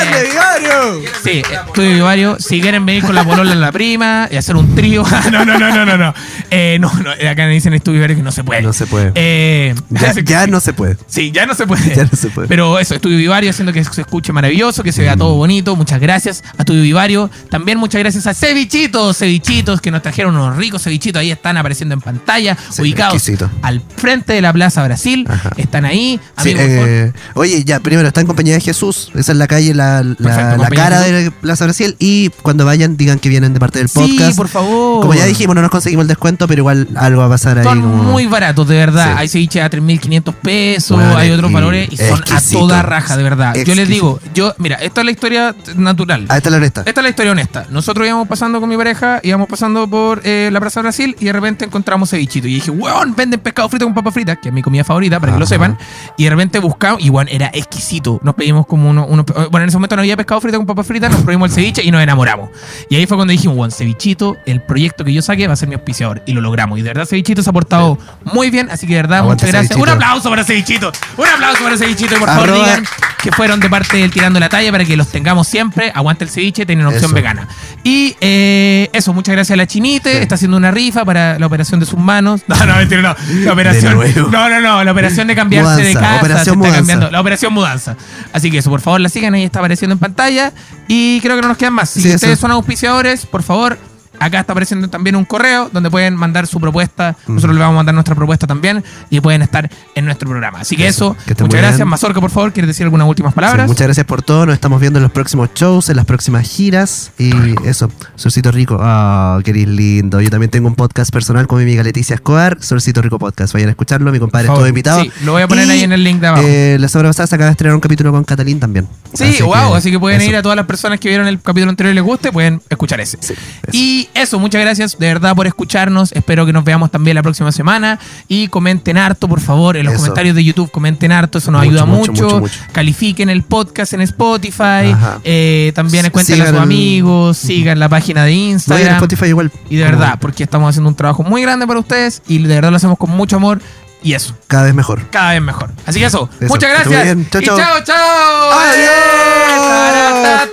¡Grande 0.09 0.29
Vivario! 0.29 1.11
Sí, 1.23 1.41
Estudio 1.67 1.93
Vivario. 1.93 2.37
Si 2.39 2.61
quieren 2.61 2.85
venir 2.85 3.03
con 3.03 3.15
la 3.15 3.23
polola 3.23 3.49
de 3.51 3.55
la 3.57 3.71
prima 3.71 4.27
y 4.31 4.35
hacer 4.37 4.55
un 4.55 4.73
trío. 4.75 5.03
no, 5.31 5.45
no, 5.45 5.57
no, 5.57 5.69
no, 5.71 5.85
no. 5.85 5.97
No, 5.97 6.13
Eh, 6.51 6.77
no, 6.79 6.91
no, 7.03 7.11
acá 7.11 7.45
me 7.45 7.49
dicen 7.53 7.73
Estudio 7.73 7.95
Vivario 7.97 8.15
que 8.17 8.23
no 8.23 8.31
se 8.31 8.43
puede. 8.43 8.61
No 8.61 8.73
se 8.73 8.87
puede. 8.87 9.11
Eh, 9.15 9.75
Ya, 10.25 10.47
no 10.47 10.59
se 10.59 10.73
puede. 10.73 10.97
Sí, 11.07 11.31
ya 11.31 11.45
no 11.45 11.53
se 11.53 11.65
puede. 11.67 11.95
Ya 11.95 12.03
no 12.03 12.09
se 12.17 12.29
puede. 12.29 12.47
Pero 12.47 12.79
eso, 12.79 12.95
Estudio 12.95 13.17
Vivario 13.17 13.49
haciendo 13.49 13.73
que 13.73 13.83
se 13.83 14.01
escuche 14.01 14.31
maravilloso, 14.33 14.83
que 14.83 14.91
se 14.91 15.01
Mm. 15.01 15.05
vea 15.05 15.17
todo 15.17 15.35
bonito. 15.35 15.75
Muchas 15.75 15.99
gracias 15.99 16.43
a 16.57 16.61
Estudio 16.61 16.81
Vivario. 16.81 17.29
También 17.49 17.77
muchas 17.77 17.99
gracias 17.99 18.27
a 18.27 18.33
Cevichitos, 18.33 19.17
Cevichitos, 19.17 19.81
que 19.81 19.91
nos 19.91 20.01
trajeron 20.01 20.35
unos 20.35 20.55
ricos 20.57 20.83
cevichitos. 20.83 21.19
Ahí 21.19 21.31
están 21.31 21.57
apareciendo 21.57 21.93
en 21.93 22.01
pantalla, 22.01 22.57
Sí, 22.69 22.81
ubicados 22.81 23.15
exquisito. 23.15 23.49
al 23.61 23.81
frente 23.95 24.33
de 24.33 24.41
la 24.41 24.51
Plaza 24.53 24.83
Brasil. 24.83 25.25
Ajá. 25.29 25.51
Están 25.57 25.85
ahí. 25.85 26.19
Sí, 26.41 26.53
eh, 26.57 27.11
oye, 27.35 27.63
ya, 27.63 27.79
primero 27.79 28.07
está 28.07 28.21
en 28.21 28.27
compañía 28.27 28.53
de 28.55 28.61
Jesús. 28.61 29.11
Esa 29.15 29.31
es 29.31 29.37
la 29.37 29.47
calle, 29.47 29.73
la, 29.73 29.96
la- 30.03 30.15
Perfecto, 30.15 30.41
la 30.51 30.55
compañía 30.57 30.83
cara 30.83 30.99
de 31.01 31.31
Plaza 31.31 31.65
Brasil. 31.65 31.95
Y 31.99 32.29
cuando 32.41 32.65
vayan, 32.65 32.97
digan 32.97 33.19
que 33.19 33.29
vienen 33.29 33.53
de 33.53 33.59
parte 33.59 33.79
del 33.79 33.89
podcast. 33.89 34.31
Sí, 34.31 34.35
por 34.35 34.47
favor. 34.47 35.01
Como 35.01 35.13
ya 35.13 35.25
dijimos, 35.25 35.55
no 35.55 35.61
nos 35.61 35.71
conseguimos 35.71 36.03
el 36.03 36.07
descuento, 36.07 36.47
pero 36.47 36.61
igual 36.61 36.87
algo 36.95 37.19
va 37.21 37.27
a 37.27 37.29
pasar 37.29 37.57
ahí. 37.59 37.63
Son 37.63 37.81
como- 37.81 38.03
muy 38.03 38.25
baratos, 38.27 38.67
de 38.67 38.75
verdad. 38.77 39.11
Sí. 39.11 39.13
Hay 39.17 39.27
ceviche 39.27 39.61
a 39.61 39.69
3.500 39.69 40.35
pesos, 40.35 40.97
Bueno, 40.97 41.15
hay 41.17 41.31
otros 41.31 41.51
valores 41.51 41.89
y 41.91 41.97
son 41.97 42.19
exquisito. 42.19 42.57
a 42.57 42.61
toda 42.61 42.81
raja, 42.81 43.17
de 43.17 43.23
verdad. 43.23 43.55
Yo 43.65 43.75
les 43.75 43.87
digo, 43.87 44.19
yo, 44.33 44.53
mira, 44.57 44.75
esta 44.77 45.01
es 45.01 45.05
la 45.05 45.11
historia 45.11 45.55
natural. 45.75 46.25
Ah, 46.29 46.37
esta 46.37 46.49
es 46.49 46.51
la 46.51 46.57
honesta. 46.57 46.83
Esta 46.85 47.01
es 47.01 47.03
la 47.03 47.09
historia 47.09 47.31
honesta. 47.31 47.65
Nosotros 47.69 48.05
íbamos 48.07 48.27
pasando 48.27 48.59
con 48.59 48.69
mi 48.69 48.77
pareja, 48.77 49.19
íbamos 49.23 49.47
pasando 49.47 49.87
por 49.87 50.21
eh, 50.23 50.49
la 50.51 50.59
Plaza 50.59 50.81
Brasil 50.81 51.15
y 51.19 51.25
de 51.25 51.33
repente 51.33 51.65
encontramos 51.65 52.09
cevichito. 52.09 52.47
Y 52.47 52.55
dije, 52.55 52.71
weón, 52.71 53.15
venden 53.15 53.39
pescado 53.39 53.69
frito 53.69 53.85
con 53.85 53.93
papas 53.93 54.13
fritas, 54.13 54.37
que 54.41 54.49
es 54.49 54.53
mi 54.53 54.61
comida 54.61 54.83
favorita, 54.83 55.19
para 55.19 55.33
que 55.33 55.39
lo 55.39 55.45
sepan. 55.45 55.77
Y 56.17 56.23
de 56.25 56.29
repente 56.29 56.59
buscamos, 56.59 57.01
y 57.03 57.09
bueno, 57.09 57.29
era 57.31 57.47
exquisito. 57.53 58.19
Nos 58.23 58.35
pedimos 58.35 58.65
como 58.67 58.89
uno, 58.89 59.05
uno- 59.07 59.23
Bueno, 59.51 59.63
en 59.63 59.69
ese 59.69 59.77
momento 59.77 59.86
no 59.95 60.01
había 60.01 60.17
pescado 60.17 60.41
frito 60.41 60.57
con 60.57 60.65
papas 60.65 60.85
fritas, 60.87 61.11
nos 61.11 61.21
pedimos 61.21 61.49
el 61.49 61.55
ceviche 61.55 61.83
y 61.83 61.91
nos 61.91 62.01
enamoramos. 62.01 62.49
Y 62.89 62.95
ahí 62.95 63.05
fue 63.07 63.17
cuando 63.17 63.31
dijimos, 63.31 63.57
weón, 63.57 63.71
cevichito, 63.71 64.37
el 64.45 64.61
proyecto 64.61 65.03
que 65.03 65.13
yo 65.13 65.21
saqué 65.21 65.47
va 65.47 65.53
a 65.53 65.55
ser 65.55 65.69
mi 65.69 65.75
auspiciador. 65.75 66.21
Y 66.25 66.33
lo 66.33 66.41
logramos. 66.41 66.77
Y 66.79 66.81
de 66.81 66.89
verdad, 66.89 67.05
cevichito 67.05 67.41
se 67.43 67.49
ha 67.49 67.53
portado 67.53 67.97
muy 68.23 68.49
bien, 68.49 68.69
así 68.69 68.85
que 68.87 68.95
de 68.95 69.01
verdad, 69.03 69.19
Aguante, 69.19 69.45
muchas 69.45 69.53
gracias. 69.53 69.69
Cevichito. 69.77 69.91
Un 69.91 69.97
aplauso 70.03 70.29
para 70.29 70.43
cevichito. 70.43 70.91
Un 71.17 71.27
aplauso 71.27 71.63
para 71.63 71.77
cevichito. 71.77 72.15
Y 72.15 72.19
por 72.19 72.27
favor, 72.29 72.49
Arroba- 72.49 72.65
digan 72.65 72.85
que 73.23 73.31
fueron 73.31 73.59
de 73.59 73.69
parte 73.69 73.97
del 73.97 74.11
Tirando 74.11 74.39
la 74.39 74.47
Talla 74.49 74.71
para 74.71 74.85
que 74.85 74.95
los 74.95 75.07
tengamos 75.09 75.47
siempre. 75.47 75.91
Aguante 75.93 76.23
el 76.23 76.29
ceviche, 76.29 76.65
tienen 76.65 76.85
opción 76.85 77.05
Eso. 77.05 77.13
vegana. 77.15 77.47
Y 77.83 78.15
eh, 78.21 78.89
eso, 78.93 79.13
muchas 79.13 79.33
gracias 79.33 79.53
a 79.53 79.57
la 79.57 79.65
Chinite. 79.67 80.11
Sí. 80.11 80.17
Está 80.19 80.35
haciendo 80.35 80.57
una 80.57 80.71
rifa 80.71 81.03
para 81.05 81.37
la 81.39 81.45
operación 81.47 81.79
de 81.79 81.85
sus 81.85 81.99
manos. 81.99 82.41
No, 82.47 82.65
no, 82.65 82.75
mentira, 82.75 83.01
no. 83.01 83.15
La 83.45 83.53
operación. 83.53 83.97
No, 84.31 84.49
no, 84.49 84.61
no. 84.61 84.83
La 84.83 84.91
operación 84.91 85.27
de 85.27 85.35
cambiarse 85.35 85.83
de 85.83 85.93
casa. 85.93 86.17
operación 86.17 86.35
se 86.35 86.39
está 86.51 86.55
mudanza. 86.55 86.77
cambiando. 86.77 87.11
La 87.11 87.21
operación 87.21 87.53
mudanza. 87.53 87.95
Así 88.33 88.49
que 88.51 88.57
eso, 88.59 88.69
por 88.69 88.81
favor, 88.81 88.99
la 89.01 89.09
sigan. 89.09 89.33
Ahí 89.35 89.43
está 89.43 89.59
apareciendo 89.59 89.76
en 89.85 89.99
pantalla. 89.99 90.51
Y 90.87 91.19
creo 91.21 91.35
que 91.35 91.41
no 91.41 91.49
nos 91.49 91.57
quedan 91.57 91.73
más. 91.73 91.89
Si 91.89 92.01
Sí, 92.01 92.13
ustedes 92.13 92.33
eso. 92.33 92.41
son 92.41 92.51
auspiciadores, 92.51 93.25
por 93.25 93.43
favor. 93.43 93.77
Acá 94.19 94.39
está 94.39 94.53
apareciendo 94.53 94.87
también 94.89 95.15
un 95.15 95.25
correo 95.25 95.69
donde 95.71 95.89
pueden 95.91 96.15
mandar 96.15 96.47
su 96.47 96.59
propuesta. 96.59 97.15
Nosotros 97.27 97.53
les 97.55 97.59
vamos 97.59 97.73
a 97.73 97.77
mandar 97.77 97.93
nuestra 97.95 98.15
propuesta 98.15 98.47
también 98.47 98.83
y 99.09 99.19
pueden 99.21 99.41
estar 99.41 99.69
en 99.95 100.05
nuestro 100.05 100.27
programa. 100.29 100.59
Así 100.61 100.75
que 100.75 100.87
Eso, 100.87 101.11
eso, 101.15 101.25
que 101.25 101.31
estén 101.33 101.45
muchas 101.47 101.59
gracias. 101.61 101.77
bien. 101.79 101.87
Mazorca, 101.89 102.19
por 102.21 102.31
favor, 102.31 102.51
¿quieres 102.53 102.67
decir 102.67 102.83
algunas 102.85 103.07
últimas 103.07 103.33
Sí, 103.33 103.35
palabras? 103.35 103.67
muchas 103.67 103.87
gracias 103.87 104.05
por 104.05 104.21
todo. 104.21 104.45
Nos 104.45 104.53
estamos 104.55 104.79
viendo 104.81 104.99
en 104.99 105.03
los 105.03 105.11
próximos 105.11 105.49
shows, 105.55 105.89
en 105.89 105.95
las 105.97 106.05
próximas 106.05 106.47
giras. 106.47 107.11
Y 107.17 107.31
eso, 107.67 107.91
Solcito 108.15 108.51
Rico. 108.51 108.79
Ah, 108.81 109.39
qué 109.43 109.53
lindo. 109.53 110.19
Yo 110.21 110.29
también 110.29 110.49
tengo 110.49 110.67
un 110.67 110.75
podcast 110.75 111.11
personal 111.11 111.47
con 111.47 111.57
mi 111.59 111.63
amiga 111.63 111.83
Leticia 111.83 112.15
Escobar, 112.15 112.57
Solcito 112.61 113.01
Rico 113.01 113.19
Podcast. 113.19 113.53
Vayan 113.53 113.69
a 113.69 113.71
escucharlo. 113.71 114.11
Mi 114.11 114.19
compadre 114.19 114.47
favor. 114.47 114.59
estuvo 114.61 114.69
invitado. 114.69 115.01
Sí, 115.01 115.11
lo 115.23 115.33
voy 115.33 115.41
a 115.43 115.47
poner 115.47 115.67
Y, 115.67 115.71
ahí 115.71 115.83
en 115.83 115.91
el 115.91 116.03
link 116.03 116.19
de 116.21 116.27
abajo. 116.27 116.43
eh, 116.47 116.77
la 116.79 116.87
semana 116.87 117.09
pasada 117.09 117.27
se 117.27 117.35
acaba 117.35 117.47
de 117.47 117.51
estrenar 117.51 117.75
un 117.75 117.81
capítulo 117.81 118.11
con 118.11 118.23
Catalín 118.23 118.59
también. 118.59 118.87
Sí, 119.13 119.41
wow, 119.41 119.75
así 119.75 119.91
que 119.91 119.99
pueden 119.99 120.21
eso. 120.21 120.29
ir 120.29 120.35
a 120.35 120.41
todas 120.41 120.55
las 120.55 120.65
personas 120.65 120.99
que 120.99 121.09
vieron 121.09 121.27
el 121.27 121.41
capítulo 121.41 121.69
anterior 121.69 121.91
y 121.91 121.95
les 121.95 122.03
guste, 122.03 122.31
pueden 122.31 122.61
escuchar 122.69 122.99
ese. 122.99 123.17
Sí, 123.21 123.33
eso. 123.33 123.71
Y 124.13 124.19
eso, 124.19 124.39
muchas 124.39 124.61
gracias 124.61 124.97
de 124.97 125.07
verdad 125.07 125.35
por 125.35 125.47
escucharnos. 125.47 126.11
Espero 126.11 126.45
que 126.45 126.53
nos 126.53 126.63
veamos 126.63 126.89
también 126.91 127.15
la 127.15 127.23
próxima 127.23 127.51
semana. 127.51 127.99
Y 128.27 128.47
comenten 128.47 128.97
harto, 128.97 129.27
por 129.27 129.39
favor, 129.39 129.77
en 129.77 129.85
los 129.85 129.93
Eso. 129.93 130.01
comentarios 130.03 130.35
de 130.35 130.43
YouTube, 130.43 130.71
comenten 130.71 131.11
harto, 131.11 131.37
eso 131.37 131.51
nos 131.51 131.61
Mucho, 131.61 131.69
ayuda 131.71 131.85
mucho, 131.85 132.11
mucho. 132.11 132.23
mucho, 132.25 132.39
mucho. 132.39 132.59
Califiquen 132.71 133.29
el 133.29 133.43
podcast 133.43 133.93
en 133.93 134.01
Spotify. 134.01 134.95
Eh, 135.23 135.71
también 135.75 136.09
cuéntenle 136.09 136.43
a 136.45 136.49
sus 136.49 136.57
amigos, 136.59 137.37
sigan 137.37 137.79
la 137.79 137.89
página 137.89 138.23
de 138.23 138.31
Vayan 138.31 138.39
a 138.47 138.51
Instagram. 138.51 138.93
Spotify 138.95 139.25
igual. 139.27 139.51
Y 139.69 139.75
de 139.77 139.83
verdad, 139.83 140.17
porque 140.19 140.43
estamos 140.43 140.69
haciendo 140.69 140.89
un 140.89 140.95
trabajo 140.95 141.23
muy 141.23 141.41
grande 141.41 141.65
para 141.67 141.79
ustedes 141.79 142.21
y 142.27 142.39
de 142.39 142.55
verdad 142.55 142.71
lo 142.71 142.77
hacemos 142.77 142.97
con 142.97 143.09
mucho 143.11 143.35
amor. 143.37 143.61
Y 144.03 144.13
eso, 144.13 144.35
Cada 144.47 144.63
vez 144.65 144.75
mejor. 144.75 145.09
cada 145.09 145.31
vez 145.33 145.41
mejor. 145.41 145.71
Así 145.85 145.99
que 145.99 146.05
eso, 146.05 146.29
Eso, 146.39 146.53
muchas 146.53 146.69
gracias. 146.69 147.03
bien. 147.03 147.27
Chau, 147.31 147.41
y 147.41 147.45
chao, 147.45 147.57
chao. 147.83 148.51
Adiós. 148.51 150.49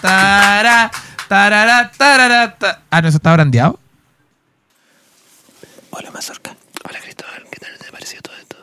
Tarara, 0.00 0.90
tarara, 1.28 1.90
tarara, 1.90 1.90
tarara, 1.96 2.56
tarara, 2.56 2.58
ta- 2.58 2.82
Ah, 2.90 3.02
¿no 3.02 3.08
eso 3.08 3.16
está 3.18 3.32
brandeado? 3.32 3.78
Hola, 5.90 6.10
Mazorca. 6.10 6.56
Hola, 6.88 7.00
Cristóbal. 7.00 7.44
¿Qué 7.50 7.58
tal 7.60 7.78
te 7.78 7.90
pareció 7.92 8.20
todo 8.22 8.36
esto? 8.36 8.56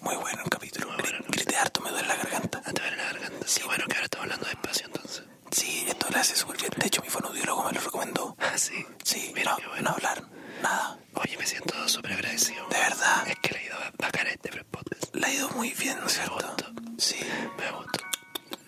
Muy 0.00 0.16
bueno 0.16 0.42
el 0.44 0.50
capítulo. 0.50 0.88
Grité 1.28 1.56
harto, 1.56 1.80
me 1.80 1.90
duele 1.90 2.08
la 2.08 2.16
garganta. 2.16 2.60
te 2.60 2.80
duele 2.80 2.96
la 2.96 3.04
garganta. 3.04 3.46
Sí, 3.46 3.62
bueno, 3.64 3.84
que 3.86 3.94
ahora 3.94 4.04
estamos 4.04 4.24
hablando 4.24 4.46
despacio 4.46 4.86
entonces. 4.86 5.24
Sí, 5.50 5.84
esto 5.88 6.06
lo 6.10 6.18
hace 6.18 6.36
súper 6.36 6.56
bien. 6.58 6.70
De 6.76 6.86
hecho, 6.86 7.02
mi 7.02 7.08
fonoaudiólogo 7.08 7.64
me 7.64 7.72
lo 7.72 7.80
recomendó. 7.80 8.36
Ah, 8.40 8.56
sí. 8.56 8.84
Sí, 9.02 9.32
Mira, 9.34 9.52
no, 9.62 9.68
bueno. 9.68 9.82
no 9.82 9.90
hablar, 9.90 10.22
nada. 10.62 10.98
Oye, 11.14 11.36
me 11.38 11.46
siento 11.46 11.88
súper 11.88 12.12
agradecido. 12.12 12.66
De 12.68 12.78
verdad. 12.78 13.26
Es 13.28 13.36
que 13.40 13.54
le 13.54 13.60
he 13.60 13.66
ido 13.66 13.76
bacán 13.98 14.26
a 14.26 14.30
este 14.30 14.50
podcast. 14.64 15.14
Le 15.14 15.26
ha 15.26 15.32
ido 15.32 15.48
muy 15.50 15.70
bien, 15.72 15.98
¿no 16.00 16.06
es 16.06 16.18
Me 16.18 16.24
cierto? 16.24 16.34
gustó. 16.46 16.72
Sí. 16.98 17.16
Me 17.58 17.70
gustó. 17.70 18.04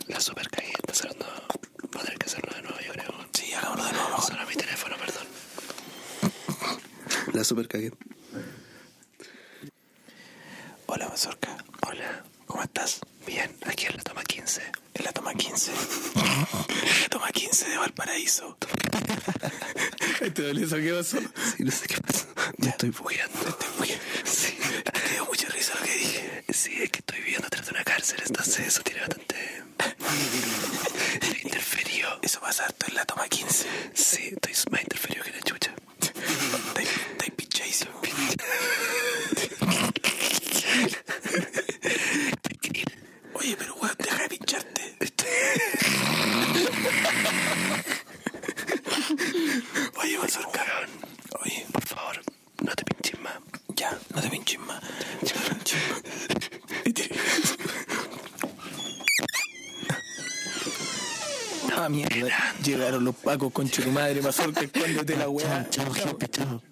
La 0.09 0.21
super 0.21 0.49
cagué. 0.49 0.73
Empezando. 0.79 1.27
Va 1.97 2.01
a 2.01 2.05
tener 2.05 2.19
que 2.19 2.27
hacerlo 2.27 2.55
de 2.55 2.63
nuevo, 2.63 2.79
yo 2.81 2.93
creo. 2.93 3.13
Sí, 3.33 3.53
hagámoslo 3.55 3.85
de 3.85 3.93
nuevo. 3.93 4.17
Mi 4.49 4.55
teléfono, 4.55 4.97
perdón. 4.99 5.27
La 7.33 7.43
super 7.45 7.69
cagué. 7.69 7.93
Hola, 10.87 11.09
Mazorca. 11.09 11.57
Hola. 11.89 12.25
¿Cómo 12.47 12.63
estás? 12.63 13.01
Bien, 13.27 13.51
aquí 13.67 13.87
en 13.87 13.97
la 13.97 14.03
toma 14.03 14.23
15. 14.25 14.63
En 14.99 15.05
la 15.05 15.13
toma 15.13 15.35
15. 15.35 15.71
En 15.73 17.03
la 17.03 17.09
toma 17.11 17.31
15 17.31 17.69
de 17.69 17.77
Valparaíso. 17.77 18.57
¿Te 20.35 20.43
dolió 20.43 20.67
eso? 20.67 20.77
¿Qué 20.77 20.93
pasó? 20.95 21.19
Sí, 21.19 21.65
no 21.65 21.71
sé 21.71 21.87
qué 21.87 22.01
pasa. 22.01 22.27
Me 22.57 22.69
estoy 22.69 22.91
bugueando. 22.91 23.39
Estoy 23.49 23.87
bien. 23.87 24.01
Sí. 24.25 24.57
Me 25.05 25.11
dio 25.13 25.27
mucha 25.27 25.49
risa 25.49 25.75
lo 25.79 25.85
que 25.85 25.95
dije. 25.95 26.45
Sí, 26.53 26.83
es 26.83 26.91
que 26.91 26.99
estoy 27.01 27.19
viviendo 27.21 27.47
atrás 27.47 27.67
de 27.67 27.73
una 27.73 27.85
cárcel, 27.85 28.23
entonces 28.25 28.67
eso 28.67 28.83
tiene 28.83 29.01
bastante. 29.01 29.37
interferido. 31.45 32.09
Eso 32.23 32.41
pasa 32.41 32.65
harto 32.65 32.87
en 32.89 32.95
la 32.95 33.05
toma 33.05 33.29
15. 33.29 33.67
Sí, 33.93 34.31
estoy 34.33 34.53
más 34.71 34.81
interferido 34.83 35.25
que 35.25 35.33
la 35.33 35.41
chucha. 35.43 35.75
Estáis 36.69 36.89
estáis 37.13 37.33
pichadísimo. 37.33 38.01
Oye, 43.39 43.57
pero 43.59 43.75
weón, 43.77 43.95
deja 43.99 44.23
de 44.23 44.29
pincharte. 44.29 44.97
Oye, 50.03 50.19
Mazorca. 50.19 50.65
Oye, 51.45 51.67
Por 51.73 51.83
favor, 51.87 52.21
no 52.63 52.73
te 52.75 52.85
pinches 52.85 53.21
más. 53.21 53.35
ya, 53.75 53.99
no 54.15 54.21
te 54.23 54.29
pinches 54.31 54.59
más. 54.61 54.83
No 54.83 55.29
te 55.29 55.35
pinches 56.85 57.11
más. 57.11 57.57
Ah, 61.77 61.89
mierda. 61.89 62.55
Llegaron 62.65 63.05
los 63.05 63.15
pacos 63.17 63.53
con 63.53 63.69
tu 63.69 63.83
madre, 63.91 64.23
Mazorca, 64.23 64.61
escóndete 64.63 65.17
la 65.17 65.29
weá. 65.29 65.67
Chao, 65.71 65.93
jefe, 65.93 66.29
chao. 66.31 66.63